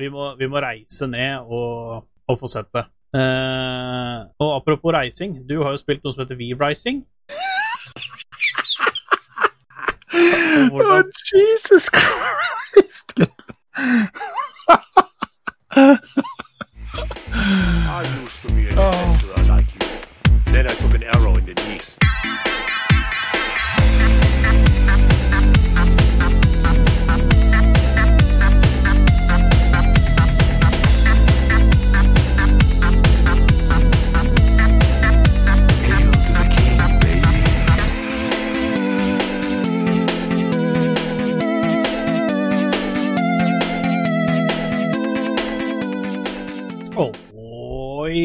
[0.00, 2.86] Vi må, vi må reise ned og, og få sett det.
[3.10, 7.04] Uh, og apropos reising, du har jo spilt noe som heter V-Rising.
[10.12, 11.02] Oh,
[11.32, 13.14] Jesus Christ!
[17.32, 18.66] I used to be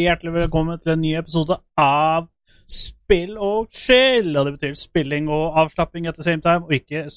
[0.06, 2.28] hjertelig velkommen til en ny episode av
[2.70, 4.36] Spill og chill.
[4.38, 7.08] Og det betyr spilling og avslapping at the same time, og ikke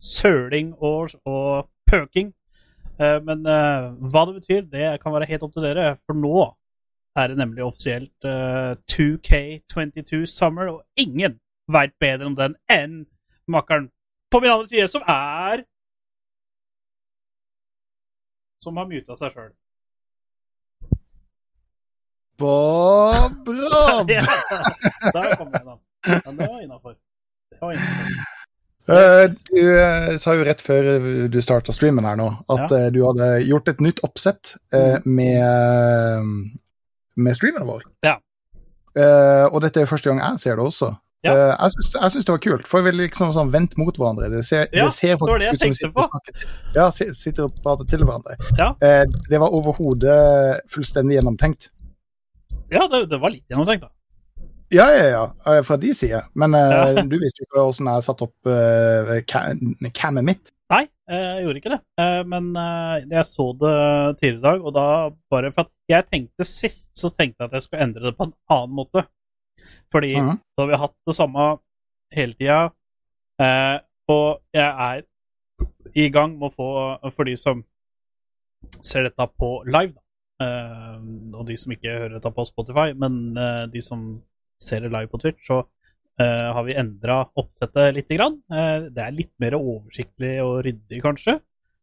[0.00, 2.32] søling og, og pøking.
[2.96, 6.46] Uh, men uh, hva det betyr, det kan være helt opp til dere, for nå
[7.18, 11.40] er det nemlig offisielt uh, 2K22 Summer, og ingen
[11.72, 13.02] veit bedre om den enn
[13.48, 13.90] makkeren
[14.32, 15.66] på min andre side, som er
[18.62, 19.50] Som har muta seg sjøl.
[22.38, 24.10] Bob Rob!
[24.16, 24.22] Ja,
[25.12, 25.76] der kom jeg, da.
[26.26, 26.94] Men det var innafor.
[27.60, 27.78] Det.
[28.90, 32.78] Eh, Du eh, sa jo rett før du starta streamen her nå, at Ja.
[32.86, 36.26] eh, du hadde gjort et nytt oppsett eh, med,
[37.16, 37.86] med streamen vår.
[38.06, 38.16] Ja.
[39.52, 40.90] Og dette er første gang jeg ser det også.
[41.24, 41.54] Ja.
[41.54, 44.26] Jeg syns det var kult, for vi liksom sånn vendt mot hverandre.
[44.32, 46.48] Det ser, Ja, det ser det det faktisk ut som vi sitter og snakker til,
[46.74, 48.34] ja, sitter og prater til hverandre.
[48.58, 48.72] Ja.
[49.30, 51.70] Det var overhodet fullstendig gjennomtenkt.
[52.72, 53.92] Ja, det, det var litt gjennomtenkt, da.
[54.72, 56.22] Ja, ja, ja, eh, fra de side.
[56.34, 57.02] Men eh, Ja.
[57.10, 60.52] du visste jo ikke åssen jeg satte opp uh, cammet mitt.
[60.72, 61.80] Nei, jeg gjorde ikke det.
[62.32, 62.46] Men
[63.10, 63.72] jeg så det
[64.22, 64.84] tidligere i dag, og da
[65.28, 68.24] bare For at jeg tenkte sist, så tenkte jeg at jeg skulle endre det på
[68.30, 69.02] en annen måte.
[69.92, 70.38] Fordi Mhm.
[70.56, 71.44] da har vi hatt det samme
[72.16, 72.72] hele tida,
[74.08, 75.02] og jeg er
[75.92, 77.60] i gang med å få For de som
[78.80, 80.01] ser dette på live, da,
[81.36, 84.04] og de som ikke hører dette på Spotify, men eh, de som
[84.62, 85.62] ser det live på Twitch, så
[86.20, 88.38] eh, har vi endra oppsettet lite grann.
[88.52, 91.38] Eh, det er litt mer oversiktlig og ryddig, kanskje.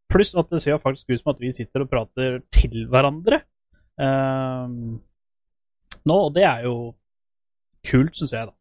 [0.09, 3.43] Pluss at det ser faktisk ut som at vi sitter og prater til hverandre
[4.01, 4.71] eh,
[6.07, 6.77] nå, og det er jo
[7.85, 8.55] kult, syns jeg, da.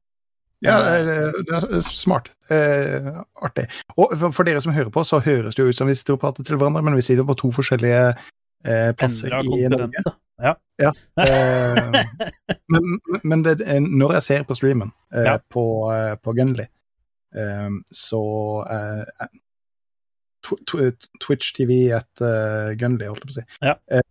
[0.64, 1.14] Ja, det
[1.54, 2.32] er, smart.
[2.50, 3.12] Eh,
[3.46, 3.68] artig.
[3.94, 6.22] Og for dere som hører på, så høres det jo ut som vi sitter og
[6.24, 8.16] prater til hverandre, men vi sitter på to forskjellige
[8.64, 10.02] eh, plasser i Norge.
[10.42, 10.54] Ja.
[10.78, 10.92] Ja.
[11.18, 12.04] Eh,
[12.70, 12.82] men
[13.24, 13.56] men det,
[13.90, 15.38] når jeg ser på streamen eh, Ja.
[15.50, 16.66] på, eh, på Gunly,
[17.34, 18.20] eh, så
[18.70, 19.26] eh,
[20.46, 20.92] tw tw
[21.24, 23.74] Twitch TV etter Gunly, holdt jeg på å si, Ja.
[23.90, 24.04] eh,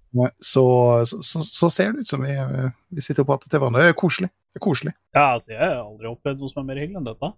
[0.43, 0.65] så,
[1.05, 2.35] så, så, ser det ut som vi,
[2.89, 3.85] vi sitter og prater til hverandre.
[3.87, 4.29] Det er koselig.
[4.51, 4.93] Det er koselig.
[5.15, 7.31] ja, altså, jeg har aldri opplevd noe som er mer hyggelig enn dette.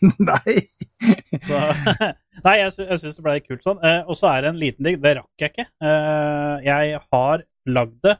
[0.28, 0.56] Nei!
[1.42, 1.58] Så,
[2.46, 3.80] nei, jeg, sy syns det ble kult sånn.
[3.84, 5.66] Eh, og så er det en liten ting, det rakk jeg ikke.
[5.88, 7.44] Eh, jeg har
[7.76, 8.16] lagd det,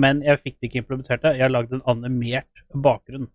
[0.00, 1.24] men jeg fikk det ikke implementert.
[1.24, 1.34] det.
[1.38, 3.26] Jeg har lagd en animert bakgrunn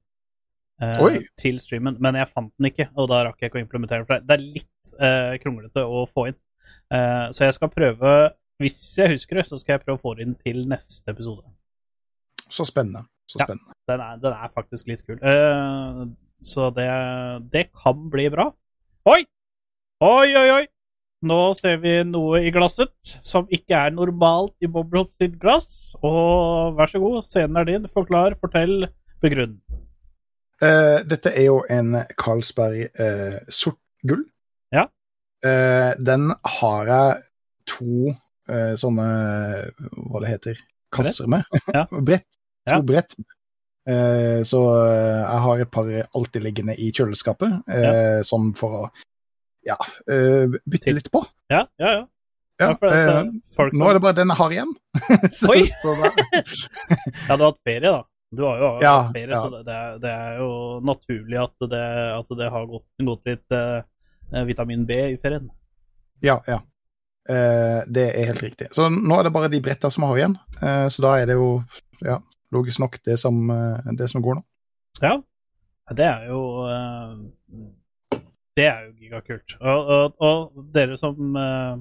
[0.81, 4.07] eh, til streamen, men jeg fant den ikke, og da rakk jeg ikke å implementere
[4.09, 4.21] det.
[4.29, 6.39] Det er litt eh, kronglete å få inn.
[6.93, 8.13] Eh, så jeg skal prøve,
[8.63, 11.43] hvis jeg husker det, så skal jeg prøve å få det inn til neste episode.
[12.47, 13.07] Så spennende.
[13.27, 13.47] Så Ja.
[13.89, 15.17] Den er, den er faktisk litt kul.
[16.43, 16.89] Så det,
[17.53, 18.49] det kan bli bra.
[19.09, 19.23] Oi!
[20.03, 20.63] Oi, oi, oi!
[21.23, 25.93] Nå ser vi noe i glasset som ikke er normalt i Bobrot sitt glass.
[26.03, 27.87] Og vær så god, scenen er din.
[27.91, 28.89] Forklar, fortell,
[29.23, 29.55] begrunn.
[30.63, 34.25] Uh, dette er jo en Carlsberg uh, sort gull.
[34.75, 34.89] Ja.
[35.43, 36.29] Uh, den
[36.59, 37.23] har jeg
[37.71, 38.13] to
[38.75, 39.03] sånne
[40.11, 40.57] Hva det heter
[40.91, 41.47] kasser med.
[41.71, 41.85] Ja.
[42.09, 42.27] brett.
[42.67, 42.81] To Ja.
[42.83, 43.15] brett.
[43.83, 48.23] Eh, så eh, jeg har et par alltid liggende i kjøleskapet, ja.
[48.27, 48.83] sånn for å
[49.63, 49.77] ja,
[50.11, 51.23] eh, bytte litt på.
[51.51, 52.07] Ja, ja, ja.
[52.57, 54.73] Ja, Ja, eh, eh, folk nå er det bare den jeg har igjen.
[55.39, 55.63] så, Oi!
[55.81, 55.93] så
[57.27, 58.03] Ja, du har hatt ferie, da.
[58.33, 60.51] Du har jo hatt Ja, ferie, så det, det, er, det er jo
[60.85, 61.87] naturlig at det,
[62.19, 65.49] at det har gått, gått litt uh, vitamin B i ferien.
[66.23, 66.61] Ja, ja.
[67.29, 68.69] Uh, det er helt riktig.
[68.75, 70.37] Så nå er det bare de bretta som jeg har igjen.
[70.61, 71.49] Uh, så da er det jo
[72.03, 72.19] ja,
[72.53, 74.43] logisk nok det som, eh, det som går nå.
[75.01, 75.17] Ja,
[75.97, 78.19] det er jo eh,
[78.55, 79.55] Det er jo gigakult.
[79.59, 81.77] Og, og, og dere som eh,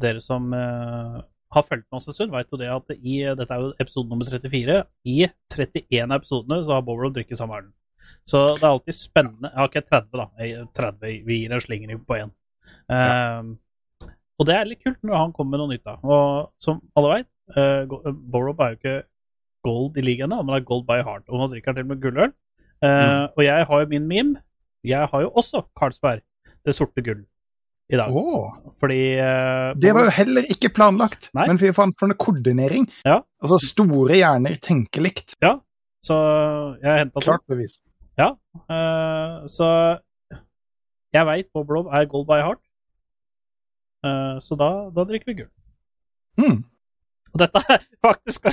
[0.00, 3.64] Dere som har fulgt med oss en stund, vet jo det at i Dette er
[3.64, 4.76] jo episode nummer 34.
[5.10, 5.16] I
[5.50, 7.72] 31 av episodene så har Bowler drukket samme ølen.
[8.22, 10.28] Så det er alltid spennende Jeg har ikke 30, da.
[10.78, 12.30] 30, vi gir en slingring på én.
[14.38, 15.84] og det er litt kult når han kommer med noe nytt.
[15.90, 15.96] da.
[16.06, 18.96] Og som alle veit, uh, Borob er jo ikke
[19.66, 21.26] gold i ligaen, men det er gold by heart.
[21.28, 22.32] Og man drikker til med gulløl.
[22.80, 24.40] Uh, Og jeg har jo min meme.
[24.84, 26.22] Jeg har jo også Carlsberg,
[26.64, 27.26] det sorte gull,
[27.92, 28.08] i dag.
[28.16, 28.48] Oh.
[28.80, 31.44] Fordi uh, det var jo heller ikke planlagt, Nei.
[31.50, 32.86] men vi fant for en koordinering.
[33.04, 33.18] Ja.
[33.42, 35.36] Altså, store hjerner tenker likt.
[36.00, 36.16] Så
[36.80, 37.20] jeg henta.
[37.20, 37.82] Klart bevis.
[38.16, 38.30] Ja,
[38.72, 39.68] uh, så
[41.12, 42.64] jeg veit Boblob er gold by heart.
[44.40, 45.50] Så da, da drikker vi gull.
[46.40, 46.60] Hmm.
[47.30, 48.46] Og dette er faktisk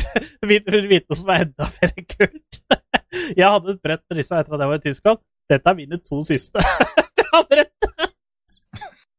[0.50, 2.60] vite vite noe som er enda mer kult.
[3.40, 5.20] Jeg hadde et brett med disse etter at jeg var i Tyskland.
[5.50, 6.62] Dette er mine to siste.
[7.18, 7.88] Jeg har brett!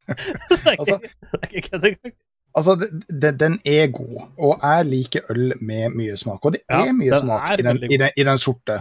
[0.09, 2.15] Så det er Altså- ikke, det er ikke kødd engang.
[2.59, 2.75] Altså,
[3.23, 6.45] det- den er god, og jeg liker øl med mye smak.
[6.45, 8.79] Og det Ja, er mye den smak er i, den, i, den, i den sorte,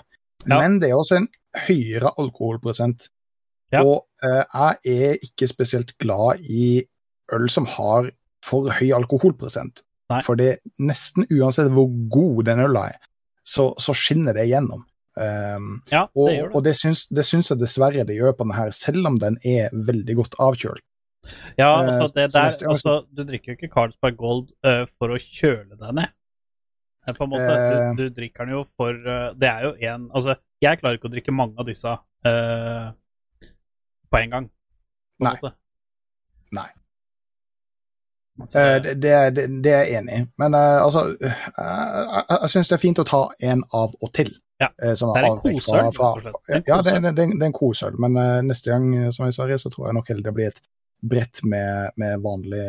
[0.47, 0.59] Ja.
[0.61, 1.27] men det er også en
[1.67, 3.09] høyere alkoholprosent.
[3.71, 3.81] Ja.
[3.83, 6.83] Og uh, jeg er ikke spesielt glad i
[7.33, 8.09] øl som har
[8.45, 9.81] for høy alkoholprosent.
[10.09, 10.21] Nei.
[10.23, 12.99] Fordi nesten uansett hvor god den øla er,
[13.47, 14.85] så, så skinner det igjennom.
[15.17, 16.55] Um, Ja, og det gjør det.
[16.55, 19.39] og det, syns, det syns jeg dessverre det gjør på den her, selv om den
[19.43, 20.83] er veldig godt avkjølt.
[21.57, 25.17] Ja, Eh, altså, det der, altså, du drikker jo ikke Carlsberg Gold uh, for å
[25.19, 26.13] kjøle deg ned.
[27.17, 27.89] På en måte, Eh.
[27.97, 28.91] du, du drikker den jo for
[29.39, 31.87] Det er jo en Altså, jeg klarer ikke å drikke mange av disse
[32.27, 32.87] uh,
[34.11, 34.47] på en gang.
[35.17, 35.35] På en Nei.
[35.41, 35.53] måte.
[36.55, 36.67] Nei.
[38.37, 40.25] Eh, det, det, det, er jeg enig i.
[40.41, 43.95] Men eh, altså, eh, jeg, jeg, jeg syns det er fint å ta en av
[44.01, 44.29] og til.
[44.61, 44.69] Ja.
[44.97, 46.31] Som Det er en kosøl, fra- fra-
[46.65, 48.15] Ja, det, det, det, er en kosøl, men
[48.47, 50.61] neste gang som er i Sverige, så tror jeg nok heller det blir et
[51.05, 52.63] brett med, med vanlig,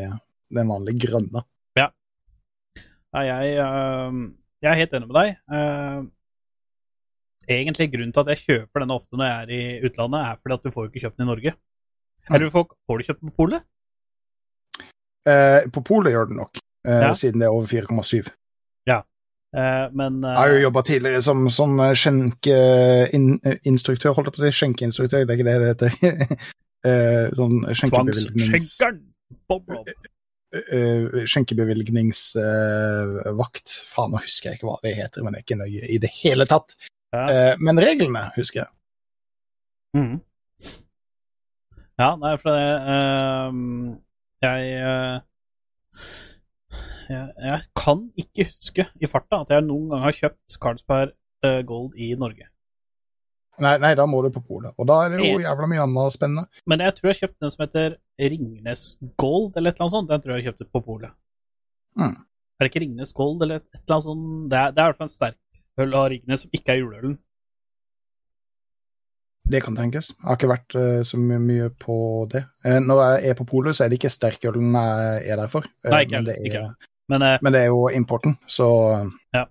[0.52, 1.44] den vanlige grønne.
[1.80, 4.18] ja, jeg, eh,
[4.60, 6.10] jeg er helt enig med deg.
[7.48, 10.58] Egentlig grunnen til at jeg kjøper denne ofte når jeg er i utlandet, er fordi
[10.58, 11.54] at du får ikke kjøpt den i Norge.
[12.28, 13.64] Eller du får, får du kjøpt den på polet?
[15.28, 16.54] Eh, på polet gjør den nok,
[16.86, 17.12] eh, Ja.
[17.18, 18.28] siden det er over 4,7.
[19.56, 24.44] Eh, men eh, Jeg har jo jobba tidligere som sånn skjenkeinstruktør, holdt jeg på å
[24.44, 24.52] si.
[24.58, 25.92] Skjenkeinstruktør, det er ikke det det heter.
[26.86, 28.78] Eh, sånn skjenkebevilgnings...
[30.54, 33.66] Eh, skjenkebevilgningsvakt.
[33.90, 36.12] Faen, nå husker jeg ikke hva det heter, men det er ikke nøye i det
[36.20, 36.70] hele tatt.
[37.10, 37.24] Ja.
[37.26, 38.70] Eh, men reglene husker jeg.
[39.98, 40.16] Mm.
[41.98, 43.98] Ja, nei, for det ehm,
[44.44, 45.20] Jeg eh,
[47.08, 51.14] jeg, jeg kan ikke huske i farta at jeg noen gang har kjøpt Carlsberg
[51.46, 52.50] eh, Gold i Norge.
[53.58, 54.74] Nei, nei, da må du på polet.
[54.78, 56.62] Og da er det jo jævla mye annet spennende.
[56.70, 57.96] Men jeg tror jeg kjøpte den som heter
[58.34, 58.84] Ringnes
[59.18, 60.10] Gold, eller et eller annet sånt.
[60.12, 61.16] Den tror jeg jeg kjøpte på polet.
[61.98, 62.14] Mm.
[62.14, 64.28] Er det ikke Ringnes Gold, eller et, et eller annet sånt?
[64.52, 66.80] Det er, det er i hvert fall en sterk øl av Ringnes som ikke er
[66.82, 67.18] juleølen.
[69.48, 70.10] Det kan tenkes.
[70.12, 71.94] Jeg har ikke vært eh, så mye, mye på
[72.32, 72.42] det.
[72.68, 75.68] Eh, når jeg er på polet, så er det ikke sterkølen jeg er der for.
[75.86, 76.90] Eh, Nei, ikke men, det er, ikke.
[77.08, 78.68] Men, men det er jo importen, så
[79.36, 79.46] Ja.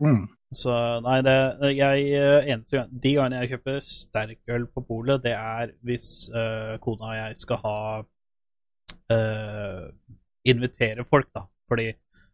[0.00, 0.24] Mm.
[0.52, 1.34] Så nei, det
[1.78, 2.08] jeg,
[2.52, 6.08] eneste gang, De gangene jeg kjøper sterkøl på polet, det er hvis
[6.84, 7.76] kona og jeg skal ha
[10.52, 11.46] Invitere folk, da.
[11.68, 11.88] Fordi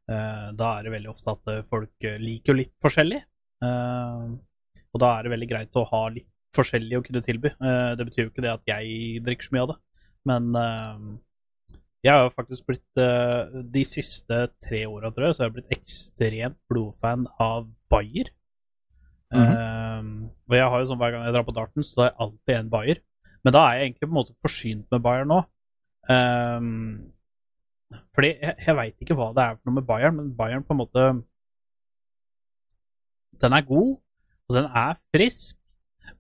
[0.09, 3.21] da er det veldig ofte at folk liker jo litt forskjellig.
[3.63, 7.55] Og da er det veldig greit å ha litt forskjellig å kunne tilby.
[7.55, 9.79] Eh, det betyr jo ikke det at jeg drikker så mye av det,
[10.29, 11.09] men eh,
[12.07, 15.77] jeg har faktisk blitt eh, De siste tre åra, tror jeg, så har jeg blitt
[15.79, 18.33] ekstremt blodfan av Bayer.
[19.35, 20.03] Eh,
[20.49, 22.21] og jeg har jo sånn hver gang jeg drar på darten, så da er jeg
[22.27, 23.05] alltid en Bayer.
[23.45, 25.43] Men da er jeg egentlig på en måte forsynt med Bayer nå.
[26.09, 26.69] Um,
[28.17, 30.73] fordi jeg, jeg veit ikke hva det er for noe med Bayern, men Bayern på
[30.73, 31.03] en måte
[33.39, 33.99] Den er god,
[34.49, 35.58] og den er frisk,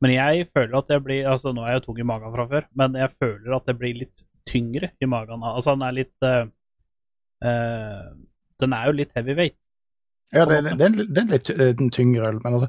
[0.00, 2.66] men jeg føler at jeg blir Altså, nå er jeg tung i magen fra før,
[2.78, 5.42] men jeg føler at jeg blir litt tyngre i magen.
[5.42, 6.44] Altså, den er litt uh,
[7.44, 8.12] uh,
[8.60, 9.56] Den er jo litt heavyweight.
[10.34, 12.68] Ja, det, det, det, er en- det er en litt den tyngre øl, men altså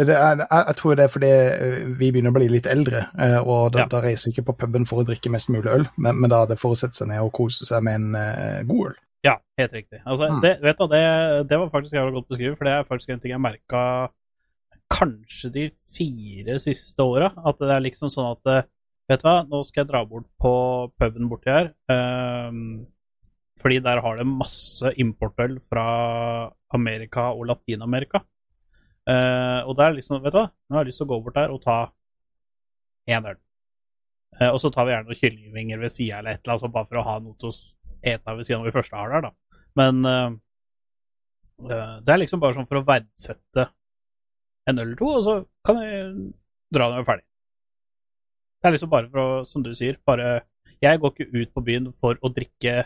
[0.00, 3.34] det er, jeg, tror det er fordi eh, vi begynner å bli litt eldre, eh,
[3.42, 3.86] og da, Ja.
[3.90, 6.38] da reiser vi ikke på puben for å drikke mest mulig øl, men, men da
[6.46, 8.94] er det for å sette seg ned og kose seg med en uh, god øl.
[9.26, 10.00] Ja, helt riktig.
[10.06, 10.38] Altså, Mm.
[10.46, 11.02] det, vet du, det,
[11.50, 13.82] det var faktisk jævla godt beskrevet, for det er faktisk en ting jeg merka
[14.90, 17.30] kanskje de fire siste åra.
[17.46, 18.68] At det er liksom sånn at eh,
[19.10, 20.50] Vet du hva, nå skal jeg dra bort på
[20.94, 21.72] puben borti her.
[21.90, 22.84] Um,
[23.58, 25.86] fordi der har de masse importøl fra
[26.78, 28.20] Amerika og Latin-Amerika.
[29.10, 31.18] Uh, og det er liksom, vet du hva, nå har jeg lyst til å gå
[31.24, 31.80] bort der og ta
[33.10, 33.40] én øl.
[34.38, 36.72] Uh, og så tar vi gjerne noen kyllingvinger ved sida eller et eller annet, altså
[36.78, 39.26] bare for å ha noe til å ete ved siden av vi først har der,
[39.26, 39.60] da.
[39.80, 40.30] Men eh,
[41.60, 43.66] det er liksom bare sånn for å verdsette
[44.68, 45.34] en øl eller to, og så
[45.66, 46.06] kan jeg
[46.74, 47.26] dra når jeg er ferdig.
[48.60, 50.42] Det er liksom bare for å, som du sier, bare
[50.80, 52.84] Jeg går ikke ut på byen for å drikke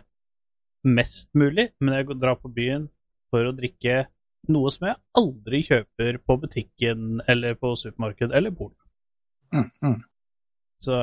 [0.85, 2.89] mest mulig, men jeg drar på byen
[3.31, 4.05] for å drikke
[4.53, 8.75] noe som jeg aldri kjøper på butikken eller på supermarked eller bord.
[9.55, 10.01] Mm, mm.
[10.85, 10.97] Så,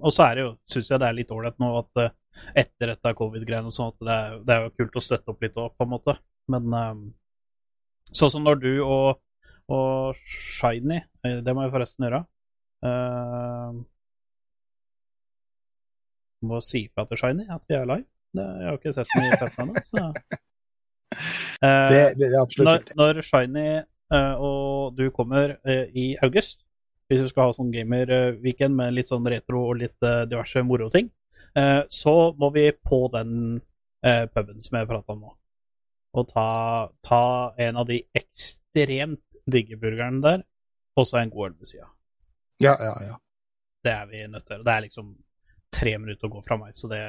[0.00, 2.14] og så er det jo, syns jeg det er litt ålreit nå at eh,
[2.62, 5.44] etter dette covid-greiene og sånn, at det er, det er jo kult å støtte opp
[5.44, 6.14] litt òg, på en måte.
[6.52, 7.02] Men um,
[8.08, 9.20] sånn som når du og,
[9.68, 12.24] og Shiny eh, Det må jeg forresten gjøre.
[12.82, 13.82] Uh,
[16.42, 18.08] må si ifra til Shiny at vi er live.
[18.32, 20.12] Det, jeg har ikke sett den i chatten ennå, så uh,
[21.92, 22.98] Det, det, det er absolutt når, riktig.
[22.98, 23.66] når Shiny
[24.12, 26.62] uh, og du kommer eh, i august,
[27.08, 31.10] hvis du skal ha sånn gamer-weekend med litt sånn retro og litt eh, diverse moroting,
[31.58, 33.60] uh, så må vi på den
[34.04, 35.34] eh, puben som jeg prata om nå,
[36.16, 36.48] og ta,
[37.04, 37.24] ta
[37.60, 40.44] en av de ekstremt digge burgeren der,
[40.96, 41.88] og så en god øl ved sida.
[42.62, 43.16] Ja, ja, ja.
[43.82, 44.62] Det er vi nødt til.
[44.62, 45.14] Det er liksom
[45.72, 47.02] tre minutter å gå fra meg, så det,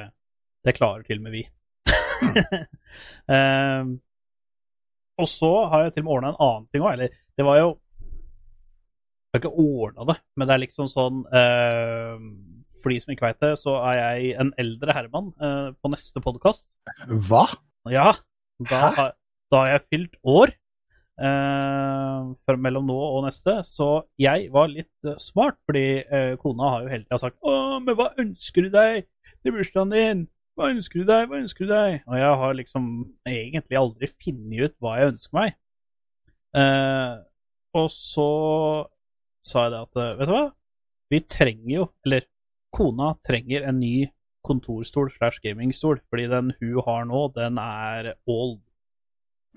[0.64, 1.44] det klarer til og med vi.
[3.28, 3.94] um,
[5.20, 7.58] og så har jeg til og med ordna en annen ting òg, eller det var
[7.60, 7.72] jo
[9.34, 12.26] Jeg har ikke ordna det, men det er liksom sånn ehm,
[12.78, 16.22] For de som ikke veit det, så er jeg en eldre herremann uh, på neste
[16.22, 16.70] podkast.
[17.28, 17.48] Hva?
[17.90, 18.12] Ja,
[18.70, 19.10] da har,
[19.50, 20.54] da har jeg fylt år.
[21.20, 26.84] Eh, mellom nå og neste, så jeg var litt eh, smart, fordi eh, kona har
[26.84, 29.04] jo hele tida sagt 'Å, men hva ønsker du deg
[29.42, 31.24] til bursdagen din?' Hva ønsker du deg?
[31.26, 31.94] Hva ønsker du deg?
[32.06, 32.84] Og jeg har liksom
[33.26, 35.56] egentlig aldri funnet ut hva jeg ønsker meg.
[36.54, 37.14] Eh,
[37.74, 38.28] og så
[39.42, 40.44] sa jeg det at eh, Vet du hva?
[41.10, 42.28] Vi trenger jo, eller
[42.74, 44.06] kona trenger en ny
[44.46, 48.60] kontorstol slash gamingstol, fordi den hun har nå, den er old.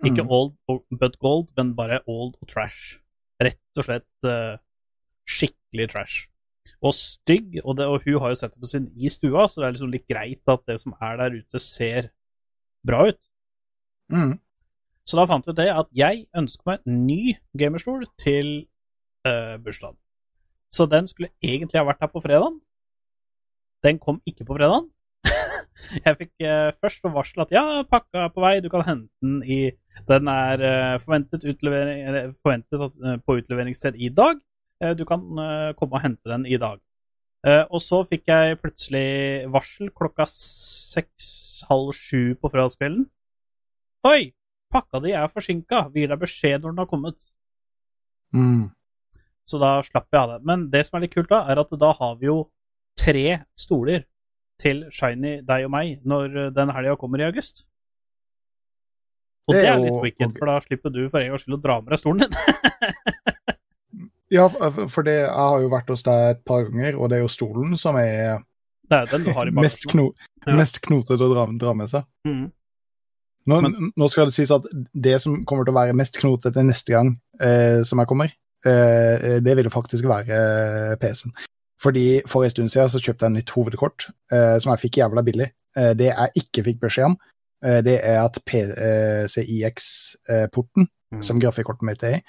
[0.05, 0.29] Ikke Mm.
[0.29, 0.53] old
[0.99, 2.99] but gold, men bare old og trash.
[3.41, 4.57] Rett og slett uh,
[5.25, 6.27] skikkelig trash.
[6.81, 9.61] Og stygg, og, det, og hun har jo sett det på sin i stua, så
[9.61, 12.09] det er liksom litt greit at det som er der ute, ser
[12.85, 13.21] bra ut.
[14.13, 14.37] Mm.
[15.07, 18.67] Så da fant vi ut det at jeg ønsker meg en ny gamerstol til
[19.27, 19.97] uh, bursdagen.
[20.71, 22.59] Så den skulle egentlig ha vært her på fredagen.
[23.83, 24.89] Den kom ikke på fredagen.
[26.05, 29.39] jeg fikk uh, først varsel at ja, pakka er på vei, du kan hente den
[29.43, 29.61] i
[30.05, 34.39] Den er eh, forventet, utlevering, forventet eh, på utleveringssted i dag.
[34.83, 35.23] Eh, du kan
[35.77, 36.81] komme og hente den i dag.
[37.71, 43.05] Og så fikk jeg plutselig varsel klokka seks-halv sju på fredagskvelden.
[44.09, 44.33] Oi!
[44.73, 45.85] Pakka di er forsinka.
[45.93, 47.21] Vi gir deg beskjed når den har kommet.
[48.35, 48.65] Mm.
[49.47, 50.41] Så da slapp jeg av det.
[50.49, 52.49] Men det som er litt kult, da, er at da har vi jo
[52.99, 54.03] tre stoler
[54.59, 57.63] til Shiny, deg og meg, når den helga kommer i august.
[59.47, 61.57] Og Det det er jo- litt wicked, for da slipper du for en gangs skyld
[61.57, 62.35] å dra med deg stolen din.
[64.29, 64.49] Ja,
[64.91, 67.29] for det, jeg har jo vært hos deg et par ganger, og det er jo
[67.31, 68.41] stolen som er
[68.91, 70.09] er den du har i mest, kno,
[70.45, 70.55] Ja.
[70.55, 72.03] mest knotete å dra, dra med seg.
[72.27, 72.51] Mm.
[73.47, 74.63] Nå, Men- nå skal det sies at
[74.93, 78.31] det som kommer til å være mest knotete neste gang eh, som jeg kommer,
[78.65, 81.31] eh, det vil faktisk være eh, PC-en.
[81.79, 84.99] Fordi For en stund siden så kjøpte jeg en nytt hovedkort eh, som jeg fikk
[85.03, 85.51] jævla billig.
[85.77, 87.17] Eh, det jeg ikke fikk beskjed om,
[87.61, 89.37] det er at PCIX-porten,
[91.13, 91.21] mm.
[91.25, 92.21] som grafikkortet mitt er i,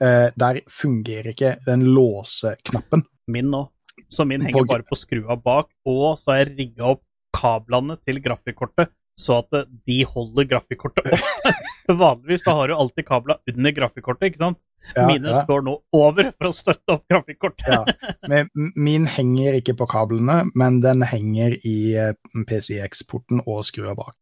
[0.00, 3.02] eh, der fungerer ikke den låseknappen.
[3.28, 3.62] Min nå.
[4.10, 7.04] Så min henger bare på skrua bak, og så har jeg rigga opp
[7.36, 8.88] kablene til grafikkortet
[9.20, 11.60] så at eh, de holder grafikkortet opp.
[12.00, 14.60] Vanligvis så har du alltid kabla under grafikkortet, ikke sant?
[14.94, 15.42] Ja, Mine ja.
[15.44, 17.68] står nå over for å støtte opp grafikkortet.
[17.68, 17.82] Ja,
[18.30, 22.14] men min henger ikke på kablene, men den henger i eh,
[22.48, 24.16] PCX-porten og skrua bak.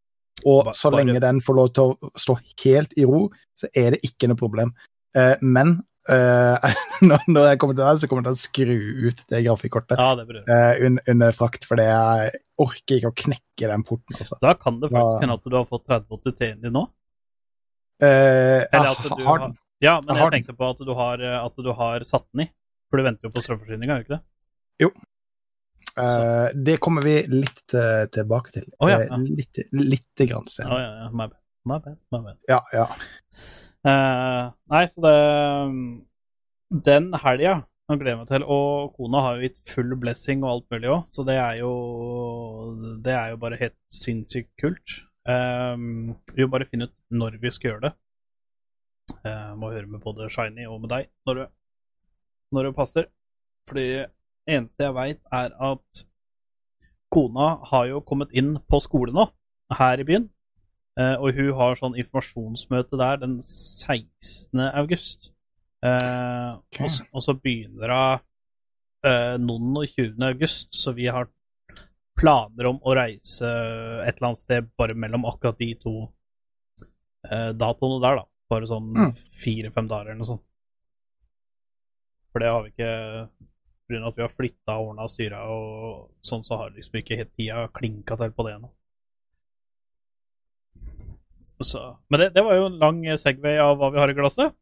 [0.45, 3.29] Og så bare- lenge den får lov til å stå helt i ro,
[3.59, 4.73] så er det ikke noe problem.
[5.15, 5.79] Eh, men
[6.09, 6.75] eh,
[7.33, 10.13] når jeg kommer til deg, så kommer jeg til å skru ut det grafikkortet Ja,
[10.15, 14.39] det eh, un under frakt, for jeg orker ikke å knekke den porten, altså.
[14.43, 16.85] Da kan det faktisk hende at du har fått 3080 T-en din nå.
[17.99, 19.57] Eh, Eller at du har den.
[19.83, 22.51] Ja, men Jeg jeg, tenkte på at du har, at du har satt den i.
[22.89, 24.23] For du venter jo på strømforsyninga, gjør du ikke det?
[25.99, 28.67] Eh, det kommer vi litt uh, tilbake til.
[28.79, 29.17] Oh, ja, Eh, ja.
[29.23, 30.75] Litt, lite grann senere.
[30.75, 30.83] senere.
[30.85, 31.09] ja, ja.
[31.11, 31.39] My bad.
[31.65, 31.97] My bad.
[32.11, 32.37] My bad.
[32.47, 32.87] Ja, ja.
[33.79, 35.17] Uh, nei, så det
[36.85, 38.43] Den helga nå gleder jeg meg til.
[38.45, 41.71] Og kona har jo gitt full blessing og alt mulig òg, så det er jo
[43.01, 44.99] Det er jo bare helt sinnssykt kult.
[45.25, 47.93] Um, vi må bare finne ut når vi skal gjøre det.
[49.25, 51.47] Uh, må høre med både Shiny og med deg når det,
[52.53, 53.09] når det passer.
[53.69, 53.87] Fordi
[54.49, 56.03] eneste jeg veit, er at
[57.13, 59.25] kona har jo kommet inn på skole nå,
[59.79, 60.27] her i byen.
[60.99, 64.59] Eh, og hun har sånn informasjonsmøte der den 16.
[64.73, 65.31] august.
[65.85, 66.81] Eh, Ok.
[66.83, 68.25] og, og så begynner hun
[69.09, 70.17] eh, noen og 20.
[70.27, 71.29] august, så vi har
[72.19, 73.47] planer om å reise
[74.03, 75.93] et eller annet sted bare mellom akkurat de to
[77.29, 78.25] eh, datoene der, da.
[78.49, 79.11] Bare sånn Mm.
[79.13, 80.43] fire-fem dager eller noe sånt.
[82.33, 82.91] For det har vi ikke
[83.97, 87.31] Av at vi har flytta og ordna styra og sånn, så har liksom ikke helt
[87.33, 88.69] tida klinka til på det ennå.
[91.59, 94.53] Så, men det, det var jo en lang segway av hva vi har i glasset.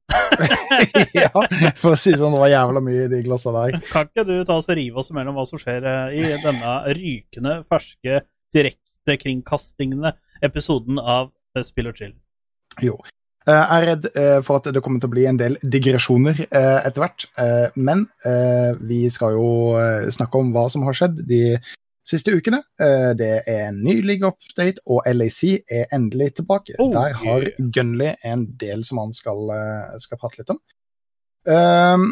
[1.14, 1.30] ja,
[1.78, 3.84] for å si det sånn, det var jævla mye i de glassene der.
[3.92, 6.74] Kan ikke du ta oss og rive oss mellom hva som skjer eh, i denne
[6.98, 8.24] rykende, ferske,
[8.56, 10.16] direktekringkastingene
[10.48, 12.16] episoden av eh, Spill og chill?
[12.82, 12.98] Jo.
[13.48, 16.42] Eh, Jeg er redd eh, for at det kommer til å bli en del digresjoner
[16.50, 17.26] eh, etter hvert,
[17.80, 18.06] men
[18.88, 19.50] vi skal jo
[20.14, 21.42] snakke om hva som har skjedd de
[22.08, 22.62] siste ukene.
[23.20, 26.76] Det er en ny league-update, og LAC er endelig tilbake.
[26.80, 29.52] Oh, Der har Gunnly Gunley en del som han skal,
[30.00, 30.62] skal prate litt om.
[31.48, 32.06] Um,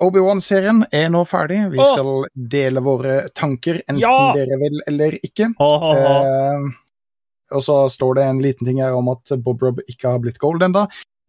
[0.00, 1.62] Obi-Wan-serien er nå ferdig.
[1.72, 4.32] Vi skal dele våre tanker, enten Ja!
[4.36, 5.50] dere vil eller ikke.
[5.60, 6.70] Åh, åh, åh.
[7.56, 10.38] Og så står det en liten ting her om at Bob Rob ikke har blitt
[10.42, 10.84] gold ennå.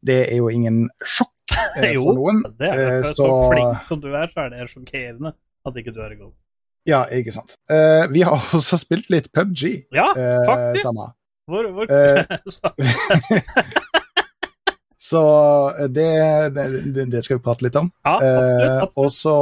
[0.06, 2.44] Det er jo ingen sjokk eh, Jo, for noen.
[2.46, 3.16] Jo, det er eh, så...
[3.22, 5.34] så- flink som du er, så er det sjokkerende
[5.66, 6.34] at ikke du er gold.
[6.90, 7.54] Ja, ikke sant.
[7.70, 9.66] Eh, vi har også spilt litt PubG.
[9.94, 10.86] Ja, eh, faktisk!
[10.88, 11.12] samme.
[11.51, 11.86] Hvor, hvor...
[15.01, 16.06] Så- det,
[16.56, 17.90] det, det skal vi prate litt om.
[18.06, 18.98] ja, Eh, absolutt.
[19.01, 19.34] og så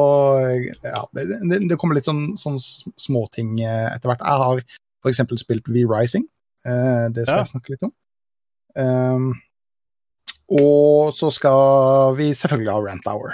[0.83, 2.55] Ja, det, det, det kommer litt sånn, sånn
[2.99, 4.23] småting etter hvert.
[4.23, 4.63] Jeg har
[5.11, 6.25] eksempel spilt V-Rising.
[6.69, 7.43] Eh, det skal Ja.
[7.43, 7.93] jeg snakke litt om.
[8.77, 9.33] Um,
[10.49, 13.33] og så skal vi selvfølgelig ha Rant Hour.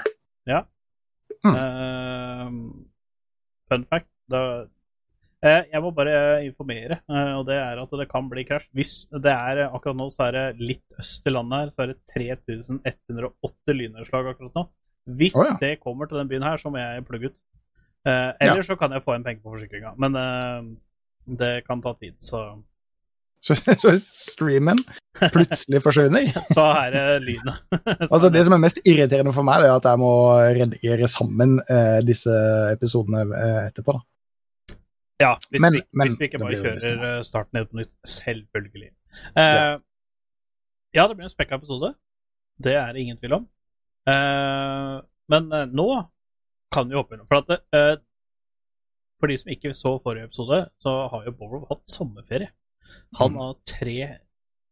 [1.46, 1.56] mm.
[1.56, 2.50] Uh,
[3.70, 4.65] fun fact da,
[5.46, 8.70] uh, Jeg må bare informere, uh, og det er at det kan bli krasj.
[8.74, 11.94] Hvis det er akkurat nå, så er det litt øst i landet her, så er
[11.94, 14.68] det 3108 lynnedslag akkurat nå.
[15.06, 15.58] Hvis oh, ja.
[15.62, 17.38] det kommer til den byen her, så må jeg plugge ut.
[18.06, 20.18] Uh, eller så kan jeg få en penge på forsikringa, men
[21.25, 22.62] det kan ta tid, så
[23.46, 24.80] Så, så streamen
[25.34, 26.32] plutselig forsvinner.
[26.58, 27.52] Så er det lyden
[28.14, 30.12] Altså Det som er mest irriterende for meg, er at jeg må
[30.58, 32.34] redigere sammen eh, disse
[32.74, 33.96] episodene eh, etterpå.
[34.00, 34.76] da.
[35.22, 37.93] Ja, hvis, Men- vi, men hvis vi ikke bare kjører eh, starten helt på nytt.
[38.17, 38.89] Selvfølgelig.
[39.38, 39.78] Eh,
[40.98, 41.06] ja.
[41.08, 41.93] det blir en spekka episode.
[42.60, 43.48] Det er det ingen tvil om.
[44.10, 44.98] Eh,
[45.32, 45.88] men nå
[46.74, 47.30] kan vi hoppe innom.
[47.30, 47.96] For, at, eh,
[49.22, 52.50] for de som ikke så forrige episode, så har jo Borrow hatt sommerferie.
[53.19, 53.38] Han Mm.
[53.41, 54.19] har tre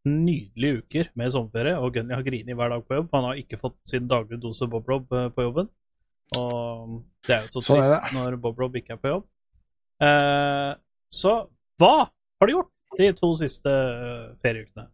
[0.05, 3.59] nydelige uker med sommerferie, og Gunny har grinet hver dag på jobb, han har ikke
[3.59, 5.69] fått sin daglige dose Bob Rob eh, på jobben.
[6.35, 9.23] Og det er jo så Sånn trist når Bob Rob ikke er på jobb.
[10.03, 10.73] Eh,
[11.13, 11.33] så
[11.79, 14.87] hva har du gjort de to siste eh, ferieukene?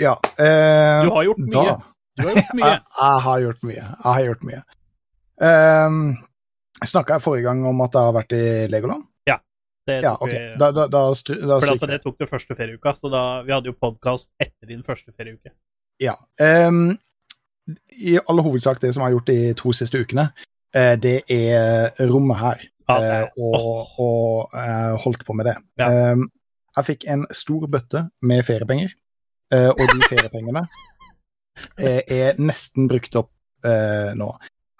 [0.00, 1.76] Ja, eh, Du har gjort mye.
[2.18, 2.68] Du har gjort mye.
[2.72, 3.86] Jeg, jeg har gjort mye.
[3.86, 4.62] Jeg har gjort mye.
[5.42, 5.96] Um,
[6.82, 9.04] Snakka jeg forrige gang om at jeg har vært i Legoland?
[9.86, 10.30] Det Ja, ok.
[10.30, 13.52] vi- Da, da, da, da For at det tok du første ferieuka, så da, vi
[13.52, 15.50] hadde jo podkast etter din første ferieuke.
[16.00, 16.14] Ja.
[16.40, 16.98] Um,
[17.98, 20.28] I all hovedsak det som jeg har gjort de to siste ukene,
[20.74, 22.60] eh, det er rommet her.
[22.88, 25.56] Ja, eh, det er- og, og eh, holdt på med det.
[25.78, 26.12] Ja.
[26.12, 26.28] Um,
[26.76, 28.90] jeg fikk en stor bøtte med feriepenger,
[29.52, 30.66] eh, og de feriepengene
[31.78, 33.30] eh, er nesten brukt opp
[33.64, 34.30] eh, nå.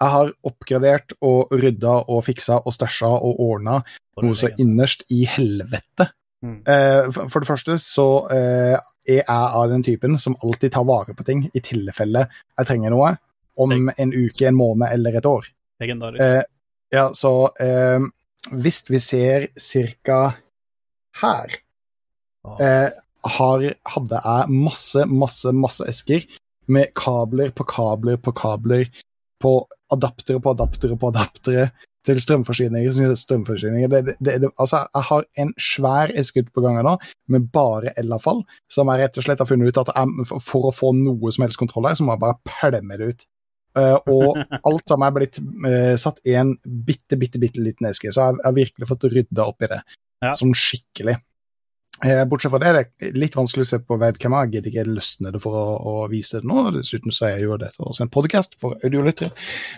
[0.03, 3.79] Jeg har oppgradert og rydda og fiksa og stæsja og ordna
[4.21, 6.09] noe så innerst i helvete.
[6.43, 6.57] Mm.
[6.67, 8.75] Eh, for, for det første så eh,
[9.07, 12.91] er jeg av den typen som alltid tar vare på ting i tilfelle jeg trenger
[12.91, 13.13] noe
[13.63, 15.47] om en uke, en måned eller et år.
[15.79, 16.23] Legendarisk.
[16.25, 16.43] Eh,
[16.93, 17.31] ja, så
[18.51, 20.35] hvis vi ser cirka
[21.21, 21.59] her,
[22.43, 22.57] Ja.
[22.59, 22.89] eh,
[23.23, 26.25] har, hadde jeg masse, masse, masse esker
[26.67, 28.89] med kabler på kabler på kabler,
[29.43, 29.57] på
[29.93, 31.67] adaptere på adaptere på adaptere
[32.03, 33.15] til strømforsyninger.
[33.15, 33.91] strømforsyninger.
[33.91, 36.97] Det, det, det, altså, jeg har en svær eske ute på gangen nå
[37.31, 40.73] med bare elavfall, som jeg rett og slett har funnet ut at jeg, for- å
[40.75, 43.27] få noe som helst kontroll her, så må jeg bare pælme det ut.
[43.73, 44.37] Uh, og
[44.69, 48.41] alt sammen er blitt uh, satt i en bitte, bitte, bitte liten eske, så jeg
[48.41, 49.79] jeg har virkelig fått rydda opp i det.
[50.23, 50.33] Ja.
[50.37, 51.17] Sånn skikkelig.
[52.05, 54.33] Eh, bortsett fra det, det er litt vanskelig å se på webcam.
[54.43, 56.65] Jeg gidder ikke løsne det for å, å vise det nå.
[56.75, 59.31] Dessuten så er jo dette også en podkast for audiolyttere.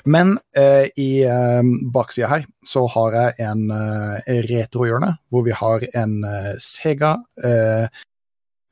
[0.10, 1.62] Men eh, i eh,
[1.94, 7.14] baksida her så har jeg en eh, retrohjørne, hvor vi har en eh, Sega
[7.46, 7.86] eh,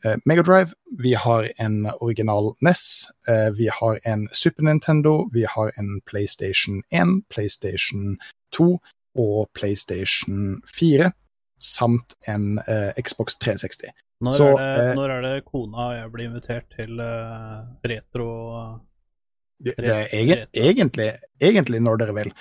[0.01, 2.87] eh, Megadrive, vi har en original NES,
[3.29, 8.17] eh, vi har en Super Nintendo, vi har en PlayStation 1, PlayStation
[8.57, 8.71] 2
[9.21, 11.13] og PlayStation 4,
[11.63, 13.91] samt en eh, Xbox 360.
[14.23, 17.61] Når, så, er det, eh, når er det kona og jeg blir invitert til eh,
[17.91, 18.27] retro
[19.63, 21.09] Det, det er egen, egentlig,
[21.41, 22.31] egentlig når dere vil.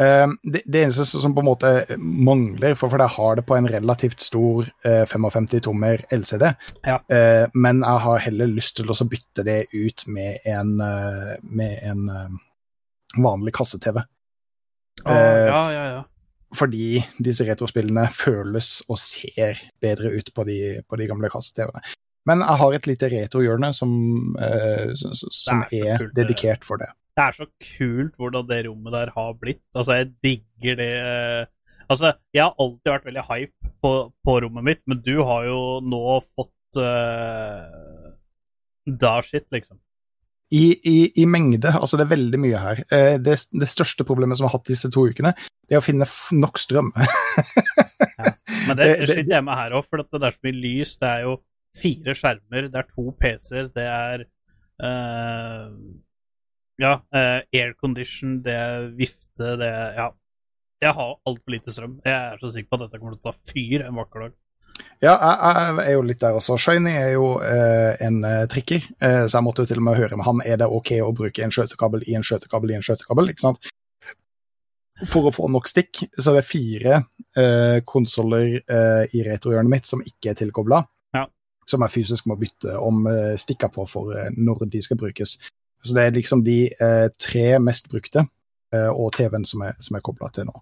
[0.00, 3.56] Eh, det, det eneste som på en måte mangler, for, for jeg har det på
[3.56, 6.46] en relativt stor eh, 55-tommer LCD,
[6.88, 7.00] Ja.
[7.12, 12.06] eh, men jeg har heller lyst til å bytte det ut med en, med en
[13.18, 14.02] vanlig kasse-TV.
[15.06, 16.02] Eh, ja, ja, ja.
[16.56, 21.82] Fordi disse retrospillene føles og ser bedre ut på de, på de gamle kasse-TV-ene.
[22.28, 23.92] Men jeg har et lite retrohjørne som,
[24.42, 26.90] eh, som, som Det er er dedikert for det.
[27.16, 29.62] Det er så kult hvordan det rommet der har blitt.
[29.74, 30.92] Altså, jeg digger det
[31.90, 33.90] Altså, jeg har alltid vært veldig hype på,
[34.22, 38.12] på rommet mitt, men du har jo nå fått uh,
[38.86, 39.80] da shit, liksom.
[40.50, 42.80] I, i, I mengde, altså det er veldig mye her.
[42.90, 45.30] Eh, det, det største problemet som vi har hatt disse to ukene,
[45.68, 46.88] det er å finne nok strøm.
[48.66, 50.96] Men det, Det- sliter jeg med her òg, for det er så mye lys.
[51.00, 51.36] Det er jo
[51.78, 54.24] fire skjermer, det er to PC-er, det er
[54.82, 55.70] uh,
[56.80, 60.08] Ja, uh, aircondition, det er vifte, det er Ja.
[60.80, 61.98] Jeg har altfor lite strøm.
[62.06, 64.36] Jeg er så sikker på at dette kommer til å ta fyr en vakker dag.
[65.00, 66.56] Ja, jeg, jeg er jo litt der også.
[66.60, 69.96] Shiny er jo eh, en eh, trikker, eh, så jeg måtte jo til og med
[70.00, 72.84] høre med han er det ok å bruke en skjøtekabel i en skjøtekabel i en
[72.84, 73.70] skjøtekabel, ikke sant?
[75.08, 76.98] For å få nok stikk, så er det fire
[77.32, 80.82] eh, konsoller eh, i retrohjørnet mitt som ikke er tilkobla,
[81.16, 81.24] Ja.
[81.66, 85.38] som jeg fysisk må bytte om eh, stikker på for eh, når de skal brukes.
[85.80, 88.26] Så det er liksom de eh, tre mest brukte,
[88.70, 90.52] og TV-en som er, som er kobla til nå.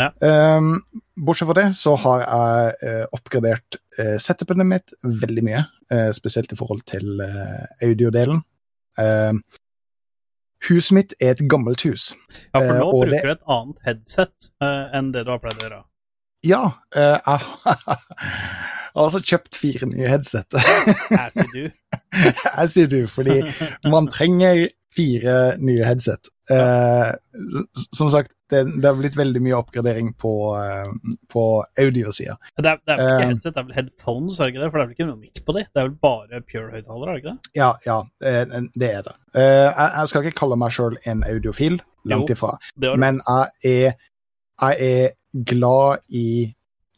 [0.00, 0.08] Ja.
[0.56, 0.78] Um,
[1.20, 6.52] bortsett fra det så har jeg uh, oppgradert uh, setupene mitt veldig mye, Uh, spesielt
[6.54, 8.44] i forhold til uh, audiodelen.
[9.02, 9.40] Um,
[10.68, 12.12] huset mitt er et gammelt hus.
[12.54, 14.50] Ja, for nå bruker det- du et annet headset
[14.94, 15.80] enn det du har pleid å gjøre.
[16.46, 16.60] Ja,
[16.94, 17.42] jeg har
[19.02, 20.54] altså kjøpt fire nye headset.
[21.10, 21.64] jeg sier du.
[22.14, 23.40] Jeg sier du, fordi
[23.90, 24.62] man trenger
[25.00, 26.28] fire nye headset.
[26.50, 27.14] Eh,
[27.96, 30.90] som sagt, det, det har blitt veldig mye oppgradering på, uh,
[31.30, 31.44] på
[31.78, 32.34] audiosida.
[32.56, 33.28] Det det er vel ikke Eh.
[33.30, 34.70] headset, det er vel headphones, er det ikke det?
[34.70, 35.62] For det er vel ikke noe mic på de?
[35.70, 37.52] Det er vel bare pure høyttalere, er det ikke det?
[37.60, 39.14] Ja, ja, eh, det er det.
[39.34, 41.78] Eh, jeg, skal ikke kalle meg sjøl en audiofil,
[42.10, 42.56] langt ifra.
[42.98, 43.94] Men jeg er,
[44.64, 46.26] jeg er glad i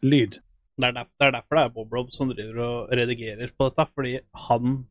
[0.03, 0.41] lyd.
[0.81, 3.87] det, er det er derfor det er Bob Rob som driver og redigerer på dette,
[3.95, 4.17] fordi
[4.49, 4.87] han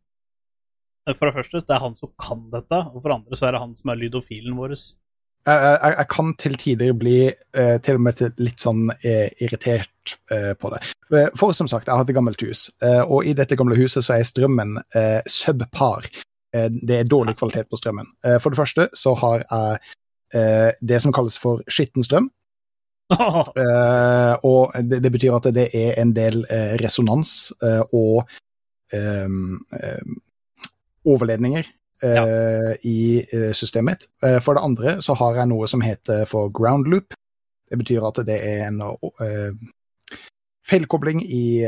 [1.18, 3.64] For det første, det er han som kan dette, og for andre så er det
[3.64, 4.76] han som er lydofilen vår.
[5.42, 10.14] Jeg, jeg, jeg kan til tider bli eh, til og med litt sånn eh, irritert
[10.34, 10.82] eh, på det.
[11.10, 14.06] Eh, For som sagt, jeg har et gammelt hus, eh, og i dette gamle huset
[14.06, 16.06] så er strømmen eh, subpar.
[16.54, 18.12] Eh, det er dårlig kvalitet på strømmen.
[18.26, 19.82] Eh, for det første så har jeg
[20.38, 22.30] eh, det som kalles for skitten strøm.
[23.62, 28.24] Eh, og det, det betyr at det er en del eh, resonans eh, og
[28.96, 30.16] um, ehm,
[31.06, 31.66] overledninger
[32.04, 34.08] eh, i eh, systemet mitt.
[34.24, 37.14] Eh, for det andre så har jeg noe som heter for ground loop.
[37.72, 39.54] Det betyr at det er en eh,
[40.68, 41.68] feilkobling i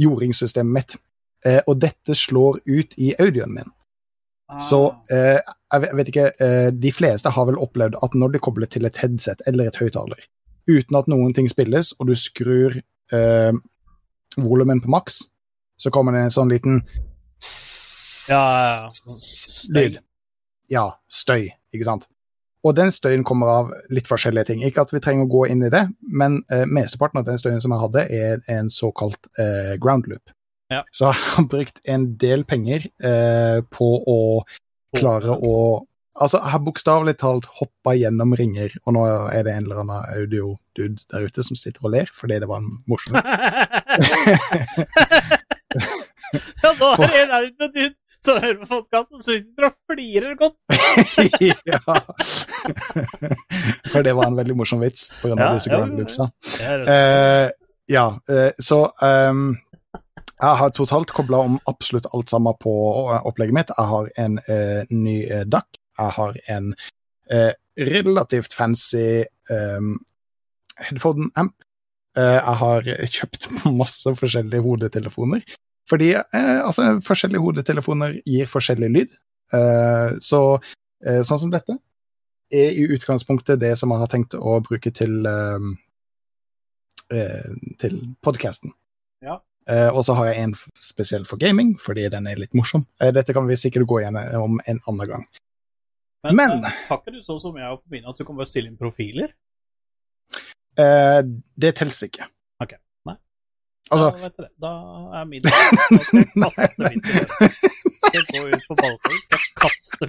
[0.00, 0.96] jordingssystemet mitt.
[1.44, 3.70] Eh, og dette slår ut i audioen min.
[4.60, 4.78] Så
[5.10, 5.40] eh,
[5.72, 8.96] jeg vet- ikke, eh, de fleste har vel opplevd at når de kobler til et
[9.02, 10.20] headset eller et høyttaler,
[10.68, 12.76] uten at noen ting spilles, og du skrur
[13.12, 13.52] eh,
[14.36, 15.22] volumen på maks,
[15.80, 17.83] så kommer det en sånn liten Ja,
[18.30, 18.88] ja, ja.
[19.20, 19.76] Støy.
[19.76, 20.00] lyd.
[20.72, 22.08] Ja, støy, ikke sant?
[22.64, 24.62] Og den støyen kommer av litt forskjellige ting.
[24.64, 27.60] Ikke at vi trenger å gå inn i det, men eh, mesteparten av den støyen
[27.60, 30.30] som jeg hadde, er en såkalt eh, ground loop.
[30.72, 30.80] Ja.
[30.96, 34.44] Så jeg har brukt en del penger eh, på å
[34.96, 35.84] klare å
[36.14, 39.02] Altså, jeg har bokstavelig talt hoppa gjennom ringer, og nå
[39.34, 42.62] er det en eller annen audio-dude der ute som sitter og ler fordi det var
[42.62, 43.26] en morsom ja,
[46.70, 47.58] nå er det en out
[48.26, 50.56] med og hører på podkasten, så sitter og flirer godt.
[51.72, 51.80] ja.
[53.92, 55.94] For det var en veldig morsom vits på grunn av Ja, disse ja, ground
[57.90, 58.06] ja.
[58.32, 59.44] eh, så um,
[60.34, 62.72] jeg har totalt kobla om absolutt alt sammen på
[63.12, 63.74] eh, opplegget mitt.
[63.76, 65.18] Jeg har en uh, ny
[65.50, 65.78] DAC.
[65.98, 66.72] Jeg har en
[67.78, 69.94] relativt fancy um,
[70.80, 71.54] headphone-amp.
[72.14, 73.48] Eh, jeg har kjøpt
[73.80, 75.42] masse forskjellige hodetelefoner.
[75.90, 79.16] Fordi eh, altså, forskjellige hodetelefoner gir forskjellig lyd.
[79.52, 80.40] Eh, så
[81.04, 81.76] eh, sånn som dette
[82.54, 85.74] er i utgangspunktet det som jeg har tenkt å bruke til ehm,
[87.12, 88.72] eh, til podcasten.
[89.24, 89.40] Ja.
[89.68, 92.84] Eh, og så har jeg en spesiell for gaming, fordi den er litt morsom.
[93.00, 95.24] Eh, dette kan vi sikkert gå gjennom en annen gang.
[96.24, 98.70] Men, Men- har ikke du sånn som jeg på mine, at du kan bare stille
[98.70, 99.34] inn profiler?
[100.80, 101.20] Eh,
[101.60, 102.28] det teller ikke.
[103.84, 103.98] Nei.
[104.00, 104.70] Altså, da, vet det, da
[105.18, 105.50] er min Da
[106.50, 107.48] skal jeg kaste døra.
[108.08, 110.04] Skal gå ut på balkongen, skal jeg kaste.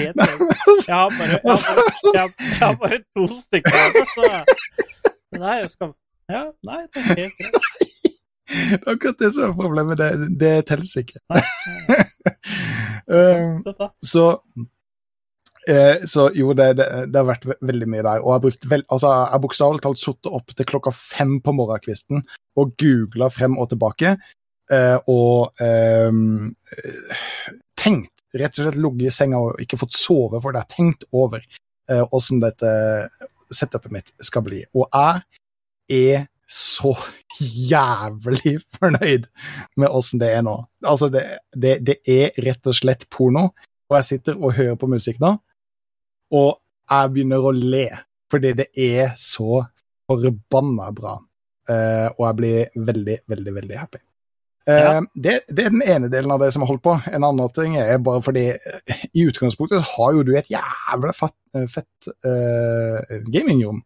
[0.00, 0.48] Helt enig.
[0.88, 4.06] Jeg har bare, jeg har bare, jeg har, jeg har bare to stykker av det,
[4.14, 4.22] så
[5.40, 5.92] Nei, jeg skal
[6.30, 7.54] Ja, nei, det er helt greit.
[8.50, 9.98] Det er akkurat det som er problemet.
[9.98, 11.18] Det, det teller ikke.
[11.30, 11.42] Nei,
[13.10, 13.64] Um,
[14.12, 14.38] så
[15.68, 18.22] eh, så jo, det, det, det har vært veldig mye der.
[18.22, 22.24] Og jeg har brukt altså, jeg bokstavelig talt sittet opp til klokka fem på morgenkvisten
[22.60, 24.16] og googla frem og tilbake.
[24.70, 26.10] eh, og eh,
[27.80, 31.06] tenkt, rett og slett ligget i senga og ikke fått sove, for det har tenkt
[31.10, 32.74] over eh, åssen dette
[33.50, 34.62] setupet mitt skal bli.
[34.76, 35.24] Og jeg
[35.90, 36.92] er så
[37.40, 39.26] jævlig fornøyd
[39.78, 40.56] med åssen det er nå.
[40.86, 41.24] Altså, det,
[41.86, 43.50] det er rett og slett porno,
[43.90, 45.36] og jeg sitter og hører på musikk nå,
[46.30, 47.86] og jeg begynner å le,
[48.30, 49.64] fordi det er så
[50.10, 51.18] forbanna bra.
[51.70, 54.00] Uh, og jeg blir veldig, veldig, veldig happy.
[54.68, 54.96] Uh, Ja.
[55.14, 56.96] det, det er den ene delen av det som har holdt på.
[57.10, 61.36] En annen ting er bare fordi eh, i utgangspunktet har jo du et jævla fett,
[61.72, 62.98] fett uh,
[63.30, 63.82] gamingrom.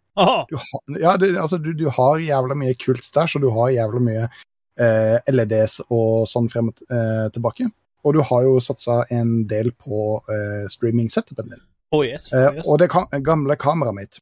[0.50, 0.56] Du,
[1.00, 4.26] ja, du, altså, du, du har jævla mye kult stæsj, og du har jævla mye
[5.30, 6.80] LEDs og sånn frem og
[7.34, 7.68] tilbake.
[8.02, 10.18] Og du har jo satsa en del på
[10.70, 11.62] streaming-setupen din.
[11.94, 12.66] Oh yes, oh yes.
[12.68, 12.90] og det
[13.24, 14.20] gamle kameraet mitt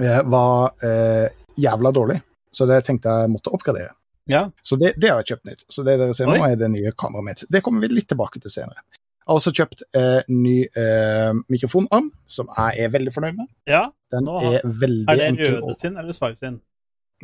[0.00, 1.28] eh, var eh,
[1.60, 2.18] jævla dårlig,
[2.54, 3.92] så det tenkte jeg måtte oppgradere.
[4.30, 4.46] Ja.
[4.62, 5.64] Så det, det har jeg kjøpt nytt.
[5.68, 7.42] Så det dere ser nå, er det nye kameraet mitt.
[7.52, 8.80] Det kommer vi litt tilbake til senere.
[9.24, 13.50] Jeg har også kjøpt eh, ny eh, mikrofonarm, som jeg er veldig fornøyd med.
[13.70, 13.86] ja.
[14.14, 16.60] Den har- er veldig Er det røde sin eller Svive sin?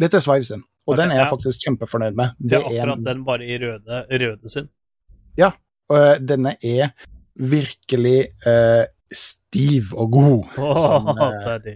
[0.01, 1.31] Dette er Svive sin, og okay, den er jeg ja.
[1.31, 2.33] faktisk kjempefornøyd med.
[2.41, 4.69] Det Det er akkurat en, den bare i røde, røde sin.
[5.39, 6.91] og, eh, denne er
[7.37, 8.85] virkelig eh,
[9.17, 10.45] stiv og god,
[10.85, 11.75] som, det er de.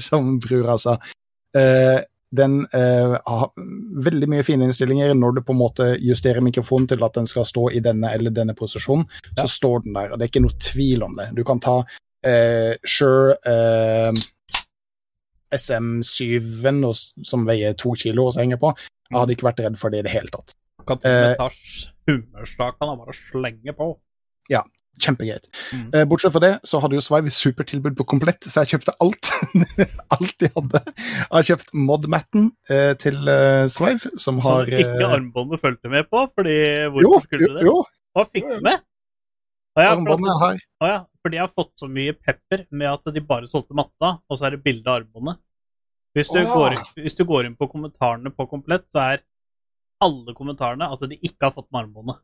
[0.00, 0.96] som brura sa.
[1.56, 2.00] Eh,
[2.34, 3.50] den eh, har
[4.02, 5.12] veldig mye fine innstillinger.
[5.14, 8.34] Når du på en måte justerer mikrofonen til at den skal stå i denne eller
[8.34, 9.44] denne posisjonen, Ja.
[9.44, 11.28] så står den der, og det er ikke noe tvil om det.
[11.38, 11.76] Du kan ta
[12.26, 14.10] eh, Shure eh,
[15.54, 16.82] SM7-en
[17.24, 18.72] som veier to kilo og så henger på.
[19.10, 20.56] Jeg hadde ikke vært redd for det i det hele tatt.
[20.88, 21.46] Kan ta
[22.10, 23.92] humørstakene og bare slenge på.
[25.02, 25.48] Kjempegreit.
[25.74, 25.86] Mm.
[25.90, 29.30] Eh, bortsett fra det, så hadde jo Swive supertilbud på komplett, så jeg kjøpte alt.
[30.16, 30.82] alt de hadde.
[30.94, 35.90] Jeg har kjøpt Modmatten eh, til eh, Swive, som Som har ikke eh, armbåndet fulgte
[35.92, 36.58] med på, fordi
[37.02, 37.66] Jo, skulle jo, det?
[37.66, 37.76] jo
[38.14, 38.84] Hva fikk du med?
[39.74, 40.62] Ja, armbåndet er her.
[40.78, 44.18] å ja, fordi jeg har fått så mye pepper med at de bare solgte matta,
[44.30, 45.40] og så er det bilde av armbåndet.
[46.14, 46.46] Hvis du, ja.
[46.46, 49.24] går, hvis du går inn på kommentarene på Komplett, så er
[50.04, 52.20] alle kommentarene at de ikke har fått med armbåndet.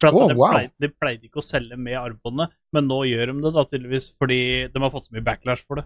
[0.00, 0.54] For at Å, de, wow.
[0.56, 4.06] pleide, de pleide ikke å selge med armbåndet, men nå gjør de det da tydeligvis
[4.16, 4.38] fordi
[4.72, 5.84] de har fått så mye backlash for det.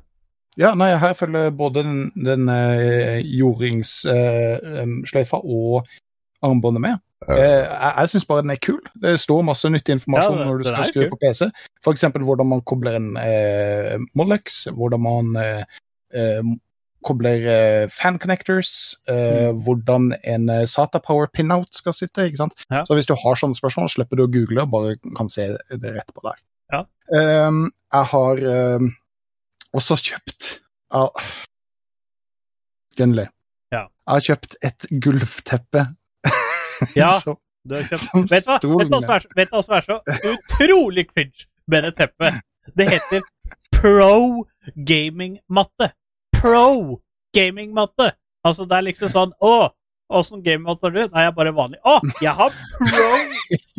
[0.61, 5.83] Ja, nei, her følger både den, den uh, jordingssløyfa og
[6.47, 7.01] armbåndet med.
[7.25, 8.79] Uh, jeg jeg syns bare den er kul.
[9.03, 11.41] Det står masse nyttig informasjon Ja, det- når du skal skru på PC.
[11.91, 15.65] Eksempel hvordan man kobler en uh, Molex, hvordan man eh,
[16.15, 16.43] eh,
[17.05, 19.61] kobler eh, fan connectors, eh, Mm.
[19.65, 22.25] hvordan en eh, SATA Power pinout skal sitte.
[22.31, 22.55] ikke sant?
[22.71, 22.83] Ja.
[22.89, 25.95] Så hvis du har sånne spørsmål, slipper du å google og bare kan se det
[25.99, 26.41] rett på der.
[26.73, 26.83] Ja.
[27.13, 28.89] Um, jeg har ehm,
[29.77, 30.47] også kjøpt
[30.95, 31.09] uh,
[32.97, 33.27] Gunnli.
[33.75, 33.85] Ja.
[33.89, 35.87] Jeg har kjøpt et gulvteppe.
[36.99, 37.13] Ja.
[37.23, 40.01] som, Du har kjøpt Som Vet du hva som er så-
[40.33, 42.41] utrolig cringe med det teppet?
[42.77, 43.23] Det heter
[43.73, 45.91] Pro Gaming-matte.
[46.45, 47.01] Pro
[47.35, 48.11] Gaming-matte.
[48.45, 49.55] Altså, det er liksom sånn Å,
[50.15, 51.01] åssen gamingmatte har du?
[51.09, 51.79] Nei, jeg er bare vanlig.
[51.89, 53.09] Å, jeg har pro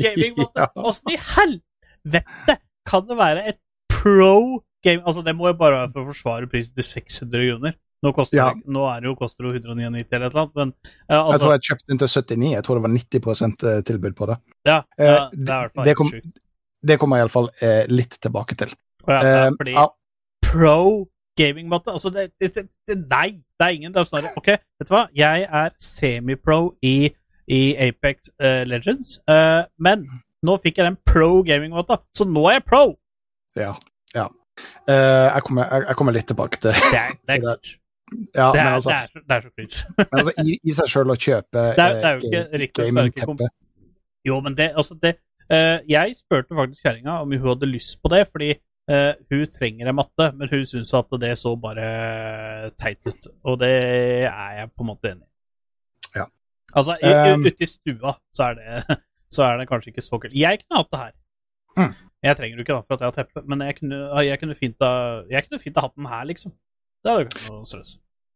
[0.01, 0.65] gaming-matte!
[0.65, 0.69] Ja.
[0.89, 2.57] Åssen i helvete
[2.89, 3.59] kan det være et
[3.93, 5.03] pro game...
[5.05, 7.77] Altså, det må jo bare være for å forsvare prisen til 600 kroner.
[8.05, 8.49] Nå, koster Ja.
[8.53, 11.21] det, nå det jo, koster det jo 199 eller et eller annet, men eh, Jeg
[11.21, 12.51] altså, tror jeg kjøpte den til 79.
[12.55, 14.35] Jeg tror det var 90% tilbud på det.
[14.69, 16.11] ja, Eh, ja, det er i hvert fall det kom-
[16.85, 18.73] Det kommer jeg iallfall eh, litt tilbake til.
[19.07, 19.87] Ja, Eh, fordi ja,
[20.45, 20.77] pro
[21.37, 23.93] gaming-matte Altså, det, det, det, Nei, det er ingen.
[23.93, 24.47] Det er snarere OK,
[24.79, 25.05] vet du hva?
[25.15, 27.09] Jeg er semi-pro i,
[27.47, 30.07] i Apex uh, Legends, uh, men
[30.45, 32.83] nå fikk jeg den pro gaming-matta, så nå er jeg pro!
[33.59, 33.73] ja,
[34.15, 34.27] ja.
[34.87, 34.95] Uh,
[35.33, 37.73] jeg, kommer, jeg, jeg kommer litt tilbake til Det er, det er er-
[38.35, 39.77] ja, Det men er, altså, det er, det er så cringe.
[39.97, 42.85] men altså i, i seg sjøl å kjøpe Det er, det er jo ikke riktig
[42.85, 43.47] gamingteppe
[44.29, 45.15] Jo, men det, altså det
[45.49, 48.51] uh, Jeg spurte faktisk kjerringa om hun hadde lyst på det, fordi
[48.89, 51.87] eh, hun trenger en matte, men hun syns at det så bare
[52.81, 53.27] teit ut.
[53.45, 53.71] Og det
[54.29, 56.19] er jeg på en måte enig i.
[56.21, 56.25] Ja.
[56.75, 58.97] Altså, Um, ute i stua så er, det,
[59.35, 60.33] så er det kanskje ikke så kult.
[60.37, 61.13] Jeg kunne hatt det her.
[61.75, 61.93] Mm.
[62.25, 64.55] Jeg trenger jo ikke det for at jeg har teppe, men jeg kunne, jeg kunne
[64.57, 64.93] fint ha
[65.29, 66.53] Jeg kunne fint ha hatt den her, liksom.
[67.03, 67.91] Det hadde ikke vært noe stress.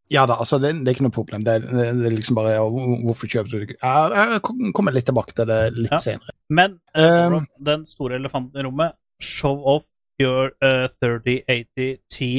[0.10, 1.44] Ja da, altså det, det er ikke noe problem.
[1.46, 2.64] Det, er- det er liksom bare ja,
[3.06, 3.78] Hvorfor kjøper du det ikke?
[3.82, 6.00] Jeg, jeg kommer litt tilbake til det litt Ja.
[6.02, 6.34] senere.
[6.50, 9.86] Men eh, Um, den store elefanten i rommet, show off
[10.20, 12.32] your uh, 3080 Ti.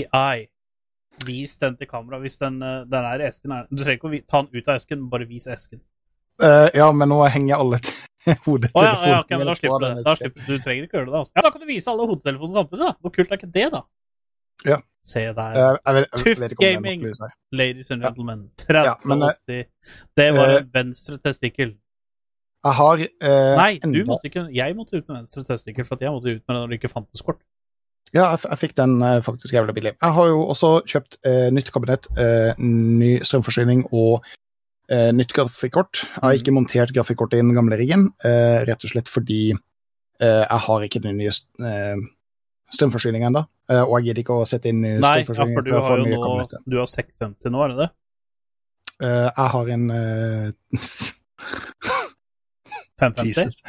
[1.27, 3.57] Vis den til kamera hvis den, uh, den er i esken.
[3.71, 5.83] Du trenger ikke å ta den ut av esken, bare vis esken.
[6.41, 7.81] Uh, ja, men nå henger alle
[8.47, 8.71] hodetelefonen.
[8.73, 10.05] Å ja, ja, okay, men da slipper du det.
[10.07, 11.19] Da slipper, du trenger ikke gjøre det.
[11.19, 11.35] Altså.
[11.37, 12.93] Ja, da kan du vise alle hodetelefonene samtidig, da.
[13.01, 13.83] Hvor kult er ikke det, da?
[14.69, 14.81] Ja.
[15.05, 15.53] Se der.
[15.57, 17.05] Uh, jeg vet, jeg Tuff vet det nok gaming.
[17.53, 18.09] Ladies and ja.
[18.09, 18.43] gentlemen.
[18.69, 19.71] Ja, men, 3080.
[20.21, 21.77] det var eh, en venstre testikkel.
[22.61, 26.01] Jeg har uh, Nei, du enda- måtte ikke, jeg måtte ut med venstre testikkel, for
[26.01, 27.41] jeg måtte ut med den når det ikke fantes kort.
[28.13, 29.93] Ja, jeg, jeg fikk den eh, faktisk jævlig billig.
[30.03, 34.25] Jeg har jo også kjøpt eh, nytt kabinett, eh, ny strømforsyning og
[34.91, 36.01] eh, nytt grafikkort.
[36.09, 36.41] Jeg har Mhm.
[36.41, 40.81] ikke montert grafikkortet i den gamle riggen, eh, rett og slett fordi eh, jeg har
[40.89, 42.09] ikke den nye st-
[42.75, 43.45] strømforsyningen ennå.
[43.71, 46.47] Og jeg gidder ikke å sette inn ny Nei, ja, for du har jo nå.
[46.67, 47.91] Du har 650 nå, er det det?
[49.07, 50.51] Jeg har en eh,
[53.01, 53.27] 550?
[53.31, 53.63] Jesus.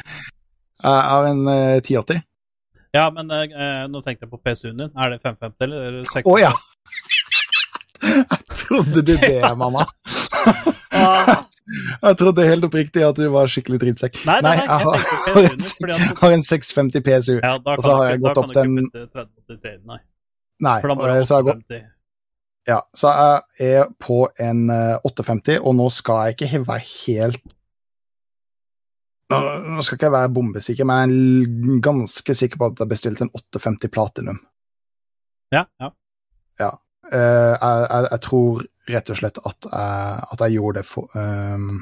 [0.82, 2.22] Jeg har en eh, 1080.
[2.92, 4.90] Ja, men eh, eh, nå tenkte jeg på PC-en din.
[4.98, 6.28] Er det 550 eller er 650?
[6.28, 6.52] Å ja!
[8.02, 9.84] Jeg trodde du det, mamma.
[12.02, 14.18] Jeg trodde helt oppriktig at du var skikkelig drittsekk.
[14.26, 15.04] Nei, nei, nei, jeg har,
[15.36, 17.36] har, en, har en 650 PSU.
[17.38, 20.00] ja, Og så kan har jeg gått opp den- bytte 3083, nei.
[20.66, 21.86] Nei, så har jeg gått 850.
[22.68, 23.14] Ja, så
[23.58, 27.40] jeg er på en eh, 850, og nå skal jeg ikke være helt
[29.30, 31.44] Nå skal ikke jeg være bombesikker, men jeg
[31.76, 34.40] er ganske sikker på at jeg bestilte en 850 Platinum.
[35.52, 35.88] Ja, ja.
[37.12, 41.08] Eh, jeg, jeg, jeg tror rett og slett at jeg, at jeg gjorde det for
[41.18, 41.80] um,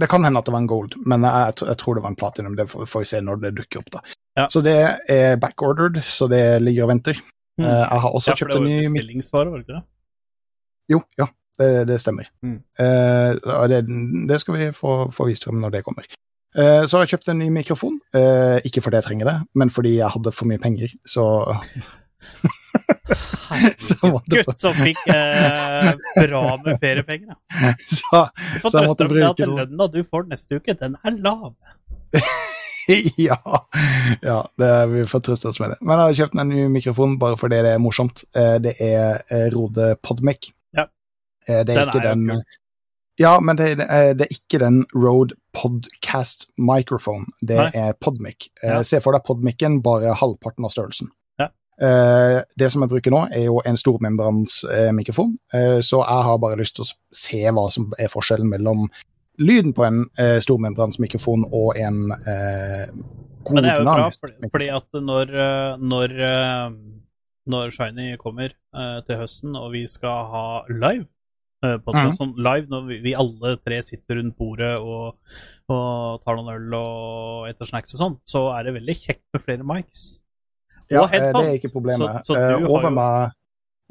[0.00, 2.54] Det kan hende at det var en gold, men jeg, tror- det var en platinum.
[2.56, 4.00] Det får, vi se når det dukker opp, da.
[4.38, 4.46] Ja.
[4.48, 4.76] Så det
[5.12, 7.18] er backordered, så det ligger og venter.
[7.60, 7.66] Mm.
[7.66, 9.58] Uh, jeg har også ja, for kjøpt det en var jo ny mik- bestillingsvare, var
[9.60, 9.84] det ikke det?
[10.94, 11.26] Jo, ja,
[11.62, 12.28] det, det stemmer.
[12.42, 12.58] Mm.
[12.82, 13.80] Eh, det,
[14.28, 16.10] det skal vi få, få vist frem når det kommer.
[16.58, 17.96] Eh, så har jeg kjøpt en ny mikrofon.
[18.16, 20.92] Eh, ikke fordi jeg trenger det, men fordi jeg hadde for mye penger.
[21.08, 21.24] Så
[24.32, 27.72] Gutt som fikk eh, bra med feriepenger, ja.
[27.98, 31.52] så, Du får trøste deg med at lønna du får neste uke, den er lav.
[33.28, 33.38] ja,
[34.24, 35.78] ja det, vi får trøste oss med det.
[35.82, 38.24] Men jeg har kjøpt meg en ny mikrofon bare fordi det er morsomt.
[38.36, 40.52] Eh, Det er Rode Podmic.
[41.48, 42.42] Eh, Det er Den ikke er den.
[43.20, 47.26] Ja, men det, det, er, er ikke den Rode Podcast Microphone.
[47.42, 47.70] Det Nei.
[47.74, 48.48] er Podmic.
[48.62, 48.82] Eh, Ja.
[48.82, 51.10] Se for deg Podmicen, bare halvparten av størrelsen.
[51.38, 51.50] Ja.
[51.82, 56.24] Eh, det som jeg bruker nå, er jo en stormembrans eh, mikrofon, eh, så jeg
[56.28, 58.88] har bare lyst til å se hva som er forskjellen mellom
[59.38, 62.88] lyden på en eh, stormembransmikrofon og en eh,
[63.44, 66.66] god Men det er jo bra, fordi, fordi at når, eh, når, eh,
[67.52, 71.08] når Shiny kommer eh, til høsten, og vi skal ha live
[71.62, 72.18] eh, podcast, Mhm.
[72.18, 75.14] sånn live når vi, vi alle tre sitter rundt bordet og,
[75.68, 79.42] og tar noen øl og etter snacks og sånn, så er det veldig kjekt med
[79.42, 80.18] flere mics.
[80.90, 82.24] Ja, og eh, det er ikke problemet.
[82.26, 83.30] Så- så Eh, over, jo- meg,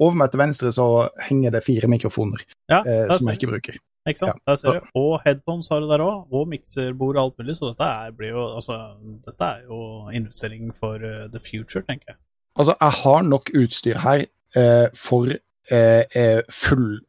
[0.00, 3.78] over meg til venstre så henger det fire mikrofoner Ja, eh, som jeg ikke bruker.
[4.06, 4.34] Ikke sant?
[4.34, 4.86] Ja, Der ser du.
[4.98, 8.30] Og headphones har du der òg, og mikserbord og alt mulig, så dette er, blir
[8.34, 12.16] jo altså, Dette er jo investering for uh, the future, tenker jeg.
[12.58, 15.26] Altså, jeg har nok utstyr her eh, for
[15.70, 17.00] eh, full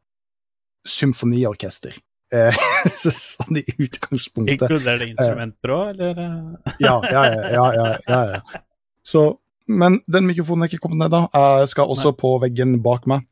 [0.88, 1.96] symfoniorkester.
[2.34, 2.56] Eh,
[2.98, 4.64] sånn i utgangspunktet.
[4.66, 6.24] Inkluderer det instrumenter òg, eller?
[6.24, 6.78] eh?
[6.82, 7.44] Ja, ja, ja.
[7.54, 8.62] ja, ja, ja, ja.
[9.06, 9.26] Så,
[9.68, 11.26] men den mikrofonen er ikke kommet ned da.
[11.62, 13.28] Jeg skal også på veggen bak meg,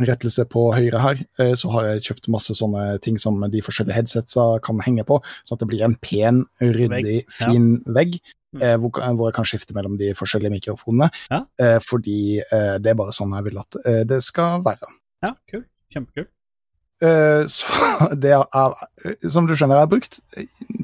[0.00, 3.94] rettelse på høyre her, eh, så har jeg kjøpt masse sånne ting som de forskjellige
[4.00, 6.88] headsetsa kan henge på, sånn at det blir en pen, ryddig,
[7.20, 7.50] Vegg, ja.
[7.52, 8.16] fin vegg.
[8.54, 8.62] Mm.
[8.62, 11.44] eh, Hvor, hvor jeg kan skifte mellom de forskjellige mikrofonene, Ja.
[11.60, 12.40] eh, fordi
[12.80, 14.90] det er bare sånn jeg vil at det skal være.
[15.26, 15.68] Ja, kult.
[15.94, 16.30] Kjempekult.
[17.04, 17.66] Eh, Så
[18.24, 18.74] det er,
[19.30, 20.20] som du skjønner, jeg har brukt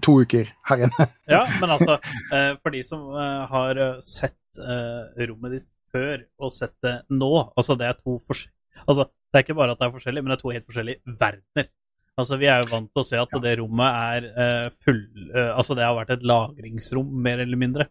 [0.04, 1.06] to uker her inne.
[1.30, 1.96] Ja, men altså,
[2.34, 7.28] eh, for de som eh, har sett rommet ditt før, og sett det nå
[7.58, 10.32] Altså, det er to forskjellige Altså, det er ikke bare at det er forskjellig, men
[10.32, 11.66] det er to helt forskjellige verdener.
[12.18, 13.40] Altså, Vi er jo vant til å se at Ja.
[13.44, 13.98] det rommet
[14.34, 15.02] er full
[15.54, 17.86] Altså, det har vært et lagringsrom, mer eller mindre.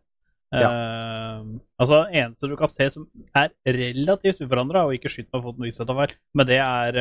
[0.52, 1.44] Eh,
[1.80, 3.06] altså, eneste du kan se som
[3.38, 6.58] er relativt uforandra, og ikke skyt meg på foten hvis jeg tar feil, men det
[6.60, 7.00] er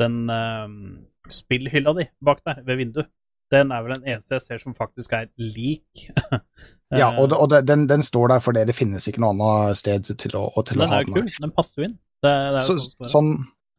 [0.00, 0.68] den uh,
[1.28, 3.10] spillhylla di bak der, ved vinduet.
[3.52, 6.06] Den er vel den eneste jeg ser som faktisk er lik.
[6.92, 9.78] Ja, Eh, og, det, og den, den står der fordi det finnes ikke noe annet
[9.80, 11.30] sted til å, til å den Den er kul.
[11.40, 11.94] Den passer jo inn.
[12.20, 13.30] Det, det Så, sånn, sånn,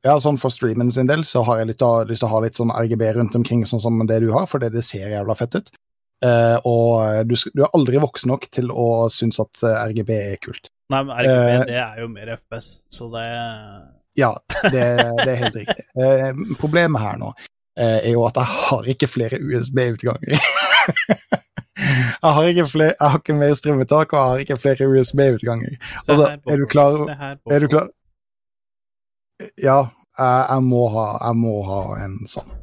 [0.02, 2.42] ja, sånn for streamen sin del så har jeg litt, av- lyst til å ha
[2.42, 5.60] litt sånn RGB rundt omkring, sånn som det du har, fordi det ser jævla fett
[5.60, 5.70] ut.
[6.26, 10.38] Uh, og du, du er aldri voksen nok til å synes at eh, RGB er
[10.42, 10.72] kult.
[10.90, 13.28] Nei, men RGB, uh, det er jo mer FPS, så det
[14.18, 14.32] Ja,
[14.64, 14.84] det,
[15.24, 15.86] det er helt riktig.
[15.98, 17.32] Eh, problemet her nå
[17.78, 20.38] eh, er jo at jeg har ikke flere USB-utganger.
[22.24, 25.74] Jeg har ikke, flere, jeg har ikke mer strømmetak, og jeg har ikke flere USB-utganger.
[26.08, 27.02] Altså, er du klar-
[27.52, 27.88] Er du klar?
[29.60, 29.80] Ja,
[30.20, 32.54] jeg, jeg, må ha, jeg må ha en sånn.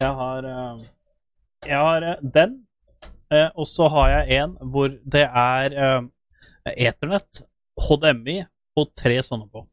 [0.00, 0.86] Jeg har, eh,
[1.68, 2.54] jeg har eh, den,
[3.34, 6.12] eh, og så har jeg en hvor det er eternett,
[6.72, 7.42] Ethernet,
[7.88, 8.38] HDMI
[8.78, 9.66] og tre sånne på.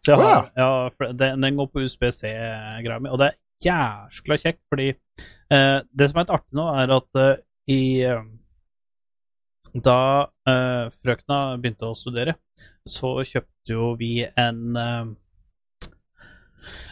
[0.00, 4.38] Så jeg har, oh, ja, den, den går på USBC-greia mi, og det er jæskla
[4.40, 8.22] kjekt, fordi eh, det som er litt artig nå, er at eh, i eh,
[9.70, 10.00] Da
[10.50, 12.38] eh, frøkna begynte å studere,
[12.88, 15.12] så kjøpte jo vi en eh,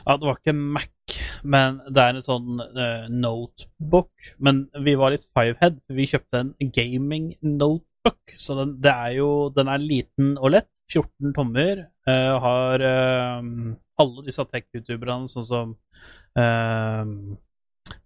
[0.04, 4.30] ja, det var ikke Mac, men det er en sånn uh, notebook.
[4.40, 5.82] Men vi var litt fivehead.
[5.92, 10.70] Vi kjøpte en gaming notebook, så den, det er jo, den er liten og lett.
[10.88, 11.84] 14 tommer.
[12.08, 13.42] Uh, har uh,
[14.00, 15.76] alle disse tech-youtuberne, sånn som
[16.38, 17.04] uh,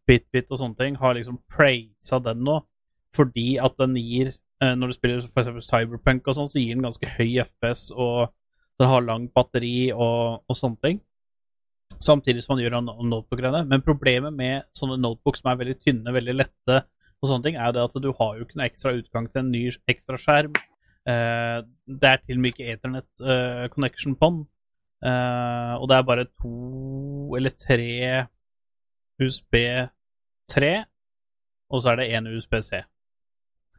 [0.09, 2.61] BitBit og sånne ting, har liksom praisa den nå
[3.13, 4.31] fordi at den gir
[4.63, 8.31] Når du spiller eksempel Cyberpunk og sånn, så gir den ganske høy FPS, og
[8.79, 11.01] den har langt batteri og, og sånne ting
[12.01, 13.65] samtidig som man gjør no- notebook-greiene.
[13.69, 16.79] Men problemet med sånne notebooks som er veldig tynne, veldig lette,
[17.23, 19.53] og sånne ting, er det at du har jo ikke noe ekstra utgang til en
[19.55, 20.55] ny ekstra skjerm.
[21.09, 21.59] Eh,
[21.91, 24.45] det er til og med ikke Ethernet eh, connection på den.
[25.03, 28.27] Eh, og det er bare to eller tre
[29.23, 29.57] USB
[30.51, 30.73] 3,
[31.71, 32.83] og så er det én USB-C.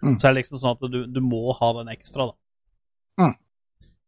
[0.04, 0.18] Mm.
[0.20, 3.24] Så er det liksom sånn at du, du må ha den ekstra, da.
[3.24, 3.36] Mm.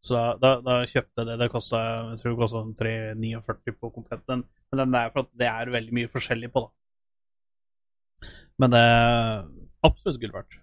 [0.05, 1.37] Så da, da, kjøpte jeg det.
[1.41, 4.25] Det kosta jeg tror det kostet 349 på komplett.
[4.29, 8.29] Den, men den er for at det er veldig mye forskjellig på, da.
[8.61, 9.47] Men det er
[9.85, 10.59] absolutt gull verdt.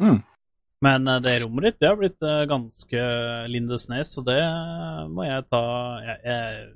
[0.00, 0.20] Mm.
[0.84, 3.06] Men eh, det rommet ditt, det har blitt eh, ganske
[3.52, 4.40] Lindesnes, så det
[5.12, 5.62] må jeg ta
[6.06, 6.68] Jeg, jeg,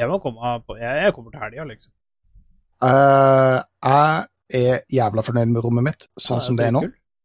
[0.00, 1.92] jeg må komme på Jeg, jeg kommer til helga, liksom.
[2.82, 4.26] Uh, jeg
[4.58, 6.82] er jævla fornøyd med rommet mitt, sånn Ja, som det er nå.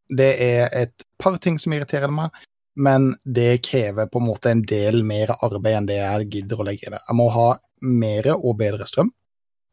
[0.08, 2.36] Det er et par ting som irriterer meg,
[2.78, 6.68] men det krever på en måte en del mer arbeid enn det jeg gidder å
[6.68, 7.02] legge i det.
[7.02, 7.48] Jeg må ha
[7.82, 9.10] mer og bedre strøm.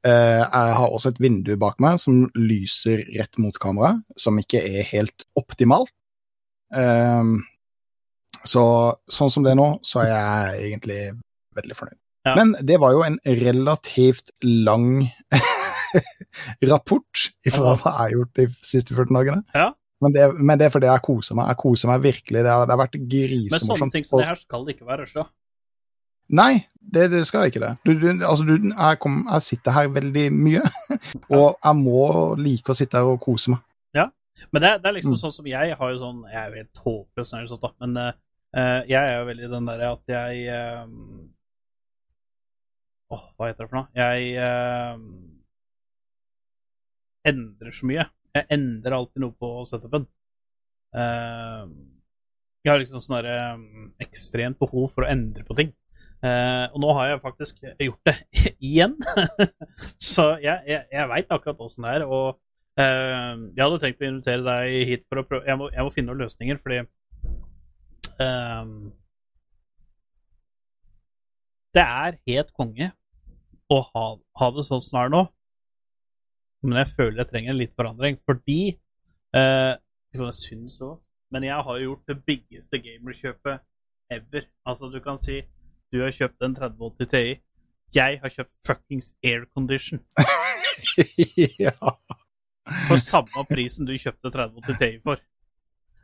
[0.05, 4.61] Eh, jeg har også et vindu bak meg som lyser rett mot kameraet, som ikke
[4.61, 5.95] er helt optimalt.
[6.77, 7.35] Eh,
[8.45, 8.65] så
[9.09, 10.99] sånn som det er nå, så er jeg egentlig
[11.57, 12.01] veldig fornøyd.
[12.25, 12.35] Ja.
[12.39, 15.07] Men det var jo en relativt lang
[16.73, 19.43] rapport ifra hva jeg har gjort de siste 14 dagene.
[19.57, 19.71] Ja.
[20.05, 21.51] Men det, men det er fordi jeg koser meg.
[21.53, 22.45] Jeg koser meg virkelig.
[22.45, 25.05] Det har, det har vært Men sånne ting som det her skal det ikke være
[25.05, 25.27] rusha.
[26.29, 27.73] Nei, det, det skal ikke det.
[27.85, 30.63] Du, du, altså, du, jeg, kom, jeg sitter her veldig mye,
[31.37, 33.61] og jeg må like å sitte her og kose meg.
[33.97, 34.09] Ja,
[34.53, 35.21] Men det, det er liksom Mm.
[35.21, 38.13] sånn som jeg har jo sånn Jeg er jo helt håpløs, da, men eh,
[38.57, 40.87] eh, jeg er jo veldig den derre at jeg uh,
[43.15, 43.89] Åh, hva heter det for noe?
[43.95, 44.99] Jeg uh,
[47.29, 48.07] endrer så mye.
[48.35, 50.07] Jeg endrer alltid noe på setupen.
[50.95, 51.65] Eh,
[52.65, 53.63] jeg har liksom sånn derre eh,
[54.07, 55.73] ekstremt behov for å endre på ting.
[56.25, 58.17] Eh, og nå har jeg faktisk gjort det
[58.71, 58.97] igjen.
[60.13, 62.07] så jeg, jeg, jeg veit akkurat åssen det er.
[62.09, 62.39] Og
[62.81, 65.95] eh, jeg hadde tenkt å invitere deg hit for å prøve Jeg må, jeg må
[65.95, 66.81] finne noen løsninger, fordi
[68.25, 68.75] eh,
[71.75, 72.93] Det er helt konge
[73.73, 74.05] å ha,
[74.39, 75.25] ha det sånn som det er nå.
[76.65, 78.61] Men jeg føler jeg trenger en litt forandring, fordi
[79.37, 79.75] eh,
[80.15, 80.97] Jeg synes òg,
[81.35, 83.65] men jeg har jo gjort det biggeste gamerkjøpet
[84.15, 84.49] ever.
[84.65, 85.43] Altså, du kan si
[85.95, 87.25] du har kjøpt en 3080 Ti.
[87.95, 90.01] Jeg har kjøpt fuckings aircondition
[91.63, 91.71] ja.
[92.89, 95.23] for samme prisen du kjøpte 3080 Ti for.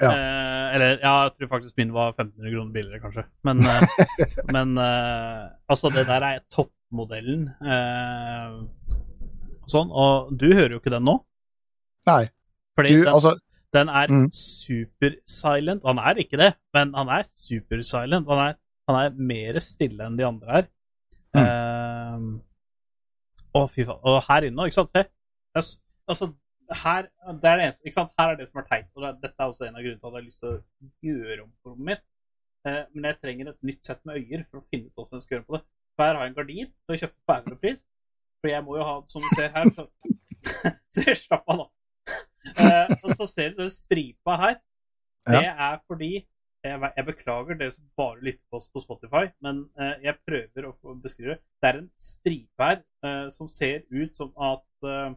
[0.01, 0.13] Ja.
[0.15, 3.25] Eh, eller ja, jeg tror faktisk min var 1500 kroner billigere, kanskje.
[3.45, 7.49] Men, eh, men eh, altså, det der er toppmodellen.
[7.61, 8.55] Eh,
[9.71, 11.19] sånn, og du hører jo ikke den nå.
[12.09, 12.23] Nei.
[12.79, 13.35] Fordi Du, den, altså,
[13.77, 14.25] den er Mm.
[14.33, 15.85] super silent.
[15.87, 18.27] Han er ikke det, men han er super silent.
[18.31, 18.57] Han er,
[18.91, 20.69] han er mer stille enn de andre her.
[21.37, 21.41] Mm.
[21.41, 24.03] Uh, å, fy faen.
[24.07, 24.95] Og her inne, ikke sant?
[24.95, 25.03] Se.
[26.11, 26.31] Altså,
[26.83, 27.09] her,
[27.41, 28.15] det er det eneste, ikke sant?
[28.19, 28.89] her er det som er teit.
[28.95, 30.61] Og det, dette er også en av grunnene til at jeg har lyst til å
[31.09, 32.07] gjøre om på rommet mitt.
[32.67, 35.27] Uh, men jeg trenger et nytt sett med øyer for å finne ut hvordan jeg
[35.27, 35.65] skal gjøre på det.
[35.97, 37.85] For her har jeg en gardin som jeg kjøpte på Europris.
[38.41, 39.87] For jeg må jo ha, som du ser her så,
[40.97, 41.71] så slapp av, da.
[42.57, 44.55] Uh, og så ser du den stripa her.
[45.29, 46.23] Det er fordi
[46.65, 50.69] jeg, jeg beklager dere som bare lytter på oss på Spotify, men eh, jeg prøver
[50.69, 51.41] å beskrive det.
[51.65, 55.15] Er en stripe her eh, som ser ut som at eh,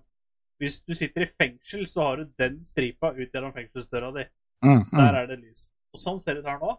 [0.63, 4.25] hvis du sitter i fengsel, så har du den stripa ut gjennom fengselsdøra di.
[4.63, 4.97] mm, mm.
[4.99, 5.67] Der er det lys.
[5.93, 6.77] Og sånn ser det ut her nå.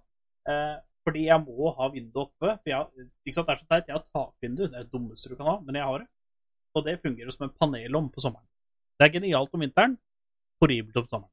[0.49, 2.55] Eh, fordi jeg må ha vinduet oppe.
[2.63, 3.91] For jeg, ikke sant, det er så teit.
[3.91, 4.65] Jeg har takvindu.
[4.65, 6.09] Det er det dummeste du kan ha, men jeg har det.
[6.75, 8.47] Og det fungerer som en panelom på sommeren.
[8.97, 9.99] Det er genialt om vinteren.
[10.63, 11.33] horribelt om sommeren.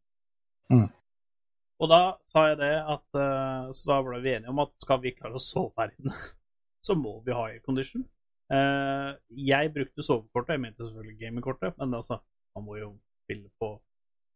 [0.72, 0.88] Mm.
[1.82, 5.02] Og da sa jeg det at eh, Så da ble vi enige om at skal
[5.02, 6.18] vi klare å sove her inne,
[6.86, 8.06] så må vi ha aircondition.
[8.52, 12.18] Uh, jeg brukte sovekortet, jeg mente selvfølgelig gamingkortet, men altså,
[12.58, 12.90] man må jo
[13.24, 13.70] spille på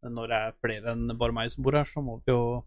[0.07, 2.61] Når det er flere enn bare meg som bor her, så må vi jo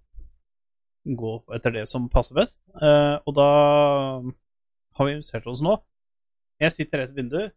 [1.17, 2.61] gå etter det som passer best.
[2.83, 3.47] Eh, og da
[4.99, 5.77] har vi investert oss nå.
[6.61, 7.55] Jeg sitter rett ved vinduet.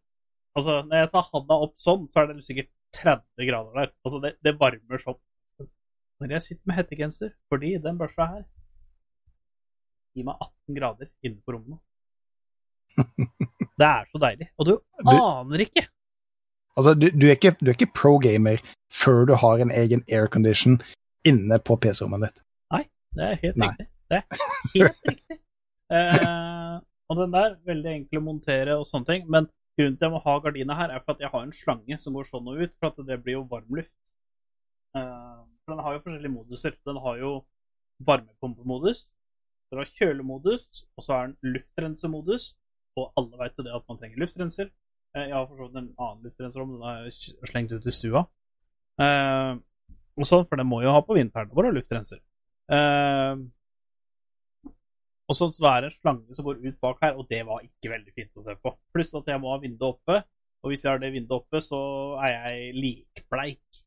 [0.55, 2.69] Altså, når jeg tar handa opp sånn, så er det sikkert
[2.99, 3.93] 30 grader der.
[4.05, 5.19] Altså, det, det varmer sånn.
[6.21, 8.43] Når jeg sitter med hettegenser, fordi den børsa her
[10.13, 11.79] gir meg 18 grader inne på rommet.
[13.79, 14.51] Det er så deilig.
[14.59, 14.73] Og du
[15.07, 15.87] aner ikke
[16.77, 18.61] Altså, du, du, er ikke, du er ikke pro-gamer
[18.93, 20.77] før du har en egen aircondition
[21.27, 22.43] inne på PC-rommet ditt.
[22.71, 22.85] Nei,
[23.17, 23.67] Det er helt Nei.
[23.73, 23.87] riktig.
[24.11, 24.45] Det er
[24.75, 25.37] helt riktig.
[25.91, 26.77] Eh,
[27.11, 29.27] og den der, veldig enkel å montere og sånne ting.
[29.27, 31.53] Men grunnen til at jeg må ha gardina her, er for at jeg har en
[31.55, 33.91] slange som går sånn og ut, for at det blir jo varmluft.
[34.95, 35.41] Eh,
[35.71, 36.73] for den har jo forskjellige moduser.
[36.85, 37.31] Den har jo
[38.03, 39.05] varmepumpemodus,
[39.71, 42.55] den har kjølemodus, og så er den luftrensemodus.
[42.99, 44.67] Og alle vet det at man trenger luftrenser.
[45.15, 48.25] Eh, jeg har for en annen luftrenser om, den jeg slengt ut i stua.
[48.99, 49.53] Eh,
[50.19, 52.19] og sånn, for den må jo ha på vinteren vår, er luftrenser.
[52.67, 53.45] Eh,
[55.31, 57.63] og så så det er en slange som går ut bak her, og det var
[57.63, 58.75] ikke veldig fint å se på.
[58.91, 60.19] Pluss at jeg må ha vinduet oppe,
[60.61, 61.79] og hvis jeg har det vinduet oppe, så
[62.27, 63.83] er jeg likbleik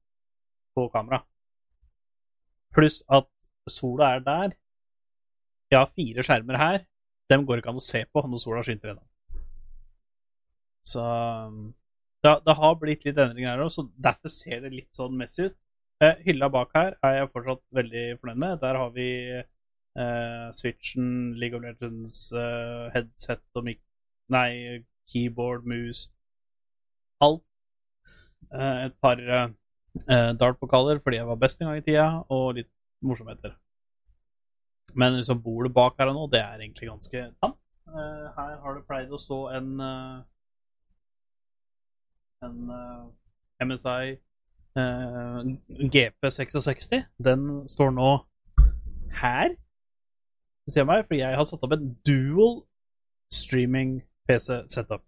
[0.74, 1.20] på kamera.
[2.75, 3.31] Pluss at
[3.70, 4.57] sola er der.
[5.70, 6.85] Jeg har fire skjermer her.
[7.31, 9.05] Dem går ikke an å se på når sola skinner ennå.
[10.85, 11.03] Så
[12.25, 15.49] det, det har blitt litt endringer her òg, så derfor ser det litt sånn messig
[15.49, 15.57] ut.
[16.05, 18.61] Eh, hylla bak her er jeg fortsatt veldig fornøyd med.
[18.61, 19.09] Der har vi
[19.39, 21.09] eh, Switchen,
[21.41, 23.81] League of Legends, eh, headset og mic...
[24.33, 24.81] Nei,
[25.12, 26.07] keyboard, mus
[27.25, 27.45] Alt.
[28.53, 29.20] Eh, et par
[30.03, 32.70] eh, dartpokaler fordi jeg var best en gang i tida, og litt
[33.05, 33.55] morsomheter.
[34.95, 37.59] Men liksom bordet bak her og nå, det er egentlig ganske tamt.
[37.88, 40.22] Eh, her har det pleid å stå en eh,
[42.45, 44.14] en eh, MSI
[44.76, 45.40] eh,
[45.95, 47.05] GP66.
[47.24, 48.11] Den står nå
[49.20, 49.55] her.
[50.68, 52.62] Se meg, for jeg har satt opp en dual
[53.32, 55.03] streaming PC-setup.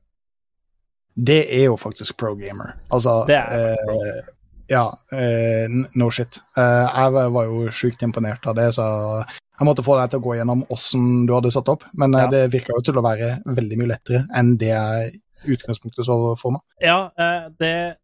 [1.17, 2.75] Det er jo faktisk pro-gamer.
[2.93, 4.27] Altså Det er eh,
[4.69, 6.41] Ja, eh, no shit.
[6.57, 10.25] Eh, jeg var- jo sjukt imponert av det, så jeg måtte få deg til å
[10.25, 11.85] gå gjennom åssen du hadde satt opp.
[11.95, 12.27] Men eh, Ja.
[12.27, 16.37] det virka jo til å være veldig mye lettere enn det jeg i utgangspunktet så
[16.39, 16.61] for meg.
[16.81, 17.97] Ja, eh, det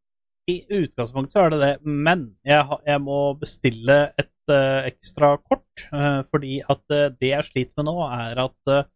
[0.49, 5.61] I utgangspunktet så er det det, men jeg, jeg må bestille et uh, ekstra kort,
[5.93, 8.89] Uh, fordi at uh, det jeg sliter med nå, er at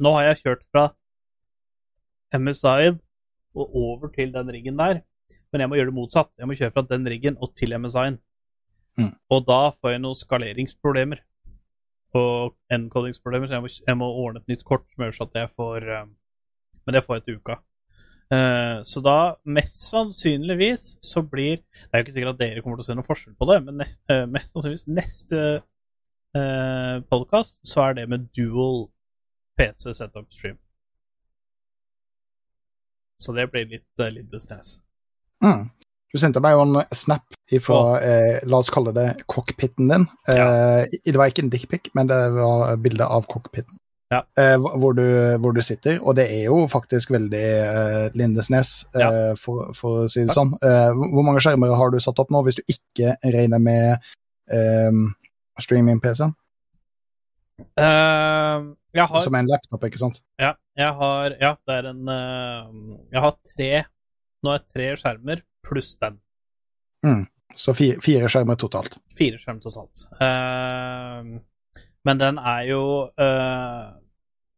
[0.00, 0.88] Nå har jeg kjørt fra
[2.34, 2.98] MSI
[3.54, 5.02] og over til den riggen der,
[5.50, 6.30] men jeg må gjøre det motsatt.
[6.38, 8.20] Jeg må kjøre fra den riggen og til MSI-en.
[8.98, 9.12] Mm.
[9.32, 11.22] Og da får jeg noen skaleringsproblemer
[12.18, 15.50] og encodingsproblemer, så jeg må, jeg må ordne et nytt kort som gjør at jeg
[15.54, 16.08] får eh,
[16.86, 17.56] Men det får jeg til uka.
[18.34, 22.78] Eh, så da, mest sannsynligvis, så blir Det er jo ikke sikkert at dere kommer
[22.78, 25.40] til å se noen forskjell på det, men eh, mest sannsynligvis neste
[26.36, 28.84] uh, podkast så er det med dual
[29.58, 30.58] PC setup stream.
[33.20, 34.78] Så det blir litt, uh, litt snes.
[35.44, 35.68] Mm.
[36.10, 40.06] Du sendte meg jo en snap ifra, eh, la oss kalle det cockpiten din.
[40.28, 43.78] Eh, Det var ikke en dickpic, men det var bilde av cockpiten.
[44.10, 44.24] Ja.
[44.36, 45.04] Eh, hvor, du,
[45.38, 50.08] hvor du sitter, og det er jo faktisk veldig eh, Lindesnes, eh, for, for å
[50.10, 50.50] si det sånn.
[50.58, 54.02] Eh, hvor mange skjermer har du satt opp nå, hvis du ikke regner med
[55.62, 56.34] streaming-PC-en?
[57.78, 60.20] Uh, har Som er en laptop, ikke sant?
[60.40, 63.70] Ja, jeg har Ja, det er en uh, Jeg har tre
[64.44, 66.18] Nå er tre skjermer pluss den.
[67.56, 68.98] Så fire, fire skjermer totalt.
[69.10, 70.04] Fire skjermer totalt.
[70.20, 71.40] Uh,
[72.06, 73.90] men den er jo uh,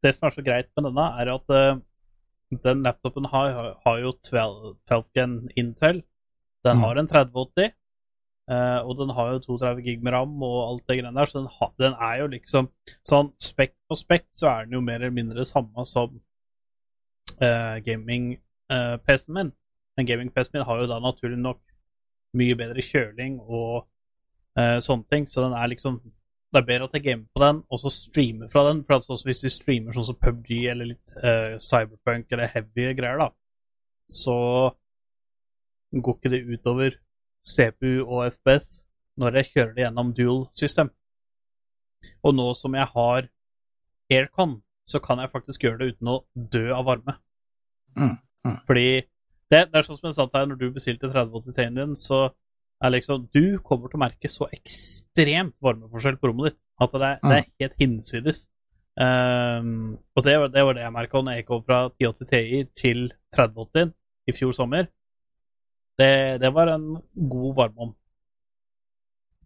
[0.04, 1.80] Det som er så greit med denne, er at uh,
[2.66, 3.54] den laptopen har,
[3.86, 6.02] har- jo 12, 12 gen Intel.
[6.64, 6.82] Den Mm.
[6.84, 7.72] har en 3080,
[8.52, 11.38] eh, og den har jo 32 gig med ram og alt det greiene der, så
[11.40, 12.68] den, ha, den er jo liksom
[13.08, 16.20] Sånn spekk på spekk så er den jo mer eller mindre samme som
[17.82, 19.52] gaming-PC-en min.
[19.96, 21.60] Men gaming-PC-en min har jo da naturlig nok
[22.38, 23.84] mye bedre kjøling og
[24.58, 26.00] eh, sånne ting, så den er liksom
[26.52, 28.82] Det er bedre at jeg gamer på den, og så streamer fra den.
[28.84, 33.22] For altså hvis vi streamer sånn som PubG eller litt eh, Cyberpunk eller heavy greier,
[33.22, 33.30] da,
[34.04, 34.36] så
[35.92, 36.98] går ikke det utover
[37.48, 38.82] CPU og FPS
[39.20, 40.92] når jeg kjører det gjennom dual system.
[42.20, 43.28] Og nå som jeg har
[44.12, 47.16] aircon, så kan jeg faktisk gjøre det uten å dø av varme.
[47.96, 48.56] Mm, mm.
[48.68, 48.86] Fordi
[49.52, 52.22] det, det er sånn som jeg sa til deg, når du bestilte 3080-T-en din, så
[52.82, 57.10] er liksom Du kommer til å merke så ekstremt varmeforskjell på rommet ditt at det,
[57.12, 58.40] er- det er helt hinsides.
[58.98, 62.28] Um, og det, var- det var det jeg merka når jeg gikk over fra 1080
[62.32, 63.04] Ti til
[63.36, 63.92] 3080
[64.28, 64.88] i fjor sommer.
[66.00, 66.10] Det,
[66.42, 66.88] det var en
[67.30, 67.94] god varmeom.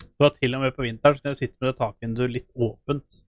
[0.00, 2.48] Det var til og med på vinteren så kan jeg sitte med det takvinduet litt
[2.56, 3.20] åpent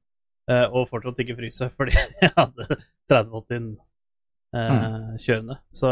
[0.50, 2.66] uh, og fortsatt ikke fryse, fordi jeg hadde
[3.12, 3.68] 3080
[4.56, 5.58] eh, kjørende.
[5.68, 5.90] Så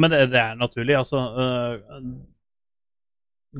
[0.00, 0.96] Men det, det er naturlig.
[0.98, 1.74] Altså eh,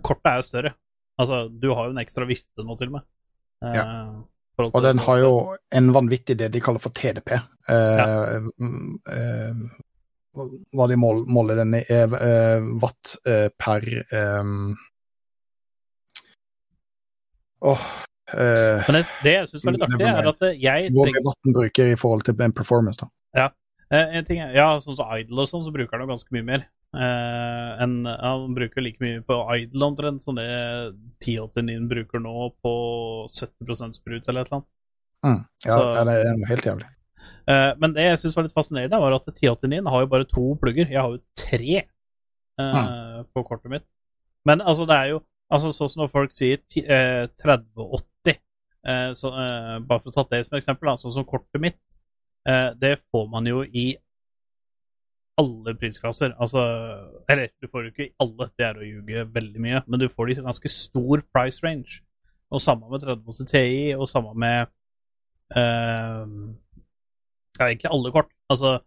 [0.02, 0.72] Kortet er jo større.
[1.20, 3.06] Altså, du har jo en ekstra vifte nå, til og med.
[3.66, 4.10] Eh,
[4.56, 5.32] forhold Og den har jo
[5.76, 7.34] en vanvittig det de kaller for TDP.
[7.68, 9.64] Eh, mm, eh,
[10.76, 13.84] hva de mål, måler den i, eh, watt eh, per
[17.60, 17.80] Åh
[18.32, 21.40] eh, Men det, det jeg syns var litt artig, er at jeg Hvor mye watt
[21.44, 23.10] den bruker i forhold til en performance, da.
[23.36, 23.50] Eh,
[23.90, 26.46] en ting er, ja, sånn som Idle og sånn, så bruker han jo ganske mye
[26.46, 26.66] mer.
[26.94, 30.46] Uh, en, han bruker like mye på Idle omtrent som det
[31.22, 32.32] 1089 bruker nå
[32.62, 32.72] på
[33.30, 34.68] 70% sprut eller et eller annet.
[35.26, 35.40] Mm.
[35.66, 36.88] Ja, Så- det er helt jævlig.
[37.50, 40.46] Uh, men det jeg syns var litt fascinerende, var at 1089 har jo bare to
[40.62, 40.90] plugger.
[40.90, 41.82] Jeg har jo tre
[42.60, 43.84] eh, på kortet mitt.
[44.44, 45.20] Men altså, det er jo
[45.52, 48.36] altså, sånn som når folk sier ti- eh, 3080
[48.86, 51.96] eh, så, eh, Bare for å ta det som eksempel, sånn som kortet mitt, eh,
[52.80, 53.90] det får man jo i
[55.40, 56.34] alle prisklasser.
[56.40, 56.62] Altså
[57.28, 60.08] Eller, du får jo ikke i alle, det er å ljuge veldig mye, men du
[60.08, 62.00] får det i ganske stor price range.
[62.50, 64.70] Og samme med 30 Ti, og samme med
[65.56, 66.24] eh,
[67.60, 68.32] ja, egentlig alle kort.
[68.50, 68.78] Altså,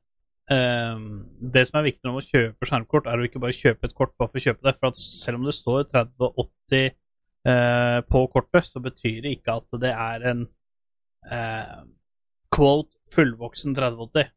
[0.52, 1.08] ehm,
[1.54, 4.14] det som er viktig når man kjøper skjermkort, er å ikke bare kjøpe et kort
[4.18, 4.76] bare for å kjøpe det.
[4.80, 9.94] For selv om det står 3080 eh, på kortet, så betyr det ikke at det
[9.94, 10.46] er en
[11.32, 11.78] eh,
[12.54, 14.32] quote fullvoksen 3080.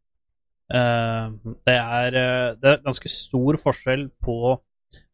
[0.67, 4.57] Uh, det, er, eh, det er ganske stor forskjell på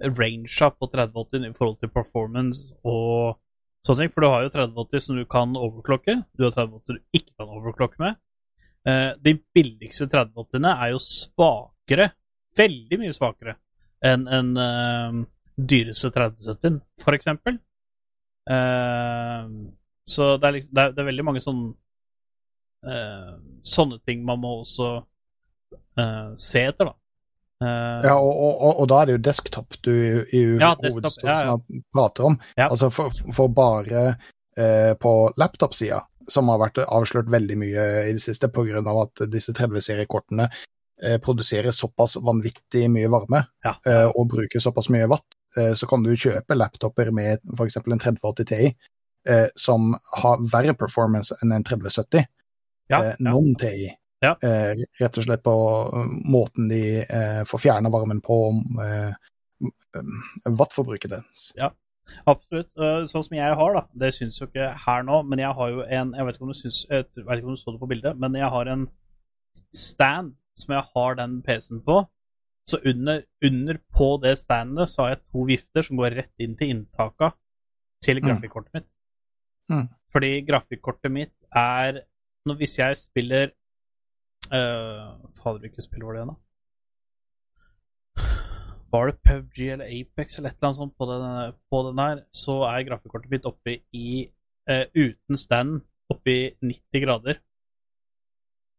[0.00, 3.38] rangea på 3080 i forhold til performance og
[3.84, 4.14] sånne ting.
[4.14, 7.52] For du har jo 3080 som du kan overklokke, du har 3080 du ikke kan
[7.58, 8.20] overklokke med.
[8.88, 12.08] Uh, de billigste 3080-ene er jo svakere,
[12.58, 13.56] veldig mye svakere,
[14.04, 15.20] enn en uh,
[15.56, 17.60] dyreste 3070, for eksempel.
[18.48, 19.70] Uh,
[20.08, 21.70] så det er, liksom, det, er, det er veldig mange sånne
[22.86, 23.30] eh,
[23.62, 24.90] sånne ting man må også
[25.98, 26.96] uh, se etter, da.
[27.62, 31.36] Uh, Ja, og, og, og, da er det jo desktop du i Ja, desktop, ja,
[31.52, 31.82] ja.
[31.94, 32.38] prater om.
[32.58, 32.66] Ja.
[32.68, 34.16] Altså for, for bare
[34.56, 38.82] eh, på laptop-sida, som har vært avslørt veldig mye i det siste pga.
[39.02, 40.48] at disse 30-seriekortene
[41.02, 43.76] eh, produserer såpass vanvittig mye varme Ja.
[43.86, 45.26] eh, og bruker såpass mye watt,
[45.56, 47.76] eh, så kan du kjøpe laptoper med f.eks.
[47.76, 48.74] en 3080 Ti
[49.28, 52.26] eh, som har verre performance enn en 3070
[52.88, 53.30] ja, eh, ja.
[53.30, 53.90] non-TI.
[54.22, 54.36] Ja.
[54.38, 55.52] Eh, rett og slett på
[55.90, 56.82] eh, måten de
[57.48, 58.36] får fjerna varmen på,
[58.82, 59.14] eh,
[60.46, 61.52] wattforbruket deres.
[62.26, 62.70] Absolutt.
[62.76, 63.82] Øh, Sånn som jeg har, da.
[63.94, 66.52] Det syns jo ikke her nå, men jeg har jo en Jeg vet ikke om
[66.52, 68.88] du, syns, ikke om du så det på bildet, men jeg har en
[69.74, 72.02] stand som jeg har den PC-en på.
[72.68, 76.54] Så under, under på det standet så har jeg to vifter som går rett inn
[76.58, 77.32] til inntaka
[78.02, 78.26] til Mm.
[78.28, 78.90] grafikkortet mitt.
[79.70, 79.88] Mm.
[80.12, 82.02] Fordi grafikkortet mitt er
[82.46, 83.52] når, Hvis jeg spiller
[84.50, 86.40] uh, Fader, hvilket spill var det igjen, da?
[88.92, 92.18] Var det PubG eller Apex eller et eller annet sånt på den, på den her,
[92.36, 94.26] så er grafikkortet mitt oppe i
[94.68, 95.80] uh, uten stand
[96.12, 97.40] oppe i 90 grader.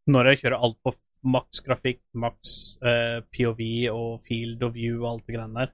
[0.06, 0.94] Når jeg kjører alt på
[1.34, 5.72] maks grafikk, maks uh, POV og field of view og alt det greiene der.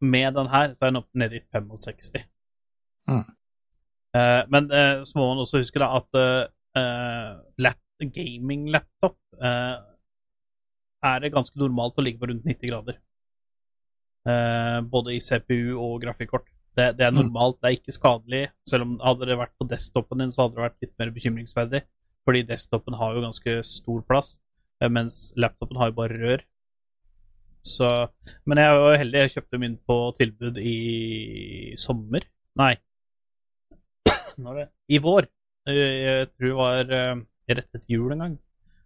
[0.00, 2.24] Med den her så er den oppe nede i 65.
[3.10, 3.26] Mm.
[4.16, 6.22] Uh, men uh, så må man også huske da at
[6.76, 9.76] eh, lap, gaming-laptop uh,
[11.04, 12.96] er det ganske normalt å ligge på rundt 90 grader.
[14.28, 16.46] Uh, både i CPU og grafikkort.
[16.76, 17.22] Det, det er Mm.
[17.24, 18.42] normalt, det er ikke skadelig.
[18.68, 21.82] Selv om hadde det vært på desktopen din, så hadde det vært litt mer bekymringsverdig.
[22.24, 24.38] Fordi desktopen har jo ganske stor plass,
[24.80, 26.44] eh, mens laptopen har jo bare rør.
[27.62, 28.08] Så
[28.46, 32.24] Men jeg var heldig, jeg kjøpte min på tilbud i sommer.
[32.56, 32.76] Nei,
[34.38, 34.68] når det?
[34.88, 35.28] I vår.
[35.68, 38.38] Eh, Jeg tror det var eh, rett etter jul en gang.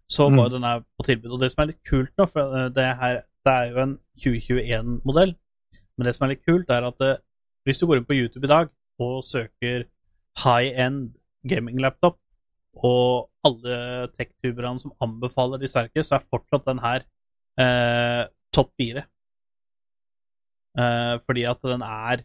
[0.07, 0.37] Så Mm.
[0.37, 1.31] var den her på tilbud.
[1.33, 3.99] Og det som er litt kult nå, for eh, det her det er jo en
[4.17, 5.35] 2021-modell,
[5.97, 7.17] men det som er litt kult, er at det,
[7.65, 8.69] hvis du går inn på YouTube i dag
[8.99, 9.85] og søker
[10.43, 11.13] high-end
[11.47, 12.17] gaming-laptop,
[12.75, 17.05] og alle tech-tuberne som anbefaler de sterke, så er fortsatt den her
[17.61, 19.05] eh, topp fire.
[20.77, 22.23] Eh, fordi at den er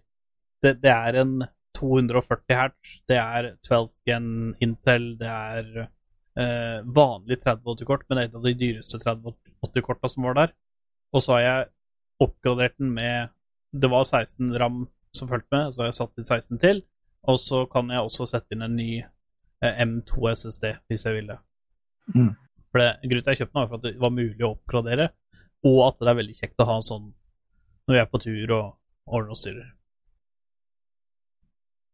[0.62, 1.36] det, det er en
[1.81, 4.31] 240 hertz, det er 12 gen
[4.62, 10.55] Intel, det er eh, vanlig 3080-kort, men et av de dyreste 3080-korta som var der.
[11.14, 11.70] Og så har jeg
[12.20, 13.31] oppgradert den med
[13.72, 16.83] Det var 16 ram som fulgte med, så har jeg satt inn 16 til.
[17.31, 21.31] Og så kan jeg også sette inn en ny eh, M2 SSD, hvis jeg vil
[21.31, 21.39] det.
[22.14, 22.33] Mm.
[22.70, 24.53] For det, Grunnen til at jeg kjøpte den, var for at det var mulig å
[24.55, 25.09] oppgradere,
[25.66, 27.11] og at det er veldig kjekt å ha en sånn
[27.87, 28.66] når jeg er på tur og
[29.11, 29.68] ordner og styrer.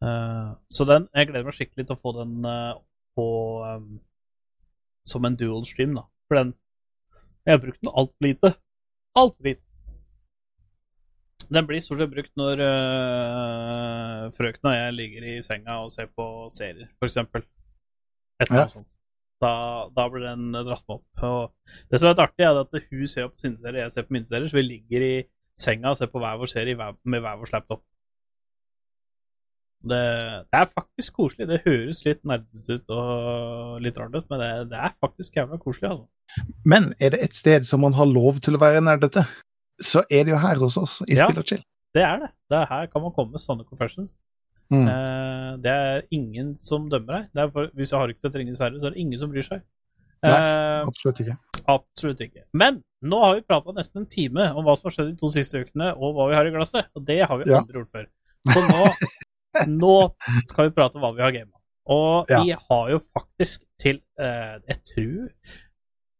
[0.04, 2.74] Eh, så den Jeg gleder meg skikkelig til å få den eh,
[3.16, 3.28] på
[3.64, 3.94] um,
[5.08, 6.04] som en dual stream, da.
[6.28, 6.52] For den
[7.46, 8.52] Jeg har brukt den altfor lite.
[9.16, 9.62] Altfor lite.
[11.46, 16.08] Den blir stort sett brukt når uh, frøkna og jeg ligger i senga og ser
[16.10, 17.44] på serier, eksempel.
[18.40, 18.92] Et eller annet sånt.
[19.40, 19.52] Da,
[19.94, 21.22] da blir den dratt med opp.
[21.28, 24.16] Og det som er artig, er at hun ser på sine serier, jeg ser på
[24.16, 25.14] mine serier, så vi ligger i
[25.60, 27.84] senga og ser på hver vår serie med hver vår laptop.
[29.86, 29.98] Det,
[30.50, 31.46] det er faktisk koselig.
[31.50, 35.58] Det høres litt nerdete ut og litt rart ut, men det, det er faktisk jævla
[35.62, 36.06] koselig, altså.
[36.68, 39.22] Men er det et sted som man har lov til å være nerdete,
[39.80, 41.28] så er det jo her hos oss i Ja.
[41.28, 41.62] Spill og chill.
[41.96, 42.30] Det er det.
[42.50, 44.16] det er her kan man komme med sånne confessions.
[44.72, 44.88] Mm.
[44.90, 47.28] Eh, det er ingen som dømmer deg.
[47.38, 49.46] Det for, hvis jeg har ikke sett Ringenes herre, så er det ingen som bryr
[49.46, 49.62] seg.
[50.26, 50.32] Nei.
[50.34, 51.36] Eh, Absolutt ikke.
[51.70, 52.42] absolutt ikke.
[52.56, 55.30] Men nå har vi prata nesten en time om hva som har skjedd de to
[55.32, 56.90] siste ukene, og hva vi har i glasset.
[56.98, 57.60] Og det har vi Ja.
[57.62, 58.06] aldri gjort før.
[58.46, 58.82] Så nå,
[59.68, 59.94] nå
[60.50, 61.52] skal vi prate om hva vi har gama.
[61.86, 62.40] Og Ja.
[62.42, 65.28] vi har jo faktisk til eh, Jeg tror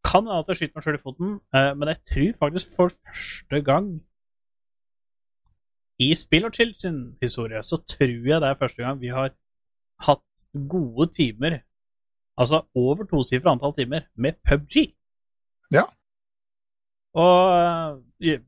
[0.07, 2.89] Kan hende at jeg skyter meg sjøl i foten, eh, men jeg tror faktisk for
[2.95, 3.89] første gang
[5.99, 9.31] i Spill og Chill sin historie, så tror jeg det er første gang vi har
[10.07, 11.63] hatt gode timer,
[12.39, 14.93] altså over tosifra antall timer, med PubG.
[15.73, 15.87] Ja.
[17.15, 18.39] Og eh,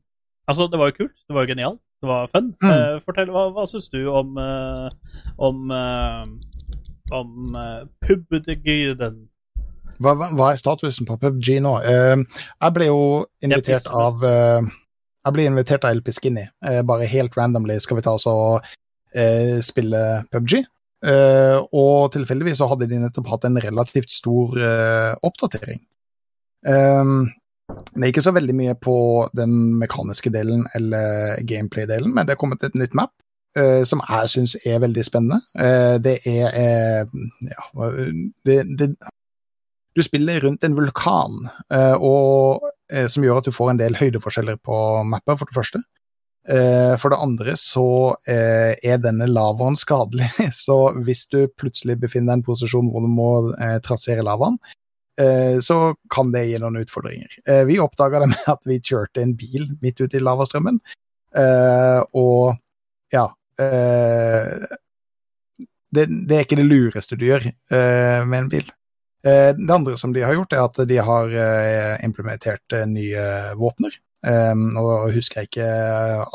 [0.49, 1.13] Altså, det var jo kult.
[1.27, 1.81] Det var jo genialt.
[1.99, 2.53] Det var fun.
[2.63, 2.69] Mm.
[2.71, 4.87] Eh, fortell, hva, hva syns du om eh,
[5.37, 6.23] om uh,
[7.11, 7.57] om
[8.05, 9.19] PubG-den?
[9.99, 11.73] Hva, hva er statusen på PubG nå?
[11.83, 13.01] Eh, jeg ble jo
[13.43, 14.69] invitert av eh,
[15.25, 16.45] Jeg ble invitert av LP Skinny.
[16.63, 18.63] Eh, bare helt randomly skal vi ta oss og
[19.11, 20.61] eh, spille PubG.
[20.99, 25.83] Eh, og tilfeldigvis så hadde de nettopp hatt en relativt stor eh, oppdatering.
[27.69, 28.95] Det er ikke så veldig mye på
[29.37, 33.13] den mekaniske delen eller gameplay-delen, men det er kommet et nytt map
[33.57, 35.41] eh, som jeg syns er veldig spennende.
[35.59, 37.13] Eh, det er eh,
[37.49, 37.89] ja,
[38.47, 38.89] det, det,
[39.97, 41.47] du spiller rundt en vulkan,
[41.99, 42.67] og,
[43.11, 45.81] som gjør at du får en del høydeforskjeller på mappet, for det første.
[47.01, 50.29] For det andre så er denne lavaen skadelig,
[50.63, 53.27] så hvis du plutselig befinner deg i en posisjon hvor du må
[53.83, 54.55] trassere lavaen,
[55.61, 55.77] så
[56.13, 57.33] kan det gi noen utfordringer.
[57.45, 60.79] Eh, vi oppdaga det med at vi kjørte en bil midt ute i lavastrømmen,
[61.35, 62.55] eh, og
[63.13, 63.25] ja
[63.59, 64.67] eh,
[65.91, 68.67] det, det er ikke det lureste du gjør eh, med en bil.
[69.25, 73.25] Eh, Det andre som de har gjort, er at de har eh, implementert eh, nye
[73.59, 73.97] våpner.
[74.25, 75.71] Eh, Nå husker jeg ikke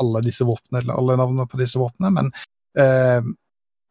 [0.03, 2.31] alle disse våpnene, eller alle navnene på disse våpnene, men
[2.77, 3.21] eh,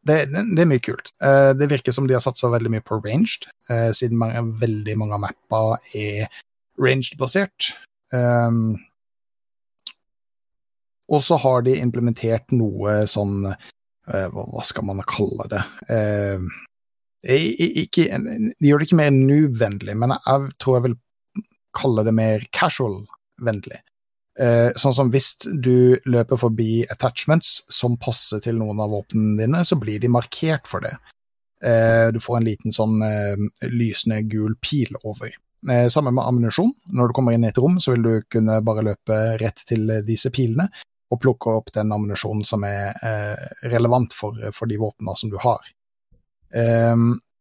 [0.05, 1.11] det, det, er mye kult.
[1.23, 4.97] Eh, Det virker som de har satsa veldig mye på ranged, eh, siden mange, veldig
[5.01, 5.61] mange av mappa
[5.97, 6.27] er
[6.81, 7.71] ranged-basert.
[8.13, 8.75] Um,
[11.09, 15.63] og så har de implementert noe sånn eh, hva, skal man kalle det?
[15.89, 16.45] Uh,
[17.25, 20.97] ikke, de gjør det ikke mer noob-vennlig, men jeg tror jeg vil
[21.75, 23.81] kalle det mer casual-vennlig.
[24.35, 29.61] Eh, sånn som hvis du løper forbi attachments som passer til noen av våpnene dine,
[29.63, 30.95] så blir de markert for det.
[31.63, 35.31] Eh, du får en liten sånn eh, lysende gul pil over.
[35.89, 36.69] Sammen med ammunisjon.
[36.93, 39.89] Når du kommer inn i et rom, så vil du kunne bare løpe rett til
[40.05, 40.67] disse pilene
[41.09, 42.93] og plukke opp den ammunisjonen som er
[43.71, 45.65] relevant for, for de våpnene som du har.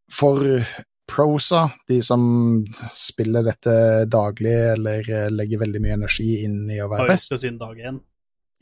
[0.08, 0.40] For
[1.06, 2.22] prosa, de som
[2.92, 3.74] spiller dette
[4.10, 8.00] daglig eller eh, legger veldig mye energi inn i å være best, skal dag igjen.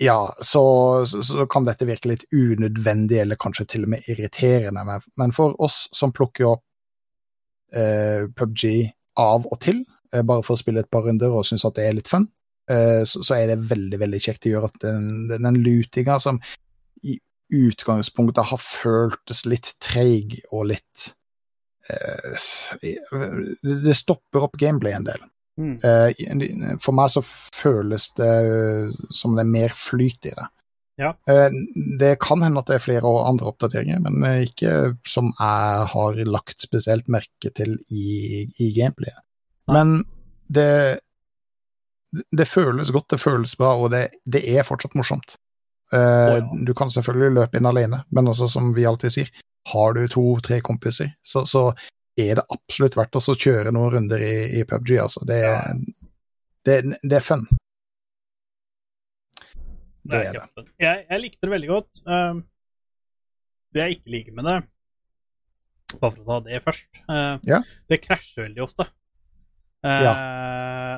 [0.03, 0.65] ja, så,
[1.07, 4.85] så, kan dette virke litt unødvendig, eller kanskje til og med irriterende.
[4.89, 6.65] Men, men for oss som plukker opp
[7.77, 8.91] eh, PubG
[9.21, 9.83] av og til,
[10.13, 12.27] eh, bare for å spille et par runder og synes at det er litt fun,
[12.71, 14.43] eh, så, så er det veldig, veldig kjekt.
[14.45, 16.41] Det gjør at den, den, lutinga som
[17.07, 17.19] i
[17.53, 21.13] utgangspunktet har føltes litt treig og litt
[21.89, 25.23] det, det stopper opp gameplay en del.
[25.61, 25.75] Mm.
[25.85, 30.47] Eh, For meg så føles det eh, som det er mer flyt i det.
[31.01, 31.11] Ja.
[31.29, 31.51] Eh,
[32.01, 34.73] Det kan hende at det er flere og andre oppdateringer, men eh, ikke
[35.09, 39.21] som jeg har lagt spesielt merke til i, i gameplayet.
[39.73, 40.03] Men
[40.53, 41.01] det,
[42.33, 45.37] det føles godt, det føles bra, og det, det er fortsatt morsomt.
[45.93, 46.65] Eh, Å, ja.
[46.69, 49.33] Du kan selvfølgelig løpe inn alene, men også som vi alltid sier,
[49.71, 51.69] har du to-tre kompiser, så, så
[52.19, 55.23] er det absolutt verdt å kjøre noen runder i, i PubG, altså.
[55.29, 55.79] Det, er-
[56.67, 57.47] det, det er fun.
[60.03, 60.65] Det er det.
[60.83, 62.01] Jeg, jeg likte det veldig godt.
[62.11, 62.43] Um,
[63.73, 64.57] det jeg ikke liker med det,
[66.01, 67.61] bare for å ta det først uh, Ja.
[67.89, 68.89] Det krasjer veldig ofte.
[69.83, 70.51] Uh,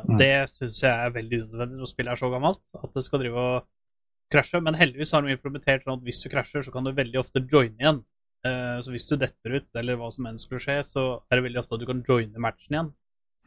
[0.05, 0.19] Mm.
[0.19, 2.59] Det syns jeg er veldig unødvendig når spillet er så gammelt.
[2.77, 3.69] At det skal drive og
[4.35, 4.59] krasje.
[4.61, 7.41] Men heldigvis har de implementert sånn at hvis du krasjer, så kan du veldig ofte
[7.41, 8.01] joine igjen.
[8.45, 11.45] Uh, så hvis du detter ut, eller hva som enn skulle skje, så er det
[11.47, 12.91] veldig ofte at du kan joine matchen igjen.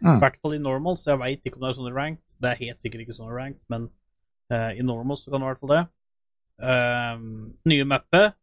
[0.02, 0.20] I Mm.
[0.22, 1.06] hvert fall i normals.
[1.08, 2.34] Jeg veit ikke om det er sånn i ranked.
[2.42, 3.88] Det er helt sikkert ikke sånn i ranked, men
[4.54, 5.84] uh, i normals så kan det i hvert fall det.
[6.62, 7.18] Uh,
[7.70, 8.34] nye mappet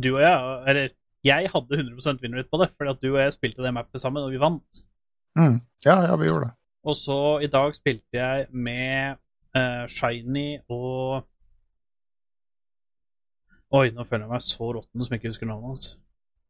[0.00, 0.88] Du og jeg, eller
[1.22, 4.24] jeg hadde 100% winrate på det, fordi at du og jeg spilte det mappet sammen,
[4.24, 4.80] og vi vant.
[5.38, 5.60] Mm.
[5.84, 6.54] Ja, ja, vi gjorde det.
[6.84, 9.18] Og så i dag spilte jeg med
[9.54, 11.22] uh, Shiny og
[13.72, 15.84] Oi, nå føler jeg meg så råtten som jeg ikke husker navnet hans.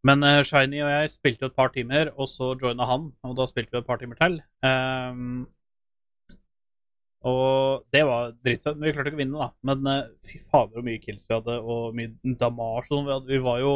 [0.03, 3.37] Men uh, Shiny og jeg spilte jo et par timer, og så joina han, og
[3.39, 4.41] da spilte vi et par timer til.
[4.67, 5.45] Um,
[7.23, 8.75] og det var dritfett.
[8.75, 9.51] Men vi klarte ikke å vinne, da.
[9.71, 13.19] Men uh, fy fader, hvor mye kills vi hadde, og mye damage og sånn vi.
[13.37, 13.75] Vi var jo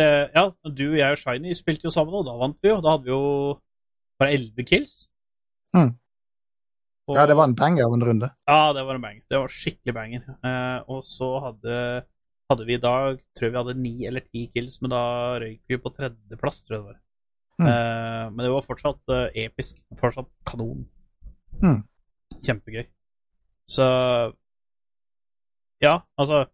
[0.00, 2.78] det, Ja, du, og jeg og Shiny spilte jo sammen, og da vant vi jo.
[2.80, 3.58] Da hadde vi jo
[4.22, 5.02] bare elleve kills.
[5.76, 5.92] Mm.
[7.10, 8.30] Og- Ja, det var en banger av en runde.
[8.48, 9.22] ja, det var en banger.
[9.28, 10.24] Det var skikkelig banger.
[10.40, 11.76] Uh, og så hadde,
[12.52, 15.04] hadde vi i dag Tror vi hadde ni eller ti kills, men da
[15.42, 17.00] røyk vi på tredjeplass, tror jeg det var.
[17.60, 17.66] Mm.
[17.68, 19.80] Uh, men det var fortsatt uh, episk.
[20.00, 20.86] Fortsatt kanon.
[21.62, 21.82] Mm.
[22.40, 22.86] Kjempegøy.
[23.68, 23.86] Så
[25.82, 26.46] Ja, altså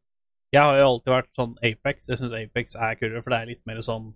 [0.52, 2.08] Jeg har jo alltid vært sånn Apex.
[2.08, 4.14] Jeg syns Apex er kulere, for det er litt mer sånn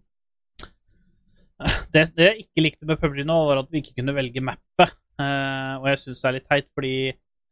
[1.94, 4.96] det, det jeg ikke likte med PUBG nå, var at vi ikke kunne velge mappet.
[5.20, 6.94] Uh, og jeg syns det er litt teit, fordi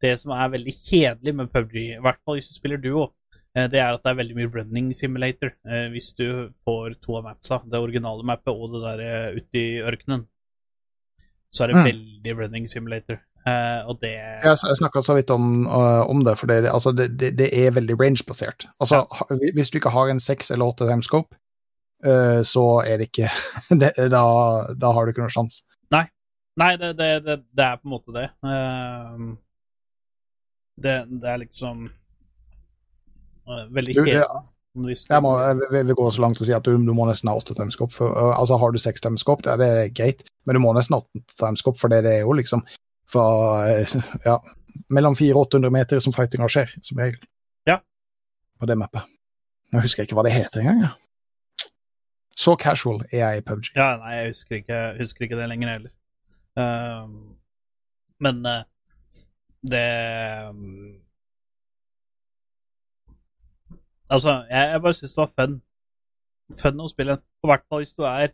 [0.01, 3.05] det som er veldig kjedelig med PUBG, i hvert fall hvis du spiller duo,
[3.71, 6.27] det er at det er veldig mye running simulator eh, hvis du
[6.63, 7.57] får to av mapsa.
[7.67, 10.27] Det originale mappet og det der eh, ute i ørkenen.
[11.51, 11.87] Så er det Mm.
[11.89, 13.19] veldig running simulator.
[13.45, 17.09] Eh, og det Jeg, jeg snakka så vidt om, om det, for det, altså det,
[17.19, 18.67] det, det er veldig range-basert.
[18.79, 19.35] Altså, ja.
[19.53, 21.35] Hvis du ikke har en seks eller åtte remscope,
[22.43, 23.27] så er det ikke
[24.09, 24.23] da,
[24.73, 25.65] da har du ikke noen sjanse.
[26.59, 28.25] Nei, det, det, er på en måte det.
[30.81, 32.00] Det, det er liksom eh,
[33.47, 34.23] veldig kjedelig.
[34.85, 37.27] hvis Jeg, må, jeg vil- gå så langt og si at du, du må nesten
[37.29, 37.93] ha åtte timescope.
[38.03, 41.35] Øh, altså, har du seks timescope, det er greit, men du må nesten ha åtte
[41.39, 42.63] timescope, for det, det er jo liksom
[43.11, 43.25] fra
[43.71, 44.37] øh, ja,
[44.89, 47.19] mellom 400 og 800 meter som fightinga skjer, som regel.
[47.67, 47.81] Ja.
[48.59, 49.01] På det mappet.
[49.71, 50.81] Jeg husker ikke hva det heter engang.
[50.81, 50.91] Ja.
[52.35, 53.69] Så casual er jeg i PubG.
[53.75, 55.91] Ja, nei, jeg husker ikke, husker ikke det lenger heller.
[56.57, 57.07] Uh,
[58.19, 58.63] men uh,
[59.71, 59.83] det
[60.49, 61.00] um,
[64.11, 65.57] Altså, jeg, jeg bare syns det var fun.
[66.61, 67.17] Fun å spille.
[67.41, 68.33] På hvert fall hvis du er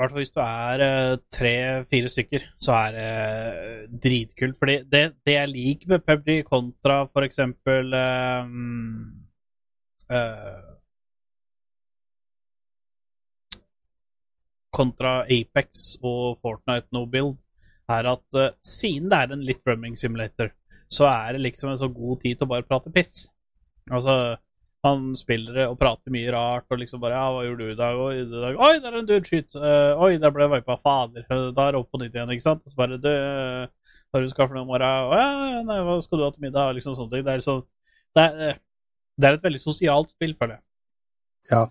[0.00, 4.56] hvert fall hvis du er eh, tre-fire stykker, så er det uh, dritkult.
[4.58, 9.02] Fordi det, det jeg liker med PubG kontra for eksempel ehm,
[10.12, 10.68] uh,
[14.70, 17.36] kontra Apex og Fortnite No Build,
[17.90, 20.52] er at siden det er en litt roaming simulator,
[20.88, 23.24] så er det liksom en så god tid til å bare prate piss.
[23.90, 24.36] Altså,
[24.84, 27.76] han spiller det og prater mye rart, og liksom bare 'Ja, hva gjorde du i
[27.76, 28.56] dag?' 'Oi, i dag.
[28.58, 30.76] Oi der er en dude skyt!' Uh, 'Oi, der ble jeg vipa.
[30.80, 32.62] Fader.' Eh, Da er det opp på nytt igjen, ikke sant?
[32.64, 33.66] Og så bare 'Du, eh,
[34.14, 36.74] har du skaffet noe i morgen?' 'Å ja, nei, hva skal du ha til middag?'
[36.74, 37.24] Liksom sånne ting.
[37.24, 37.64] Det er liksom
[38.16, 38.56] det er, eh,
[39.20, 40.62] det er et veldig sosialt spill, føler jeg.
[41.50, 41.66] Ja.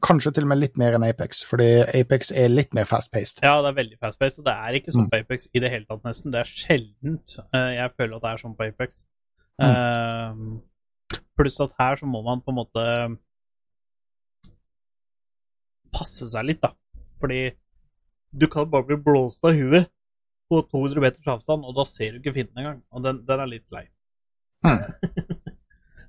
[0.00, 3.40] Kanskje til og med litt mer enn Apex, fordi Apex er litt mer fast-paced.
[3.42, 5.10] Ja, det er veldig fast-paced, og det er ikke sånn Mm.
[5.10, 6.30] på Apex i det hele tatt, nesten.
[6.32, 9.04] Det er sjeldent eh, jeg føler at det er sånn på Apex.
[9.60, 9.68] Mm.
[9.68, 10.60] Eh,
[11.42, 12.86] pluss at her så må man på en måte
[15.92, 16.72] passe seg litt, da.
[17.20, 17.40] Fordi
[18.32, 19.90] du kan bare bli blåst av huet
[20.52, 22.80] på 200 meters avstand, og da ser du ikke fienden engang.
[22.92, 23.84] Og den, den er litt lei.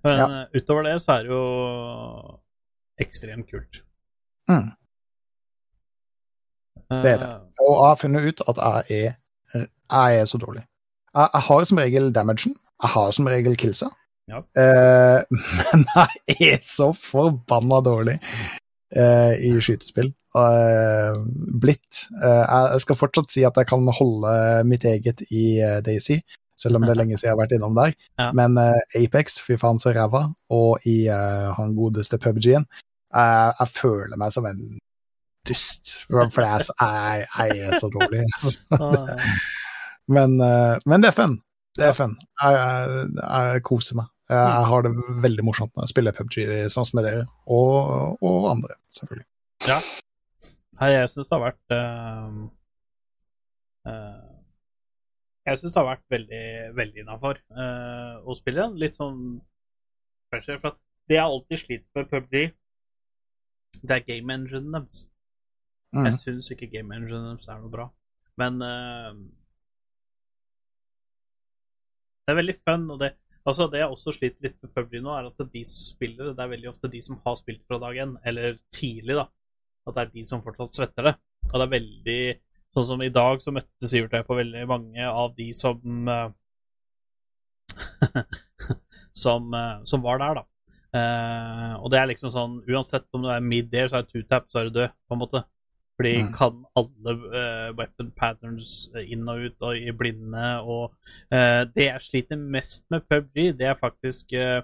[0.03, 0.25] Men Ja.
[0.27, 1.43] eh, utover det så er det jo
[2.99, 3.81] ekstremt kult.
[4.51, 4.71] Mm.
[6.91, 7.29] Det er det.
[7.29, 9.15] Eh, Og jeg har funnet ut at jeg er,
[9.63, 10.65] jeg er så dårlig.
[11.13, 12.55] Jeg, jeg har som regel damagen.
[12.83, 13.87] Jeg har som regel killsa.
[14.31, 14.37] Ja.
[14.37, 15.21] Eh,
[15.73, 18.19] men jeg er så forbanna dårlig
[18.95, 20.13] eh, i skytespill.
[20.33, 21.17] Eh,
[21.63, 22.05] blitt.
[22.21, 24.37] Jeg skal fortsatt si at jeg kan holde
[24.69, 26.21] mitt eget i Daisy,
[26.59, 27.93] selv om det er lenge siden jeg har vært innom der.
[28.21, 28.31] Ja.
[28.37, 28.57] Men
[28.97, 32.65] Apex, fy faen så ræva, og i han godeste PubG-en,
[33.13, 34.63] jeg føler meg som en
[35.45, 38.23] dust, for jeg, jeg, jeg er så dårlig.
[38.79, 39.13] ah.
[40.11, 41.37] Men, men det er fun.
[41.77, 42.17] Det er fun.
[42.41, 44.09] Jeg, jeg, jeg koser meg.
[44.29, 44.91] Jeg, jeg har det
[45.23, 46.37] veldig morsomt når jeg spiller PubG
[46.71, 49.27] sånn som med dere, og, og andre, selvfølgelig.
[50.79, 52.37] Nei, jeg syns det har vært uh,
[53.87, 54.31] uh,
[55.47, 56.45] Jeg syns det har vært veldig,
[56.79, 57.41] veldig innafor
[58.23, 58.79] å spille igjen.
[58.79, 59.19] Litt sånn
[60.33, 60.59] pressure.
[60.61, 62.35] For at det jeg alltid sliter med PubG,
[63.81, 65.07] det er game engine deres.
[65.93, 66.05] Mm.
[66.07, 67.89] Jeg syns ikke game engine deres er noe bra.
[68.41, 69.09] Men eh,
[72.23, 73.11] det er veldig fun, og det
[73.43, 76.35] Altså, det jeg også sliter litt med PubG nå, er at de som spiller det,
[76.37, 79.27] det er veldig ofte de som har spilt fra dag én, eller tidlig, da.
[79.83, 81.13] At det er de som fortsatt svetter det.
[81.51, 82.23] Og det er veldig
[82.73, 86.31] Sånn som i dag, så møtte Sivert jeg på veldig mange av de som eh,
[89.23, 90.43] som, eh, som var der, da.
[90.93, 94.49] Eh, og det er liksom sånn Uansett om du er mid-air, så er det two-tap,
[94.49, 95.43] så er du død, på en måte.
[95.93, 96.29] For de Mm.
[96.33, 100.95] kan alle uh, weapon patterns inn og ut og i blinde, og
[101.29, 104.63] uh, det jeg sliter mest med PubG, det er faktisk uh,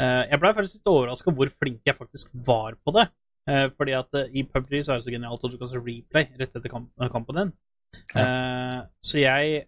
[0.00, 3.08] eh, Jeg ble faktisk litt overraska hvor flink jeg faktisk var på det.
[3.50, 5.80] Eh, fordi at eh, i PubG så er det så genialt at du kan se
[5.80, 7.52] replay rett etter kamp kampen din.
[8.14, 9.64] Eh, så jeg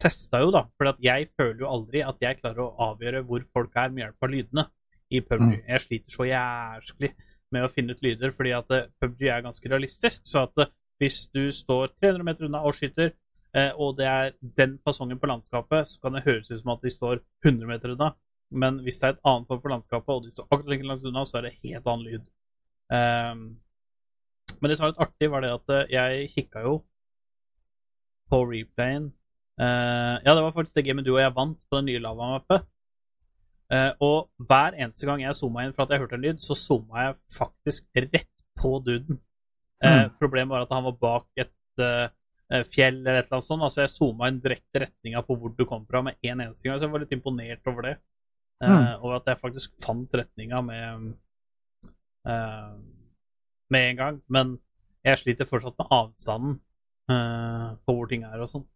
[0.00, 3.74] testa jo, da, for jeg føler jo aldri at jeg klarer å avgjøre hvor folk
[3.76, 4.66] er med hjelp av lydene
[5.10, 5.42] i PubG.
[5.42, 5.56] Mm.
[5.66, 7.12] Jeg sliter så jæsklig
[7.54, 10.26] med å finne ut lyder, fordi at eh, PubG er ganske realistisk.
[10.28, 10.70] Så at eh,
[11.02, 13.14] hvis du står 300 meter unna og skyter,
[13.56, 16.84] eh, og det er den fasongen på landskapet, så kan det høres ut som at
[16.84, 18.12] de står 100 meter unna.
[18.50, 21.06] Men hvis det er et annet form for landskapet, og de står akkurat like langt
[21.06, 22.30] unna, så er det helt annen lyd.
[22.90, 23.42] Um,
[24.58, 26.72] men det som var litt artig, var det at jeg kikka jo
[28.30, 29.12] på replayen.
[29.60, 32.66] Uh, ja, det var faktisk det gamet du og jeg vant på den nye lavamappet.
[33.70, 36.56] Uh, og hver eneste gang jeg zooma inn for at jeg hørte en lyd, så
[36.58, 39.20] zooma jeg faktisk rett på duden.
[39.80, 40.10] Mm.
[40.20, 43.64] Problemet var at han var bak et eh, fjell eller et eller annet sånt.
[43.64, 46.76] Altså jeg zooma inn direkte retninga på hvor du kom fra med en eneste gang.
[46.76, 47.94] Så jeg var litt imponert over det.
[48.60, 48.82] Mm.
[48.98, 51.06] Over at jeg faktisk fant retninga med
[53.72, 54.20] med en gang.
[54.28, 54.52] Men
[55.08, 56.60] jeg sliter fortsatt med avstanden
[57.08, 58.68] på hvor ting er og sånn.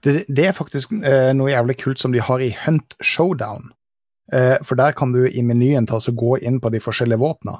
[0.00, 3.68] Det, det er faktisk noe jævlig kult som de har i Hunt Showdown.
[4.32, 7.56] Eh, for der kan du i menyen ta og gå inn på de forskjellige våpna,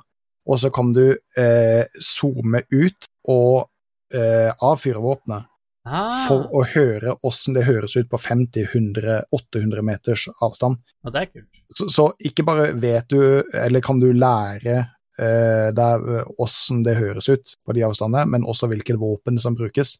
[0.47, 3.69] og så kan du eh, zoome ut og
[4.15, 5.49] eh, avfyre våpenet
[5.83, 10.79] Ah, for å høre åssen det høres ut på 50-100-800 meters avstand.
[11.03, 11.49] Ah, det er kult.
[11.75, 16.05] Så, så ikke bare vet du, eller kan du lære eh, der
[16.39, 19.97] åssen det høres ut på de avstandene, men også hvilke våpen som brukes.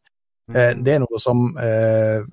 [0.51, 2.24] Eh, det er noe som eh,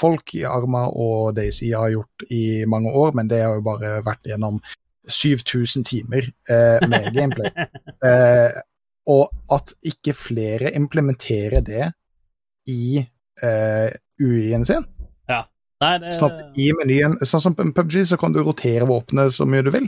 [0.00, 3.98] folk i Arma og Daisy har gjort i mange år, men det har jo bare
[4.06, 4.60] vært gjennom
[5.08, 7.52] 7000 timer eh, med gameplay.
[8.04, 8.60] Eh,
[9.08, 11.90] og at ikke flere implementerer det
[12.68, 13.90] i eh,
[14.20, 14.84] UI-en sin.
[15.78, 19.62] Nei, det Sånn i menyen, sånn som PUBG, så kan du rotere våpenet så mye
[19.62, 19.86] du vil,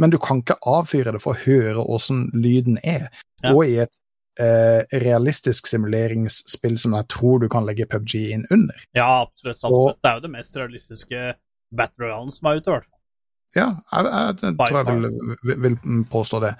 [0.00, 3.08] men du kan ikke avfyre det for å høre åssen lyden er.
[3.40, 3.54] Ja.
[3.54, 3.96] Og i et
[4.40, 8.80] eh, realistisk simuleringsspill som jeg tror du kan legge PUBG inn under.
[8.96, 9.58] Ja, absolutt.
[9.58, 10.00] absolutt.
[10.00, 11.22] Det er jo det mest realistiske
[11.76, 12.96] Battle Royalen som er ute, i hvert fall.
[13.56, 15.78] Ja, jeg, jeg, jeg tror jeg vil, vil,
[16.10, 16.54] påstå det.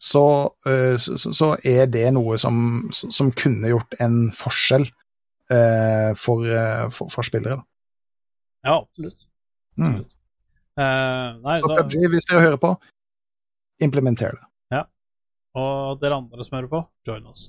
[0.00, 0.24] Så,
[0.66, 4.86] eh, så, så er det noe som, som kunne gjort en forskjell
[5.52, 7.60] eh, for, eh, for, for spillere.
[7.60, 7.66] Da.
[8.70, 9.26] Ja, absolutt.
[9.80, 10.00] Mm.
[10.80, 12.70] Uh, nei, Så så, PUBG, hvis dere hører på,
[13.84, 14.46] implementer det.
[15.58, 17.48] Og dere andre som hører på, join oss.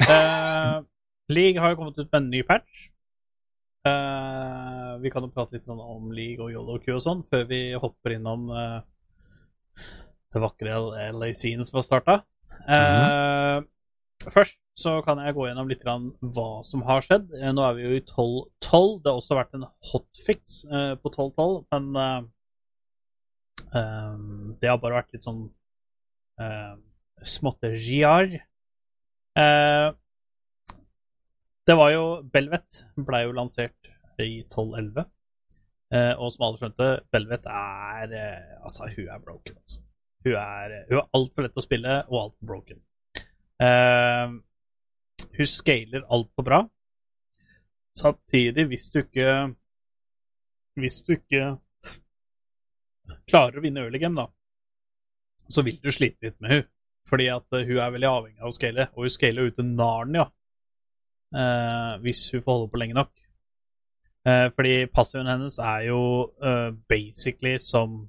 [0.00, 0.80] Uh,
[1.36, 2.88] League har jo kommet ut med en ny patch.
[3.86, 8.16] Uh, vi kan jo prate litt om League og YoloQ og sånn, før vi hopper
[8.16, 8.80] innom uh,
[10.30, 10.80] det vakre
[11.14, 12.16] LA Scenes som har starta.
[12.60, 13.60] Eh,
[14.20, 17.30] Først så kan jeg gå gjennom litt grann hva som har skjedd.
[17.56, 18.98] Nå er vi jo i 12.12.
[19.00, 20.58] Det har også vært en hotfix
[21.00, 21.88] på 12.12, men
[24.60, 25.40] det har bare vært litt sånn
[27.20, 28.40] uh, småttegiar.
[29.38, 29.88] Eh,
[31.66, 33.90] det var jo Belvet ble jo lansert
[34.20, 35.04] i 12.11.
[35.90, 39.56] Eh, og som alle skjønte, Belvet er eh, Altså, hun er broken.
[39.58, 39.82] Altså.
[40.24, 42.82] Hun er, hun er altfor lett å spille og altfor broken.
[43.60, 44.36] Eh,
[45.38, 46.60] hun scaler altfor bra.
[47.98, 49.32] Samtidig, hvis du ikke
[50.78, 51.56] Hvis du ikke
[53.28, 54.30] klarer å vinne early game, da,
[55.50, 56.68] så vil du slite litt med hun.
[57.08, 59.68] Fordi at eh, hun er veldig avhengig av å scale, og hun scaler ut til
[59.70, 60.26] Narnia
[61.34, 63.12] eh, hvis hun får holde på lenge nok.
[64.28, 66.00] Eh, fordi passiven hennes er jo
[66.44, 68.02] eh, basically som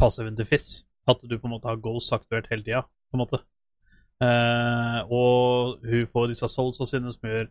[0.00, 0.84] passiven til Fizz.
[1.08, 3.40] At du på en måte har Ghost aktuert hele tida, på en måte.
[4.20, 7.46] Eh, og hun får disse soulsa sine som gjør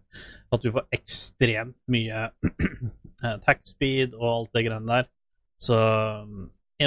[0.53, 2.27] at du får ekstremt mye
[3.33, 5.09] attack speed og alt det greiene der.
[5.59, 5.79] Så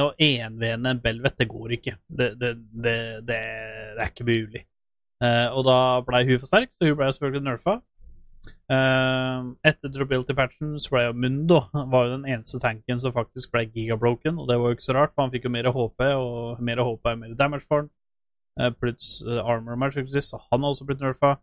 [0.01, 1.97] å envene en Belvet, det går ikke.
[2.09, 2.97] Det, det, det,
[3.29, 3.41] det,
[3.99, 4.65] er ikke mulig.
[5.23, 7.77] Uh, og da ble hun for sterk, så hun ble jo selvfølgelig nerfa.
[8.73, 11.61] Uh, etter Drobility Patchen så ble jo Mundo
[11.93, 14.97] var jo den eneste tanken som faktisk ble gigabroken, og det var jo ikke så
[14.97, 17.93] rart, for han fikk jo mer HP, og mer HP er mer damage for han.
[18.61, 21.39] Uh, pluss eh, armor match, så han har også blitt nerfa.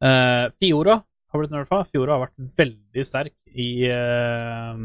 [0.00, 1.02] Eh, Fiora
[1.32, 1.82] har blitt nerfa.
[1.88, 4.84] Fiora har vært veldig sterk i eh,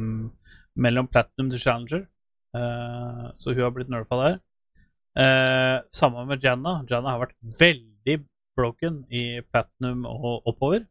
[0.75, 2.05] mellom platinum til challenger,
[2.55, 4.35] Uh, så hun har blitt nerfa der.
[5.15, 6.83] Uh, Samme med Janna.
[6.89, 8.19] Janna har vært veldig
[8.55, 10.85] broken i platinum og oppover.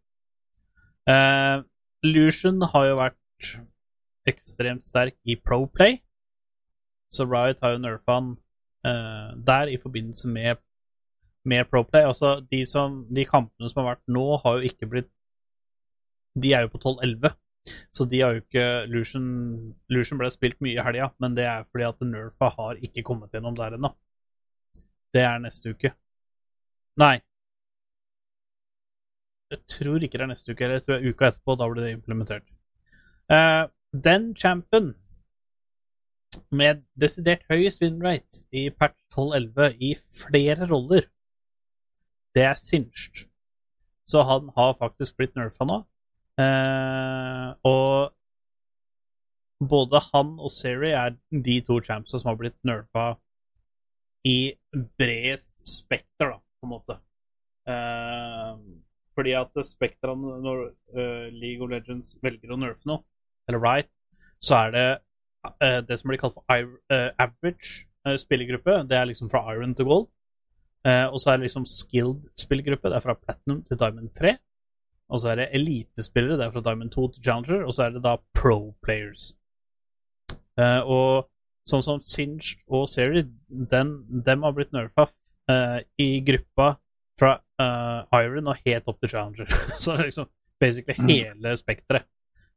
[1.08, 1.64] Uh,
[2.04, 3.48] Lucian har jo vært
[4.28, 5.98] ekstremt sterk i Proplay,
[7.12, 8.30] så Riot har jo nerfa han
[8.84, 10.60] uh, der i forbindelse med,
[11.44, 12.04] med Proplay.
[12.04, 15.12] Altså, de, som, de kampene som har vært nå, har jo ikke blitt
[16.34, 17.30] De er jo på 12-11.
[17.94, 19.28] Så de har jo ikke Lucian,
[19.88, 23.32] Lucian ble spilt mye i helga, men det er fordi at Nerfa har ikke kommet
[23.32, 23.94] gjennom der ennå.
[25.14, 25.94] Det er neste uke.
[27.00, 27.14] Nei.
[29.54, 31.56] Jeg tror ikke det er neste uke, eller jeg tror det er uka etterpå.
[31.60, 32.46] Da blir det implementert.
[33.30, 34.94] Uh, den champen
[36.50, 41.06] med desidert høyest winrate i patch 1211 i flere roller,
[42.34, 43.24] det er Sinch.
[44.10, 45.84] Så han har faktisk blitt nerfa nå.
[46.34, 48.10] Eh, og
[49.64, 53.12] både han og Seri er de to champsa som har blitt nerfa
[54.26, 54.54] i
[54.98, 56.96] bredest spekter, da, på en måte.
[57.70, 58.54] Eh,
[59.14, 60.62] fordi at Spektrene, når
[60.96, 63.04] uh, League of Legends velger å nerfe noe,
[63.46, 63.90] eller right,
[64.42, 64.88] så er det
[65.86, 66.42] det som blir kalt for
[67.20, 67.84] average
[68.18, 68.78] spillergruppe.
[68.88, 70.06] Det er liksom fra iron til gold.
[70.88, 72.88] Og så er det liksom skilled spillergruppe.
[72.88, 74.32] Det er fra platinum til diamond 3.
[75.14, 76.38] Og så er det elitespillere.
[76.40, 77.62] Det er fra diamond 2 til challenger.
[77.68, 79.28] Og så er det da pro players.
[80.58, 81.28] Uh, og
[81.66, 83.94] sånn som Sinch og Seri, den,
[84.26, 85.06] dem har blitt nerfa
[85.50, 86.74] uh, i gruppa
[87.18, 89.50] fra uh, Iron og helt opp til Challenger.
[89.80, 90.28] Så det er liksom
[90.60, 91.08] basically Mm.
[91.10, 92.06] hele spekteret.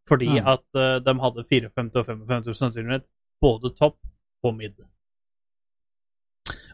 [0.09, 0.47] Fordi Mm.
[0.47, 3.05] at uh, de hadde 54 og 55 sannsynlighet
[3.41, 3.97] både topp
[4.43, 4.73] og mid.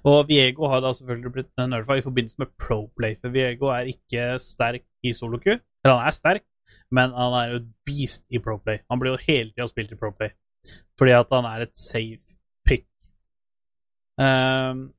[0.04, 4.34] Og Viego har da selvfølgelig blitt nerfa i forbindelse med pro-play, for Viego er ikke
[4.40, 5.60] sterk i solo-Q.
[5.84, 6.46] Eller han er sterk,
[6.94, 8.82] men han er jo et beast i pro-play.
[8.92, 10.32] Han blir jo hele tida spilt i pro-play,
[11.00, 12.88] fordi at han er et safe pick.
[14.22, 14.92] Um,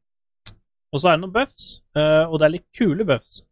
[0.93, 3.43] og så er det noen buffs, uh, og det er litt kule buffs.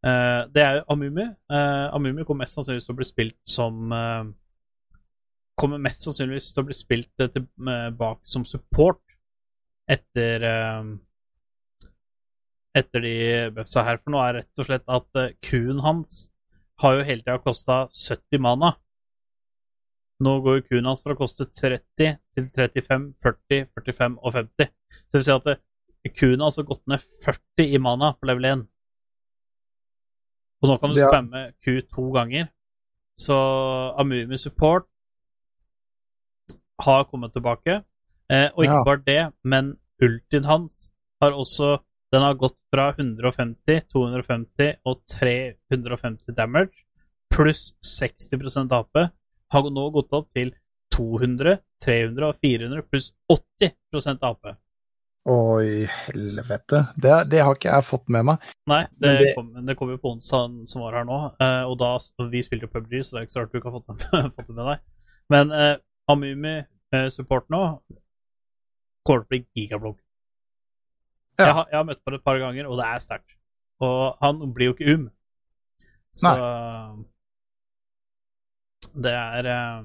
[0.00, 1.26] Uh, det er Amumi.
[1.50, 3.92] Uh, Amumi kommer mest sannsynligvis til å bli spilt som
[5.60, 9.02] Kommer mest sannsynligvis til å bli spilt tilbake som support
[9.92, 10.46] etter
[12.80, 13.12] Etter de
[13.52, 13.98] buffsa her.
[14.00, 16.30] For nå er rett og slett at kuen hans
[16.80, 18.74] har jo hele tida kosta 70 mana.
[20.20, 24.68] Nå går kuen hans fra å koste 30 til 35, 40, 45 og 50.
[25.08, 25.44] Så det vil si at
[26.16, 28.62] kuen Q-en har gått ned 40 i mana på level 1.
[30.62, 32.48] Og nå kan du er- spamme Q to ganger.
[33.16, 33.36] Så
[34.00, 34.86] Amumi Support
[36.80, 37.84] har kommet tilbake.
[38.30, 38.84] Eh, og ikke Ja.
[38.84, 41.80] bare det, men ultien hans har også
[42.10, 46.82] Den har gått fra 150, 250 og 350 damage
[47.30, 49.04] pluss 60% AP.
[49.54, 50.50] Har nå gått opp til
[50.94, 54.50] 200, 300 og 400 pluss 80 AP.
[55.30, 56.80] Oi, helvete.
[56.96, 58.50] Det, det har ikke jeg fått med meg.
[58.72, 61.76] Nei, det, det- kom, det kom jo på onsdag som var her nå, eh, og
[61.78, 61.92] da
[62.32, 64.48] vi spilte på PubG, så det er ikke så rart du ikke har fått fått
[64.48, 64.86] det med deg.
[65.30, 65.74] Men eh,
[66.10, 67.60] Amumi-support nå
[69.06, 69.98] kommer til å bli gigablogg.
[71.38, 71.46] Ja.
[71.46, 73.36] Jeg, har, jeg har møtt på det et par ganger, og det er sterkt.
[73.80, 75.06] Og han blir jo ikke um.
[76.12, 76.34] Så
[78.98, 79.84] det er uh,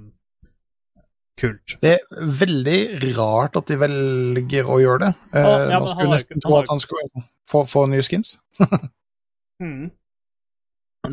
[1.39, 1.76] kult.
[1.84, 2.80] Det er veldig
[3.17, 5.11] rart at de velger å gjøre det.
[5.35, 8.38] Uh, Ja, ja, man skulle nesten tro at han skulle få, få nye skins.
[9.55, 9.85] Mm.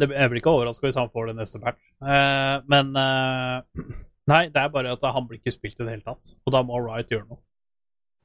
[0.01, 1.79] Det, jeg blir ikke overraska hvis han får det neste patch.
[2.03, 3.61] Uh, men uh,
[4.33, 6.33] Nei, det er bare at han blir ikke spilt i det hele tatt.
[6.43, 7.39] Og da må Riot gjøre noe.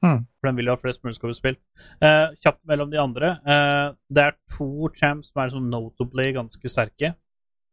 [0.04, 0.26] Mm.
[0.38, 1.56] For den vil jo ha flest mulig skuespill.
[1.98, 2.08] Uh.
[2.08, 3.32] Eh, kjapt mellom de andre.
[3.46, 7.14] Uh, det er to champs som er sånn notably ganske sterke.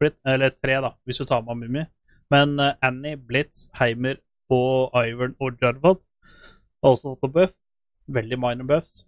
[0.02, 1.86] Eller tre, da, hvis du tar med Mummi.
[2.34, 4.20] Men uh, Annie, Blitz, Heimer
[4.52, 6.02] og Ivern og Jarvad
[6.84, 7.56] har også buff.
[8.06, 9.00] Veldig minor buffs.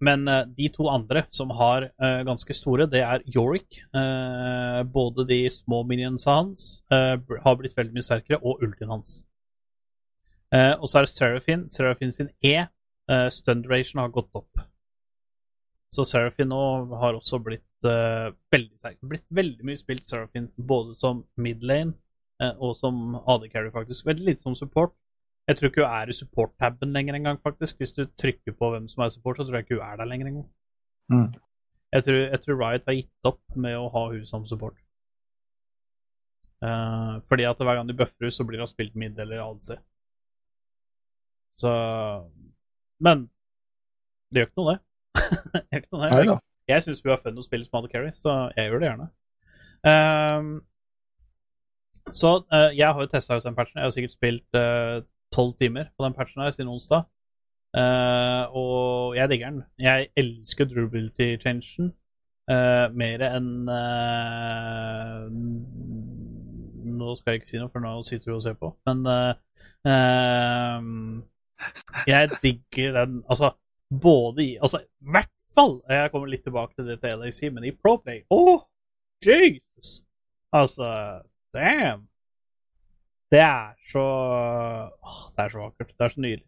[0.00, 0.22] Men
[0.56, 1.90] de to andre som har
[2.24, 3.82] ganske store, det er Yorick.
[4.88, 9.18] Både de små minionsa hans har blitt veldig mye sterkere, og ultien hans.
[10.54, 11.68] Eh, og så er det Seraphine.
[11.70, 12.56] Seraphine sin E,
[13.10, 14.62] uh, stun duration, har gått opp.
[15.94, 16.62] Så Seraphine nå
[17.00, 18.98] har også blitt uh, veldig sterk.
[19.06, 21.94] Blitt veldig mye spilt Seraphine, både som midlane
[22.42, 24.06] uh, og som AD carry, faktisk.
[24.06, 24.94] Veldig lite som support.
[25.50, 27.78] Jeg tror ikke hun er i support-taben lenger engang, faktisk.
[27.78, 30.10] Hvis du trykker på hvem som er support, så tror jeg ikke hun er der
[30.10, 30.50] lenger engang.
[31.10, 31.30] Mm.
[31.92, 34.78] Jeg, tror, jeg tror Riot har gitt opp med å ha hun som support.
[36.60, 39.80] Uh, fordi at hver gang de bøffer henne, så blir hun spilt mid eller ADC.
[41.60, 41.70] Så
[43.04, 43.28] Men
[44.30, 44.80] det gjør ikke noe, det.
[45.52, 46.24] det ikke noe, det.
[46.24, 46.40] Jeg.
[46.70, 49.08] Jeg syns vi har fun å spille som Mother Carry, så jeg gjør det gjerne.
[49.90, 50.50] Um,
[52.14, 53.80] så uh, jeg har jo testa ut den patchen.
[53.80, 54.60] Jeg har sikkert spilt
[55.34, 57.08] tolv timer på den patchen her siden onsdag.
[57.76, 59.62] Uh, og jeg digger den.
[59.78, 61.92] Jeg elsker durability-changen
[62.50, 65.28] uh, mer enn uh,
[66.90, 69.34] Nå skal jeg ikke si noe, for nå sitter du og ser på, men eh,
[69.88, 71.20] ehm,
[72.08, 73.52] jeg digger den Altså,
[73.90, 77.66] både i Altså, i hvert fall Jeg kommer litt tilbake til det til LAC, men
[77.68, 78.62] i Proplay Å, oh,
[79.24, 80.00] Jesus!
[80.52, 80.88] Altså,
[81.54, 82.06] damn!
[83.30, 85.92] Det er så åh, Det er så vakkert.
[85.94, 86.46] Det er så nydelig.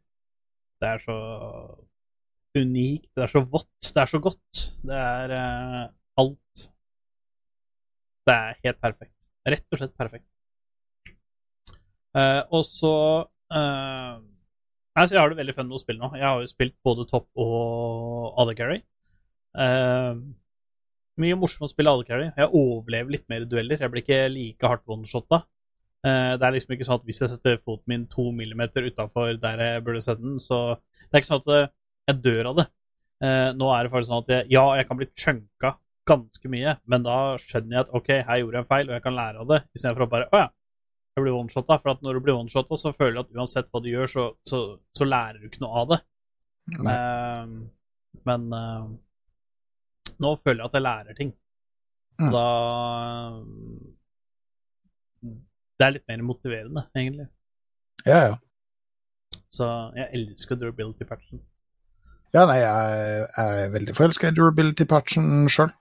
[0.82, 1.18] Det er så
[2.59, 3.09] unikt.
[3.14, 3.90] Det er så vått.
[3.94, 4.62] Det er så godt.
[4.82, 5.84] Det er uh,
[6.18, 6.64] alt.
[8.26, 9.18] Det er helt perfekt.
[9.47, 10.26] Rett og slett perfekt.
[12.12, 12.97] Uh, og så
[13.56, 14.18] eh,
[14.93, 16.12] Altså, jeg har det veldig fun med å spille nå.
[16.19, 18.82] Jeg har jo spilt både topp og AD Carry.
[19.62, 20.20] Eh,
[21.23, 23.81] mye morsomt å spille AD Jeg overlever litt mer i dueller.
[23.81, 25.43] Jeg blir ikke like hardt one-shotta.
[26.02, 29.36] Uh, det er liksom ikke sånn at hvis jeg setter foten min to millimeter utafor
[29.39, 31.69] der jeg burde sette den, så Det er ikke sånn at eh,
[32.10, 32.64] jeg dør av det.
[33.23, 35.70] Uh, nå er det faktisk sånn at jeg, ja, jeg kan bli chunka
[36.10, 39.05] ganske mye, men da skjønner jeg at OK, her gjorde jeg en feil, og jeg
[39.05, 40.48] kan lære av det, istedenfor å bare Å ja,
[41.16, 41.78] jeg blir one-shotta.
[41.82, 44.26] For at når du blir one-shotta, så føler du at uansett hva du gjør, så,
[44.48, 44.62] så,
[44.97, 46.01] så lærer du ikke noe av det.
[46.78, 47.55] Eh,
[48.28, 48.84] men uh,
[50.22, 51.32] nå føler jeg at jeg lærer ting.
[52.20, 52.30] Mm.
[52.30, 52.47] Da
[55.80, 57.26] Det er litt mer motiverende, egentlig.
[58.06, 58.36] Ja, ja.
[59.52, 59.66] Så
[59.97, 61.43] jeg elsker durability-patchen.
[62.32, 65.72] Ja, nei, jeg er veldig forelska i durability-patchen sjøl.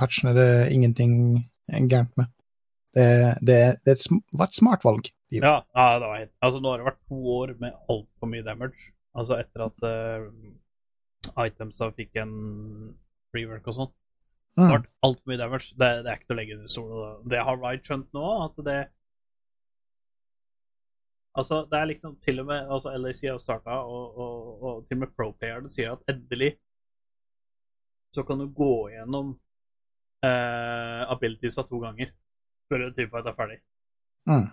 [0.00, 1.12] Patchen er det ingenting
[1.68, 2.32] gærent med.
[2.96, 3.06] Det,
[3.46, 5.10] det, det et var et smart valg.
[5.30, 8.42] Ja, ja, det var helt Altså, nå har det vært to år med altfor mye
[8.42, 8.88] damage.
[9.14, 12.32] Altså, etter at uh, itemsa fikk en
[13.36, 13.92] rework og sånn.
[14.58, 14.72] Det har Mm.
[14.74, 15.68] vært altfor mye damage.
[15.78, 17.10] Det, det er ikke til å legge under sola.
[17.30, 18.80] Det har Ride skjønt nå, at det
[21.38, 24.96] Altså, det er liksom til og med altså LAC har starta, og, og, og til
[24.98, 26.56] og med pro-playerne sier at endelig
[28.10, 29.28] så kan du gå gjennom
[30.26, 32.10] uh, abilitiesa to ganger
[32.70, 33.58] før en er ferdig.
[34.30, 34.46] Mm.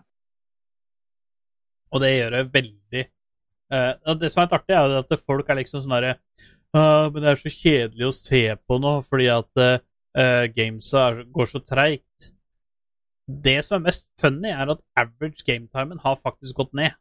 [1.94, 3.03] Og det gjør det veldig
[3.73, 6.14] uh, Det som er litt artig, er at folk er liksom sånn herre
[6.76, 11.22] uh, Men det er så kjedelig å se på nå, fordi at uh, gamesa er,
[11.31, 12.31] går så treigt.
[13.27, 16.95] Det som er mest funny, er at average gametimen har faktisk gått ned.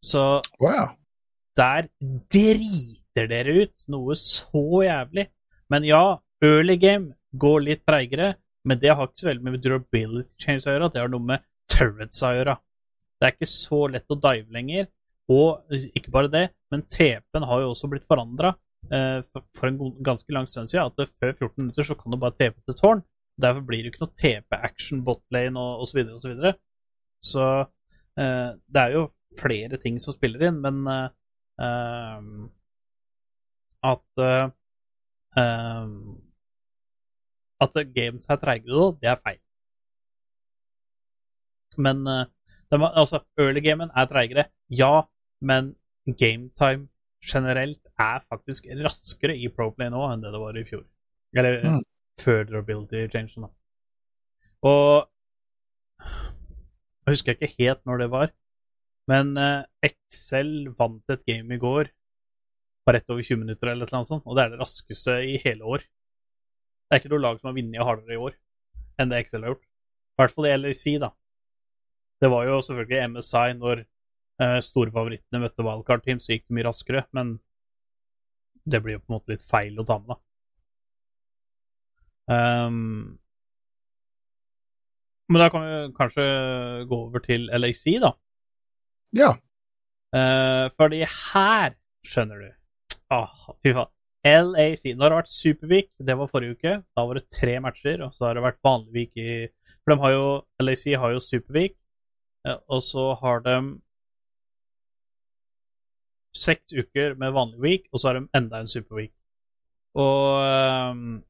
[0.00, 0.96] Så wow.
[1.56, 1.90] der
[2.32, 5.28] driter dere ut noe så jævlig.
[5.70, 8.32] Men ja, early game går litt treigere,
[8.68, 10.90] men det har ikke så veldig med durability change å gjøre.
[10.92, 12.56] Det har noe med turrets å gjøre.
[13.20, 14.90] Det er ikke så lett å dive lenger.
[15.30, 18.50] Og ikke bare det, men TP-en har jo også blitt forandra
[18.90, 20.90] eh, for, en ganske lang stund siden.
[20.90, 23.04] At før 14 minutter så kan du bare TP til tårn.
[23.40, 26.02] Derfor blir det ikke noe TP-action, botlane og osv.
[26.02, 26.18] osv.
[26.18, 26.54] Så, videre.
[27.24, 27.46] så
[28.20, 29.06] eh, det er jo
[29.38, 31.06] flere ting som spiller inn, men eh,
[31.62, 32.48] ehm,
[33.86, 34.50] at eh,
[35.40, 35.94] ehm,
[37.60, 39.40] At games er treigere nå, det er feil.
[41.78, 42.24] Men eh,
[42.72, 45.02] var, altså, early-gamen er treigere, ja,
[45.40, 45.74] men
[46.06, 46.88] gametime
[47.20, 50.84] generelt er faktisk raskere i Proplay nå enn det det var i fjor.
[51.36, 51.82] Eller Mm.
[52.20, 53.48] further ability change, da.
[54.62, 55.08] Og
[56.00, 58.32] jeg husker ikke helt når det var,
[59.08, 61.88] men eh, Excel vant et game i går
[62.86, 65.64] på rett over 20 minutter, eller noe sånt, og det er det raskeste i hele
[65.64, 65.84] år.
[66.90, 68.32] Det er ikke noe lag som har vunnet hardere i år
[68.98, 69.62] enn det Excel har gjort.
[69.62, 71.12] I hvert fall i LAC, da.
[72.20, 73.84] Det var jo selvfølgelig MSI når
[74.42, 77.38] eh, storfavorittene møtte wildcard-team, så gikk det mye raskere, men
[78.66, 80.18] det blir jo på en måte litt feil å ta med, da.
[82.30, 83.20] Um,
[85.30, 86.26] men da kan vi kanskje
[86.90, 88.12] gå over til LAC, da.
[89.16, 89.30] Ja.
[90.10, 92.50] Uh, fordi her, skjønner du
[93.14, 93.90] Åh, fy faen.
[94.26, 94.84] LAC.
[94.94, 96.74] Nå har det vært Superweek, det var forrige uke.
[96.96, 99.30] Da var det tre matcher, og så har det vært vanlig week i
[99.80, 100.26] For de har jo
[100.60, 101.76] LAC har jo Superweek,
[102.46, 103.56] eh, og så har de
[106.36, 109.12] seks uker med vanlig week, og så har de enda en Superweek.
[109.98, 111.22] Og um,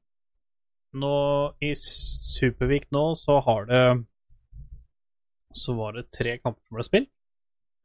[1.01, 1.15] nå
[1.63, 3.85] i Supervik nå så har det
[5.57, 7.09] Så var det tre kamper som ble spilt.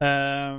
[0.04, 0.58] Eh,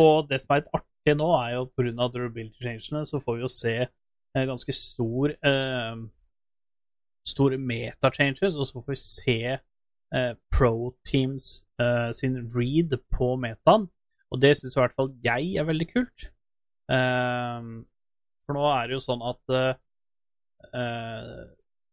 [0.00, 2.08] og det som er litt artig nå, er jo pga.
[2.12, 6.04] durability changene, så får vi jo se eh, ganske stor eh,
[7.24, 13.88] store meta-changes, og så får vi se eh, pro-teams eh, sin read på metaen.
[14.30, 16.30] Og det syns i hvert fall jeg er veldig kult.
[16.90, 17.72] Eh,
[18.44, 21.44] for nå er det jo sånn at eh,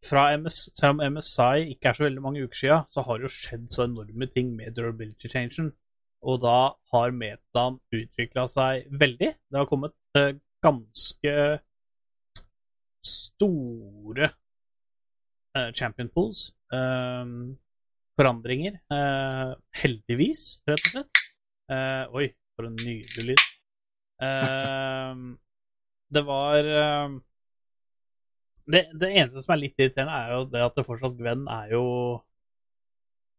[0.02, 3.28] fra MS, Selv om MSI ikke er så veldig mange uker siden, så har det
[3.28, 5.72] jo skjedd så enorme ting med durability changen.
[6.22, 9.31] Og da har metaen utvikla seg veldig.
[9.49, 11.34] Det har kommet eh, ganske
[13.07, 14.30] store
[15.57, 16.52] eh, champion pools.
[16.73, 17.26] eh,
[18.19, 18.77] forandringer.
[19.81, 21.22] heldigvis, rett og slett.
[22.11, 23.45] Oi, for en nydelig lyd.
[26.11, 26.68] Det var
[28.68, 31.72] det, det eneste som er litt irriterende, er jo det at det fortsatt Gwen er
[31.73, 31.85] jo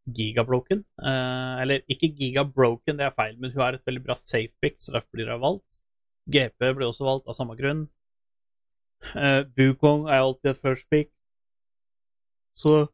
[0.06, 0.84] gigabroken.
[0.98, 4.78] Eh, eller ikke gigabroken, det er feil, men hun har et veldig bra safe pick,
[4.80, 5.82] så derfor blir hun valgt.
[6.30, 7.86] GP blir også valgt av samme grunn.
[9.16, 11.10] Eh, Wukong er alltid et first pick.
[12.54, 12.86] Så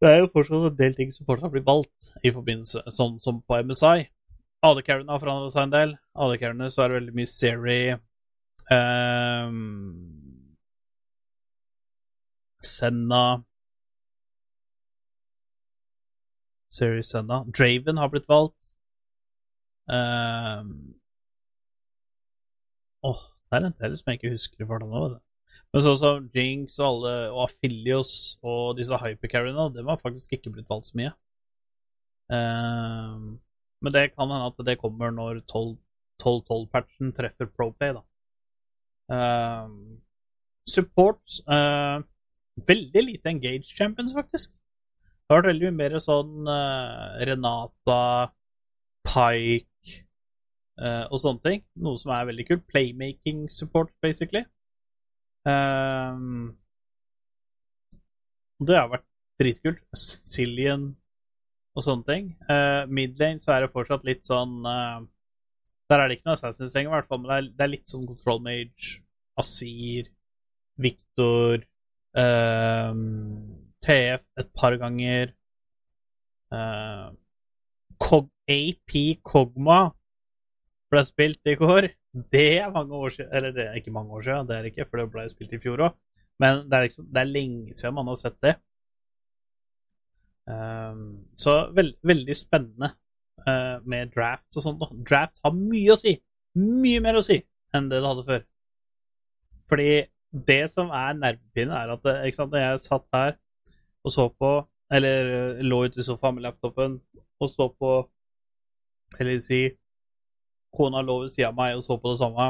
[0.00, 3.40] det er jo fortsatt en del ting som fortsatt blir valgt i forbindelse sånn som
[3.42, 4.08] på MSI.
[4.64, 5.94] AD-carriene har forandret seg en del.
[6.16, 7.80] AD-carriene så er det veldig mye Seri
[8.72, 9.58] um,
[12.64, 13.24] Senna
[16.74, 17.42] Seri Senna.
[17.54, 18.70] Draven har blitt valgt.
[19.86, 20.94] Um,
[23.04, 23.20] Åh,
[23.50, 25.02] det er en del som jeg ikke husker i farta nå.
[25.74, 28.14] Men sånn som Jinx og alle, og Affilios
[28.46, 31.12] og disse hypercarriene, dem har faktisk ikke blitt valgt så mye.
[32.32, 33.26] Ehm,
[33.84, 38.04] men det kan hende at det kommer når 12-12-patchen treffer ProPlay, da.
[39.14, 39.78] Ehm,
[40.70, 42.00] support uh...
[42.54, 44.52] Veldig lite engaged champions, faktisk.
[45.34, 48.00] Har vært veldig mye mer sånn uh, Renata,
[49.02, 49.96] Pike
[50.78, 51.64] uh, og sånne ting.
[51.82, 52.66] Noe som er veldig kult.
[52.70, 54.44] Playmaking support, basically.
[55.42, 56.54] Um,
[58.62, 59.08] det har vært
[59.42, 59.82] dritkult.
[59.98, 60.92] Cillian
[61.74, 62.30] og sånne ting.
[62.46, 65.02] Uh, Midlane så er det fortsatt litt sånn uh,
[65.90, 67.72] Der er det ikke noe Assassins lenger, i hvert fall, men det er, det er
[67.74, 69.00] litt sånn Control Mage,
[69.40, 70.12] Asir,
[70.78, 71.66] Victor
[72.14, 73.53] um,
[73.84, 75.34] TF et par ganger.
[76.52, 77.12] Uh,
[78.00, 79.88] Cog AP Kogma
[80.92, 81.88] ble spilt i går.
[82.14, 84.70] Det er mange år siden Eller det er ikke mange år siden, det er det
[84.72, 85.96] ikke, for det ble spilt i fjor òg.
[86.42, 88.54] Men det er, liksom, det er lenge siden man har sett det.
[90.44, 92.90] Um, så veld, veldig spennende
[93.46, 94.82] uh, med draft og sånt.
[95.08, 96.16] Draft har mye å si.
[96.58, 97.38] Mye mer å si
[97.74, 98.44] enn det det hadde før.
[99.70, 99.88] Fordi
[100.50, 103.36] det som er nervepirrende, er at ikke sant, når jeg satt her
[104.04, 104.52] og så på
[104.92, 106.98] Eller eh, lå ute i sofaen med laptopen
[107.40, 107.94] og så på
[109.20, 109.62] Eller si
[110.74, 112.48] Kona lå ved siden av meg og så på det samme,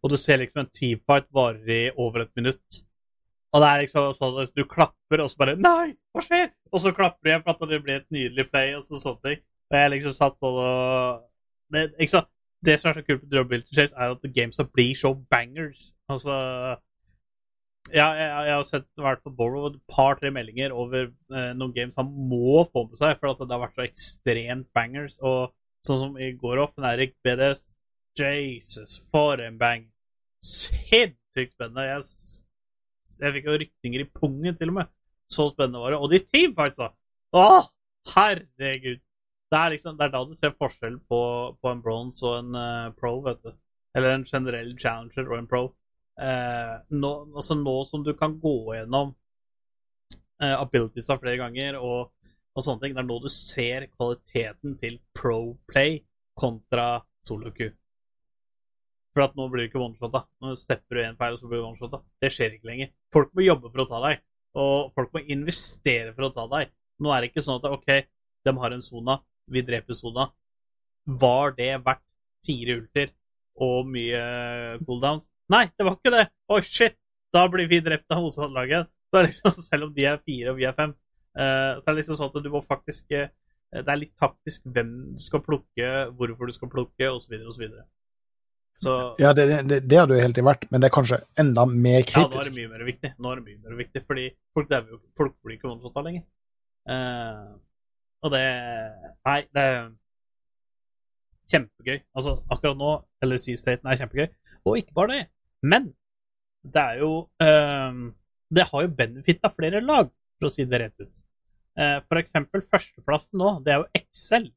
[0.00, 2.78] og du ser liksom en teamfight varer i over et minutt.
[3.52, 6.46] Og det er liksom sånn at du klapper, og så bare Nei, hva skjer?
[6.72, 9.20] Og så klapper du igjen for at det blir et nydelig play, og så sånne
[9.26, 9.44] ting.
[9.68, 10.58] Og jeg liksom satt og
[11.76, 12.32] det, ikke sant?
[12.64, 15.92] det som er så kult med Drømmebilder Chase, er at gamesa blir så bangers.
[16.10, 16.34] Altså
[17.94, 21.98] ja, jeg, jeg har sett vært på Borrow et par-tre meldinger over eh, noen games
[21.98, 25.16] han må få med seg, for at det har vært så ekstremt bangers.
[25.20, 25.54] Og
[25.86, 27.72] sånn som i går off, Erik BDS
[28.18, 29.88] Jesus, for en bang!
[30.44, 31.86] Sinnssykt spennende.
[31.86, 32.06] Jeg,
[33.22, 34.94] jeg fikk jo rykninger i pungen, til og med.
[35.30, 36.00] Så spennende var det.
[36.02, 36.92] Og de teamfightsa!
[37.36, 37.46] Å,
[38.14, 39.02] herregud!
[39.48, 41.20] Det er liksom, det er da du ser forskjell på,
[41.56, 43.54] på en bronze og en uh, pro, vet du.
[43.96, 45.62] Eller en generell challenger og en pro.
[46.18, 49.12] Eh, nå, altså nå som du kan gå gjennom
[50.42, 52.10] eh, av flere ganger og,
[52.54, 56.00] og sånne ting, det er nå du ser kvaliteten til pro-play
[56.38, 56.96] kontra
[57.26, 57.68] solo-Q.
[59.14, 60.24] For at nå blir du ikke one-shotta.
[60.42, 62.02] Nå stepper du en feil, og så blir du one-shotta.
[62.22, 62.92] Det skjer ikke lenger.
[63.14, 64.20] Folk må jobbe for å ta deg,
[64.58, 66.74] og folk må investere for å ta deg.
[67.02, 67.88] Nå er det ikke sånn at OK,
[68.46, 69.18] de har en sona,
[69.50, 70.28] vi dreper sona.
[71.08, 72.04] Var det verdt
[72.46, 73.14] fire ulter
[73.64, 74.22] og mye
[74.86, 75.28] cooldowns?
[75.52, 76.24] Nei, det var ikke det!
[76.54, 76.96] Oi, shit!
[77.34, 78.88] Da blir vi drept av motstanderlaget.
[79.16, 80.96] Er liksom, selv om de er fire og vi er fem,
[81.38, 83.28] Uh, så er det liksom sånn at du må faktisk uh,
[83.70, 87.66] Det er litt taktisk hvem du skal plukke, hvorfor du skal plukke, osv., osv.
[88.80, 91.62] Så, Ja, det, det, det har du helt i vært, men det er kanskje enda
[91.68, 92.16] mer kritisk.
[92.16, 93.12] ja, nå er det mye mer viktig.
[93.20, 94.26] Nå er det mye mer viktig, fordi
[94.56, 96.24] folk, jo- folk blir ikke one-shotta lenger.
[96.88, 97.54] Uh,
[98.24, 98.42] og det
[99.28, 99.66] Nei, det
[101.52, 102.02] kjempegøy.
[102.14, 102.92] Altså, akkurat nå,
[103.24, 104.28] eller Sea-Staten er kjempegøy.
[104.68, 105.24] Og ikke bare det,
[105.62, 105.92] men
[106.66, 107.98] det er jo eh,
[108.50, 111.24] Det har jo benefitta flere lag, for å si det rett ut.
[111.78, 114.48] Uh, for eksempel førsteplassen nå, det er jo Excel.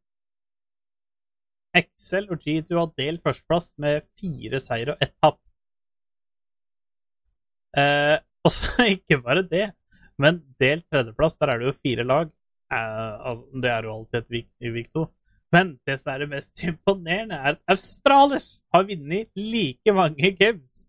[1.77, 5.37] Excel og G2 har delt førsteplass med fire seier og ett tap.
[7.77, 9.67] Uh, og så ikke bare det,
[10.21, 12.33] men delt tredjeplass, der er det jo fire lag.
[12.71, 15.05] Uh, altså, det er jo alltid et vik 2 vik to.
[15.51, 20.85] Men det som er det mest imponerende, er at Australis har vunnet like mange games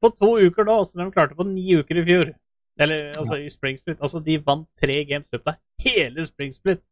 [0.00, 2.34] på to uker nå som de klarte på ni uker i fjor.
[2.80, 4.00] Eller altså i Spring Split.
[4.00, 6.82] Altså, de vant tre games i løpet av hele Spring Split.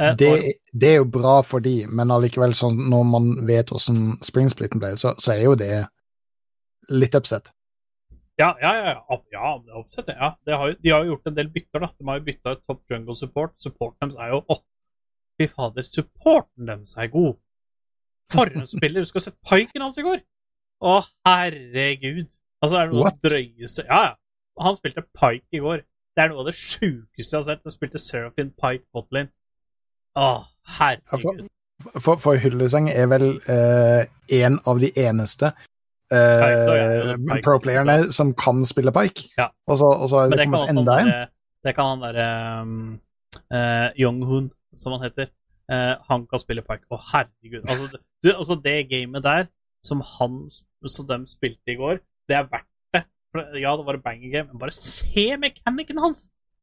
[0.00, 0.30] Eh, Det,
[0.72, 4.96] det er jo bra for de, men allikevel, sånn, når man vet hvordan springsplitten ble,
[4.98, 5.84] så, så er jo det
[6.90, 7.52] litt upset.
[8.40, 8.94] Ja, ja, ja.
[9.34, 10.10] ja, det er oppsett.
[10.16, 10.32] Ja.
[10.46, 11.90] Det har de har jo gjort en del bytter, da.
[11.92, 13.52] De har jo bytta ut top jungle support.
[13.60, 14.56] Support deres er jo Å,
[15.40, 17.38] fy fader, supporten deres er god.
[18.30, 19.02] For en spiller!
[19.02, 20.20] Du skal sett piken hans i går!
[20.80, 22.28] Å, herregud.
[22.60, 24.16] Altså, det er noe av det drøyeste Ja, ja.
[24.60, 25.82] Han spilte pike i går.
[26.16, 27.62] Det er noe av det sjukeste jeg har sett.
[27.64, 29.30] Han spilte Seraphine Pike Botlin.
[30.20, 30.28] Å,
[30.76, 31.46] herregud.
[31.96, 34.02] For, for Hylleseng er vel eh,
[34.42, 35.48] en av de eneste
[36.12, 39.30] eh, pro-playerne som kan spille pike.
[39.38, 39.48] Ja.
[39.70, 41.12] Og så, er det det kommet enda en.
[41.64, 42.28] Det kan han derre
[42.64, 42.76] um,
[43.52, 44.50] uh, Young-Hoon,
[44.80, 45.30] som han heter.
[45.70, 46.88] Eh, han kan spille pike.
[46.90, 47.62] Å, herregud.
[47.68, 49.48] Altså, du, altså, det gamet der
[49.86, 50.42] som han
[50.88, 51.98] Som de spilte i går,
[52.28, 53.02] det er verdt det.
[53.32, 56.22] For, ja, det var et banger game, men bare se mekanikken hans!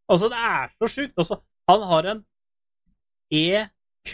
[0.09, 1.13] Altså, det er så sjukt.
[1.21, 1.37] Altså,
[1.69, 2.23] han har en
[3.31, 4.13] EQ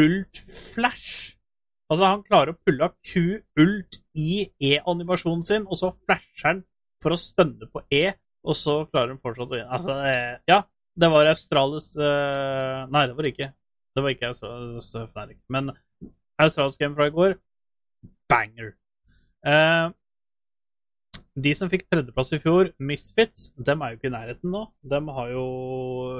[0.00, 0.40] ult
[0.74, 1.36] flash.
[1.90, 6.60] Altså, han klarer å pulle av Q-ult i E-animasjonen sin, og så flasher han
[7.02, 8.04] for å stønne på E,
[8.46, 9.62] og så klarer han fortsatt å.
[9.66, 10.60] Altså, det- ja,
[10.98, 13.52] det var Australis uh, Nei, det var det ikke.
[13.94, 15.38] Det var ikke Australis eh, Fnatic.
[15.48, 15.72] Men
[16.38, 17.34] Australis game fra i går,
[18.30, 18.74] banger.
[19.46, 19.90] Uh,
[21.40, 24.64] de som fikk tredjeplass i fjor, Misfits, dem er jo ikke i nærheten nå.
[24.92, 25.44] Dem har jo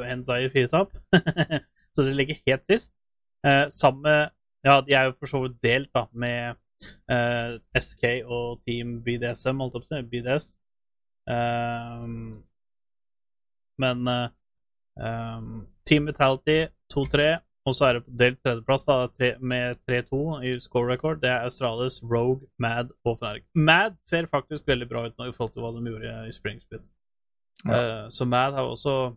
[0.07, 0.97] Henzai i fire tap,
[1.95, 2.93] så de ligger helt sist.
[3.47, 6.59] Uh, sammen med Ja, de er jo for så vidt delt, da, med
[7.09, 10.03] uh, SK og Team BDSM, holdt jeg på å si.
[10.11, 10.51] BDS.
[13.81, 14.09] Men
[14.99, 17.31] ehm, Team Vitality 2-3,
[17.69, 21.21] og så er det delt tredjeplass da, tre, med 3-2 i score record.
[21.23, 23.45] Det er Australis, Rogue, Mad og Fnatic.
[23.55, 26.61] Mad ser faktisk veldig bra ut nå i forhold til hva de gjorde i Spring
[26.63, 26.89] Split.
[27.67, 29.17] Uh, så Mad har også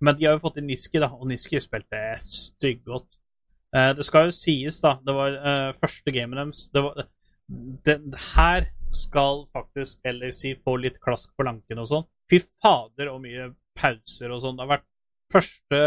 [0.00, 3.06] Men de har jo fått inn Niski, da, og Niski spilte stygggodt.
[3.74, 7.06] Uh, det skal jo sies, da Det var uh, første gamet deres det var,
[7.86, 7.96] det,
[8.34, 12.08] Her skal faktisk LAC få litt klask på lanken og sånn.
[12.30, 14.58] Fy fader, og mye pauser og sånn.
[14.58, 14.90] Det har vært
[15.34, 15.84] første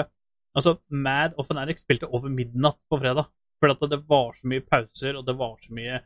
[0.58, 3.28] Altså, Mad og Fanatic spilte over midnatt på fredag.
[3.62, 6.00] Fordi at det var så mye pauser, og det var så mye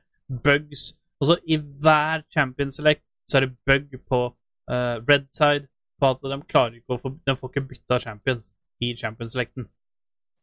[0.44, 0.82] bugs.
[1.22, 5.70] Og så i hver Champion Select så er det bug på uh, red side
[6.02, 8.50] på at de klarer ikke å få De får ikke bytta champions
[8.84, 9.70] i Champion Selecten.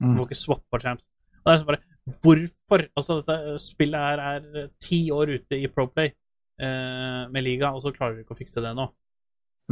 [0.01, 0.15] De Mm.
[0.17, 1.05] får ikke swappa champs.
[1.43, 1.83] Og det er så bare
[2.23, 2.87] Hvorfor?
[2.97, 6.15] Altså, dette spillet her er eh, ti år ute i Proplay
[6.63, 8.87] uh, med liga, og så klarer de ikke å fikse det nå.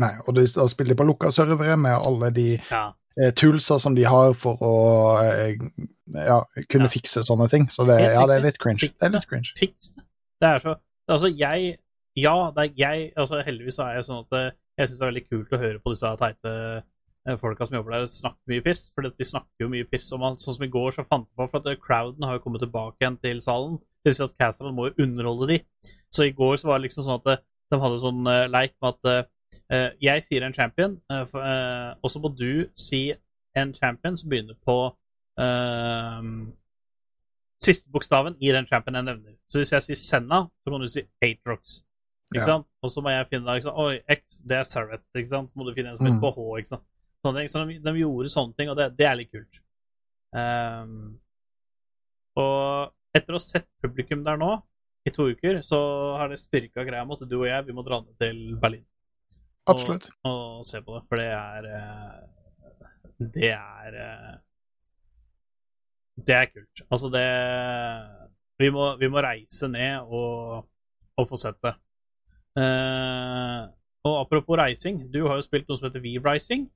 [0.02, 2.90] Nei, og da spiller de på lukka servere med alle de Ja.
[3.20, 4.74] Eh, toolsa som de har for å
[5.22, 5.56] eh,
[6.14, 6.40] ja,
[6.70, 6.92] kunne Ja.
[6.92, 7.66] fikse sånne ting.
[7.72, 8.78] Så det, ja, det er litt cringe.
[8.80, 9.26] Fiks Det er det.
[9.28, 9.52] cringe.
[9.60, 9.72] Det.
[10.40, 10.76] Det så
[11.08, 11.76] Altså, jeg
[12.16, 15.04] Ja, det er jeg altså, Heldigvis så er jeg sånn at eh, jeg syns det
[15.06, 16.82] er veldig kult å høre på disse teite
[17.40, 18.84] folka som jobber der, snakke mye piss.
[18.94, 20.12] For de snakker jo mye piss.
[20.14, 22.42] Og man, sånn som i går, så fant jeg på For at crowden har jo
[22.44, 23.78] kommet tilbake igjen til salen.
[24.04, 25.58] Det vil si at Castral må jo underholde de.
[26.14, 28.22] Så i går så var det liksom sånn at de hadde sånn
[28.52, 29.26] leik med at
[30.00, 33.12] jeg sier en champion, eh, eh, og så må du si
[33.56, 34.76] en champion som begynner på
[35.38, 36.22] eh,
[37.62, 39.34] siste bokstaven i den champion jeg nevner.
[39.48, 41.80] Så hvis jeg sier Senna, så kan du si Atrox.
[42.34, 42.46] Ikke Ja.
[42.46, 42.66] sant?
[42.82, 43.76] Og så må jeg finne sant?
[43.78, 45.50] Oi, X, det er Sarret, ikke sant?
[45.50, 46.20] Så må du finne en som Mm.
[46.20, 46.82] på H, ikke sant?
[47.24, 47.48] Sånne ting.
[47.48, 49.60] Så de, de gjorde sånne ting, og det, det er litt kult.
[50.36, 51.18] Um,
[52.36, 54.62] og etter å ha sett publikum der nå,
[55.06, 55.78] i to uker, så
[56.18, 58.84] har det styrka greia med at du og jeg, vi må dra ned til Berlin
[59.66, 60.08] Absolutt.
[60.24, 62.18] og se på det, for det er eh,
[63.18, 64.34] Det er eh,
[66.26, 66.84] Det er kult.
[66.90, 67.26] Altså, det
[68.58, 70.68] Vi må, vi må reise ned og,
[71.16, 71.74] og få sett det.
[72.56, 73.68] Uh,
[74.06, 76.70] og apropos reising, du har jo spilt noe som heter V-Rising.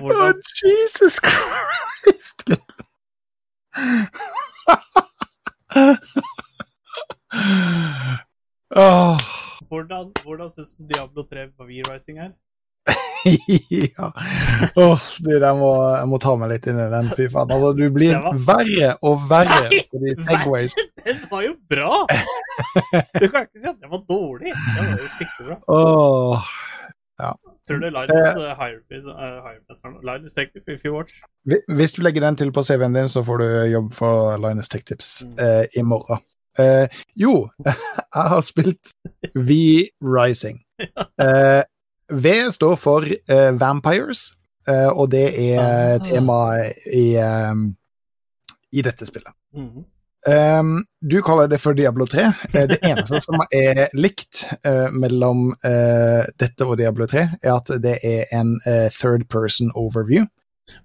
[0.00, 0.32] Hvordan...
[0.32, 0.34] Oh,
[0.64, 2.48] Jesus Christ!
[8.74, 12.32] Hvordan, hvordan syns du Diablo 3 på V-Rising er?
[13.96, 14.08] ja.
[14.76, 17.54] Oh, du, jeg må, jeg må ta meg litt inn i den, fy faen.
[17.54, 20.76] Altså, du blir var- verre og verre Nei, på de segways.
[21.06, 22.02] Den var jo bra!
[23.16, 24.52] Du kan ikke si at den var dårlig.
[24.52, 25.58] Den var jo skikkelig bra.
[25.78, 26.52] Åh,
[27.64, 31.14] Tror du Linus uh, uh, Linus Tech Tips if you watch?
[31.72, 34.84] Hvis du legger den til på CV-en din, så får du jobb for Linus Tech
[34.84, 35.38] Tips Mm.
[35.40, 36.20] eh, i morgen.
[36.58, 36.86] Eh,
[37.16, 38.92] jo, jeg har spilt
[39.34, 40.60] V-Rising.
[41.20, 41.62] Uh,
[42.24, 44.32] v står for uh, Vampires,
[44.68, 45.98] eh, og det er Ah.
[46.04, 47.66] temaet i, um,
[48.72, 49.32] i dette spillet.
[50.24, 52.22] Um, du kaller det for Diablo 3.
[52.54, 57.72] Eh, Det eneste som er likt eh, mellom eh, dette og Diablo 3, er at
[57.82, 60.24] det er en eh, third person overview.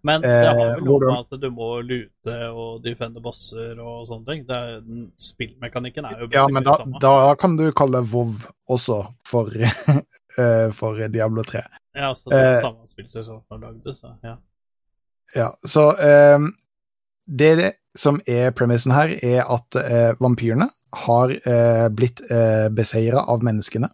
[0.04, 4.08] Men det Eh, har vel noe med at du må lute og defende bosser og
[4.10, 4.46] sånne ting.
[4.48, 4.82] Det er,
[5.20, 8.36] spillmekanikken er jo Ja, men da, da kan du kalle WoW
[8.70, 9.52] også for,
[10.42, 11.64] eh, for Diablo 3.
[11.96, 14.16] Ja, altså det er eh, samme spillselskap lagdes, da.
[14.24, 14.36] Ja.
[15.36, 16.52] Ja, så ehm,
[17.30, 20.70] det som er premissen her, er at eh, vampyrene
[21.06, 23.92] har eh, blitt eh, beseira av menneskene.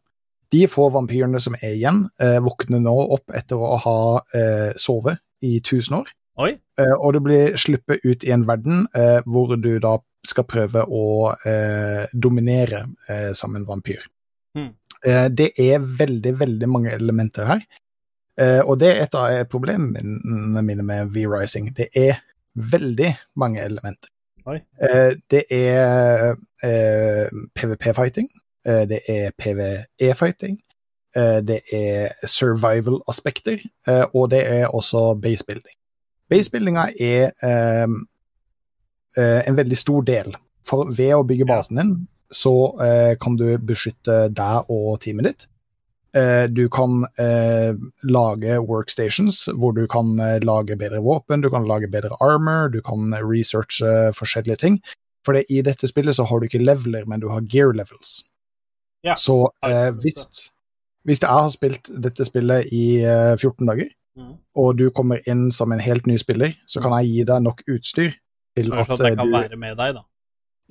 [0.54, 4.00] De få vampyrene som er igjen, eh, våkner nå opp etter å ha
[4.38, 6.12] eh, sovet i 1000 år.
[6.42, 6.52] Oi!
[6.82, 10.84] Eh, og du blir sluppet ut i en verden eh, hvor du da skal prøve
[10.90, 11.06] å
[11.46, 12.82] eh, dominere
[13.38, 14.02] som en vampyr.
[14.58, 14.74] Hmm.
[15.06, 17.66] Det er veldig, veldig mange elementer her.
[18.66, 21.70] Og det er et av problemene mine med V-Rising.
[21.78, 22.24] Det er
[22.74, 24.10] veldig mange elementer.
[24.54, 28.30] Eh, det er eh, PVP-fighting,
[28.66, 30.60] eh, det er PVE-fighting,
[31.42, 35.76] det er survival-aspekter, eh, og det er også basebuilding.
[36.30, 37.88] Basebuildinga er eh,
[39.18, 40.36] eh, en veldig stor del,
[40.66, 41.94] for ved å bygge basen din,
[42.34, 42.52] så
[42.82, 45.48] eh, kan du beskytte deg og teamet ditt.
[46.16, 51.68] Eh, Du kan eh, lage workstations hvor du kan eh, lage bedre våpen, du kan
[51.68, 54.80] lage bedre armor, du kan researche forskjellige ting.
[55.26, 58.24] For i dette spillet så har du ikke leveler, men du har gear levels.
[59.06, 60.50] Ja, så eh, hvis,
[61.06, 64.34] hvis jeg har spilt dette spillet i eh, 14 dager, mm.
[64.62, 67.62] og du kommer inn som en helt ny spiller, så kan jeg gi deg nok
[67.70, 68.16] utstyr
[68.58, 70.06] til at at jeg eh, kan du være med deg, da.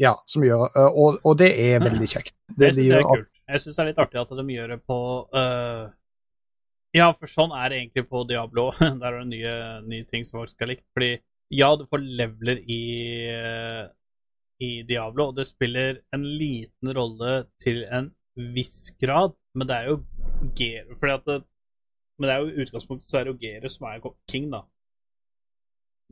[0.01, 2.35] Ja, som gjør eh, Og, og det er veldig kjekt.
[2.49, 3.31] Det, Det, syns jeg er kult.
[3.45, 4.99] Jeg syns det er litt artig at de gjør det på
[5.37, 5.85] uh,
[6.97, 8.71] Ja, for sånn er det egentlig på Diablo.
[9.01, 9.55] Der er det nye,
[9.87, 10.87] nye ting som folk skal likt.
[10.97, 11.13] Fordi
[11.55, 12.83] ja, du får leveler i,
[13.31, 13.85] uh,
[14.65, 19.93] i Diablo, og det spiller en liten rolle til en viss grad, men det er
[19.93, 20.01] jo
[20.57, 20.91] Ger...
[21.01, 21.41] Fordi at det,
[22.19, 24.63] Men det er jo utgangspunktet så er det jo Gero som er king, da.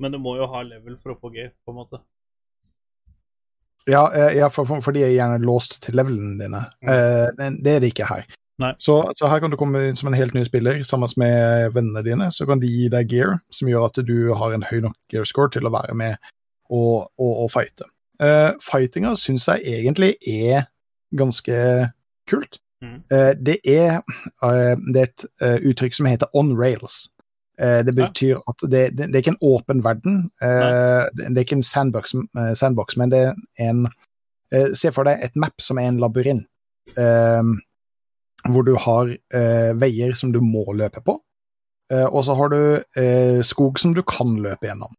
[0.00, 2.00] Men du må jo ha level for å få G, på en måte.
[3.86, 6.62] Ja, eh, ja for, for, for de er gjerne låst til levelene dine.
[6.82, 8.26] Eh, men det er det ikke her.
[8.78, 12.02] Så, så her kan du komme inn som en helt ny spiller sammen med vennene
[12.06, 12.28] dine.
[12.34, 15.26] Så kan de gi deg gear som gjør at du har en høy nok gear
[15.26, 16.18] score til å være med
[16.70, 17.88] og, og, og fighte.
[18.22, 20.68] Uh, fightinga syns jeg egentlig er
[21.18, 21.56] ganske
[22.30, 22.60] kult.
[22.82, 23.02] Mhm.
[23.10, 24.02] Eh, det, er,
[24.42, 27.08] eh, det er et eh, uttrykk som heter on rails.
[27.62, 30.14] Det betyr at det, det, er ikke en åpen verden.
[30.40, 32.14] det, er ikke en sandbox,
[32.58, 33.84] sandbox men det er en
[34.74, 36.48] Se for deg et map som er en labyrint,
[36.96, 39.12] hvor du har
[39.78, 41.14] veier som du må løpe på,
[41.92, 44.96] og så har du skog som du kan løpe gjennom.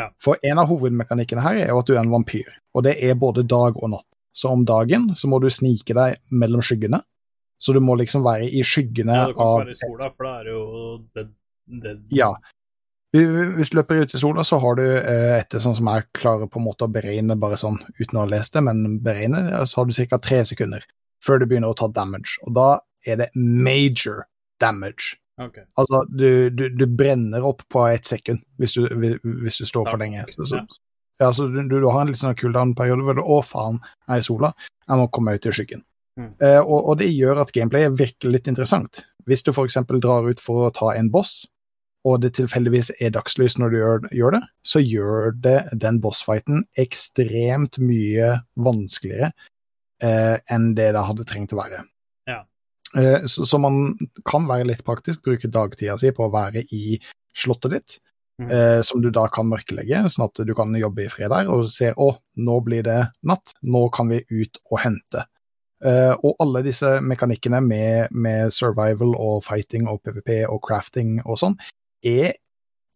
[0.00, 0.08] Ja.
[0.22, 3.18] For en av hovedmekanikkene her er jo at du er en vampyr, og det er
[3.18, 4.08] både dag og natt.
[4.32, 7.02] Så om dagen så må du snike deg mellom skyggene,
[7.58, 10.10] så du må liksom være i skyggene Ja, du kan ikke av være i sola,
[10.12, 10.66] for da er det jo
[11.16, 11.32] dead,
[11.86, 12.04] dead.
[12.14, 12.30] Ja.
[13.16, 16.50] Hvis du løper ut i sola, så har du eh, etter sånn som jeg klarer
[16.52, 19.80] på en måte å beregne bare sånn uten å ha lest det, men beregne, så
[19.80, 20.18] har du ca.
[20.20, 20.84] tre sekunder
[21.24, 22.36] før du begynner å ta damage.
[22.44, 22.68] Og da
[23.06, 24.26] er det major
[24.60, 25.16] damage.
[25.40, 25.66] Okay.
[25.76, 28.86] Altså, du, du, du brenner opp på et sekund hvis du,
[29.22, 30.24] hvis du står for lenge.
[30.32, 30.78] Så, så, ja.
[31.24, 34.24] ja, så du, du har en litt sånn cooldown-periode hvor du Å, faen, jeg er
[34.24, 34.52] i sola.
[34.86, 35.84] Jeg må komme ut i skyggen.
[36.16, 36.32] Mm.
[36.40, 39.04] Eh, og, og det gjør at gameplayet virker litt interessant.
[39.28, 39.78] Hvis du f.eks.
[40.00, 41.44] drar ut for å ta en boss,
[42.06, 46.62] og det tilfeldigvis er dagslys når du gjør, gjør det, så gjør det den bossfighten
[46.78, 49.32] ekstremt mye vanskeligere
[50.02, 51.82] eh, enn det det hadde trengt å være.
[52.30, 52.40] Ja.
[52.94, 53.96] Eh, så, så man
[54.28, 57.00] kan være litt praktisk, bruke dagtida si på å være i
[57.36, 57.98] slottet ditt,
[58.42, 58.48] mm.
[58.48, 61.66] eh, som du da kan mørkelegge, sånn at du kan jobbe i fred der, og
[61.74, 65.26] se å, nå blir det natt, nå kan vi ut og hente.
[65.84, 71.36] Eh, og alle disse mekanikkene med, med survival og fighting og PVP og crafting og
[71.40, 71.56] sånn,
[72.06, 72.32] er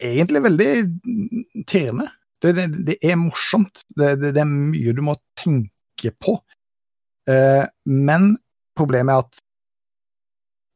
[0.01, 0.70] egentlig veldig
[1.69, 2.09] tirrende.
[2.40, 3.82] Det, det, det er morsomt.
[3.93, 6.39] Det, det, er mye du må tenke på.
[7.28, 8.39] Uh, men
[8.78, 9.35] problemet er at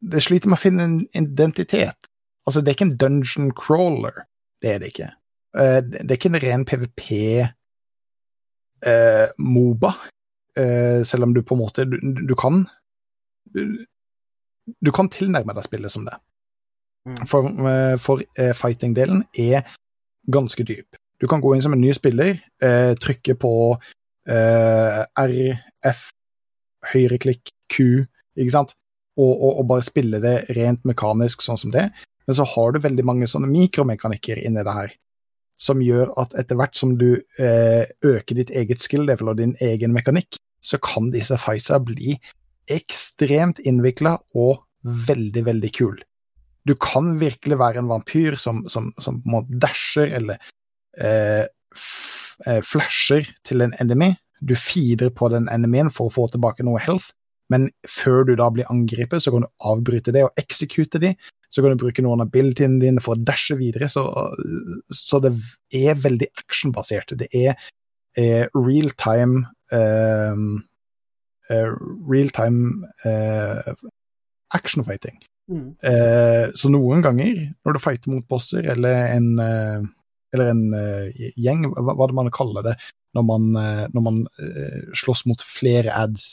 [0.04, 1.96] det sliter med å finne en identitet.
[2.44, 4.16] Altså, det er ikke en dungeon crawler.
[4.60, 5.10] Det er det ikke.
[5.56, 7.50] Uh, det er ikke en ren PVP-moba,
[10.54, 12.60] selv om du på en måte Du, du kan
[13.54, 13.84] du,
[14.80, 16.14] du kan tilnærme deg spillet som det.
[17.08, 17.18] Mm.
[17.28, 19.66] For, eh, for eh, fighting-delen er
[20.32, 20.96] ganske dyp.
[21.20, 23.52] Du kan gå inn som en ny spiller, eh, trykke på
[24.28, 25.34] eh, R,
[25.84, 26.08] F,
[26.92, 28.06] høyreklikk, Q,
[28.36, 28.74] ikke sant?
[29.14, 31.86] Og, og, og bare spille det rent mekanisk sånn som det.
[32.24, 34.94] Men så har du veldig mange sånne mikromekanikker inni det her,
[35.60, 39.54] som gjør at etter hvert som du eh, øker ditt eget skill level og din
[39.62, 42.16] egen mekanikk, så kan disse fightsa bli
[42.72, 45.96] ekstremt innvikla og veldig, veldig kul.
[46.64, 50.40] Du kan virkelig være en vampyr som, som, som må dasher eller
[50.96, 51.44] eh,
[52.46, 54.14] eh, flasher til en enemy.
[54.40, 57.12] Du feeder på den enemyen for å få tilbake noe health,
[57.52, 61.12] men før du da blir angrepet, så kan du avbryte det og eksekute de.
[61.54, 63.86] Så kan du bruke noen av bildene dine for å dashe videre.
[63.92, 64.02] Så,
[64.90, 65.30] så det
[65.70, 67.14] er veldig actionbasert.
[67.20, 67.54] Det er
[68.14, 69.40] er real time
[69.74, 70.42] eh,
[71.50, 71.72] uh,
[72.06, 73.74] Real time uh,
[74.54, 75.18] action fighting.
[75.50, 75.74] Mm.
[75.84, 79.82] Eh, så noen ganger, når du fighter mot bosser eller en, eh,
[80.32, 82.74] eller en eh, gjeng, hva, hva det man kaller det,
[83.18, 86.30] når man, eh, når man eh, slåss mot flere ads,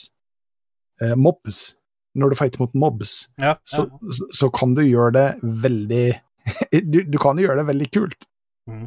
[1.02, 1.74] eh, mobs,
[2.18, 4.12] når du fighter mot mobs, Ja, så, ja.
[4.12, 6.06] så, så kan du gjøre det veldig
[6.92, 8.26] du, du kan gjøre det veldig kult.
[8.68, 8.86] Mm.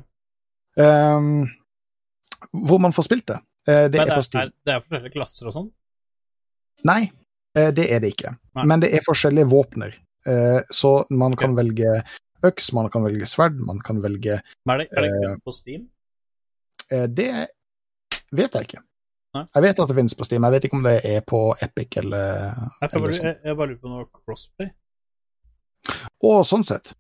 [0.76, 1.30] Um,
[2.68, 4.42] hvor man får spilt det, Uh, det Men er Steam.
[4.46, 5.70] er, det er forskjellige klasser og sånn?
[6.86, 7.00] Nei,
[7.58, 8.36] uh, det er det ikke.
[8.60, 8.66] Nei.
[8.70, 9.96] Men det er forskjellige våpner.
[10.26, 11.96] Uh, Så man kan velge
[12.46, 14.38] øks, man kan velge sverd, man kan velge
[14.70, 15.88] Men er det, er det kun på Steam?
[16.86, 17.30] Det
[18.38, 18.84] vet jeg ikke.
[19.36, 19.44] Nei.
[19.56, 21.98] Jeg vet at det finnes på Steam, jeg vet ikke om det er på Epic
[22.00, 22.26] eller,
[22.82, 24.70] Jeg, eller bare, jeg, jeg bare lurer på noe crossplay.
[26.24, 26.94] Å, sånn sett.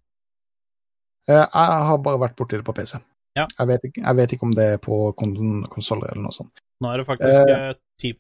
[1.29, 2.99] Eh, Jeg har bare vært borti det på PC.
[3.39, 3.47] Ja.
[3.57, 6.59] Jeg, vet ikke, jeg vet ikke om det er på kon- konsoller eller noe sånt.
[6.83, 7.69] Nå er det faktisk Eh.
[7.69, 8.11] eh, 10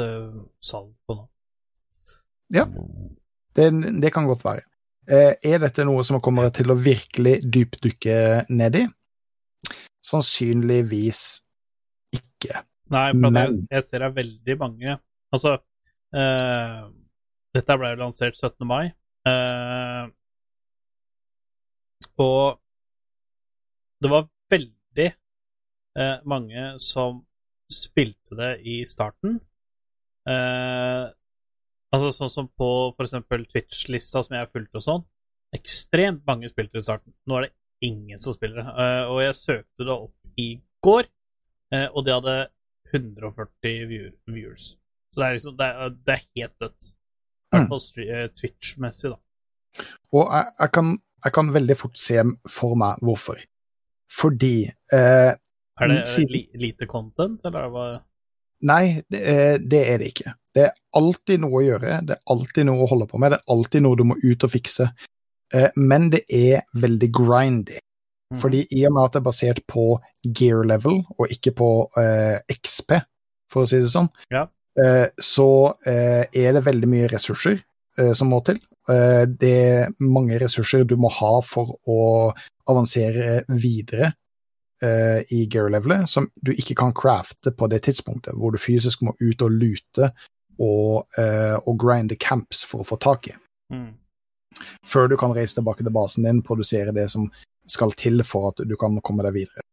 [0.00, 1.28] eh, salg på nå.
[3.54, 3.68] Det,
[4.02, 4.64] det kan godt være.
[5.08, 8.86] Eh, Er dette noe som kommer til å virkelig dypdykke ned i?
[10.04, 11.22] Sannsynligvis
[12.16, 12.62] ikke.
[12.90, 14.98] Nei, for jeg, Men- jeg ser det er veldig mange
[15.34, 15.58] Altså,
[16.16, 16.84] eh,
[17.54, 18.64] dette ble jo lansert 17.
[18.66, 18.94] mai,
[19.28, 20.08] eh,
[22.18, 22.58] og
[24.00, 25.08] det var veldig
[25.98, 27.20] eh, mange som
[27.68, 29.40] spilte det i starten.
[30.28, 31.04] Eh,
[31.92, 32.70] altså sånn som på
[33.04, 35.06] eksempel Twitch-lista som jeg fulgte og sånn.
[35.56, 37.12] Ekstremt mange spilte det i starten.
[37.28, 37.54] Nå er det
[37.88, 38.68] ingen som spiller det.
[38.80, 40.48] Eh, og jeg søkte det opp i
[40.84, 41.08] går,
[41.74, 42.38] eh, og de hadde
[42.94, 44.76] 140 view viewers.
[45.12, 46.92] Så det er liksom Det er, det er helt dødt.
[47.48, 47.68] I hvert Mm.
[47.68, 49.84] fall eh, Twitch-messig, da.
[50.12, 53.38] Og jeg, jeg, kan, jeg kan veldig fort se for meg hvorfor.
[54.10, 55.32] Fordi eh,
[55.80, 57.86] Er det siden- li, lite content, eller hva?
[58.62, 60.32] Nei, det er, det er det ikke.
[60.54, 63.38] Det er alltid noe å gjøre, det er alltid noe å holde på med, det
[63.38, 64.88] er alltid noe du må ut og fikse.
[65.54, 67.78] Eh, men det er veldig grindy.
[68.30, 68.40] Mhm.
[68.40, 69.84] Fordi i og med at det er basert på
[70.36, 72.98] gear level, og ikke på eh, XP,
[73.50, 74.46] for å si det sånn, Ja.
[74.84, 77.62] eh, så eh, er det veldig mye ressurser
[77.98, 78.60] eh, som må til.
[78.88, 82.32] Eh, det er mange ressurser du må ha for å
[82.68, 84.12] avansere videre
[84.82, 89.16] eh, i gear-levelet, som du ikke kan crafte på det tidspunktet, hvor du fysisk må
[89.20, 90.12] ut og lute
[90.58, 93.34] og, eh, og grinde camps for å få tak i
[93.72, 93.90] mm.
[94.86, 97.30] før du kan reise tilbake til basen din, produsere det som
[97.68, 99.64] skal til for at du kan komme deg videre.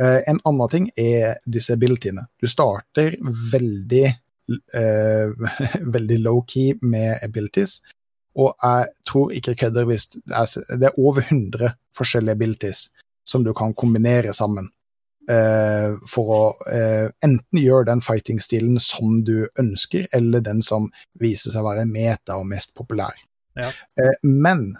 [0.00, 2.26] Eh, en annen ting er disse abilityene.
[2.40, 3.16] Du starter
[3.52, 4.04] veldig,
[4.76, 5.52] eh,
[5.96, 7.80] veldig low-key med abilities,
[8.36, 12.88] og jeg tror ikke jeg kødder hvis det er, er over 100 forskjellige abilities
[13.26, 14.70] som du kan kombinere sammen.
[15.26, 20.86] Uh, for å uh, enten gjøre den fighting-stilen som du ønsker, eller den som
[21.18, 23.16] viser seg å være meta og mest populær.
[23.58, 23.72] Ja.
[23.98, 24.76] Uh, men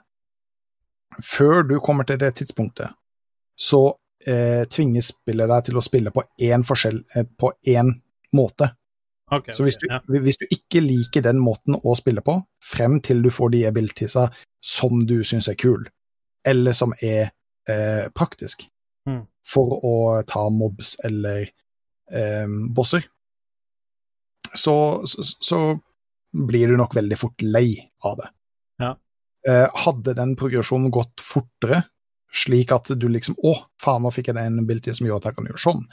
[1.23, 2.93] før du kommer til det tidspunktet,
[3.57, 3.83] så
[4.27, 7.93] eh, tvinger spillet deg til å spille på én forskjell eh, på én
[8.37, 8.73] måte.
[9.33, 10.21] Okay, Så hvis du, du, ja.
[10.23, 14.29] hvis du ikke liker den måten å spille på, frem til du får de abilitiesa
[14.63, 15.89] som du syns er kul,
[16.47, 17.33] eller som er
[17.69, 18.69] eh, praktisk,
[19.07, 19.21] Mm.
[19.47, 21.45] for å ta mobs eller
[22.11, 23.05] eh, bosser,
[24.51, 24.75] så,
[25.07, 25.59] så, så
[26.35, 28.27] blir du nok veldig fort lei av det.
[29.47, 31.85] Eh, hadde den progresjonen gått fortere,
[32.35, 35.37] slik at du liksom Å, faen, nå fikk jeg en ability som gjør at jeg
[35.39, 35.85] kan gjøre sånn.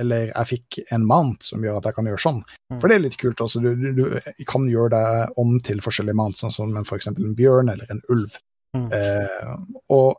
[0.00, 2.38] Eller jeg fikk en mount som gjør at jeg kan gjøre sånn.
[2.72, 2.78] Mm.
[2.80, 3.60] For det er litt kult også.
[3.60, 5.04] Du, du, du kan gjøre det
[5.42, 7.10] om til forskjellige mounts, sånn som f.eks.
[7.12, 8.38] en bjørn eller en ulv.
[8.72, 8.88] Mm.
[8.96, 9.52] Eh,
[9.92, 10.16] og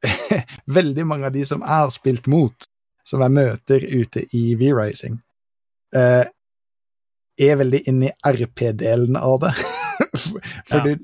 [0.80, 2.68] veldig mange av de som jeg har spilt mot,
[3.04, 5.20] som jeg møter ute i V-Rising,
[6.00, 6.24] eh,
[7.40, 9.52] er veldig inne i RP-delen av det.
[10.70, 10.84] For Ja.
[10.88, 10.96] du,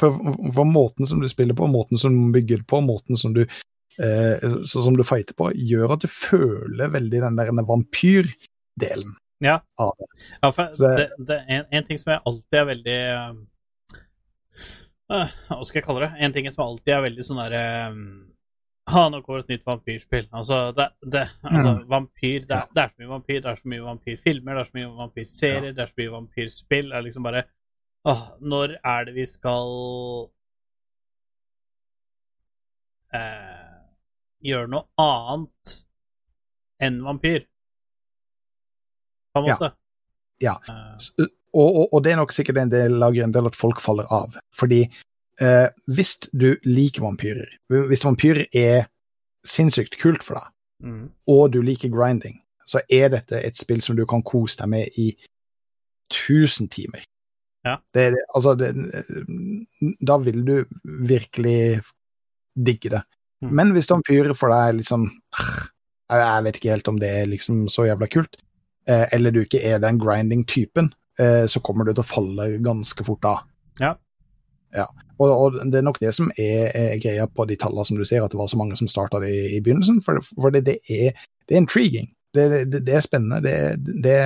[0.00, 0.16] For,
[0.54, 4.42] for måten som du spiller på, måten som du bygger på, måten som du eh,
[4.66, 9.14] så, som du fighter på, gjør at du føler veldig den der vampyrdelen
[9.44, 9.60] Ja.
[9.78, 10.06] av det.
[10.42, 12.98] Ja, for Så det, det- er en, en ting som jeg alltid er veldig
[15.12, 16.12] øh, Hva skal jeg kalle det?
[16.24, 17.64] En ting som alltid er veldig sånn derre
[18.90, 20.26] Ha, nå kommer et nytt vampyrspill.
[20.36, 23.70] Altså, det, det, altså vampyr det er, det er så mye vampyr, det er så
[23.72, 26.90] mye vampyrfilmer, det er så mye vampyrserier, det er så mye vampyrspill.
[26.90, 27.42] Det er liksom bare
[28.04, 29.70] Åh, når er det vi skal
[33.14, 33.78] eh,
[34.44, 35.76] gjøre noe annet
[36.84, 37.46] enn vampyr?
[39.34, 39.56] På en Ja.
[39.56, 39.72] måte.
[40.40, 40.58] Ja.
[40.68, 41.14] Eh, S-
[41.56, 44.04] Og, og, og det er nok sikkert en del lager en del at folk faller
[44.10, 44.34] av.
[44.52, 44.80] Fordi
[45.40, 48.88] eh, hvis du liker vampyrer, hvis vampyrer er
[49.46, 50.48] sinnssykt kult for deg,
[50.82, 51.04] mm.
[51.30, 54.98] og du liker grinding, så er dette et spill som du kan kose deg med
[54.98, 55.12] i
[56.10, 57.04] tusen timer.
[57.64, 57.78] Ja.
[57.96, 58.72] Det, altså, det,
[60.04, 61.80] da vil du virkelig
[62.54, 63.02] digge det.
[63.44, 63.54] Mm.
[63.56, 65.08] Men hvis vampyr for deg er litt sånn
[66.12, 68.36] «Ah, jeg vet ikke helt om det er liksom så jævla kult,
[68.88, 73.06] eh, eller du ikke er den grinding-typen, eh, så kommer du til å falle ganske
[73.06, 73.46] fort av.
[73.80, 73.94] Ja.
[74.74, 74.86] Ja.
[75.22, 78.04] Og, og det er nok det som er, er greia på de tallene som du
[78.04, 80.64] ser, at det var så mange som starta det i, i begynnelsen, for, for det,
[80.68, 81.16] det, er,
[81.48, 82.10] det er intriguing.
[82.34, 83.40] Det, det, er spennende.
[83.44, 84.16] Det, det,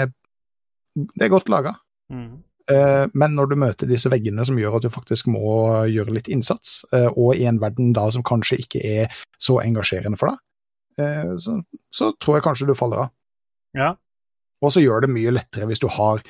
[1.15, 1.75] det er godt laga.
[2.13, 2.41] Mm.
[2.69, 5.53] Eh, Men når du møter disse veggene som gjør at du faktisk må
[5.89, 10.21] gjøre litt innsats, eh, og i en verden da som kanskje ikke er så engasjerende
[10.21, 10.43] for deg,
[11.01, 11.61] eh, så,
[11.95, 13.15] så tror jeg kanskje du faller av.
[13.79, 13.95] Ja.
[14.61, 16.21] Og så gjør det mye lettere hvis du har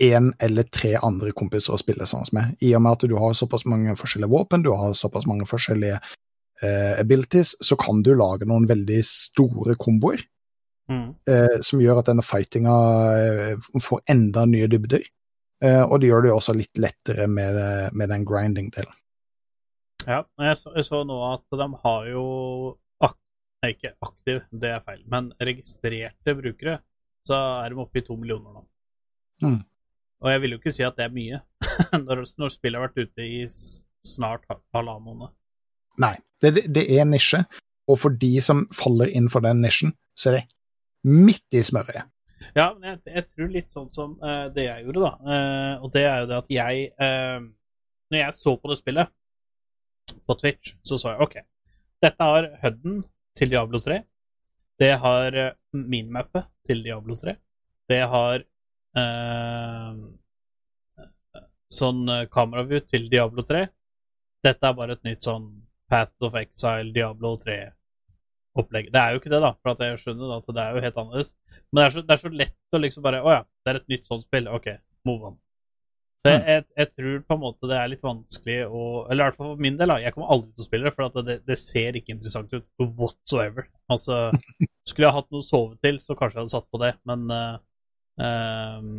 [0.00, 3.36] én eller tre andre kompiser å spille sammen med, i og med at du har
[3.36, 8.48] såpass mange forskjellige våpen, du har såpass mange forskjellige uh, abilities, så kan du lage
[8.48, 10.24] noen veldig store komboer
[10.90, 11.12] Mm.
[11.22, 12.72] Uh, som gjør at denne fightinga
[13.78, 15.04] får enda nye dybder.
[15.62, 17.58] Eh, og det gjør det jo også litt lettere med,
[17.92, 18.94] med den grinding-delen.
[20.08, 22.22] Ja, jeg så, jeg så nå at de har jo
[23.04, 23.16] ak
[23.62, 26.78] nei, ikke aktiv, det er feil, men registrerte brukere,
[27.28, 28.62] så er de oppe i to millioner nå.
[29.44, 29.58] Mm.
[30.24, 31.42] Og jeg vil jo ikke si at det er mye,
[32.06, 35.34] når, når spillet har vært ute i snart halvannen måned.
[36.00, 37.42] Nei, det, det- det er nisje,
[37.90, 40.46] og for de som faller inn for den nisjen, så er det
[41.10, 42.08] midt i smøret.
[42.56, 45.12] Ja, jeg, jeg tror litt sånn som uh, det jeg gjorde, da.
[45.24, 47.40] Uh, og det er jo det at jeg uh,
[48.10, 49.12] Når jeg så på det spillet
[50.26, 51.36] på Twitch, så så jeg OK.
[52.02, 53.02] Dette har HUD-en
[53.38, 54.00] til Diablo 3.
[54.80, 55.36] Det har
[55.70, 57.36] minmappet til Diablo 3.
[57.92, 58.42] Det har
[61.70, 62.00] sånn
[62.32, 63.62] kameraview til Diablo 3.
[64.42, 65.46] Dette er bare et nytt sånn
[65.86, 67.36] Path of Exile, Diablo
[68.60, 68.90] 3-opplegg.
[68.92, 70.98] Det er jo ikke det, da, for at jeg skjønner at det er jo helt
[71.02, 71.30] annerledes.
[71.70, 73.78] Men det er så, det er så lett å liksom bare Å ja, det er
[73.80, 74.50] et nytt sånt spill.
[74.50, 74.68] OK,
[75.08, 75.38] move on.
[76.20, 79.26] Så jeg, jeg, jeg tror på en måte det er litt vanskelig å Eller i
[79.30, 79.96] hvert fall for min del, da.
[80.02, 82.84] Jeg kommer aldri til å spille det, for at det, det ser ikke interessant ut
[83.00, 83.70] whatsoever.
[83.88, 84.18] Altså,
[84.90, 87.24] skulle jeg hatt noe å sove til, så kanskje jeg hadde satt på det, men
[87.32, 87.56] uh,
[88.20, 88.90] um,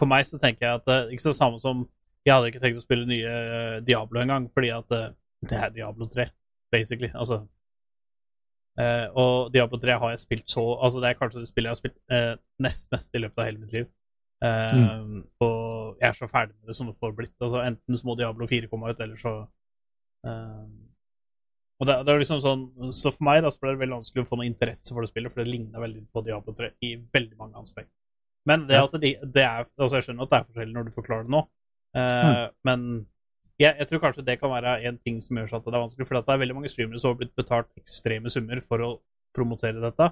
[0.00, 1.86] For meg så tenker jeg at det ikke så samme som
[2.26, 5.10] Jeg hadde ikke tenkt å spille nye eh, Diablo engang, fordi at eh,
[5.44, 6.24] det er Diablo 3,
[6.72, 7.10] basically.
[7.12, 7.42] Altså
[8.80, 11.76] eh, Og Diablo 3 har jeg spilt så Altså, det er kanskje det spillet jeg
[11.76, 12.34] har spilt uh,
[12.64, 13.90] nest mest i løpet av hele mitt liv.
[14.44, 14.88] Eh,
[15.46, 17.36] Og jeg er så ferdig med det som det får blitt.
[17.40, 19.34] Altså, enten så må Diablo 4 komme ut, eller så
[21.80, 24.22] Og det, det er liksom sånn Så for meg da så ble det veldig vanskelig
[24.24, 26.94] å få noe interesse for det spillet, for det ligner veldig på Diablo 3 i
[27.12, 27.92] veldig mange aspekter.
[28.48, 30.94] Men det at det, det er Altså, jeg skjønner at det er forskjellig når du
[30.96, 31.42] forklarer det nå,
[31.96, 32.54] mm.
[32.68, 32.86] men
[33.60, 36.06] jeg, jeg tror kanskje det kan være en ting som gjør at det er vanskelig,
[36.08, 38.90] for det er veldig mange streamere som har blitt betalt ekstreme summer for å
[39.34, 40.10] promotere dette,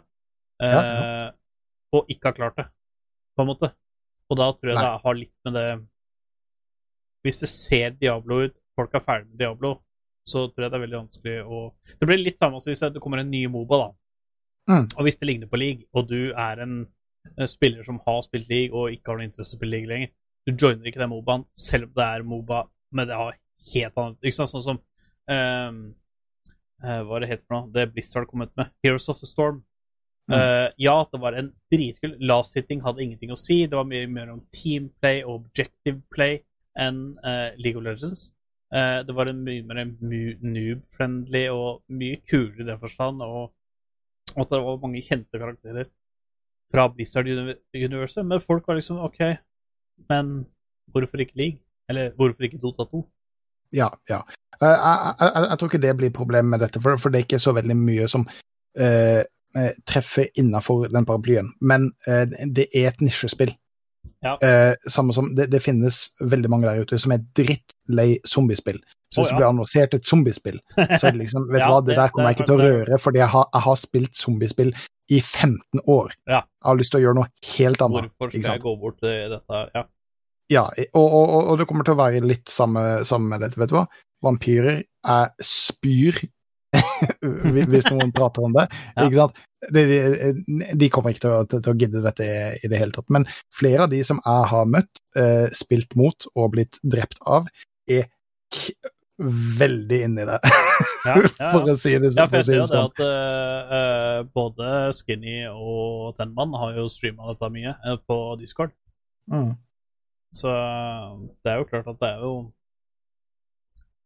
[0.62, 1.31] eh, Ja,
[1.93, 2.66] og ikke har klart det,
[3.36, 3.73] på en måte.
[4.31, 4.85] Og da tror jeg Nei.
[4.85, 5.66] det har litt med det
[7.23, 9.74] Hvis det ser Diablo ut, folk er ferdig med Diablo,
[10.27, 11.59] så tror jeg det er veldig vanskelig å
[12.01, 13.89] Det blir litt samme som hvis det kommer en ny Moba, da.
[14.70, 14.89] Mm.
[14.97, 16.77] Og hvis det ligner på league, og du er en
[17.36, 19.90] eh, spiller som har spilt league og ikke har noe interesse i å spille league
[19.90, 20.12] lenger,
[20.47, 22.62] du joiner ikke den Mobaen, selv om det er Moba,
[22.93, 23.36] men det har
[23.73, 24.78] helt annet Ikke sant, sånn som
[25.31, 25.77] um,
[26.85, 27.70] uh, Hva er det het for noe?
[27.74, 28.73] Det Blizzard kom ut med.
[28.85, 29.62] Heroes of the Storm.
[30.31, 30.36] Mm.
[30.36, 33.62] Uh, ja, det var en dritkul Last hitting hadde ingenting å si.
[33.66, 36.40] Det var mye mer om teamplay og objective play
[36.78, 38.31] enn uh, League of Legends.
[38.73, 43.51] Det var en mye mer noob-friendly og mye kulere i den forstand, og
[44.32, 45.90] og det var mange kjente karakterer
[46.73, 48.24] fra Blizzard Uni- Universet.
[48.24, 49.20] Men folk var liksom OK,
[50.09, 50.47] men
[50.93, 51.60] hvorfor ikke League?
[51.93, 53.02] Eller hvorfor ikke Dota 2?
[53.77, 54.23] Ja, ja.
[54.60, 57.27] Jeg, Jeg, jeg, jeg tror ikke det blir problemet med dette, for, for det er
[57.28, 58.27] ikke så veldig mye som
[58.78, 59.23] eh,
[59.59, 61.52] eh, treffer innafor den paraplyen.
[61.60, 63.55] Men eh, det er et nisjespill.
[64.23, 64.36] Ja.
[64.43, 68.78] Eh, samme som det, det finnes veldig mange der ute som er drittlei zombiespill.
[69.12, 69.35] Så hvis oh, ja.
[69.35, 72.12] det blir annonsert et zombiespill, så er det liksom Vet du Ja, hva, det der
[72.14, 74.70] kommer jeg ikke til å røre, fordi jeg har, jeg har spilt zombiespill
[75.12, 76.14] i 15 år.
[76.31, 76.40] Ja.
[76.40, 78.14] Jeg har lyst til å gjøre noe helt annet.
[78.16, 79.64] Hvorfor skal jeg gå bort til dette?
[79.77, 79.85] Ja.
[80.53, 83.73] Ja, og, og, og, det kommer til å være litt samme, samme med dette, vet
[83.73, 83.87] du hva?
[84.23, 86.19] Vampyrer er spyr,
[87.73, 88.69] hvis noen prater om det.
[88.95, 89.07] Ja.
[89.07, 89.43] Ikke sant?
[89.73, 92.81] De, de, de kommer ikke til å, til, til å gidde dette i, i det
[92.81, 93.07] hele tatt.
[93.15, 97.47] Men flere av de som jeg har møtt, eh, spilt mot og blitt drept av,
[97.91, 98.09] er
[99.59, 100.39] veldig inni det,
[101.07, 102.89] Ja, ja, for å si det, Ja, for å si det jo det sånn.
[102.91, 108.74] at eh, både Skinny og Tenman har jo streama dette mye eh, på Discord.
[109.31, 109.55] Mm.
[110.33, 110.51] Så
[111.45, 112.33] det er jo klart at det er jo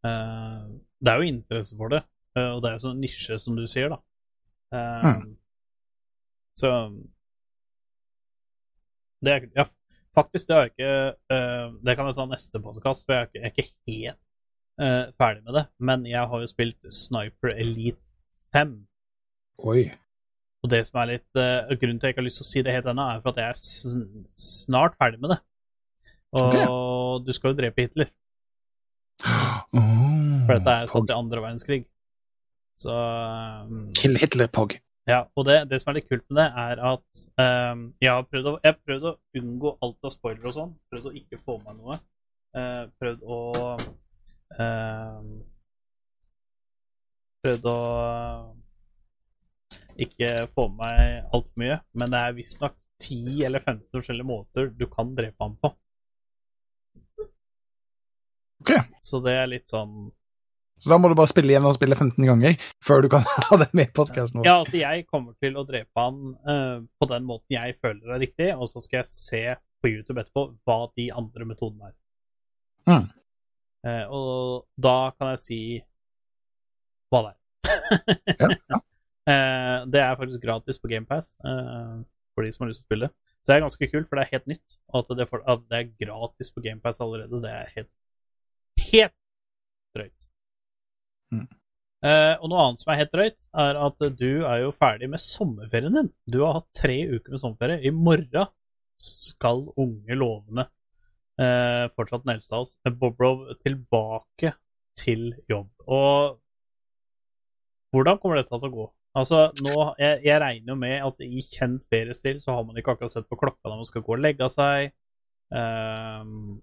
[0.03, 0.63] uh,
[0.99, 2.01] Det er jo interesse for det,
[2.35, 4.01] uh, og det er jo sånn nisje, som du sier, da.
[4.67, 5.35] Uh, Mm.
[6.57, 6.69] Så
[9.23, 9.63] Det er Ja,
[10.13, 13.39] faktisk, det har jeg ikke Det kan jeg ta neste podkast, for jeg er ikke,
[13.39, 15.65] jeg er ikke helt ferdig med det.
[15.79, 18.01] Men jeg har jo spilt Sniper Elite
[18.53, 18.87] 5.
[19.59, 19.91] Oi.
[20.63, 22.61] Og det som er litt Grunnen til at jeg ikke har lyst til å si
[22.65, 24.03] det helt ennå, er for at jeg er sn
[24.37, 25.39] snart ferdig med det.
[26.35, 28.09] Og du skal jo drepe Hitler,
[29.23, 31.85] for dette er satt i andre verdenskrig.
[32.77, 34.75] Så um, Kill Hitler, Pog.
[35.07, 38.27] Ja, og det, det som er litt kult med det, er at um, jeg har
[38.27, 40.73] prøvd å, jeg prøvd å unngå alt av spoiler og sånn.
[40.91, 41.97] Prøvd å ikke få med noe.
[42.57, 43.39] Uh, prøvd å
[44.59, 45.29] uh,
[47.45, 47.79] Prøvd å
[50.03, 54.71] ikke få med meg altfor mye, men det er visstnok 10 eller 15 forskjellige måter
[54.73, 55.71] du kan drepe ham på.
[58.63, 58.73] Ok.
[59.05, 60.09] Så det er litt sånn
[60.81, 63.59] Så da må du bare spille igjen og spille 15 ganger før du kan ha
[63.61, 64.43] det med i podkasten.
[64.45, 68.23] Ja, altså jeg kommer til å drepe han uh, på den måten jeg føler er
[68.25, 69.43] riktig, og så skal jeg se
[69.81, 71.95] på YouTube etterpå hva de andre metodene er.
[72.87, 73.07] Mm.
[73.87, 75.61] Uh, og da kan jeg si
[77.13, 77.41] hva det er.
[78.37, 78.83] Ja, ja.
[79.27, 82.03] Uh, det er faktisk gratis på GamePass uh,
[82.35, 83.09] for de som har lyst til å spille.
[83.41, 84.77] Så det er ganske kult, for det er helt nytt.
[84.91, 87.91] Og at det, for, at det er gratis på GamePass allerede, det er helt
[88.91, 89.15] helt
[89.95, 90.27] drøyt.
[91.33, 91.47] Mm.
[92.07, 95.23] Eh, og noe annet som er helt drøyt, er at du er jo ferdig med
[95.23, 96.11] sommerferien din.
[96.29, 97.81] Du har hatt tre uker med sommerferie.
[97.87, 98.49] I morgen
[99.01, 100.67] skal unge, lovende,
[101.39, 104.53] eh, fortsatt den eldste av oss, eh, Bobrov, tilbake
[104.97, 105.69] til jobb.
[105.87, 106.37] Og
[107.93, 108.87] hvordan kommer dette til å gå?
[109.17, 112.93] Altså, nå, jeg, jeg regner jo med at i kjent feriestil så har man ikke
[112.93, 114.91] akkurat sett på klokka når man skal gå og legge seg.
[115.49, 116.59] Um,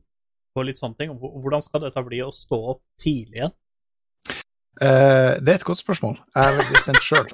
[0.60, 1.10] og litt sånne ting.
[1.18, 3.55] Hvor- Hvordan skal dette bli å stå opp tidlig igjen?
[4.74, 6.16] Uh, det er et godt spørsmål.
[6.35, 7.28] Jeg er veldig spent sjøl.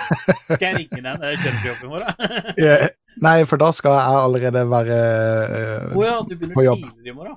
[0.56, 2.30] Skal jeg ringe deg når jeg kjører til jobb i morgen?
[2.62, 2.86] yeah.
[3.24, 6.82] Nei, for da skal jeg allerede være uh, oh ja, du På begynner jobb.
[6.86, 7.36] tidligere i morgen?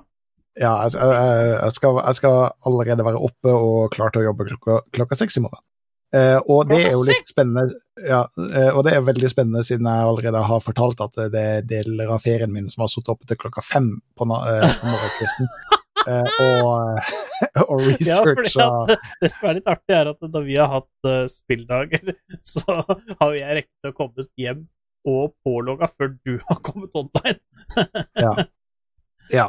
[0.60, 2.38] Ja, jeg, jeg, jeg, skal, jeg skal
[2.68, 5.62] allerede være oppe og klar til å jobbe klokka, klokka seks i morgen.
[6.10, 9.86] Eh, og det er jo litt spennende, ja, eh, og det er veldig spennende siden
[9.86, 13.28] jeg allerede har fortalt at det er deler av ferien min som har sittet oppe
[13.30, 15.52] til klokka fem på, eh, morgenkvisten.
[16.08, 16.96] Eh, og,
[17.66, 21.26] og researcha ja, det som er litt artig, er at når vi har hatt eh,
[21.28, 22.14] spilldager,
[22.52, 24.62] så har jeg rekket å komme hjem
[25.10, 27.40] og pålogga før du har kommet online.
[28.16, 28.32] Ja.
[29.32, 29.46] ja.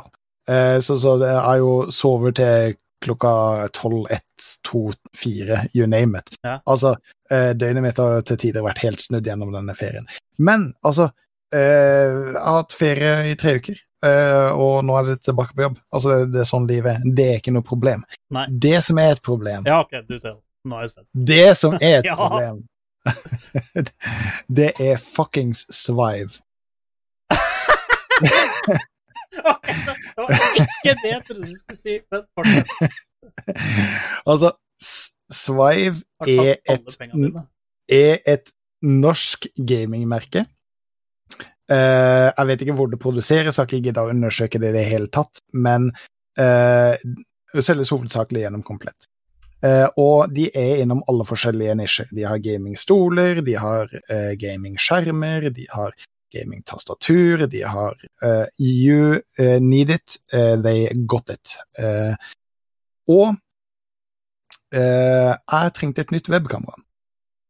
[0.49, 6.19] Eh, så, så det er jo sover til klokka tolv, ett, to, fire, you name
[6.19, 6.29] it.
[6.45, 6.59] Ja.
[6.69, 6.95] Altså,
[7.31, 10.05] eh, døgnet mitt har til tider vært helt snudd gjennom denne ferien.
[10.39, 11.09] Men altså,
[11.53, 15.65] eh, jeg har hatt ferie i tre uker, eh, og nå er det tilbake på
[15.67, 15.79] jobb.
[15.93, 17.09] Altså, det, er sånn livet er.
[17.17, 18.05] Det er ikke noe problem.
[18.37, 18.45] Nei.
[18.67, 20.37] Det som er et problem, Ja, OK, du til.
[20.61, 21.07] Spent.
[21.13, 22.15] det som er et Ja.
[22.19, 22.61] problem,
[24.61, 26.37] det er fuckings svive.
[29.31, 29.43] Det
[30.17, 32.97] var ikke det jeg trodde du skulle si, men fortsett.
[34.31, 34.51] Altså,
[35.31, 36.97] Svive er et,
[37.87, 38.51] er et
[38.81, 40.45] norsk gamingmerke.
[41.71, 44.87] Uh, jeg vet ikke hvor det produseres, har ikke giddet å undersøke det i det
[44.89, 45.87] hele tatt, men
[46.41, 46.97] uh,
[47.55, 49.07] selges hovedsakelig gjennom Komplett.
[49.61, 52.09] Uh, og de er innom alle forskjellige nisjer.
[52.17, 55.93] De har gamingstoler, de har uh, gamingskjermer, de har
[56.31, 61.57] gamingtastatur, de har uh, You eh, need it, eh, they got it.
[63.07, 63.35] Og
[64.71, 66.77] jeg trengte et nytt webkamera.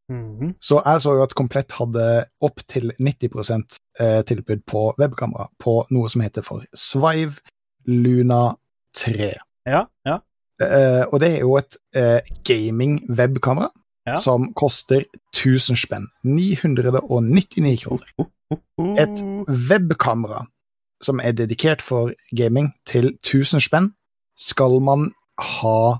[0.09, 0.55] Mhm.
[0.61, 2.05] Så jeg så jo at Komplett hadde
[2.41, 7.37] opptil 90 eh, tilbud på webkamera på noe som heter for Svive
[7.85, 8.55] Luna
[8.97, 9.35] 3.
[9.69, 10.17] Ja, ja.
[11.11, 11.77] Og det er jo et
[12.45, 13.69] gaming-webkamera
[14.07, 14.15] Ja.
[14.15, 16.07] som koster 1000 spenn.
[16.23, 18.05] 999 kroner.
[18.99, 19.23] Et
[19.69, 20.45] webkamera
[21.01, 23.91] som er dedikert for gaming, til 1000 spenn,
[24.37, 25.09] skal man
[25.41, 25.97] ha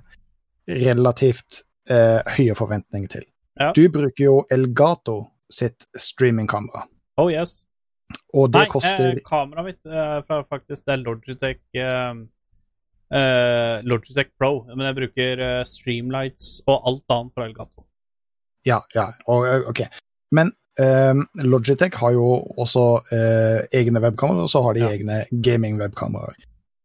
[0.70, 3.26] relativt eh, høye forventninger til.
[3.60, 3.72] Ja.
[3.76, 6.86] Du bruker jo Elgato sitt streamingkamera,
[7.20, 7.64] Oh yes.
[8.34, 12.22] og det Nei, koster eh, kameraet mitt eh, faktisk det er Logitech eh,
[13.12, 17.86] eh, Logitech Pro, men jeg bruker eh, Streamlights og alt annet fra Elgato.
[18.66, 19.84] Ja, ja, og, eh, ok.
[20.32, 22.28] Men eh, Logitech har jo
[22.58, 24.90] også eh, egne webkameraer, og så har de Ja.
[24.90, 26.34] egne gaming-webkameraer.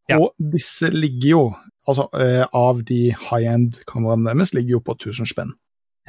[0.09, 0.19] Ja.
[0.21, 1.55] Og disse ligger jo,
[1.89, 5.53] altså eh, av de high-end-kameraene deres, ligger jo på 1000 spenn.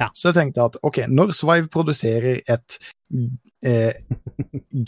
[0.00, 0.08] Ja.
[0.14, 2.78] Så jeg tenkte at ok, når Svive produserer et
[3.64, 3.92] eh,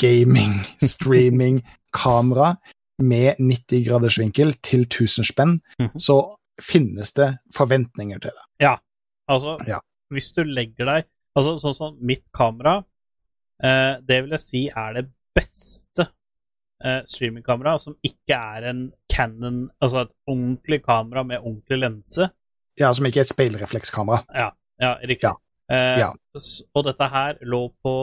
[0.00, 2.54] gaming-streaming-kamera
[3.02, 5.98] med 90 graders vinkel til 1000 spenn, Mhm.
[5.98, 8.68] så finnes det forventninger til det.
[9.28, 9.78] Altså, Ja.
[10.10, 11.04] hvis du legger deg
[11.36, 12.80] Altså, sånn som mitt kamera
[13.62, 15.04] eh, Det vil jeg si er det
[15.36, 16.08] beste
[16.82, 18.80] eh, streamingkameraet som ikke er en
[19.10, 22.30] Canon Altså et ordentlig kamera med ordentlig lense.
[22.80, 24.24] Ja, som ikke er et speilreflekskamera.
[24.34, 24.50] Ja,
[24.80, 25.28] ja riktig.
[25.28, 25.36] Ja.
[25.70, 26.10] Eh, Ja.
[26.74, 27.94] Og dette her lå på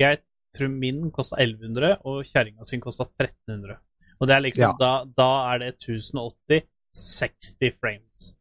[0.00, 0.22] Jeg
[0.56, 3.78] tror min kosta 1100, og kjerringa sin kosta 1300.
[4.20, 4.72] Og det er liksom Ja.
[4.78, 8.34] da, da er det 1080 60 frames.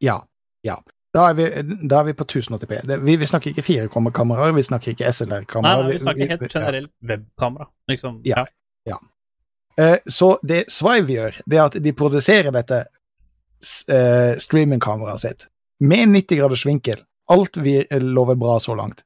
[0.00, 0.20] Ja.
[0.62, 0.76] ja.
[1.18, 1.48] Da er vi,
[1.90, 2.76] da er vi på 1080p.
[2.86, 5.88] Det, vi, vi snakker ikke 4K-kameraer, vi snakker ikke SLR-kameraer.
[5.88, 6.50] nei, vi snakker helt ja.
[6.54, 7.66] generelt webkamera.
[7.90, 8.20] Liksom.
[8.28, 8.46] Ja.
[9.78, 15.48] Eh, Så det Svive gjør, det er at de produserer dette eh, streamingkameraet sitt
[15.80, 17.02] med 90 graders vinkel.
[17.30, 19.04] Alt vi lover bra så langt.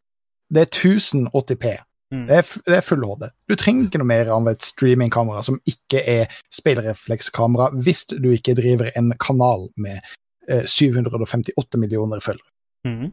[0.52, 1.66] Det er 1080p.
[2.12, 2.26] Mm.
[2.28, 3.28] Det er, det er full HD.
[3.48, 8.56] Du trenger ikke noe mer av et streamingkamera som ikke er speilreflekskamera, hvis du ikke
[8.58, 10.18] driver en kanal med eh,
[10.48, 12.50] 758 millioner følgere.
[12.88, 13.10] Mm.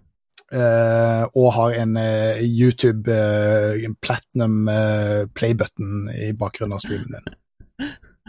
[0.50, 7.38] Uh, og har en uh, YouTube eh, platinum eh, playbutton i bakgrunnen av streamen din.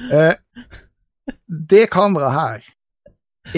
[0.00, 0.32] Eh,
[1.68, 2.68] det kameraet her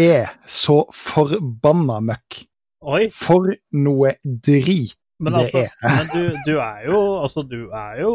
[0.02, 2.40] er så forbanna møkk.
[2.82, 5.74] Oi, For noe drit men det altså er.
[5.84, 8.12] Men du, du er jo Altså, du er jo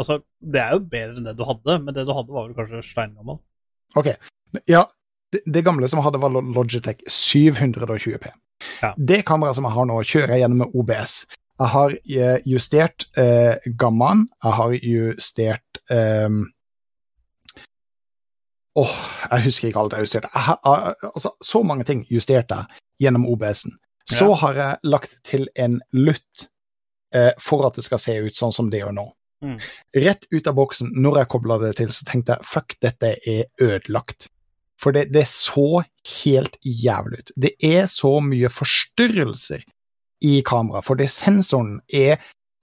[0.00, 2.56] Altså, det er jo bedre enn det du hadde, men det du hadde, var vel
[2.58, 3.38] kanskje steingammel.
[3.96, 4.10] Ok,
[4.68, 4.82] ja,
[5.32, 8.28] det, det gamle som jeg hadde var Logitech 720p.
[8.82, 8.94] Ja.
[8.96, 11.18] Det kameraet som jeg har nå, kjører jeg gjennom med OBS.
[11.58, 16.30] Jeg har eh, justert eh, gammaen, jeg har justert eh,
[18.78, 18.94] Åh,
[19.32, 20.28] jeg husker ikke alt jeg justerte.
[20.34, 20.58] Jeg har,
[21.08, 23.74] altså, så mange ting justerte jeg gjennom OBS-en.
[24.08, 24.34] Så Ja.
[24.34, 26.48] har jeg lagt til en lutt
[27.12, 29.06] eh, for at det skal se ut sånn som det gjør nå.
[29.42, 29.58] Mm.
[30.04, 33.44] Rett ut av boksen, når jeg kobla det til, så tenkte jeg fuck, dette er
[33.60, 34.28] ødelagt.
[34.78, 35.82] For det, det så
[36.24, 37.32] helt jævlig ut.
[37.36, 39.64] Det er så mye forstyrrelser
[40.24, 42.16] i kameraet, fordi sensoren er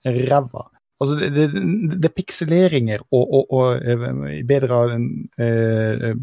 [0.06, 0.70] ræva.
[1.02, 1.50] Altså, det, det,
[2.00, 6.14] det er pikseleringer og, og, og eh, bedre av eh,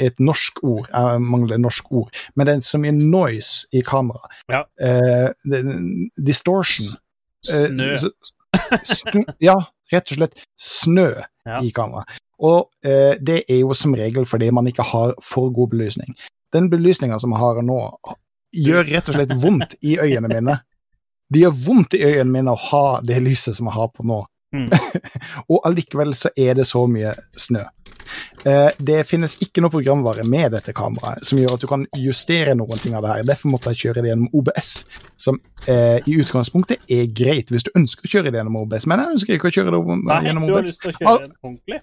[0.00, 3.82] et norsk ord, jeg mangler et norsk ord, men det er så mye noise i
[3.84, 4.36] kameraet.
[4.52, 4.62] Ja.
[4.80, 5.56] Eh,
[6.16, 6.92] distortion.
[7.48, 7.90] Eh, Snø.
[8.84, 9.56] Snø, ja,
[9.92, 11.10] rett og slett snø
[11.48, 11.62] Ja.
[11.64, 12.20] i kameraet.
[12.46, 16.16] Og eh, det er jo som regel fordi man ikke har for god belysning.
[16.54, 17.78] Den belysninga som jeg har nå,
[18.50, 20.58] gjør rett og slett vondt i øynene mine.
[21.30, 24.24] Det gjør vondt i øynene mine å ha det lyset som jeg har på nå.
[24.50, 24.66] Mm.
[25.52, 27.62] og allikevel så er det så mye snø.
[28.46, 32.56] Eh, det finnes ikke noe programvare med dette kameraet som gjør at du kan justere
[32.58, 33.28] noen ting av det her.
[33.28, 34.72] Derfor måtte jeg kjøre det gjennom OBS,
[35.20, 35.38] som
[35.68, 39.16] eh, i utgangspunktet er greit hvis du ønsker å kjøre det gjennom OBS, men jeg
[39.16, 41.32] ønsker ikke å kjøre det gjennom Nei, gjennom du har lyst til å kjøre det
[41.36, 41.80] ordentlig?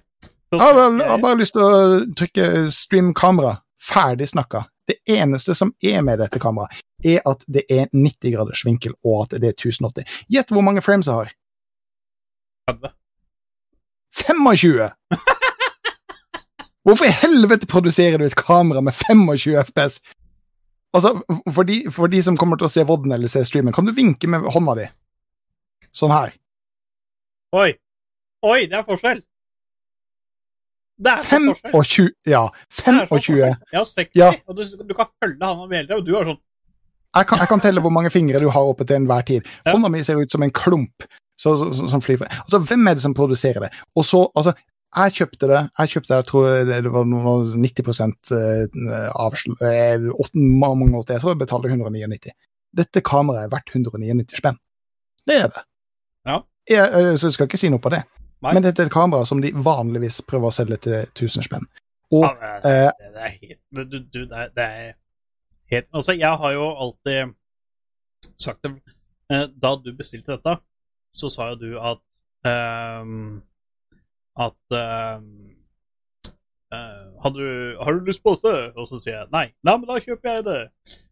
[0.52, 3.58] Jeg har, bare lyst til å trykke stream kamera.
[3.84, 4.66] Ferdig snakka.
[4.88, 9.26] Det eneste som er med dette kameraet, er at det er 90 graders vinkel, og
[9.26, 10.08] at det er 1080.
[10.32, 11.34] Gjett hvor mange frames jeg har.
[12.72, 12.94] 30.
[14.24, 14.88] 25!
[16.88, 20.00] Hvorfor i helvete produserer du et kamera med 25 FPS?
[20.96, 21.18] Altså,
[21.52, 23.92] for de, for de som kommer til å se vodden eller se streamen, kan du
[23.92, 24.88] vinke med hånda di?
[25.92, 26.32] Sånn her.
[27.60, 27.74] Oi!
[28.48, 29.20] Oi, det er forskjell!
[30.98, 32.12] Det er så forskjell.
[32.26, 33.08] 25 Ja, Det er så 25.
[33.12, 33.56] forskjell.
[33.74, 34.32] Ja, 60, Ja.
[34.48, 36.40] og du, du kan følge han hele tida, og du har sånn
[37.18, 39.46] Jeg kan, jeg kan telle hvor mange fingre du har oppe til enhver tid.
[39.66, 39.74] Ja.
[39.74, 41.06] Hånda mi ser ut som en klump
[41.38, 43.70] så, så, så, som flyr Altså, hvem er det som produserer det?
[43.96, 44.54] Og så, altså,
[44.98, 49.56] jeg kjøpte det, jeg kjøpte det, jeg tror det var noe 90 avslag avsl...
[49.62, 51.14] eh, mange år til.
[51.18, 52.32] Jeg tror jeg betalte 199.
[52.78, 54.58] Dette kameraet er verdt 199 spenn.
[55.28, 55.64] Det er det.
[56.26, 56.40] Ja.
[56.70, 58.02] Jeg, eh, så jeg skal ikke si noe på det.
[58.46, 58.54] Nei.
[58.54, 61.66] Men dette er et kamera som de vanligvis prøver å selge til 1000 spenn.
[62.14, 64.94] Og Ja, det, eh, det, er helt det, du, du, det, er, det er
[65.74, 67.34] helt Altså, jeg har jo alltid
[68.40, 68.72] sagt det
[69.34, 70.54] eh, Da du bestilte dette,
[71.12, 72.00] så sa jo du at
[72.48, 73.42] um,
[74.38, 75.28] at um,
[77.34, 77.48] du,
[77.82, 78.54] har du lyst på dette?
[78.78, 79.48] Og så sier jeg nei.
[79.66, 80.60] Nei, men da kjøper jeg det.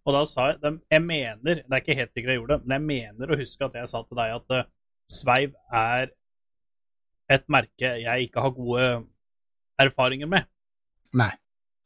[0.06, 2.68] Og da sa jeg dem, Jeg mener, det er ikke helt sikkert jeg gjorde det,
[2.68, 4.70] men jeg mener å huske at jeg sa til deg at
[5.10, 6.14] Sveiv er
[7.30, 8.86] et merke jeg ikke har gode
[9.82, 10.46] erfaringer med.
[11.16, 11.32] Nei.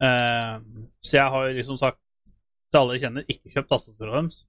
[0.03, 0.59] Uh,
[1.03, 1.99] så jeg har liksom sagt
[2.69, 4.39] til alle jeg kjenner, ikke kjøp tastaturet deres.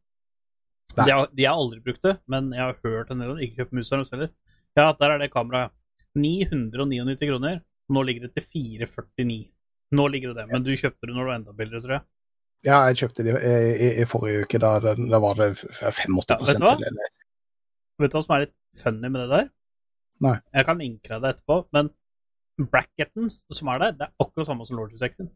[0.99, 3.47] De har, de har aldri brukt det, men jeg har hørt en del om det.
[3.49, 4.31] Ikke kjøpt musa deres heller.
[4.79, 5.73] Ja, der er det kameraet.
[6.19, 7.61] 999 kroner.
[7.91, 8.47] Nå ligger det til
[8.87, 9.37] 449.
[9.95, 12.05] Nå ligger det det, men du kjøpte det når det var enda billigere, tror jeg.
[12.67, 13.55] Ja, jeg kjøpte det i,
[13.87, 14.59] i, i forrige uke.
[14.63, 16.75] Da, da, var det f- 85 Ja, vet du hva?
[16.77, 17.17] eller-
[18.01, 19.49] Vet du hva som er litt funny med det der?
[20.25, 20.37] Nei.
[20.55, 21.91] Jeg kan linke deg det etterpå, men
[22.71, 25.29] bracketen som er der, det er akkurat samme som Lord 26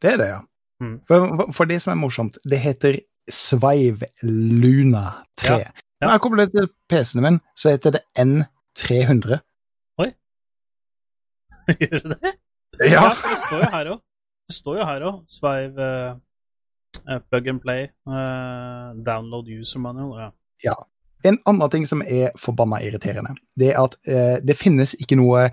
[0.00, 0.40] Det er det, ja.
[0.82, 0.94] Mm.
[1.08, 2.98] For, for det som er morsomt, det heter
[3.30, 5.04] Sveiv Luna
[5.40, 5.52] 3.
[5.52, 5.84] Ja, ja.
[6.04, 9.38] Når jeg kobler det til PC-en min, så heter det N300.
[10.02, 10.10] Oi.
[11.80, 12.34] Gjør det det?
[12.90, 14.00] Ja, for det står jo her òg.
[14.44, 15.20] Det står jo her òg.
[15.30, 15.86] Svive
[17.08, 17.86] uh, plug and play.
[18.10, 20.18] uh, download user manual.
[20.20, 20.30] Ja.
[20.64, 20.76] Ja.
[21.24, 25.46] En annen ting som er forbanna irriterende, det er at eh, det finnes ikke noe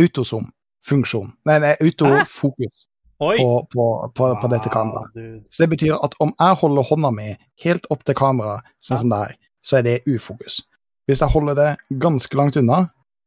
[0.00, 1.32] autosom-funksjon.
[1.48, 2.86] Nei, nei, autofokus
[3.20, 3.86] på, på,
[4.16, 5.10] på, på dette kameraet.
[5.16, 7.28] Ah, Så det betyr at om jeg holder hånda mi
[7.64, 10.62] helt opp til kameraet, sånn som det er, så er det ufokus.
[11.08, 11.68] Hvis jeg holder det
[12.00, 12.86] ganske langt unna,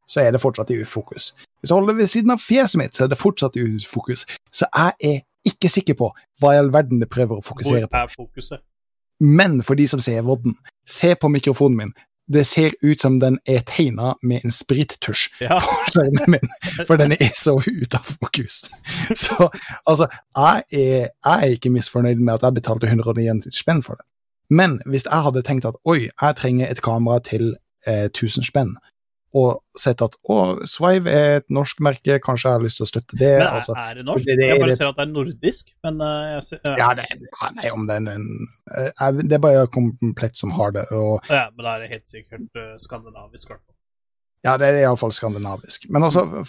[0.09, 1.31] så er det fortsatt i ufokus.
[1.61, 4.25] Hvis jeg holder det ved siden av fjeset mitt, så er det fortsatt i ufokus.
[4.51, 6.09] Så jeg er ikke sikker på
[6.41, 7.93] hva i all verden det prøver å fokusere på.
[7.93, 8.63] Hvor er fokuset?
[9.19, 10.55] Men for de som ser vodden,
[10.87, 11.93] se på mikrofonen min.
[12.33, 15.57] Det ser ut som den er tegna med en sprittusj Ja.
[15.59, 16.49] på skjermen min,
[16.87, 18.61] for den er så ute av fokus.
[19.15, 19.49] Så
[19.85, 20.07] altså,
[20.37, 24.05] jeg er, jeg er ikke misfornøyd med at jeg betalte 109 spenn for det.
[24.49, 27.55] Men hvis jeg hadde tenkt at oi, jeg trenger et kamera til
[27.87, 28.75] eh, 1000 spenn,
[29.33, 30.35] og sett at å,
[30.69, 33.31] Swive er et norsk merke, kanskje jeg har lyst til å støtte det.
[33.39, 34.25] Men er, altså, er det norsk?
[34.27, 36.75] det- det- jeg bare det- ser at det er nordisk, men eh, jeg ser, ja.
[36.77, 37.05] ja, det,
[37.41, 38.27] ja, nei, om den en,
[38.77, 40.85] eh, jeg- Det er bare komplett som har det.
[40.91, 43.49] og ja, men da er det helt sikkert eh, skandinavisk.
[43.49, 43.75] i hvert fall.
[44.43, 45.89] Ja, det er iallfall skandinavisk.
[45.89, 46.45] Men altså,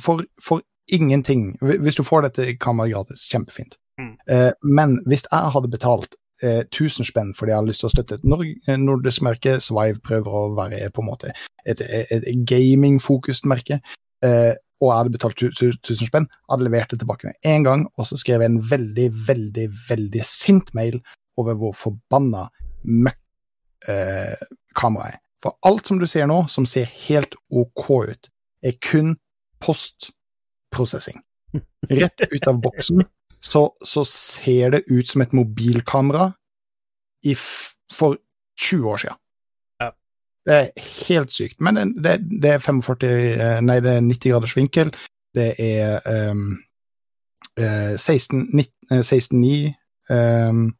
[0.00, 3.78] for, for ingenting Hvis du får dette kameraet gratis, kjempefint.
[4.00, 4.16] Mm.
[4.28, 8.18] Eh, men hvis jeg hadde betalt 1000 spenn fordi jeg har lyst til å støtte
[8.18, 11.32] et nord eh, nordisk merke, Svive prøver å være på en måte
[11.64, 13.80] et, et, et gaming-fokust merke,
[14.24, 14.52] eh,
[14.82, 18.18] og jeg hadde betalt 1000 spenn, hadde levert det tilbake med en gang, og så
[18.20, 20.98] skrev jeg en veldig, veldig, veldig sint mail
[21.40, 22.48] over hvor forbanna
[22.84, 23.20] møkk
[23.90, 25.20] eh, kameraet er.
[25.44, 28.30] For alt som du ser nå, som ser helt OK ut,
[28.64, 29.14] er kun
[29.62, 31.20] postprosessing.
[32.00, 33.04] Rett ut av boksen
[33.40, 36.32] så, så ser det ut som et mobilkamera
[37.92, 38.16] for
[38.60, 39.20] 20 år siden.
[39.80, 39.90] Ja.
[40.46, 41.60] Det er helt sykt.
[41.60, 44.94] Men det, det, det er 45 eh, Nei, det er 90 graders vinkel.
[45.34, 46.00] Det er
[46.30, 46.58] um,
[47.58, 49.72] eh, 16 19 eh, 16,9
[50.14, 50.74] um,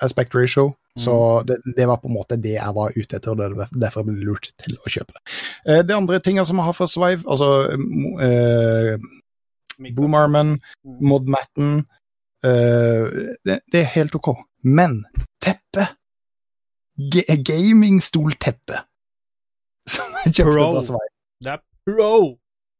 [0.00, 0.72] aspect ratio.
[0.98, 3.78] Så det, det var på en måte det jeg var ute etter, og det er
[3.86, 5.22] derfor ble lurt til å kjøpe det.
[5.64, 7.48] Eh, det andre tinga som jeg har for Svive, altså
[8.20, 9.06] eh,
[9.96, 10.98] Boomarmen, Mm.
[11.08, 11.68] Modmatten
[12.46, 13.06] uh,
[13.46, 14.34] det, det er helt OK.
[14.64, 15.04] Men
[15.42, 15.86] teppe
[17.12, 18.80] Gamingstolteppet Gamingstolteppe
[19.94, 21.12] som jeg kjøpte fra Swive.
[21.42, 22.38] Det er Pro!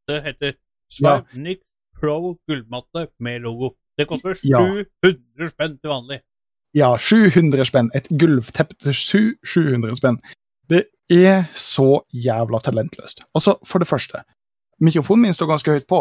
[0.08, 0.52] Det heter
[0.92, 1.54] Swipe ja.
[2.00, 3.72] Pro gullmatte med logo.
[3.98, 4.60] Det koster Ja.
[5.04, 6.20] 700 spenn til vanlig.
[6.74, 7.90] Ja, 700 spenn.
[7.94, 10.18] Et gulvteppe til 700 spenn.
[10.70, 13.22] Det er så jævla talentløst.
[13.34, 14.22] Altså, for det første,
[14.80, 16.00] mikrofonen min står ganske høyt på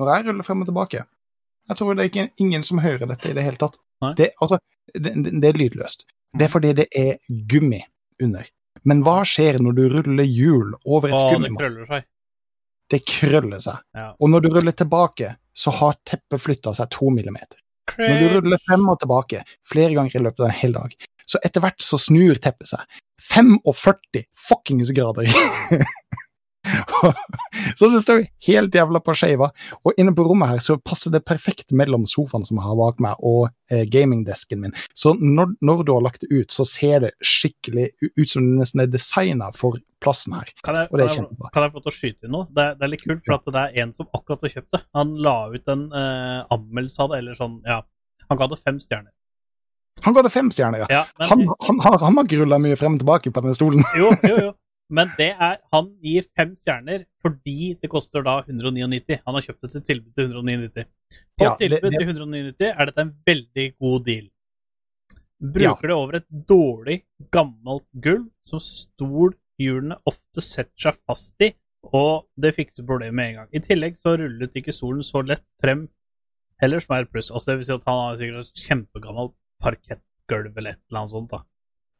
[0.00, 1.04] når jeg ruller frem og tilbake.
[1.66, 3.78] Jeg tror det er ikke ingen som hører dette i det hele tatt.
[4.18, 4.60] Det, altså,
[4.94, 6.04] det, det er lydløst.
[6.36, 7.16] Det er fordi det er
[7.48, 7.80] gummi
[8.22, 8.46] under.
[8.86, 11.50] Men hva skjer når du ruller hjul over et gummi?
[11.50, 12.08] det krøller seg.
[12.86, 13.82] Det krøller seg.
[13.98, 14.10] Ja.
[14.20, 17.58] Og når du ruller tilbake, så har teppet flytta seg to millimeter.
[17.96, 20.94] Når du ruller frem og tilbake flere ganger i løpet av en hel dag,
[21.26, 25.30] så etter hvert så snur teppet seg 45 fuckings grader.
[27.78, 29.50] så det står helt jævla på skeiva.
[29.84, 33.02] Og inne på rommet her så passer det perfekt mellom sofaen som jeg har bak
[33.02, 34.76] meg, og eh, gamingdesken min.
[34.94, 38.62] Så når, når du har lagt det ut, så ser det skikkelig ut som det
[38.62, 40.50] nesten er designa for plassen her.
[40.64, 42.48] Kan jeg, kan, jeg, kan jeg få til å skyte inn noe?
[42.52, 44.82] Det, det er litt kult, for det er en som akkurat har kjøpt det.
[44.98, 47.82] Han la ut en eh, anmeldelse av det, eller sånn, ja.
[48.26, 49.12] Han ga det fem stjerner.
[50.04, 50.86] Han ga det fem stjerner, ja.
[50.92, 53.56] Ja, men, Han, han, har, han har ikke rulla mye frem og tilbake på denne
[53.56, 53.84] stolen.
[53.96, 54.54] jo, jo, jo.
[54.92, 59.18] Men det er, han gir fem stjerner fordi det koster da 199.
[59.26, 60.86] Han har kjøpt det til tilbud til 199.
[61.36, 64.28] På Ja, tilbud til 199 er dette en veldig god deal.
[65.56, 67.00] Bruker det over et dårlig,
[67.34, 71.52] gammelt gulv som stolhjulene ofte setter seg fast i
[71.94, 73.50] og det fikser problemet med en gang.
[73.54, 75.86] I tillegg så rullet ikke stolen så lett frem
[76.62, 77.30] heller, som er et pluss.
[77.30, 81.14] Altså, det vil si at han har sikkert et kjempegammelt parkettgulv eller et eller annet
[81.14, 81.30] sånt.
[81.30, 81.42] da.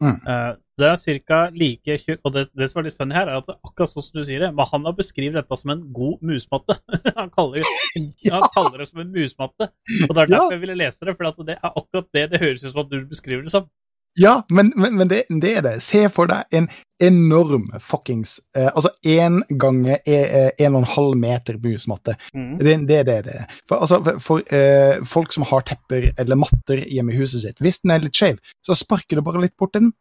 [0.02, 0.16] Mm.
[0.28, 1.36] Eh, det er ca.
[1.56, 3.88] like tjukk Og det, det som er litt funny her, er at det er akkurat
[3.88, 6.76] sånn som du sier det, men han har beskrevet dette som en god musmatte.
[7.20, 7.64] han, kaller,
[8.34, 9.70] han kaller det som en musmatte.
[9.70, 10.52] Og det er derfor Ja.
[10.52, 12.98] jeg ville lese det, for det er akkurat det det høres ut som at du
[13.08, 13.70] beskriver det som.
[14.18, 15.74] Ja, men, men, men det, det er det.
[15.84, 16.68] Se for deg en
[17.02, 22.14] enorm fuckings eh, Altså én gange eh, en og en halv meter musmatte.
[22.32, 23.52] Det, det er det det er.
[23.68, 27.60] For, altså, for, for eh, folk som har tepper eller matter hjemme i huset sitt,
[27.60, 29.92] hvis den er litt skeiv, så sparker du bare litt bort den,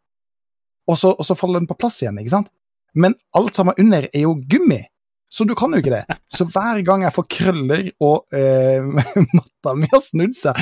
[0.88, 2.52] og så, og så faller den på plass igjen, ikke sant?
[2.96, 4.80] Men alt sammen under er jo gummi,
[5.28, 6.18] så du kan jo ikke det.
[6.32, 8.80] Så hver gang jeg får krøller og eh,
[9.36, 10.56] matta mi har snudd seg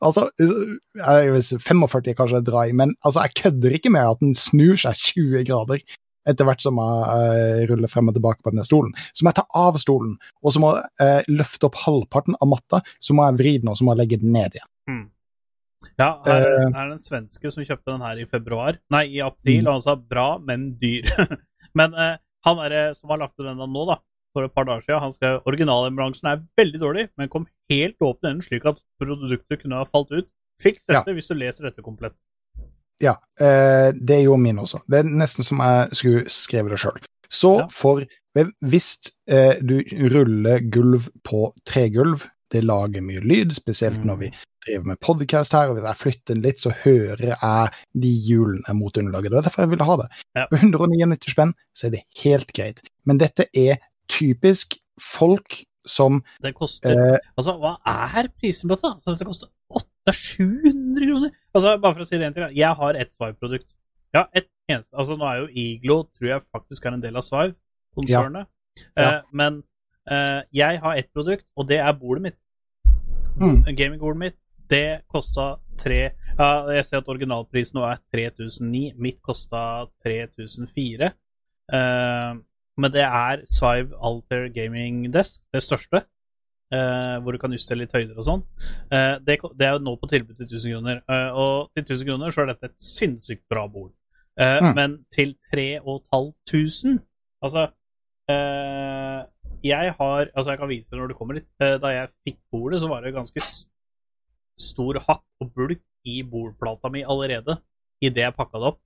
[0.00, 4.34] Altså, jeg kanskje si 45 er dry, men altså, jeg kødder ikke med at den
[4.38, 5.82] snur seg 20 grader
[6.28, 8.92] etter hvert som jeg uh, ruller frem og tilbake på denne stolen.
[9.16, 12.50] Så må jeg ta av stolen, og så må jeg uh, løfte opp halvparten av
[12.52, 14.70] matta, så må jeg vri den, og så må jeg legge den ned igjen.
[15.96, 16.66] Ja, her er, Eh.
[16.76, 18.76] er det en svenske som kjøpte den her i februar.
[18.92, 19.66] Nei, i april, Mm.
[19.66, 21.08] og han sa bra, men dyr.
[21.78, 23.96] men eh, han er, som har lagt ut den nå, da,
[24.32, 28.30] for et par dager siden, han skrev originalembransjen er veldig dårlig, men kom helt åpen
[28.30, 30.28] enden slik at produktet kunne ha falt ut.
[30.62, 32.14] Fiks dette hvis du leser dette komplett.
[33.00, 34.82] Ja, eh, det gjorde min også.
[34.86, 37.00] Det er nesten som jeg skulle skrevet det sjøl.
[37.30, 37.66] Så Ja.
[37.70, 38.04] for
[38.62, 38.96] Hvis
[39.26, 39.82] eh, du
[40.12, 44.06] ruller gulv på tregulv, det lager mye lyd, spesielt Mm.
[44.06, 44.28] når vi
[44.66, 47.70] driver med podcast her, og hvis jeg flytter den litt, så hører jeg
[48.00, 49.30] de hjulene mot underlaget.
[49.32, 50.08] Det er derfor jeg ville ha det.
[50.36, 50.46] Ja.
[50.46, 52.80] På 199 spenn så er det helt greit.
[53.04, 53.78] Men dette er
[54.10, 58.90] typisk folk som Det koster eh, Altså, hva er prisen på dette?
[58.98, 59.48] Altså, det koster
[60.10, 61.34] 800-700 kroner!
[61.54, 62.50] Altså, bare for å si det en da.
[62.54, 63.70] jeg har ett Svive-produkt.
[64.14, 64.94] Ja, ett eneste.
[64.98, 68.50] Altså, nå er jo Iglo tror jeg faktisk er en del av Svive-konsernet.
[68.96, 69.06] Ja.
[69.06, 69.62] Eh, men
[70.10, 72.38] eh, jeg har ett produkt, og det er bordet mitt.
[73.40, 73.62] Mm.
[73.76, 74.38] Gamingbordet mitt.
[74.70, 78.92] Det kosta tre Ja, jeg ser at originalprisen nå er 3009.
[79.00, 81.10] Mitt kosta 3004.
[81.72, 82.30] Eh,
[82.80, 86.04] men det er Swive Alter Gaming Desk, det største.
[86.70, 88.42] Uh, hvor du kan justere litt høyder og sånn.
[88.92, 91.00] Uh, det, det er jo nå på tilbud til 1000 kroner.
[91.10, 93.90] Uh, og til 1000 kroner så er dette et sinnssykt bra bord.
[94.40, 94.70] Mm.
[94.72, 97.02] Men til 3500
[97.44, 97.66] Altså
[99.66, 101.40] Jeg har Altså, jeg kan vise det når det kommer.
[101.60, 103.42] Eh, da jeg fikk bordet, så var det ganske
[104.56, 107.58] stor hakk og bulk i bordplata mi allerede
[108.00, 108.80] idet jeg pakka det opp.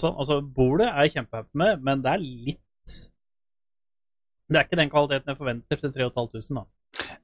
[0.00, 2.60] Sånn, altså, bordet er jeg kjempehappy med, men det er litt
[4.50, 6.64] Det er ikke den kvaliteten jeg forventer til 3500, da.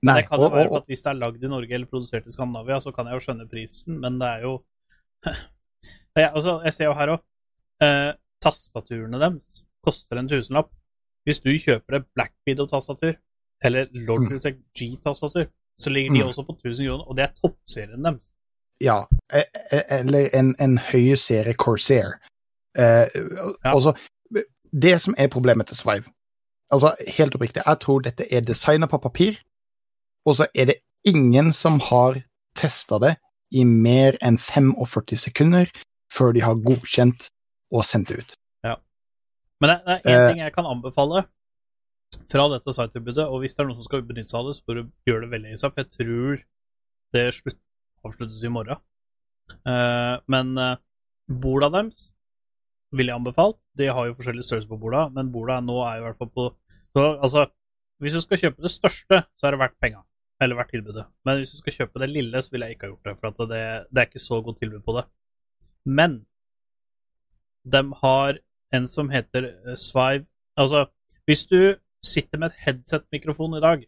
[0.02, 0.14] Nei.
[0.16, 2.78] det kan jo være at hvis det er lagd i Norge eller produsert i Skandinavia,
[2.80, 4.54] så kan jeg jo skjønne prisen, men det er jo
[6.16, 7.20] jeg, altså, jeg ser jo her òg
[7.84, 10.70] eh, Tastaturene deres koster en tusenlapp.
[11.28, 13.14] Hvis du kjøper et Black Widow-tastatur
[13.64, 16.28] eller Logitech G-tastatur, så ligger de Mm.
[16.28, 18.30] også på 1000 kroner, og det er toppserien deres.
[18.80, 19.02] Ja,
[19.92, 22.16] eller en, en høy serie Corsair.
[22.78, 23.08] Eh,
[23.64, 23.74] Ja.
[23.74, 23.94] altså,
[24.72, 26.04] det som er problemet til Svive
[26.72, 29.40] Altså, helt oppriktig, jeg tror dette er designet på papir,
[30.24, 30.74] og så er det
[31.04, 32.22] ingen som har
[32.54, 33.16] testa det
[33.50, 35.66] i mer enn 45 sekunder
[36.12, 37.30] før de har godkjent
[37.74, 38.36] og sendt det ut.
[39.60, 40.28] Men det, er én Eh.
[40.32, 41.26] ting jeg kan anbefale
[42.32, 44.64] fra dette sitetilbudet, og hvis det er noen som skal benytte seg av det, så
[44.66, 45.76] bør du gjøre det veldig kjapt.
[45.76, 46.38] Jeg tror
[47.12, 47.58] det slutt,
[48.04, 48.80] avsluttes i morgen.
[49.66, 50.76] Eh, men uh,
[51.28, 52.12] borda deres
[52.92, 53.58] ville jeg anbefalt.
[53.78, 56.46] De har jo forskjellig størrelse på borda, men borda nå er i hvert fall på
[56.96, 57.46] så, Altså,
[58.02, 60.02] hvis du skal kjøpe det største, så er det verdt penga.
[60.40, 61.04] Eller verdt tilbudet.
[61.28, 63.50] Men hvis du skal kjøpe det lille, så ville jeg ikke ha gjort det, for
[63.52, 65.04] det, det er ikke så godt tilbud på det.
[65.86, 66.16] Men
[67.68, 68.40] de har
[68.74, 70.26] en som heter eh, Svive
[70.58, 70.86] Altså,
[71.28, 73.84] hvis du sitter med et headset-mikrofon i dag,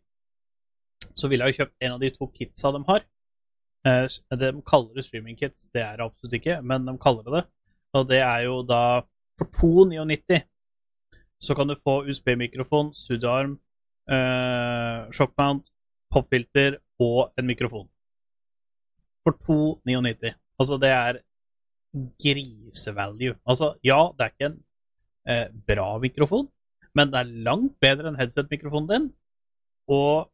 [1.18, 3.02] så ville jeg jo kjøpt en av de to kitsa de har.
[3.88, 4.06] Eh,
[4.38, 7.44] De kaller det streaming-kits, det er det absolutt ikke, men de kaller det det.
[7.97, 9.02] Og det er jo da
[9.40, 10.43] For 299
[11.43, 13.56] så kan du få USB-mikrofon, studioarm,
[14.06, 15.73] eh, shockmount,
[16.12, 17.89] popfilter og en mikrofon.
[19.24, 20.36] For 299.
[20.60, 21.19] Altså, det er
[22.23, 23.35] grisevalue.
[23.47, 24.60] Altså, ja, det er ikke en
[25.27, 26.47] eh, bra mikrofon,
[26.94, 29.10] men det er langt bedre enn headset-mikrofonen din.
[29.90, 30.31] Og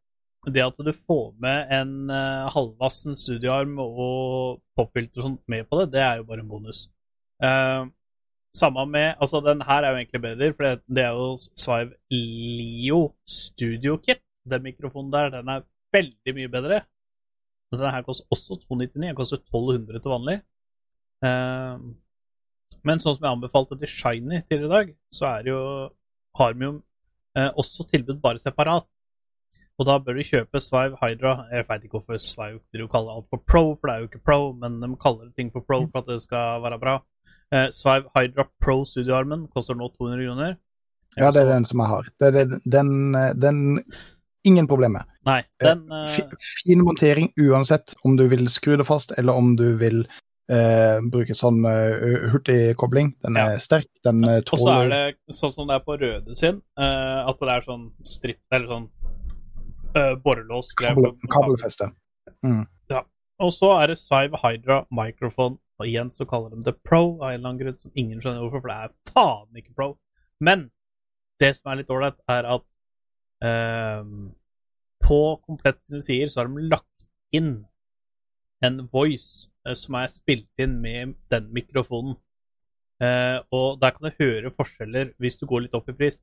[0.53, 5.81] det at du får med en eh, halvvassen studioarm og popfilter og sånt med på
[5.81, 6.87] det, det er jo bare en bonus.
[7.43, 7.87] Eh,
[8.55, 11.95] samme med Altså, den her er jo egentlig bedre, for det, det er jo Svive
[12.11, 14.23] Leo Studio Kit.
[14.49, 16.83] Den mikrofonen der, den er veldig mye bedre.
[17.71, 19.09] Men Den her koster også 299.
[19.09, 20.41] Den koster 1200 til vanlig.
[21.19, 21.79] Uh,
[22.87, 25.63] men sånn som jeg anbefalte til Shiny til i dag, så er det jo
[26.39, 26.83] Harmium
[27.39, 28.87] de eh, også tilbud bare separat.
[29.79, 31.35] Og da bør du kjøpe Svive Hydra.
[31.53, 34.09] Jeg veit ikke hvorfor Svive vil jo kalle alt for pro, for det er jo
[34.11, 36.97] ikke pro, men de kaller ting for pro for at det skal være bra.
[37.55, 40.57] Eh, Svive Hydra Pro studioarmen koster nå 200 kroner.
[41.17, 42.09] Ja, det er den som jeg har.
[42.21, 43.83] Det, det, den, eh, den
[44.47, 45.09] Ingen problem med.
[45.27, 49.57] Nei, den eh, Fi- Fin montering uansett om du vil skru det fast, eller om
[49.59, 50.05] du vil
[50.49, 53.11] eh, bruke sånn hurtig hurtigkobling.
[53.27, 56.39] Den er sterk, den eh, Og så er det sånn som det er på røde
[56.39, 58.89] sin, eh, at det er sånn stripp Eller sånn
[59.99, 60.73] uh, borrelås.
[60.79, 61.91] Kabel, Kabelfeste.
[62.45, 62.63] Mm.
[62.63, 62.69] kabelfeste.
[63.39, 67.31] Og så er det Svive Hydra Microphone, og igjen så kaller de det Pro av
[67.31, 69.89] en eller annen grunn som ingen skjønner hvorfor, for det er faen ikke Pro.
[70.43, 70.69] Men
[71.39, 72.65] det som er litt ålreit, er at
[73.47, 74.31] ehm,
[75.05, 77.53] på Komplett sine sider så har de lagt inn
[78.67, 82.19] en voice eh, som er spilt inn med den mikrofonen.
[82.99, 86.19] Eh, og der kan du høre forskjeller hvis du går litt opp i pris.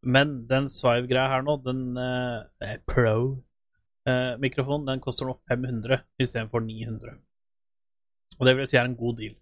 [0.00, 7.18] Men den Svive-greia her nå, den eh, eh, mikrofonen, den koster nå 500 istedenfor 900.
[8.38, 9.34] Og det vil jeg si er en god deal.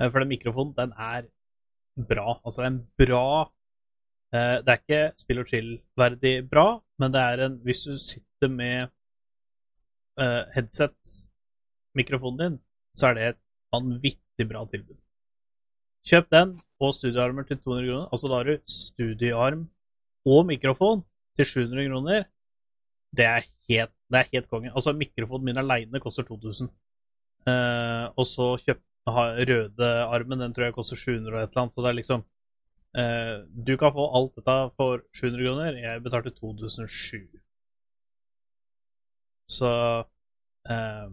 [0.00, 1.28] Eh, for den mikrofonen, den er
[2.08, 2.40] bra.
[2.44, 3.26] Altså, det er en bra
[4.34, 6.66] eh, Det er ikke spill og chill-verdig bra,
[6.98, 8.90] men det er en Hvis du sitter med
[10.18, 12.60] eh, headset-mikrofonen din,
[12.94, 13.42] så er det et
[13.74, 14.98] vanvittig bra tilbud.
[16.04, 18.08] Kjøp den og studioarmer til 200 kroner.
[18.12, 19.68] Altså da har du studioarm
[20.26, 21.04] og mikrofon
[21.36, 22.24] til 700 kroner.
[23.16, 24.72] Det er helt, det helt konge.
[24.74, 26.68] Altså, mikrofonen min aleine koster 2000.
[27.44, 31.74] Eh, og så kjøpte røde armen, den tror jeg koster 700 og et eller annet.
[31.74, 32.24] Så det er liksom
[32.96, 33.36] uh,
[33.68, 35.80] Du kan få alt dette for 700 kroner.
[35.82, 37.28] Jeg betalte 2007.
[39.50, 39.72] Så
[40.70, 41.08] uh,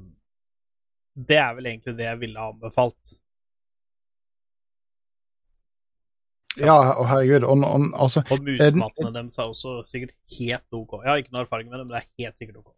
[1.13, 3.17] Det er vel egentlig det jeg ville ha anbefalt.
[6.59, 7.43] Ja, og herregud.
[7.47, 10.99] Og, og, altså, Og musmattene deres er også sikkert helt OK.
[11.03, 12.71] Jeg har ikke noe erfaring med det, men det er helt sikkert OK.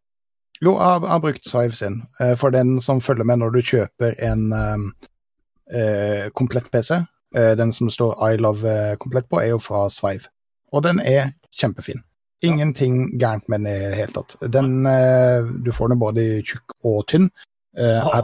[0.63, 2.01] Jo, jeg, har- brukt Sive sin.
[2.19, 6.91] eh, for den som følger med når du kjøper en eh, eh, komplett PC,
[7.35, 10.27] eh, den som står I Love komplett på, er jo fra Svive.
[10.73, 12.01] Og den er kjempefin.
[12.43, 14.35] Ingenting gærent med den i det hele tatt.
[14.51, 17.29] Den, eh, du får den både i tjukk og tynn.
[17.77, 18.23] Eh, jeg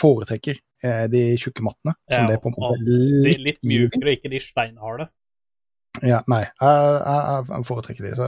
[0.00, 0.56] foretrekker
[1.08, 1.94] de tjukke mattene.
[2.12, 2.76] Som Ja, det er på en måte
[3.24, 5.06] litt, litt mjukere, ikke de steinharde.
[6.02, 8.14] Ja, nei, jeg, jeg, jeg foretrekker de.
[8.18, 8.26] Så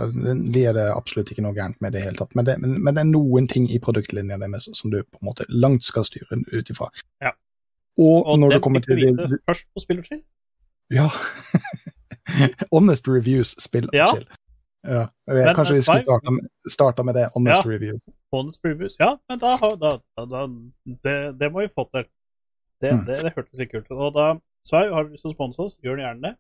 [0.55, 2.31] de er det absolutt ikke noe gærent med i det hele tatt.
[2.39, 5.27] Men det, men, men det er noen ting i produktlinja deres som du på en
[5.33, 6.87] måte langt skal styre ut ifra.
[7.25, 7.33] Ja.
[7.99, 9.37] Og, Og når det du kommer til vite du...
[9.49, 10.23] først på Spill og chill.
[10.95, 11.09] Ja.
[12.75, 14.07] Honest reviews, spill og Ja.
[14.15, 14.27] chill.
[14.87, 15.07] Ja.
[15.27, 17.29] Jeg, Men, Kanskje vi skulle starta med, starta med det.
[17.35, 17.71] Honest Ja.
[17.71, 18.03] reviews.
[18.33, 18.97] Honest Reviews.
[19.01, 19.91] Ja, men da, da,
[20.23, 20.47] da,
[21.03, 22.05] det, det må vi få til.
[22.81, 23.05] Det, Mm.
[23.07, 23.97] det, det hørtes litt kult ut.
[23.99, 24.27] Og da,
[24.67, 26.35] Svai, har du lyst til å sponse oss, gjør gjerne det.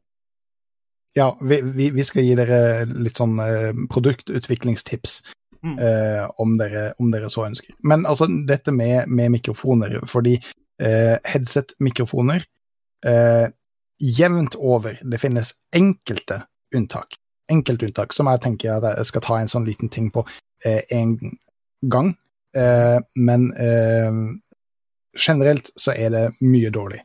[1.16, 5.22] Ja, vi, vi, vi skal gi dere litt sånn eh, produktutviklingstips
[5.66, 5.78] Mm.
[5.78, 7.74] eh, om, dere, om dere så ønsker.
[7.82, 12.44] Men altså, dette med, med mikrofoner, fordi eh, headset-mikrofoner
[13.06, 13.48] eh,
[13.98, 14.98] Jevnt over.
[15.00, 16.42] Det finnes enkelte
[16.76, 17.16] unntak.
[17.48, 20.20] Enkeltunntak som jeg tenker at jeg skal ta en sånn liten ting på
[20.68, 21.16] eh, en
[21.80, 22.12] gang.
[22.52, 23.48] Eh, men
[25.16, 27.00] generelt så er det mye dårlig.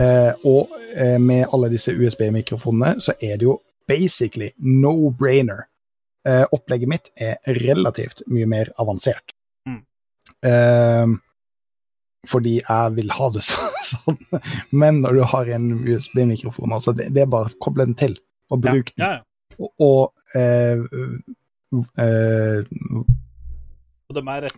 [0.00, 3.58] Eh, og eh, med alle disse USB-mikrofonene så er det jo
[3.88, 5.66] basically no-brainer.
[6.28, 9.34] Eh, opplegget mitt er relativt mye mer avansert.
[9.68, 9.80] Mm.
[10.48, 11.12] Eh,
[12.30, 14.18] fordi jeg vil ha det så, sånn.
[14.70, 18.14] Men når du har en USB-mikrofon, altså det, det er bare å koble den til
[18.52, 19.02] og Ja, bruke den.
[19.04, 19.22] ja, ja.
[19.58, 20.78] Og, og eh,
[22.00, 24.01] eh, Og de er rett-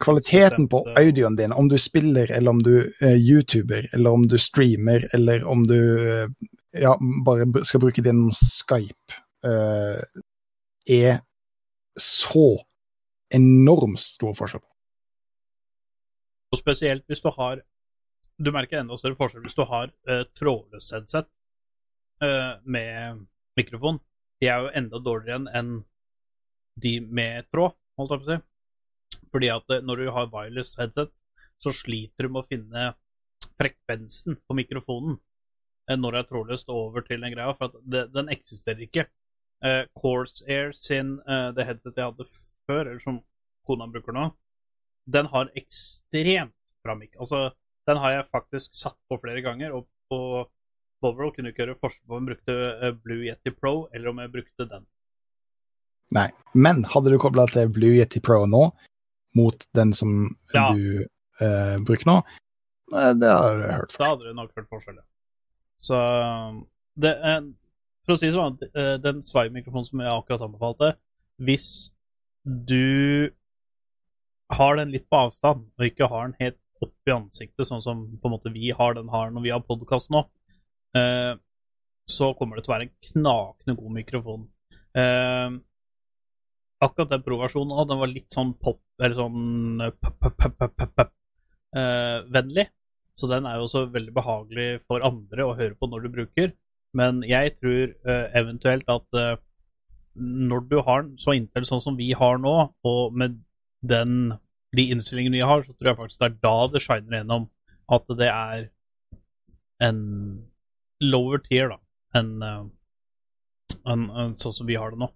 [0.00, 4.26] kvaliteten på eh, audioen din, om du spiller, eller om du uh, YouTuber, eller om
[4.28, 6.28] du streamer, eller om du uh,
[6.72, 10.00] ja, bare skal bruke gjennom Skype, uh,
[10.88, 11.20] er
[12.00, 12.48] så
[13.34, 14.64] enormt stor forskjell.
[16.52, 17.62] Og spesielt hvis du har
[18.34, 21.30] Du merker enda større forskjell hvis du har uh, trådløs headset
[22.64, 23.18] med
[23.58, 23.98] mikrofon.
[24.40, 25.70] De er jo enda dårligere enn
[26.80, 28.38] de med tråd, holdt jeg på å si.
[29.34, 31.10] Fordi at eh, når du har wireless headset,
[31.62, 32.92] så sliter du med å finne
[33.58, 35.18] frekvensen på mikrofonen
[35.90, 39.08] eh, når det er trådløst over til den greia, for det, den eksisterer ikke.
[39.64, 42.26] Uh, Corsair sin, uh, det headsetet jeg hadde
[42.68, 43.22] før, eller som
[43.64, 44.26] kona bruker nå,
[45.08, 46.52] den har ekstremt
[46.84, 47.14] bra mic.
[47.16, 47.46] Altså,
[47.88, 50.18] den har jeg faktisk satt på flere ganger, og på
[51.00, 54.34] Bobroll kunne ikke gjøre forskjell på om jeg brukte Blue Yeti Pro, eller om jeg
[54.36, 54.84] brukte den.
[56.12, 56.28] Nei.
[56.52, 58.66] Men hadde du kobla til Blue Yeti Pro nå,
[59.34, 60.72] mot den som Ja.
[60.72, 61.06] du
[61.40, 62.16] eh, bruker nå,
[62.94, 64.96] eh, det har du hørt Da hadde du nok hørt forskjell.
[64.96, 65.06] ja.
[65.84, 65.96] Så
[66.96, 67.40] det, eh,
[68.06, 70.94] for å si det sånn, eh, den Svive-mikrofonen som jeg akkurat anbefalte
[71.42, 71.90] Hvis
[72.46, 73.30] du
[74.52, 78.04] har den litt på avstand, og ikke har den helt opp i ansiktet, sånn som
[78.20, 80.22] på en måte vi har den har når vi har podkast nå,
[82.06, 84.44] så kommer det til å være en knakende god mikrofon.
[86.82, 87.88] Akkurat den provasjonen òg.
[87.88, 89.92] den var litt sånn pop, eller sånn eh,
[91.78, 92.66] eh, vennlig.
[93.14, 96.54] Så den er jo også veldig behagelig for andre å høre på når du bruker.
[96.94, 99.20] Men jeg tror eh, eventuelt at
[100.14, 102.54] når du har den så inntil sånn som vi har nå,
[102.86, 103.40] og med
[103.82, 104.34] den,
[104.74, 107.48] de innstillingene vi har, så tror jeg faktisk det er da det shiner gjennom
[107.94, 108.68] at det er
[109.82, 109.98] en
[111.02, 111.80] lower tier, da,
[112.14, 112.30] enn
[113.84, 115.10] en, enn sånn som vi har det nå.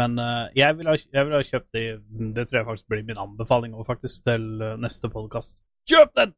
[0.00, 1.84] Men uh, jeg vil ha, jeg vil ha kjøpt det
[2.36, 5.60] Det tror jeg faktisk blir min anbefaling også, faktisk, til eh, neste podkast.
[5.90, 6.32] Kjøp den!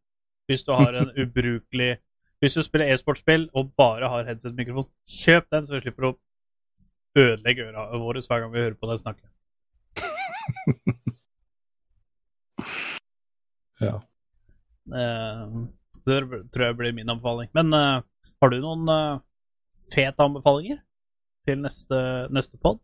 [0.50, 1.92] Hvis du har en ubrukelig
[2.42, 6.16] Hvis du spiller e-sportspill og bare har headset-mikrofon, kjøp den, så vi slipper å
[7.18, 9.26] ødelegge øra våre hver gang vi hører på deg snakke.
[13.82, 13.96] Ja.
[14.86, 15.66] Uh,
[16.06, 16.18] det
[16.54, 17.48] tror jeg blir min anbefaling.
[17.54, 18.02] Men uh,
[18.38, 18.86] har du noen
[19.90, 20.78] fete anbefalinger
[21.48, 21.98] til neste,
[22.30, 22.78] neste pod?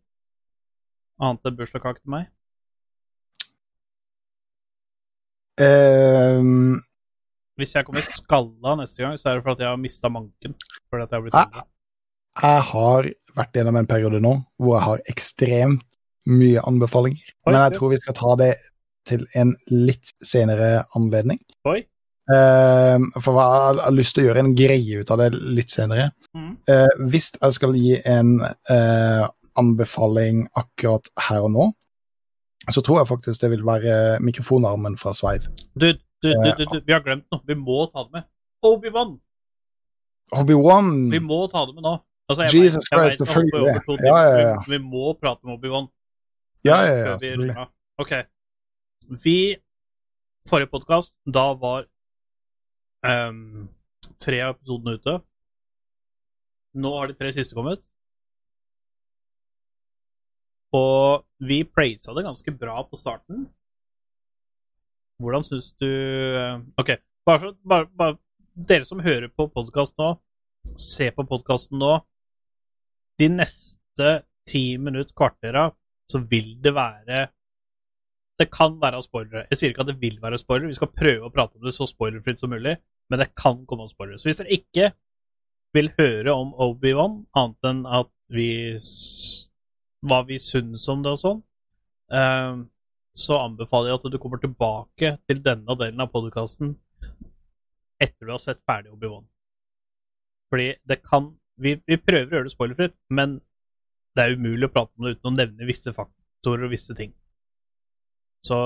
[1.19, 2.29] Annet enn bursdagskake til meg?
[5.59, 6.79] Um,
[7.59, 10.55] Hvis jeg kommer skalla neste gang, så er det fordi jeg har mista manken.
[10.87, 11.65] Fordi at jeg har blitt jeg,
[12.39, 15.85] jeg har vært gjennom en periode nå hvor jeg har ekstremt
[16.29, 17.31] mye anbefalinger.
[17.43, 18.51] Oi, Men jeg tror vi skal ta det
[19.09, 21.39] til en litt senere anledning.
[21.67, 21.81] Oi.
[22.29, 26.11] Uh, for jeg har lyst til å gjøre en greie ut av det litt senere.
[26.37, 26.51] Mm.
[26.69, 29.25] Uh, hvis jeg skal gi en eh,
[29.59, 31.65] anbefaling akkurat her og nå,
[32.73, 35.47] så tror jeg faktisk det vil være mikrofonarmen fra Sveiv.
[35.75, 37.39] Du, du, du, Eh, du, du, vi har glemt noe.
[37.47, 38.25] Vi må ta det med.
[38.67, 39.13] Obi-Wan!
[40.35, 40.89] Obi-Wan!
[41.13, 41.93] Vi må ta det med nå.
[42.29, 44.05] Altså, jeg Jesus vet- jeg Christ, selvfølgelig.
[44.05, 44.57] Ja, ja, ja.
[44.67, 45.87] Vi, vi må prate med Obi-Wan.
[46.67, 47.15] Ja, ja, ja.
[47.21, 47.55] vi.
[48.03, 48.11] OK.
[49.23, 49.37] Vi
[50.49, 51.83] Forrige podkast, da var
[53.05, 53.67] um,
[54.21, 55.15] tre av episodene ute.
[56.79, 57.83] Nå har de tre siste kommet.
[60.75, 63.47] Og vi praisa det ganske bra på starten.
[65.19, 66.93] Hvordan syns du eh, OK,
[67.25, 68.17] bare, for, bare, bare
[68.53, 70.13] dere som hører på podkast nå,
[70.79, 71.97] se på podkasten nå.
[73.19, 74.13] De neste
[74.47, 75.67] ti minutt, kvartera,
[76.09, 77.27] så vil det være
[78.39, 79.41] Det kan være spoilere.
[79.51, 81.73] Jeg sier ikke at det vil være spoilere, vi skal prøve å prate om det
[81.75, 82.77] så spoilerfritt som mulig,
[83.11, 84.15] men det kan komme spoilere.
[84.15, 84.93] Så hvis dere ikke
[85.75, 88.77] vil høre om Obi-Wan, annet enn at vi
[90.05, 91.41] hva vi syns om det og sånn,
[92.15, 92.61] eh,
[93.19, 96.77] så anbefaler jeg at du kommer tilbake til denne delen av podkasten
[97.99, 99.25] etter du har sett ferdig Obi-Wan.
[100.49, 103.39] Fordi det kan vi, vi prøver å gjøre det spoilerfritt, men
[104.15, 107.11] det er umulig å prate om det uten å nevne visse faktorer og visse ting.
[108.47, 108.57] Så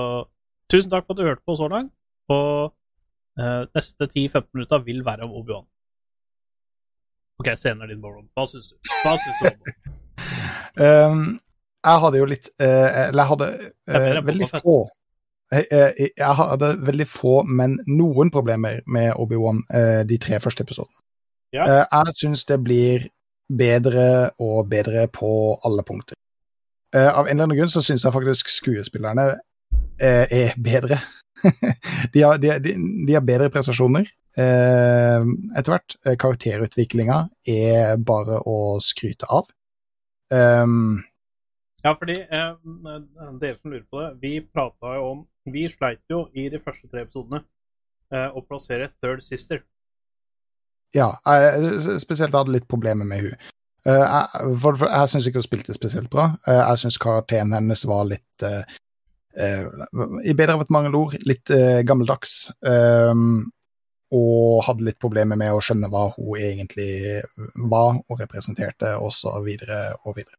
[0.70, 1.92] tusen takk for at du hørte på så langt,
[2.30, 2.70] og
[3.40, 5.66] eh, neste 10-15 minutter vil være om Obi-Wan.
[7.42, 8.30] OK, scenen er din, Boron.
[8.38, 8.78] Hva syns du?
[9.02, 9.94] Hva syns du om det?
[10.80, 11.24] Ehm,
[11.84, 13.48] jeg hadde jo litt eh, Eller jeg hadde
[13.86, 14.78] eh, veldig få
[15.54, 20.96] jeg, jeg, hadde veldig få, men noen problemer med Obi-Wan eh, de tre første episodene.
[21.54, 21.66] Ja.
[21.68, 23.06] Eh, jeg syns det blir
[23.46, 25.30] bedre og bedre på
[25.62, 26.18] alle punkter.
[26.94, 29.28] Eh, av en eller annen grunn så syns jeg faktisk skuespillerne
[30.00, 30.98] eh, er bedre.
[32.14, 32.74] de, har, de, de,
[33.06, 34.08] de har bedre prestasjoner
[34.40, 35.98] eh, etter hvert.
[36.06, 37.20] Eh, Karakterutviklinga
[37.50, 39.50] er bare å skryte av.
[40.34, 41.04] Um,
[41.84, 42.54] Ja, fordi eh,
[43.40, 45.18] dere som lurer på det, vi prata jo om
[45.52, 47.42] Vi sleit jo i de første tre episodene
[48.08, 49.60] eh, å plassere Third Sister.
[50.94, 53.34] ja, jeg spesielt hadde litt problemer med hun.
[53.84, 56.30] Uh, jeg, for, for, jeg syns ikke hun spilte spesielt bra.
[56.46, 58.62] Uh, jeg syns karakteren hennes var litt uh,
[60.24, 62.52] I bedre av et mangelord, litt eh, gammeldags.
[62.62, 63.50] Um,
[64.14, 67.20] og hadde litt problemer med å skjønne hva hun egentlig
[67.70, 70.38] var og representerte, og så videre og videre.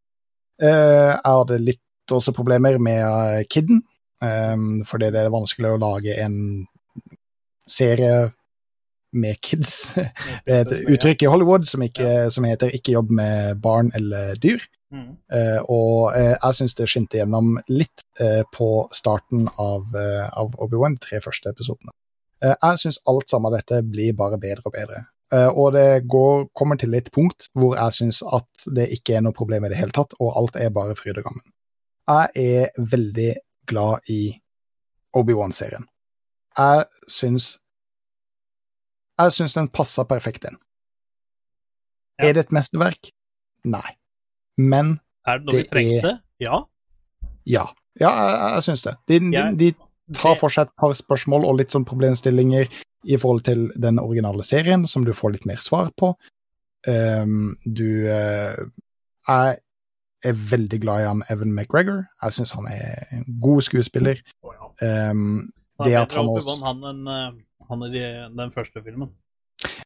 [0.62, 3.82] Eh, jeg hadde litt også problemer med eh, Kidden,
[4.22, 6.38] um, fordi det er vanskelig å lage en
[7.68, 8.30] serie
[9.16, 9.96] med kids.
[10.46, 14.36] Det er et uttrykk i Hollywood som, ikke, som heter 'ikke jobb med barn eller
[14.36, 14.64] dyr'.
[14.94, 15.16] Mm.
[15.34, 20.54] Uh, og uh, jeg syns det skinte gjennom litt uh, på starten av, uh, av
[20.62, 21.92] Obi-Wan, de tre første episodene.
[22.46, 25.04] Eh, jeg syns alt sammen av dette blir bare bedre og bedre.
[25.34, 29.24] Eh, og det går, kommer til et punkt hvor jeg syns at det ikke er
[29.26, 31.46] noe problem i det hele tatt, og alt er bare fryd og gammen.
[32.06, 32.30] Jeg
[32.62, 33.32] er veldig
[33.66, 34.20] glad i
[35.18, 35.88] Obi-Wan-serien.
[36.58, 37.56] Jeg syns
[39.20, 40.58] Jeg syns den passer perfekt inn.
[42.20, 42.28] Ja.
[42.30, 43.10] Er det et mesterverk?
[43.64, 43.96] Nei.
[44.58, 46.60] Men Er det noe vi Det er- Ja.
[47.46, 47.66] ja.
[48.00, 48.96] Ja, jeg, jeg syns det.
[49.08, 49.70] De, de, de
[50.08, 52.70] Det- for seg et par spørsmål og litt sånn problemstillinger
[53.06, 56.14] i forhold til den originale serien, som du får litt mer svar på.
[56.88, 58.54] Um, du uh,
[59.28, 59.58] Jeg
[60.24, 62.06] er veldig glad i han Evan McGregor.
[62.22, 64.22] Jeg syns han er en god skuespiller.
[64.44, 65.10] Ja.
[65.12, 67.32] Um, Han det at han også han enn eh,
[67.70, 67.90] han i
[68.38, 69.10] den første filmen.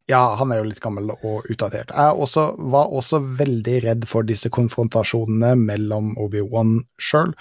[0.10, 1.92] Ja, han er jo litt gammel og utdatert.
[1.96, 7.34] Jeg også, var også veldig redd for disse konfrontasjonene mellom Obi-Wan sjøl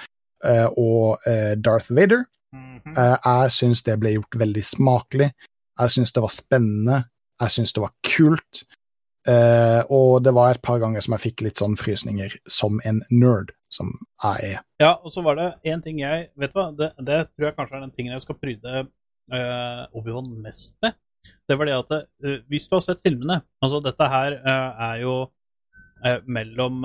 [0.78, 2.24] og eh, Darth Vader.
[2.88, 2.96] Mhm.
[2.98, 5.30] Eh, jeg syns det ble gjort veldig smakelig.
[5.78, 6.98] Jeg syns det var spennende.
[7.38, 8.64] Jeg syns det var kult.
[9.28, 13.02] Eh, og det var et par ganger som jeg fikk litt sånn frysninger, som en
[13.10, 13.90] nerd som
[14.24, 14.62] jeg er.
[14.80, 17.56] Ja, og så var det én ting jeg Vet du hva, det, det tror jeg
[17.58, 20.96] kanskje er den tingen jeg skal pryde uh, Obi-Wan mest med.
[21.44, 25.02] Det var det at uh, hvis du har sett filmene Altså, dette her uh, er
[25.02, 25.16] jo
[26.30, 26.84] mellom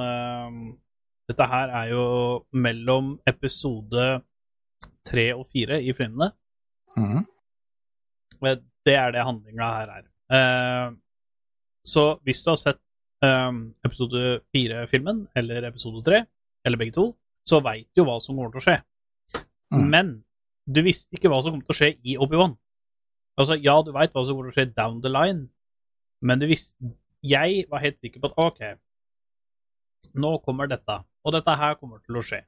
[1.29, 2.05] Dette her er jo
[2.57, 4.07] mellom episode
[5.05, 6.31] tre og fire i filmene.
[6.97, 7.25] Mhm.
[8.43, 8.55] Eh,
[8.85, 10.07] Det er det handlinga her er.
[10.35, 10.95] Eh,
[11.87, 12.79] så hvis du har sett
[13.23, 13.51] eh,
[13.85, 16.25] episode fire-filmen, eller episode tre,
[16.65, 17.05] eller begge to,
[17.47, 18.75] så veit du hva som kommer til å skje.
[19.71, 19.87] Mm.
[19.89, 20.11] Men
[20.67, 22.57] du visste ikke hva som kommer til å skje i Obi-Wan.
[23.39, 25.47] Altså, ja, du veit hva som kommer til å skje down the line,
[26.21, 26.75] men du visste
[27.23, 28.59] Jeg var helt sikker på at OK,
[30.19, 32.41] nå kommer dette, og dette her kommer til å skje.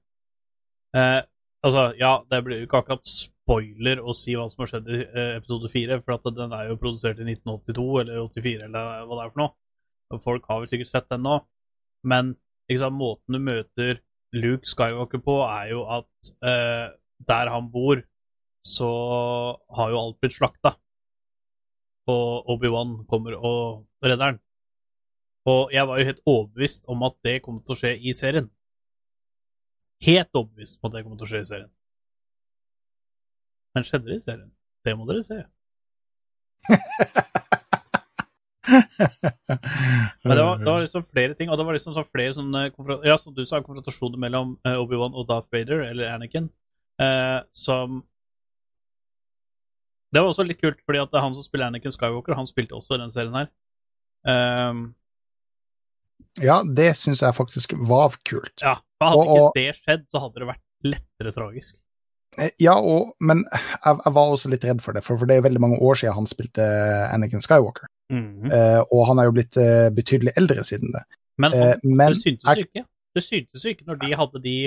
[0.95, 1.21] Eh,
[1.65, 5.01] altså, ja, det blir jo ikke akkurat spoiler å si hva som har skjedd i
[5.03, 9.19] eh, episode fire, for at den er jo produsert i 1982 eller 84 eller hva
[9.19, 10.19] det er for noe.
[10.21, 11.39] Folk har vel sikkert sett den nå,
[12.05, 12.35] men
[12.71, 14.01] liksom, måten du møter
[14.35, 16.87] Luke Skywalker på, er jo at eh,
[17.25, 18.01] der han bor,
[18.65, 18.89] så
[19.77, 20.75] har jo alt blitt slakta.
[22.11, 24.41] Og Obi-Wan kommer og redder han.
[25.49, 28.49] Og jeg var jo helt overbevist om at det kom til å skje i serien.
[30.05, 31.71] Helt overbevist om at det kommer til å skje i serien.
[33.75, 34.51] Men skjedde det i serien?
[34.85, 35.39] Det må dere se.
[40.25, 42.61] Men det var, det var liksom flere ting, og det var liksom sånn flere sånne
[43.05, 46.49] Ja, som du sa, konfrontasjoner mellom eh, Obi-Wan og Darth Vader, eller Anakin,
[47.01, 48.01] eh, som
[50.13, 52.95] Det var også litt kult, fordi at han som spiller Anakin Skywalker, han spilte også
[52.95, 53.49] i den serien her.
[54.25, 54.85] Um,
[56.41, 58.55] Ja, det syns jeg faktisk var kult.
[58.63, 61.75] ja, for Hadde Og- og- ikke det skjedd, så hadde det vært lettere tragisk.
[62.37, 65.37] Eh, Ja, og, men jeg, jeg var også litt redd for det, for, for det
[65.37, 66.63] er veldig mange år siden han spilte
[67.13, 67.87] Anakin Skywalker.
[68.11, 68.51] Mm -hmm.
[68.53, 71.03] uh, og han er jo blitt uh, betydelig eldre siden det.
[71.37, 72.85] Men, han, men det syntes jo ikke.
[73.15, 74.57] Det syntes jo ikke når de hadde de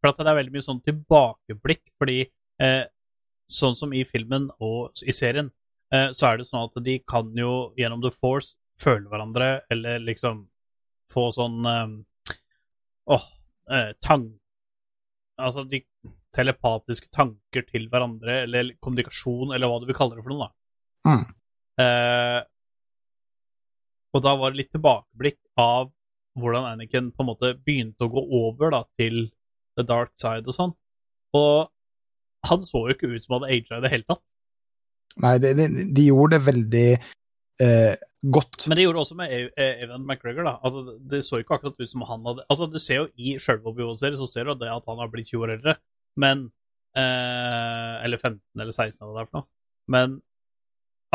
[0.00, 2.28] For at det er veldig mye sånn tilbakeblikk, fordi
[3.48, 5.50] sånn som i filmen og i serien,
[5.90, 10.46] så er det sånn at de kan jo gjennom The Force føle hverandre, eller liksom
[11.10, 11.64] få sånn
[13.12, 13.24] Åh
[13.72, 14.28] eh, tang...
[15.36, 15.82] Altså de
[16.36, 21.10] telepatiske tanker til hverandre, eller kommunikasjon, eller hva du vil kalle det for noe, da.
[21.10, 21.24] Mm.
[21.84, 22.38] Eh,
[24.16, 25.90] og da var det litt tilbakeblikk av
[26.40, 29.26] hvordan Anakin på en måte begynte å gå over da, til
[29.76, 30.74] the dark side og sånn.
[31.36, 31.68] Og
[32.48, 34.24] han så jo ikke ut som han hadde aga i det hele tatt.
[35.24, 36.88] Nei, de, de, de gjorde det veldig
[37.64, 37.94] eh,
[38.32, 38.66] godt.
[38.66, 40.46] Men det gjorde også med eh, Evan McGregor.
[40.46, 40.54] da.
[40.64, 43.70] Altså, Det så ikke akkurat ut som han hadde Altså, Du ser jo i sjølve
[43.70, 45.76] Obi-Wan-serien så ser du det at han har blitt 20 år eldre,
[46.16, 46.46] men
[46.96, 49.48] eh, Eller 15 eller 16, eller hva det er for noe.
[49.94, 50.18] Men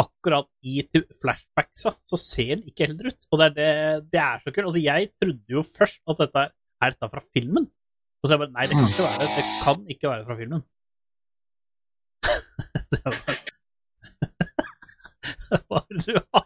[0.01, 0.81] akkurat i
[1.21, 3.27] flashbacksa så ser han ikke eldre ut.
[3.29, 3.69] Og det er, det,
[4.15, 4.67] det er så kult.
[4.71, 7.67] Altså, jeg trodde jo først at dette er, dette fra filmen.
[8.21, 9.29] Og så jeg bare Nei, det kan ikke være det.
[9.35, 10.61] Det kan ikke være fra filmen.
[12.91, 13.13] det var
[15.67, 16.45] Hva er det du har?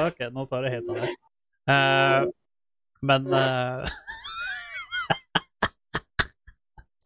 [0.00, 1.10] ok, nå tar jeg helt av deg.
[1.70, 2.22] Uh,
[3.06, 3.84] men uh...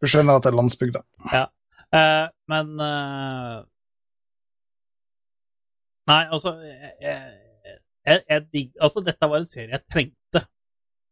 [0.01, 1.01] Du skjønner at det er landsbygda.
[1.33, 3.55] eh, Men eh,
[6.11, 10.41] Nei, altså jeg, jeg, jeg, digg, Altså, dette var en serie jeg trengte.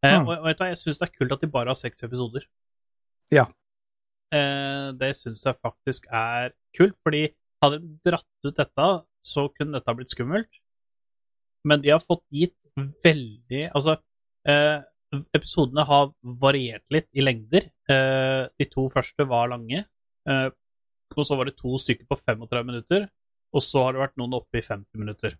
[0.04, 0.28] Eh, Mm.
[0.28, 2.04] og, og vet du hva, jeg syns det er kult at de bare har seks
[2.06, 2.44] episoder.
[3.32, 3.46] Ja.
[4.36, 7.22] Eh, det syns jeg faktisk er kult, fordi
[7.64, 8.88] hadde de dratt ut dette,
[9.24, 10.60] så kunne dette blitt skummelt.
[11.68, 12.58] Men de har fått gitt
[13.04, 13.98] veldig Altså,
[14.50, 14.82] eh,
[15.36, 16.12] episodene har
[16.42, 17.70] variert litt i lengder.
[17.90, 19.86] Eh, de to første var lange,
[20.28, 20.50] eh,
[21.16, 23.08] og så var det to stykker på 35 minutter,
[23.54, 25.38] og så har det vært noen oppe i 50 minutter.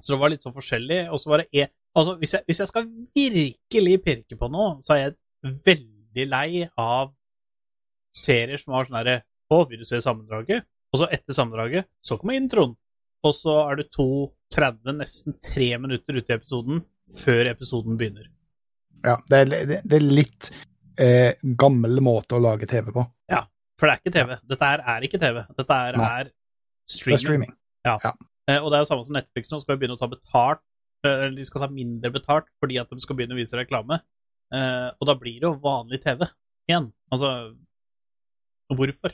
[0.00, 2.58] Så det var litt sånn forskjellig, og så var det en Altså, hvis jeg, hvis
[2.58, 7.12] jeg skal virkelig pirke på noe, så er jeg veldig lei av
[8.10, 9.20] serier som har sånn herre
[9.52, 10.64] Å, vil du se sammendraget?
[10.90, 12.74] Og så etter sammendraget, så kommer introen.
[13.22, 13.84] og så er du
[14.54, 16.82] 2.30, nesten 3 minutter ute i episoden,
[17.20, 18.28] før episoden begynner.
[19.04, 20.48] Ja, det er, det, det er litt
[21.00, 23.04] eh, gammel måte å lage TV på.
[23.30, 23.42] Ja,
[23.80, 24.36] For det er ikke TV.
[24.52, 25.42] Dette her er ikke TV.
[25.58, 26.12] Dette her Nei.
[26.22, 27.18] er Det streaming.
[27.18, 27.52] er streaming.
[28.48, 30.60] Eh, og det er jo samme som Netflix nå, skal begynne å ta betalt
[31.06, 34.00] eh, De skal ta mindre betalt fordi at de skal begynne å vise reklame.
[34.54, 36.26] Eh, og da blir det jo vanlig TV
[36.68, 36.90] igjen.
[37.12, 37.30] Altså
[38.74, 39.12] Hvorfor?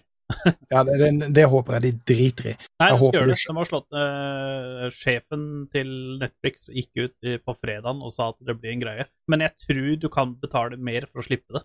[0.70, 2.54] Ja, det, det, det håper jeg de driter i.
[2.54, 3.40] Nei, Jeg de skal håper gjøre det.
[3.48, 5.44] De har slått uh, Sjefen
[5.74, 5.90] til
[6.20, 9.06] Netflix gikk ut i- på fredagen og sa at det blir en greie.
[9.30, 11.64] Men jeg tror du kan betale mer for å slippe det.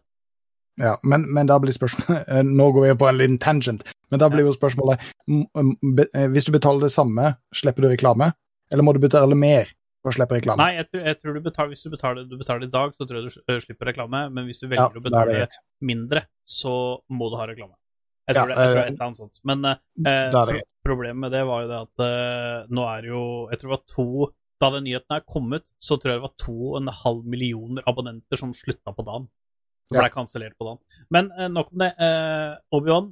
[0.82, 4.20] Ja, men, men da blir spørsmålet eh, Nå går vi på en liten tangent, men
[4.20, 5.00] da blir jo spørsmålet
[5.32, 8.34] eh, Hvis du betaler det samme, slipper du reklame?
[8.74, 9.70] Eller må du betale mer
[10.04, 10.60] for å slippe reklame?
[10.60, 13.08] Nei, jeg tror, jeg tror du betaler, hvis du betaler, du betaler i dag, så
[13.08, 14.26] tror jeg du slipper reklame.
[14.34, 16.76] Men hvis du ja, velger å er betale det mindre, så
[17.14, 17.78] må du ha reklame.
[18.28, 19.40] Jeg tror, Ja, det, jeg tror det eh, er et eller annet sånt.
[19.46, 19.78] Men eh,
[20.50, 23.70] det problemet med det var jo det at eh, nå er det jo Jeg tror
[23.70, 24.08] det var to
[24.62, 27.84] Da den nyheten er kommet, så tror jeg det var to og en halv millioner
[27.90, 29.28] abonnenter som slutta på dagen.
[29.90, 30.06] For Ja.
[30.08, 30.80] er kansellert på dagen.
[31.12, 31.92] Men eh, nok om det.
[32.00, 33.10] Eh, Obi-Wan,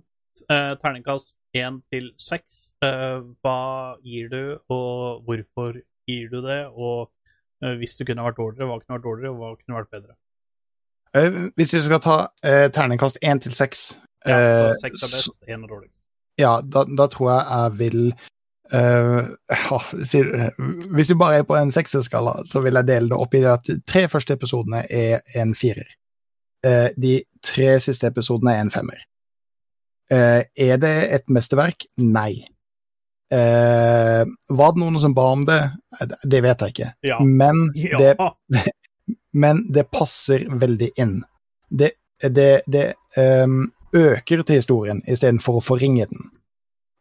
[0.49, 2.71] eh, terningkast én til seks.
[2.81, 6.61] Eh, hva gir du, og hvorfor gir du det?
[6.71, 7.11] Og
[7.61, 10.15] eh, hvis det kunne vært dårligere, hva kunne vært dårligere, og hva kunne vært bedre?
[11.13, 15.41] Eh, hvis vi skal ta eh, terningkast én til seks Ja, eh, Seks er best,
[15.47, 15.99] én er dårligst.
[16.39, 17.99] Ja, da, da tror jeg jeg vil
[18.73, 19.27] uh,
[20.95, 23.51] Hvis du bare er på en sekserskala, så vil jeg dele det opp i det
[23.51, 25.91] at de tre første episodene er en firer.
[26.65, 29.03] Uh, de tre siste episodene er en femmer.
[30.13, 31.85] Uh, er det et mesterverk?
[32.01, 32.45] Nei.
[33.33, 34.23] Uh,
[34.53, 35.61] var det noen som ba om det?
[36.23, 36.89] Det vet jeg ikke.
[37.11, 37.19] Ja.
[37.23, 37.99] Men ja.
[37.99, 38.65] det,
[39.43, 41.19] men det passer veldig inn.
[41.69, 42.83] Det, det, det
[43.17, 43.63] ehm,
[43.93, 46.31] øker til historien istedenfor å forringe den.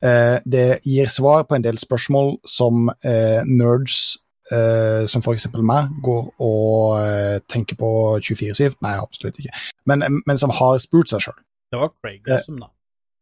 [0.05, 4.19] Eh, det gir svar på en del spørsmål som eh, nerds,
[4.51, 8.79] eh, som eksempel meg, går og eh, tenker på 24-7.
[8.83, 9.55] Nei, absolutt ikke.
[9.87, 11.41] Men, men som har spurt seg sjøl.
[11.73, 12.73] Det var Craig Newsom, da.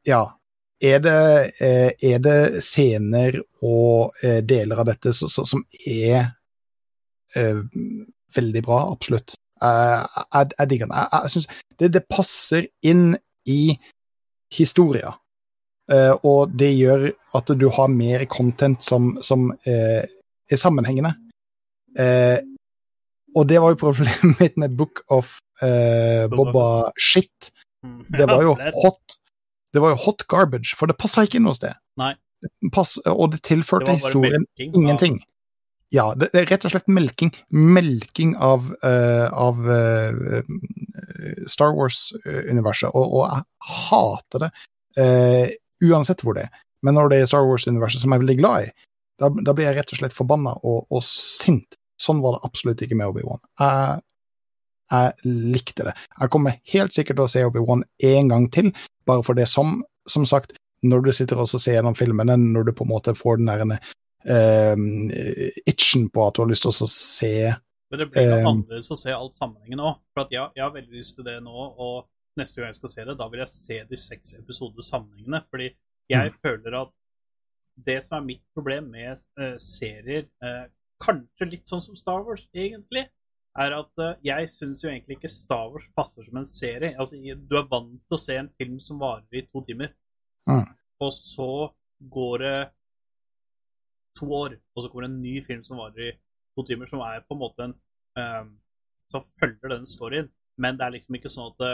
[0.08, 0.24] Ja.
[0.80, 1.12] Er det,
[1.60, 4.16] er det scener og
[4.48, 6.30] deler av dette så, så, som er
[7.36, 7.60] eh,
[8.32, 8.78] veldig bra?
[8.88, 9.36] Absolutt.
[9.60, 10.96] Jeg, jeg digger den.
[10.96, 13.10] Jeg, jeg synes det, det passer inn
[13.48, 13.78] i
[14.54, 15.14] historia.
[15.90, 20.06] Eh, og det gjør at du har mer content som, som eh,
[20.50, 21.14] er sammenhengende.
[21.98, 22.38] Eh,
[23.34, 27.50] og det var jo problemet mitt med Book of Boba Shit.
[27.84, 28.04] Mm.
[28.16, 29.18] Det var jo hot
[29.70, 31.76] Det var jo hot garbage, for det passa ikke noe sted.
[32.00, 32.14] Nei.
[32.72, 35.18] Pass, og det tilførte det historien melking ingenting.
[35.90, 37.32] Ja, det, det er rett og slett melking.
[37.50, 40.42] Melking av, uh, av eh,
[41.50, 44.50] Star Wars-universet, og, og jeg hater det.
[45.00, 46.62] eh, uansett hvor det er.
[46.84, 48.70] Men når det er Star Wars-universet som jeg er veldig glad i,
[49.20, 51.76] da, da blir jeg rett og slett forbanna og, og sint.
[52.00, 53.42] Sånn var det absolutt ikke med Obi-Wan.
[53.60, 54.00] Jeg,
[54.90, 55.94] jeg likte det.
[56.16, 58.70] Jeg kommer helt sikkert til å se Obi-Wan en gang til,
[59.08, 62.72] bare for det som, som sagt, når du sitter og ser gjennom filmene, når du
[62.76, 64.76] på en måte får den der uh,
[65.68, 67.34] itchen på at du har lyst til å se
[67.90, 70.00] Men det blir jo Eh, annerledes å se alt sammenhengen òg.
[70.14, 72.92] For at jeg, jeg har veldig lyst til det nå, og neste gang jeg skal
[72.94, 75.42] se det, da vil jeg se de seks episoder sammenhengende.
[75.50, 75.70] Fordi
[76.10, 76.92] jeg føler at
[77.80, 80.68] det som er mitt problem med uh, serier, uh,
[81.00, 83.06] kanskje litt sånn som Star Wars, egentlig,
[83.58, 86.92] er at uh, jeg syns jo egentlig ikke Star Wars passer som en serie.
[86.98, 89.94] Altså, du er vant til å se en film som varer i to timer,
[90.48, 90.64] Mm.
[91.04, 91.68] og så
[92.00, 92.58] går det
[94.16, 96.14] to år, og så kommer det en ny film som varer i
[96.56, 97.74] to timer, som er på en måte en
[98.16, 98.56] um,
[99.10, 101.72] Som følger den storyen, men det er liksom ikke sånn at det,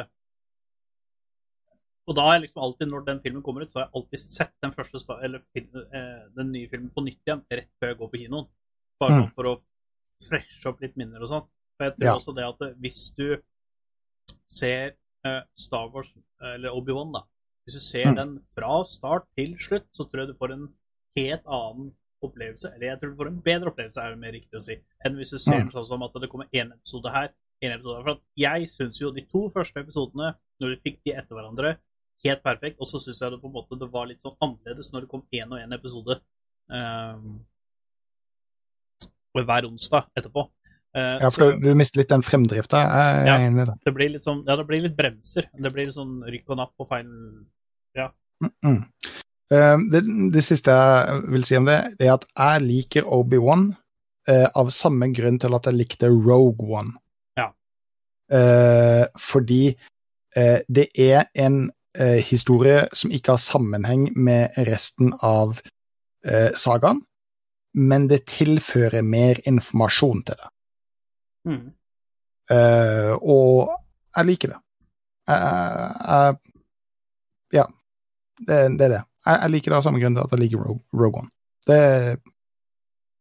[2.08, 4.20] Og da har jeg liksom alltid, når den filmen kommer ut, så har jeg alltid
[4.22, 7.98] sett den første eller film, eh, den nye filmen på nytt igjen rett før jeg
[7.98, 8.46] går på kinoen.
[9.00, 9.22] Bare Mm.
[9.24, 9.55] sånn for å
[10.22, 11.48] freshe opp litt minner og sånn.
[11.76, 12.14] For jeg tror Ja.
[12.14, 13.42] også det at eh, hvis du
[14.46, 17.22] ser eh, Star Wars, eller Obi-Wan, da
[17.66, 18.14] Hvis du ser Mm.
[18.14, 20.74] den fra start til slutt, så tror jeg du får en
[21.16, 22.72] helt annen opplevelse.
[22.74, 25.16] Eller jeg tror du får en bedre opplevelse, er det mer riktig å si, enn
[25.16, 25.70] hvis du ser Mm.
[25.72, 27.28] sånn som at det kommer én episode her,
[27.62, 28.02] én episode her.
[28.04, 31.76] For at jeg syns jo de to første episodene, når du fikk de etter hverandre,
[32.24, 34.92] helt perfekt, og så syns jeg det på en måte det var litt sånn annerledes
[34.92, 36.20] når det kom én og én episode
[36.70, 37.44] um,
[39.36, 40.48] hver onsdag etterpå.
[40.96, 42.78] Uh, Ja, for du, du mister litt den fremdrifta.
[42.80, 43.36] Jeg er Ja.
[43.44, 43.74] enig i det.
[43.84, 45.44] det blir litt sånn Ja, det blir litt bremser.
[45.52, 47.44] Det blir litt sånn rykk og napp og feil
[48.42, 48.52] Mm.
[48.62, 49.10] Eh,
[49.50, 50.00] det,
[50.34, 53.68] det siste jeg vil si om det, det er at jeg liker Obi-Wan
[54.28, 56.97] eh, av samme grunn til at jeg likte Rogue One.
[57.39, 57.50] Ja.
[58.33, 59.62] Eh, fordi
[60.36, 61.68] eh, det er en
[61.99, 65.60] eh, historie som ikke har sammenheng med resten av
[66.26, 67.05] eh, sagaen.
[67.76, 70.47] men det tilfører mer informasjon til det.
[71.44, 71.66] Mm.
[72.50, 73.68] Eh, og
[74.16, 74.60] jeg liker det.
[75.28, 76.39] Jeg, jeg,
[77.52, 77.65] jeg Ja,
[78.39, 79.02] det, det er det.
[79.26, 81.32] Jeg, jeg liker det av samme grunn til at jeg liker Rogue, Rogue One.
[81.66, 81.78] Det,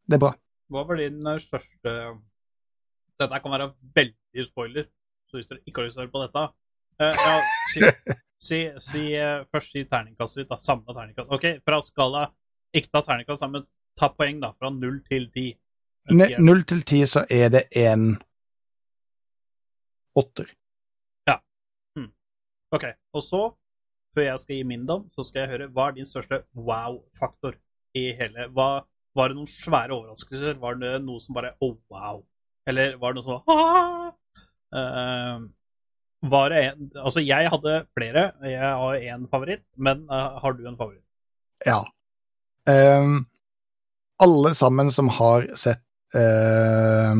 [0.06, 0.32] det er bra.
[0.74, 1.95] Hva var din eh, største
[3.22, 4.88] Dette kan være veldig spoiler,
[5.30, 7.35] så hvis dere ikke har lyst til å høre på dette uh, ja,
[7.72, 7.84] si,
[8.48, 10.59] si, si, uh, Først si terningkastet ditt, da.
[10.61, 11.32] Samla terningkast.
[11.32, 12.25] OK, fra skala
[12.75, 13.64] Ikke ta terningkast, men
[13.98, 14.51] ta poeng, da.
[14.59, 15.48] Fra null til ti.
[16.11, 18.11] Null til ti så er det en
[20.19, 20.51] åtter.
[22.75, 22.85] OK.
[23.16, 23.42] Og så,
[24.16, 27.58] før jeg skal gi min dom, så skal jeg høre hva er din største wow-faktor
[27.95, 28.85] i hele hva,
[29.16, 30.58] Var det noen svære overraskelser?
[30.60, 32.24] Var det noe som bare oh, wow?
[32.68, 34.10] Eller var det noe som ah!
[34.76, 35.38] Eh,
[36.26, 38.32] var det en Altså, jeg hadde flere.
[38.44, 41.03] Jeg har én favoritt, men uh, har du en favoritt?
[41.66, 41.84] Ja.
[42.68, 43.27] Um,
[44.19, 45.84] alle sammen som har sett
[46.16, 47.16] uh,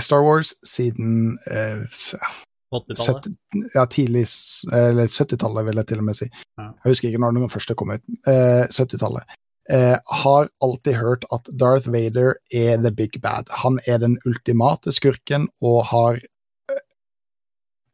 [0.00, 2.51] Star Wars siden eh, s- 80-tallet?
[2.72, 3.36] 70,
[3.74, 4.24] ja, tidlig
[4.72, 6.28] eller 70-tallet, vil jeg til og med si.
[6.58, 6.70] Ja.
[6.70, 8.04] Jeg husker ikke når den første kom ut.
[8.28, 9.36] Eh, 70-tallet.
[9.70, 13.50] Eh, har alltid hørt at Darth Vader er the big bad.
[13.62, 16.82] Han er den ultimate skurken og har eh,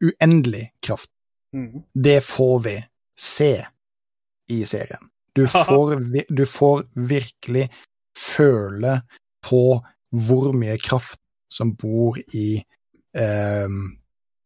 [0.08, 1.10] uendelig kraft.
[1.52, 1.84] Mm.
[1.94, 2.76] Det får vi
[3.18, 3.52] se
[4.48, 5.10] i serien.
[5.36, 5.98] Du får,
[6.28, 7.68] du får virkelig
[8.16, 9.00] føle
[9.44, 9.64] på
[10.10, 11.20] hvor mye kraft
[11.52, 12.62] som bor i,
[13.16, 13.98] ehm,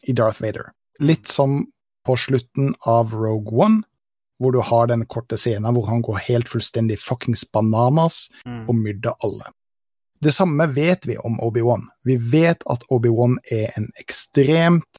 [0.09, 0.73] i Darth Vader.
[1.01, 1.67] Litt som
[2.07, 3.83] på slutten av Rogue One,
[4.41, 8.69] hvor du har den korte scenen hvor han går helt fullstendig fuckings bananas Mm.
[8.69, 9.53] og myrder alle.
[10.23, 11.89] Det samme vet vi om Obi-Wan.
[12.05, 14.99] Vi vet at Obi-Wan er en ekstremt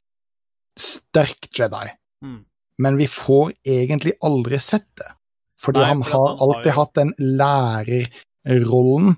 [0.76, 1.90] sterk Jedi
[2.22, 2.44] Mm.
[2.78, 5.12] men vi får egentlig aldri sett det.
[5.60, 9.16] Fordi Nei, han har han har alltid jo- hatt den lærerrollen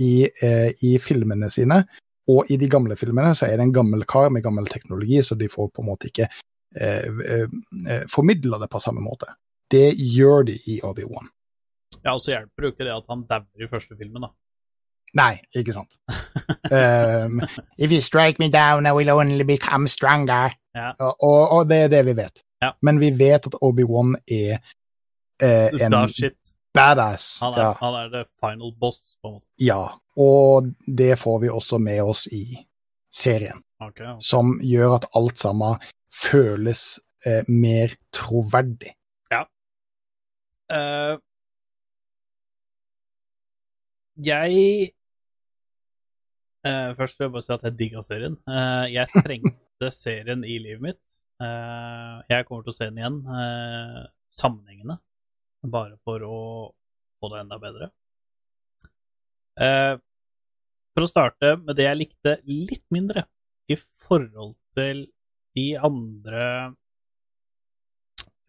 [0.00, 1.86] i, eh, i filmene sine,
[2.28, 5.34] og i de gamle filmene så er det en gammel kar med gammel teknologi, så
[5.38, 7.46] de får på en måte ikke eh, eh,
[7.88, 9.30] eh, formidla det på samme måte.
[9.70, 11.28] Det gjør de i Obi-Wan.
[12.04, 14.32] Ja, og så hjelper det jo ikke det at han dauer i første filmen, da.
[15.16, 15.96] Nei, ikke sant.
[16.70, 17.40] um,
[17.80, 20.52] If you strike me down, I will only become stronger.
[20.76, 20.92] Ja.
[21.00, 22.42] Og, og det er det vi vet.
[22.62, 22.74] Ja.
[22.82, 24.58] Men vi vet at Obi-Wan er
[25.40, 25.96] eh, en
[26.74, 27.38] badass.
[27.40, 27.72] Han er, Ja.
[27.80, 29.48] han er the final boss, på en måte.
[29.64, 29.80] ja.
[30.18, 32.44] Og det får vi også med oss i
[33.14, 34.14] serien, okay.
[34.14, 34.22] ok.
[34.24, 38.94] som gjør at alt sammen føles eh, mer troverdig.
[40.68, 41.16] Eh,
[44.18, 44.90] jeg
[46.66, 48.34] uh, Først vil jeg bare si at jeg digga serien.
[48.44, 51.04] Uh, jeg trengte serien i livet mitt.
[51.38, 53.20] Jeg kommer til å se den igjen
[54.34, 54.96] sammenhengende,
[55.70, 56.38] bare for å
[57.22, 57.86] få det enda bedre.
[60.98, 63.22] Eh, for å starte med det jeg likte litt mindre
[63.70, 65.06] i forhold til
[65.54, 66.74] de andre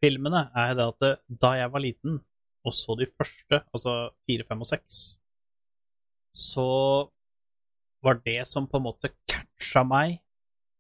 [0.01, 2.19] filmene, er det at det, da jeg var liten
[2.65, 5.19] og så de første, altså fire, fem og seks,
[6.33, 6.65] så
[8.03, 10.19] var det som på en måte catcha meg,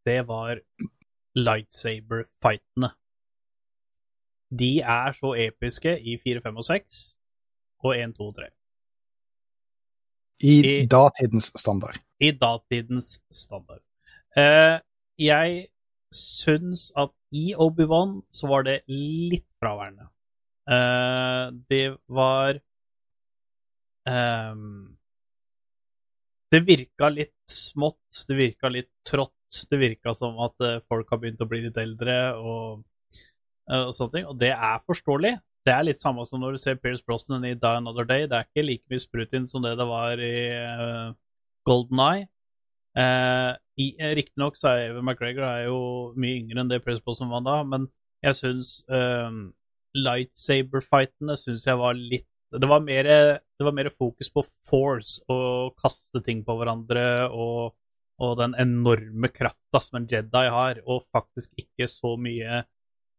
[0.05, 0.59] det var
[1.37, 2.93] lightsaber-fightene.
[4.49, 7.01] De er så episke i 4, 5 og 6,
[7.85, 8.49] og 1, 2 og 3.
[10.43, 11.97] I, I- datidens standard.
[12.23, 13.81] I datidens standard.
[14.37, 14.77] Eh,
[15.19, 15.67] jeg
[16.15, 20.07] syns at i Obi-Wan så var det litt fraværende.
[20.69, 22.59] Eh, det var
[24.07, 24.95] ehm,
[26.51, 29.35] Det virka litt smått, det virka litt trått.
[29.69, 32.83] Det virka som at eh, folk har begynt å bli litt eldre og,
[33.69, 34.25] eh, og sånne ting.
[34.29, 35.35] Og det er forståelig.
[35.67, 38.27] Det er litt samme som når du ser Pierce Brosnan i Die Another Day.
[38.29, 41.15] Det er ikke like mye sprut inn som det det var i uh,
[41.67, 42.27] Golden Eye.
[42.97, 43.53] Uh,
[44.17, 45.79] Riktignok så er Evan McGregor er jo
[46.19, 47.87] mye yngre enn det Pierce Brosnan var da, men
[48.25, 49.35] jeg syns eh,
[49.95, 55.75] lightsaber-fightene syns jeg var litt det var, mer, det var mer fokus på force og
[55.77, 57.75] kaste ting på hverandre og,
[58.17, 62.63] og den enorme krafta som en Jedi har, og faktisk ikke så mye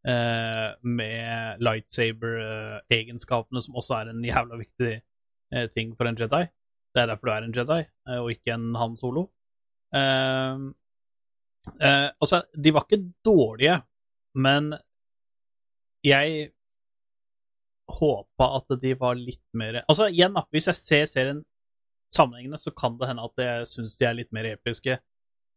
[0.02, 4.94] med lightsaber-egenskapene, som også er en jævla viktig
[5.52, 6.44] eh, ting for en Jedi.
[6.94, 9.26] Det er derfor du er en Jedi, eh, og ikke en Han Solo.
[9.94, 10.62] Eh,
[11.82, 13.80] eh, altså, de var ikke dårlige,
[14.34, 14.74] men
[16.04, 16.50] jeg
[17.90, 21.44] håpa at de var litt mer Altså, igjen, da, hvis jeg ser serien
[22.14, 24.96] sammenhengende, så kan det hende at jeg syns de er litt mer episke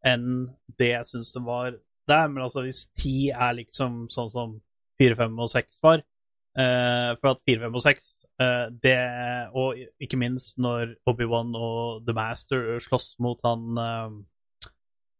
[0.06, 1.78] enn det jeg syns det var
[2.10, 2.32] der.
[2.32, 4.58] Men altså, hvis ti er liksom sånn som
[5.00, 6.04] fire, fem og seks var,
[6.54, 8.10] Eh, for at 4, 5 og 6
[8.46, 8.98] eh, det,
[9.58, 14.20] Og ikke minst når Obi-Wan og The Master slåss mot han eh,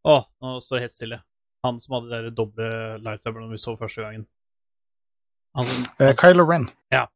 [0.06, 1.18] oh, nå står det helt stille.
[1.66, 2.68] Han som hadde de doble
[3.02, 4.28] lightsaberne vi så første gangen.
[5.58, 5.66] Han
[5.98, 6.68] Eh, Kylo Ren.
[6.94, 7.08] Ja.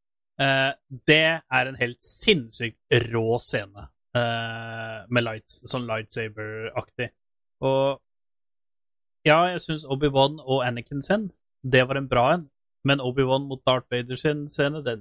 [1.06, 2.78] det er en helt sinnssykt
[3.10, 7.08] rå scene eh, med lights, sånn lightsaber-aktig.
[7.66, 7.98] Og
[9.26, 11.28] ja, jeg syns Obi-Wan og Anakin sin,
[11.62, 12.46] det var en bra en.
[12.86, 14.98] Men Obi-Wan mot Darth Vader sin scene, det,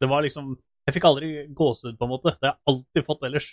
[0.00, 0.56] det var liksom
[0.88, 2.32] Jeg fikk aldri gåsehud, på en måte.
[2.40, 3.48] Det har jeg alltid fått ellers.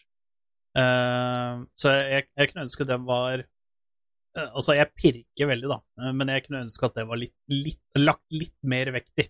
[0.78, 6.12] Uh, så jeg, jeg kunne ønske den var uh, Altså, jeg pirker veldig, da, uh,
[6.18, 9.28] men jeg kunne ønske at det var litt, litt, lagt litt mer vekt i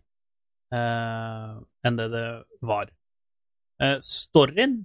[0.74, 2.28] eh, enn det det
[2.66, 2.92] var.
[3.84, 4.80] Eh, storyen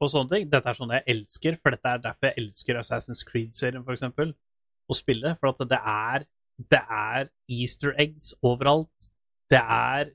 [0.00, 3.22] og sånne ting, dette er sånn jeg elsker, for dette er derfor jeg elsker Assassin's
[3.26, 4.34] Creed-serien, eksempel,
[4.86, 6.26] å spille, for det er
[6.56, 9.10] det er easter eggs overalt.
[9.50, 10.12] Det er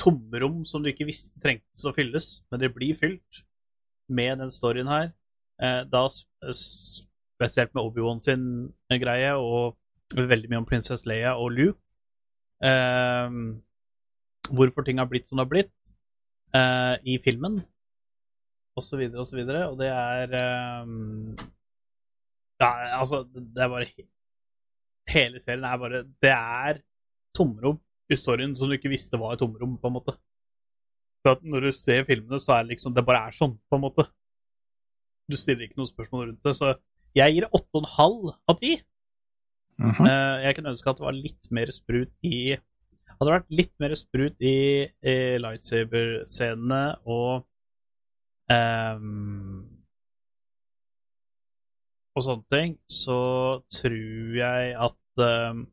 [0.00, 3.42] tomrom som du ikke visste trengtes å fylles, men det blir fylt
[4.08, 5.10] med den storyen her.
[5.62, 9.76] Eh, da spesielt med Obi-Wan sin greie, og
[10.16, 11.80] veldig mye om prinsesse Leia og Luke.
[12.64, 13.38] Eh,
[14.48, 15.94] hvorfor ting har blitt som det har blitt
[16.56, 17.60] eh, i filmen,
[18.76, 19.38] og så videre og så.
[19.70, 21.36] Og det er um,
[22.60, 24.08] Ja, altså, det er bare he-
[25.12, 26.80] Hele serien er bare Det er
[27.36, 27.80] tomrom
[28.10, 30.14] i storyen som du ikke visste var et tomrom, på en måte.
[31.22, 33.76] For at når du ser filmene, så er det liksom Det bare er sånn, på
[33.76, 34.04] en måte.
[35.28, 36.54] Du stiller ikke noen spørsmål rundt det.
[36.54, 36.74] Så
[37.18, 38.76] jeg gir det 8,5 av 10.
[39.78, 40.06] Mhm.
[40.06, 42.56] Eh, Jeg kunne ønske at det var litt mer sprut i
[43.16, 47.46] Hadde vært litt mer sprut i, i lightsaber-scenene og
[48.52, 49.64] ehm,
[52.16, 53.18] Og sånne ting, så
[53.68, 55.66] tror jeg at um,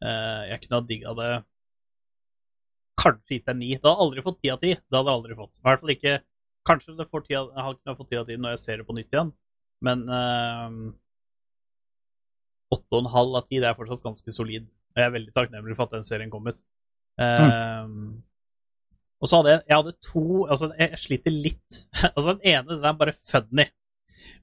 [0.00, 1.32] uh, jeg kunne ha digga det
[2.96, 3.74] Kanskje gitt deg ni.
[3.76, 4.70] Det hadde aldri fått ti av ti.
[4.72, 5.58] Det hadde jeg aldri fått.
[5.60, 6.14] I hvert fall ikke
[6.66, 8.80] Kanskje det får 10 av, jeg hadde kunnet få ti av ti når jeg ser
[8.80, 9.28] det på nytt igjen,
[9.86, 10.00] men
[12.74, 14.66] åtte og en halv av 10 det er fortsatt ganske solid.
[14.66, 16.58] Og jeg er veldig takknemlig for at den serien kom ut.
[17.22, 18.00] Ehm,
[19.20, 21.80] og så hadde jeg, jeg hadde to Altså, jeg sliter litt.
[22.14, 23.66] altså, den ene den er bare funny.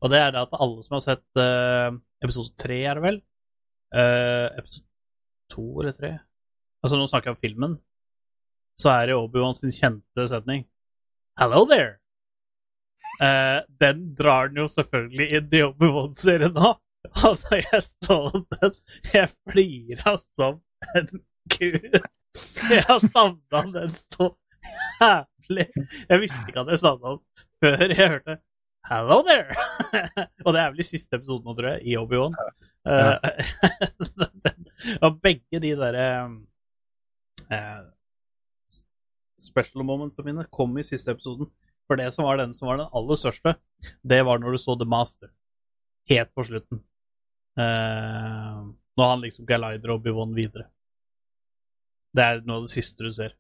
[0.04, 3.20] Og det er det at alle som har sett uh, episode tre, er det vel?
[3.94, 4.88] Uh, episode
[5.54, 6.14] to eller tre?
[6.84, 7.76] Altså, nå snakker jeg om filmen.
[8.80, 10.66] Så er det Obi-Wan sin kjente setning.
[11.40, 12.00] Hello there!
[13.22, 16.74] Uh, den drar den jo selvfølgelig inn i Obi-Wan-serien nå.
[17.28, 18.76] Altså, jeg så den
[19.12, 20.62] Jeg flira som
[20.96, 21.10] en
[21.52, 21.98] gud.
[22.72, 24.30] Jeg har savna den så
[25.50, 28.38] Jeg visste ikke at jeg savna det før jeg hørte
[28.84, 29.56] Hello there!
[30.46, 32.34] Og det er vel i siste episoden nå, tror jeg, i Obi-Wan.
[32.84, 33.16] Ja.
[35.06, 36.08] og begge de derre
[37.48, 37.86] eh,
[39.40, 41.48] special moments mine kom i siste episoden.
[41.88, 43.56] For det som var den som var den aller største,
[44.04, 45.32] det var når du så The Master.
[46.12, 46.84] Helt på slutten.
[47.56, 48.60] Eh,
[49.00, 50.68] når han liksom guider Obi-Wan videre.
[52.14, 53.40] Det er noe av det siste du ser.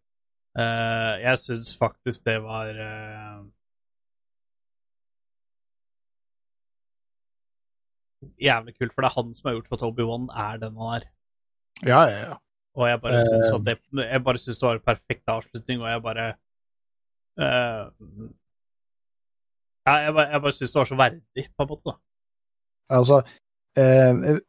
[0.53, 3.45] Eh, jeg syns faktisk det var uh,
[8.39, 10.93] Jævlig kult, for det er han som har gjort for at Obi-Wan er den han
[10.99, 11.07] er.
[11.83, 12.35] Ja, ja, ja.
[12.77, 13.63] Og jeg bare syns Eh.
[13.65, 13.77] det
[14.11, 16.27] Jeg bare syns det var en perfekt avslutning, og jeg bare
[17.41, 17.83] uh,
[19.85, 21.89] ja, jeg bare, jeg bare syns det var så verdig, på en måte.
[21.89, 21.95] da.
[22.97, 23.17] Altså
[23.77, 24.39] eh,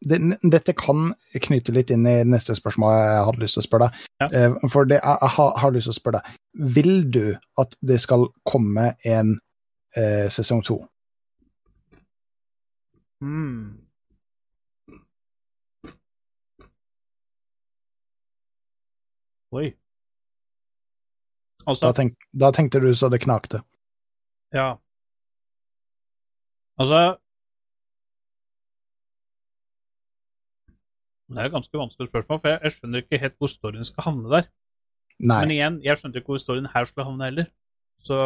[0.00, 1.10] Dette kan
[1.44, 4.06] knytte litt inn i neste spørsmål jeg hadde lyst til å spørre deg.
[4.22, 4.28] Ja.
[4.32, 6.38] Eh, for det, jeg, jeg har, har lyst til å spørre deg.
[6.78, 7.24] Vil du
[7.60, 9.36] at det skal komme en
[9.96, 10.80] eh, sesong to?
[13.20, 13.76] Mm.
[19.52, 19.66] Oi.
[21.66, 23.60] Altså Da, tenk, da tenkte du så det knakte.
[24.54, 24.78] Ja.
[26.80, 27.18] Altså
[31.30, 34.06] Det er et ganske vanskelig spørsmål, for jeg, jeg skjønner ikke helt hvor storyen skal
[34.08, 34.48] havne der.
[35.20, 35.40] Nei.
[35.42, 37.50] Men igjen, jeg skjønte ikke hvor storyen her skulle havne heller.
[38.02, 38.18] Så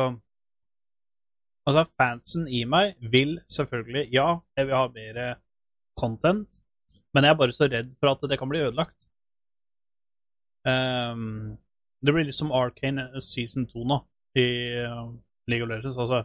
[1.65, 5.21] Altså, fansen i meg vil selvfølgelig Ja, jeg vil ha mer
[6.01, 6.61] content,
[7.15, 9.07] men jeg er bare så redd for at det kan bli ødelagt.
[10.65, 11.57] Um,
[12.05, 13.99] det blir litt som Arcane season 2 nå,
[14.37, 14.47] i
[15.49, 15.97] League of Legends.
[15.97, 16.25] Altså,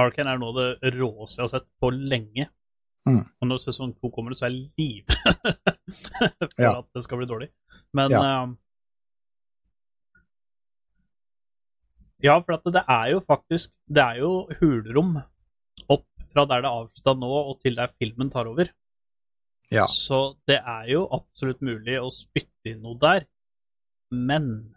[0.00, 2.48] Arcane er av det råeste jeg har sett på lenge.
[3.04, 3.20] Mm.
[3.42, 5.48] Og når sesong to kommer, så er jeg livredd
[6.56, 6.70] for Ja.
[6.78, 7.50] at det skal bli dårlig.
[7.92, 8.20] Men Ja.
[8.44, 8.54] Uh,
[12.24, 15.18] Ja, for at det er jo faktisk Det er jo hulrom
[15.92, 18.70] opp fra der det avslutta nå, og til der filmen tar over.
[19.70, 19.84] Ja.
[19.90, 23.26] Så det er jo absolutt mulig å spytte inn noe der,
[24.10, 24.72] men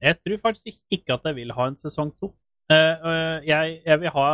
[0.00, 2.30] Jeg tror faktisk ikke at jeg vil ha en sesong to.
[2.72, 4.28] Eh, eh, jeg, jeg vil ha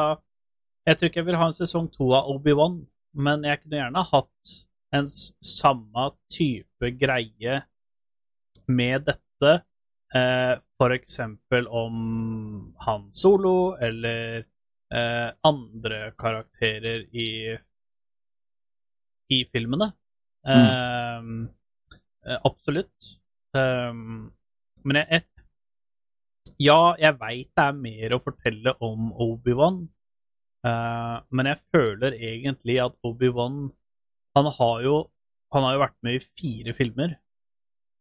[0.86, 2.76] Jeg tror ikke jeg vil ha en sesong to av Obi-Wan,
[3.18, 4.52] men jeg kunne gjerne hatt
[4.94, 7.56] en samme type greie
[8.70, 9.55] med dette,
[10.15, 11.97] eh, for eksempel om
[12.86, 14.44] Han Solo eller
[14.94, 17.56] eh, andre karakterer i
[19.34, 19.90] i filmene.
[20.47, 21.48] Mm.
[22.23, 23.10] eh, absolutt.
[23.58, 23.92] Eh,
[24.86, 25.23] men jeg, jeg
[26.62, 29.82] Ja, jeg veit det er mer å fortelle om Obi-Wan,
[30.67, 33.69] eh, men jeg føler egentlig at Obi-Wan
[34.36, 34.97] Han har jo
[35.55, 37.15] han har jo vært med i fire filmer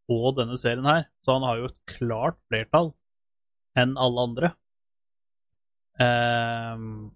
[0.09, 2.89] på denne serien her, så han har jo et klart flertall
[3.79, 4.49] enn alle andre.
[5.95, 7.13] Uh,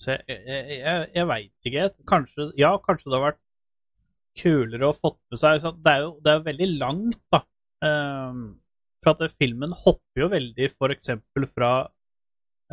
[0.00, 1.86] så jeg, jeg, jeg, jeg veit ikke.
[2.08, 3.40] Kanskje, ja, kanskje det har vært
[4.40, 7.42] kulere å fått med seg Det er jo det er veldig langt, da.
[7.84, 8.44] Ehm,
[9.04, 11.72] for at filmen hopper jo veldig eksempel fra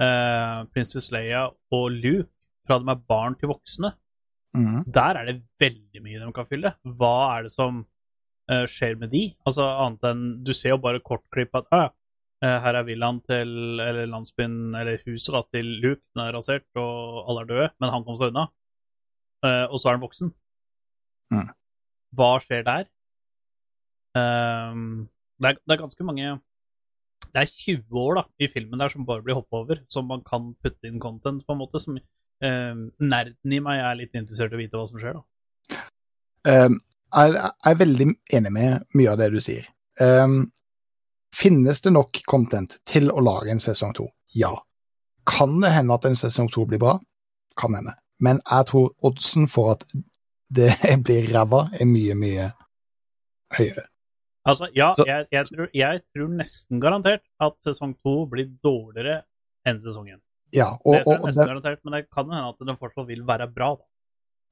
[0.02, 2.30] uh, Princess Leia og Luke,
[2.68, 3.94] fra de er barn til voksne.
[4.56, 4.82] mm.
[4.94, 6.74] Der er det veldig mye de kan fylle.
[6.84, 7.84] Hva er det som
[8.52, 9.24] uh, skjer med de?
[9.46, 11.90] Altså annet enn Du ser jo bare kortklipp at ah,
[12.44, 16.04] eh, her er villaen til Eller landsbyen, eller huset da, til Luke.
[16.16, 18.50] Den er rasert, og alle er døde, men han kom seg unna.
[19.46, 20.34] Uh, og så er han voksen.
[21.32, 21.50] Mm.
[22.18, 22.88] Hva skjer der?
[24.18, 26.38] Um, det, er, det er ganske mange
[27.38, 30.24] Det er 20 år da, i filmen der som bare blir hoppa over, som man
[30.26, 31.78] kan putte inn content, på en måte.
[31.78, 35.84] Som eh, nerden i meg er litt interessert i å vite hva som skjer, da.
[36.48, 36.80] Um,
[37.14, 38.08] jeg, jeg er veldig
[38.40, 39.68] enig med mye av det du sier.
[40.02, 40.48] Um,
[41.36, 44.08] finnes det nok content til å lage en sesong to?
[44.34, 44.56] Ja.
[45.30, 46.96] Kan det hende at en sesong to blir bra?
[47.60, 47.94] Kan hende.
[48.18, 49.86] Men jeg tror oddsen for at
[50.50, 50.74] det
[51.06, 52.50] blir ræva, er mye, mye
[53.60, 53.86] høyere.
[54.48, 59.22] Altså, ja, jeg, jeg, tror, jeg tror nesten garantert at sesong to blir dårligere
[59.68, 60.22] enn sesong én.
[60.56, 63.10] Ja, og, Det tror jeg og nesten garantert, men det kan hende at den fortsatt
[63.10, 63.74] vil være bra.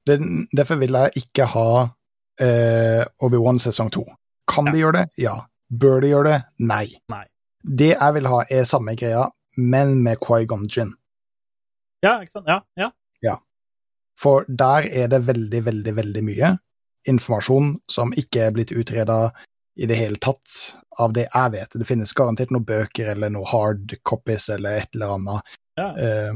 [0.06, 0.18] det,
[0.52, 1.70] derfor vil jeg ikke ha
[2.44, 4.04] eh, Obi-Wan sesong to.
[4.46, 5.06] Kan de gjøre det?
[5.24, 5.40] Ja.
[5.66, 6.36] Bør de gjøre det?
[6.62, 6.86] Nei.
[7.10, 7.24] Nei.
[7.66, 9.24] Det jeg vil ha, er samme greia,
[9.56, 10.92] men med Quaigon Gin.
[12.04, 12.46] Ja, ikke sant?
[12.46, 12.92] Ja, ja.
[14.16, 16.54] For der er det veldig, veldig, veldig mye
[17.06, 19.30] informasjon som ikke er blitt utreda
[19.76, 21.74] i det hele tatt, av det jeg vet.
[21.76, 25.88] Det finnes garantert noen bøker eller noen hard copies eller et eller annet Ja.
[26.00, 26.34] eh,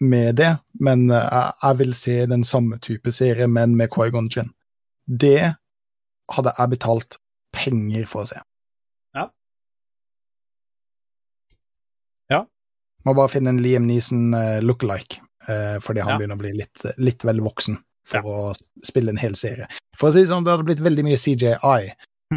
[0.00, 4.28] med det, men eh, jeg, jeg vil se den samme type serie, men med Quaigon
[4.30, 4.52] Gin.
[5.06, 5.54] Det
[6.32, 7.18] hadde jeg betalt
[7.52, 8.38] penger for å se.
[9.14, 9.26] Ja.
[12.30, 12.44] Ja.
[13.06, 16.18] Må bare finne en Liam Neeson uh, look-alike, eh, fordi han Ja.
[16.18, 18.54] begynner å bli litt, litt vel voksen for å
[18.86, 19.66] spille en hel serie.
[19.98, 21.18] For å si det sånn, det hadde blitt veldig mye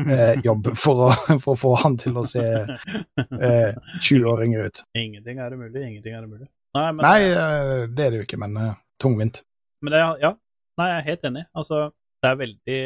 [0.04, 4.84] CJI-jobb for, å- for å få han til å se eh, 20-åringer ut.
[4.98, 6.48] Ingenting er umulig, ingenting er umulig.
[6.76, 9.42] Nei, men, Nei, eh, det er det jo ikke, men eh, tungvint.
[9.82, 10.34] men det, ja.
[10.80, 11.46] Nei, jeg er helt enig.
[11.56, 11.84] Altså,
[12.24, 12.80] det er veldig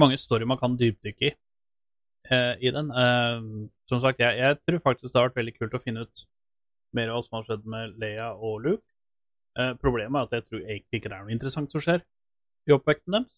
[0.00, 1.34] mange storyer man kan dypdykke i
[2.32, 2.88] eh, i den.
[2.90, 3.42] Eh,
[3.90, 6.24] som sagt, jeg, jeg tror faktisk det har vært veldig kult å finne ut
[6.96, 8.86] mer av hva som har skjedd med Leia og Luke.
[9.58, 12.00] Eh, problemet er at jeg tror egentlig ikke det er noe interessant som skjer
[12.66, 13.36] i oppveksten deres.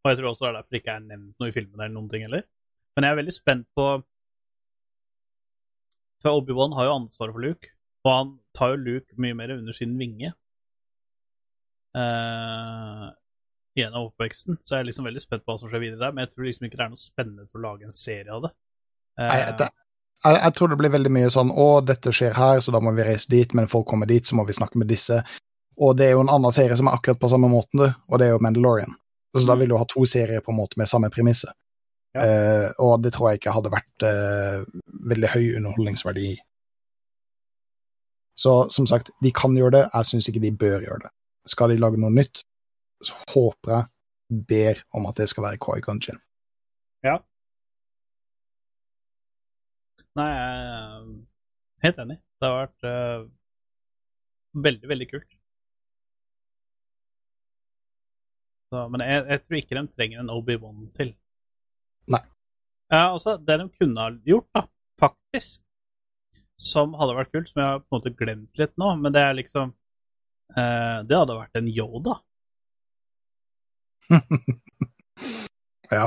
[0.00, 1.94] Og jeg tror også det er derfor det ikke er nevnt noe i filmen eller
[1.94, 2.46] noen ting heller.
[2.96, 3.86] Men jeg er veldig spent på
[6.20, 7.70] For Obi-Wan har jo ansvaret for Luke,
[8.04, 10.32] og han tar jo Luke mye mer under sin vinge
[11.96, 13.06] eh,
[13.80, 14.58] gjennom oppveksten.
[14.60, 16.48] Så jeg er liksom veldig spent på hva som skjer videre der, men jeg tror
[16.48, 18.52] liksom ikke det er noe spennende til å lage en serie av det.
[19.16, 19.70] Eh, Nei, det,
[20.24, 22.92] jeg, jeg tror det blir veldig mye sånn å, dette skjer her, så da må
[22.96, 25.22] vi reise dit, men for å komme dit, så må vi snakke med disse.
[25.80, 28.28] Og det er jo en annen serie som er akkurat på samme måten, og det
[28.28, 28.92] er jo Mandalorian.
[29.36, 29.60] Så da Mm.
[29.60, 31.52] vil du ha to serier på en måte med samme premisse.
[32.14, 32.20] Ja.
[32.24, 34.64] Eh, og det tror jeg ikke hadde vært eh,
[35.10, 36.38] veldig høy underholdningsverdi i.
[38.34, 41.10] Så som sagt, de kan gjøre det, jeg syns ikke de bør gjøre det.
[41.46, 42.42] Skal de lage noe nytt,
[43.04, 43.84] så håper jeg,
[44.48, 46.18] ber om at det skal være Koi Gunjin.
[47.04, 47.18] Ja.
[50.18, 51.04] Nei, jeg er
[51.86, 52.16] helt enig.
[52.40, 53.28] Det har vært uh,
[54.66, 55.36] veldig, veldig kult.
[58.70, 61.10] Så, men jeg, jeg tror ikke de trenger en Obi-Wan til.
[62.10, 62.22] Nei.
[62.90, 64.62] Ja, altså, det de kunne ha gjort, da,
[65.02, 65.62] faktisk,
[66.60, 69.22] som hadde vært kult, som jeg har på en måte glemt litt nå, men det
[69.24, 69.70] er liksom
[70.52, 72.16] eh, Det hadde vært en Yoda.
[75.90, 76.06] ja.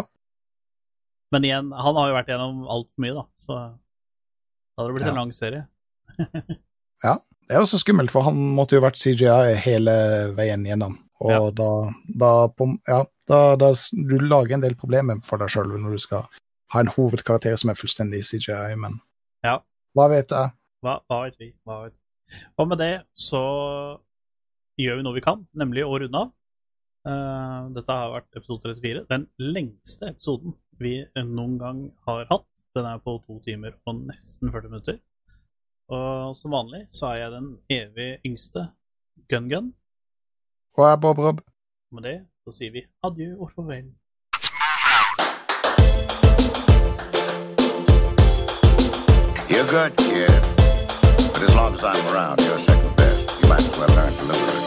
[1.33, 5.08] Men igjen, han har jo vært gjennom altfor mye, da, så da hadde det blitt
[5.08, 5.14] Ja.
[5.14, 5.64] en lang serie.
[7.08, 7.16] ja.
[7.48, 9.95] det er jo så skummelt, for han måtte jo vært CGI hele
[10.38, 11.00] veien gjennom.
[11.24, 11.40] Og Ja.
[11.56, 11.69] da,
[12.19, 16.02] da, på, ja, da, da Du lager en del problemer for deg sjøl når du
[16.03, 16.26] skal
[16.74, 19.00] ha en hovedkarakter som er fullstendig CGI, men
[19.43, 19.60] Ja.
[19.95, 20.52] hva vet jeg?
[20.84, 21.53] Hva, hva vet vi?
[21.66, 22.38] Hva vet vi?
[22.60, 23.43] Og med det så
[24.82, 26.32] gjør vi noe vi kan, nemlig å runde av.
[27.06, 29.06] Uh, dette har vært episode 34.
[29.10, 32.48] Den lengste episoden vi noen gang har hatt.
[32.76, 35.00] Den er på to timer og nesten 40 minutter.
[35.93, 38.69] Og som vanlig så er jeg den evig yngste
[39.30, 39.74] gun-gun.
[40.77, 41.42] Og jeg, Bob Rob.
[41.92, 43.85] Med det så sier vi adjø og farvel.
[49.52, 50.42] You're good, kid.
[51.34, 53.22] But as long as I'm around, you're second best.
[53.40, 54.62] You might as well learn to live with it.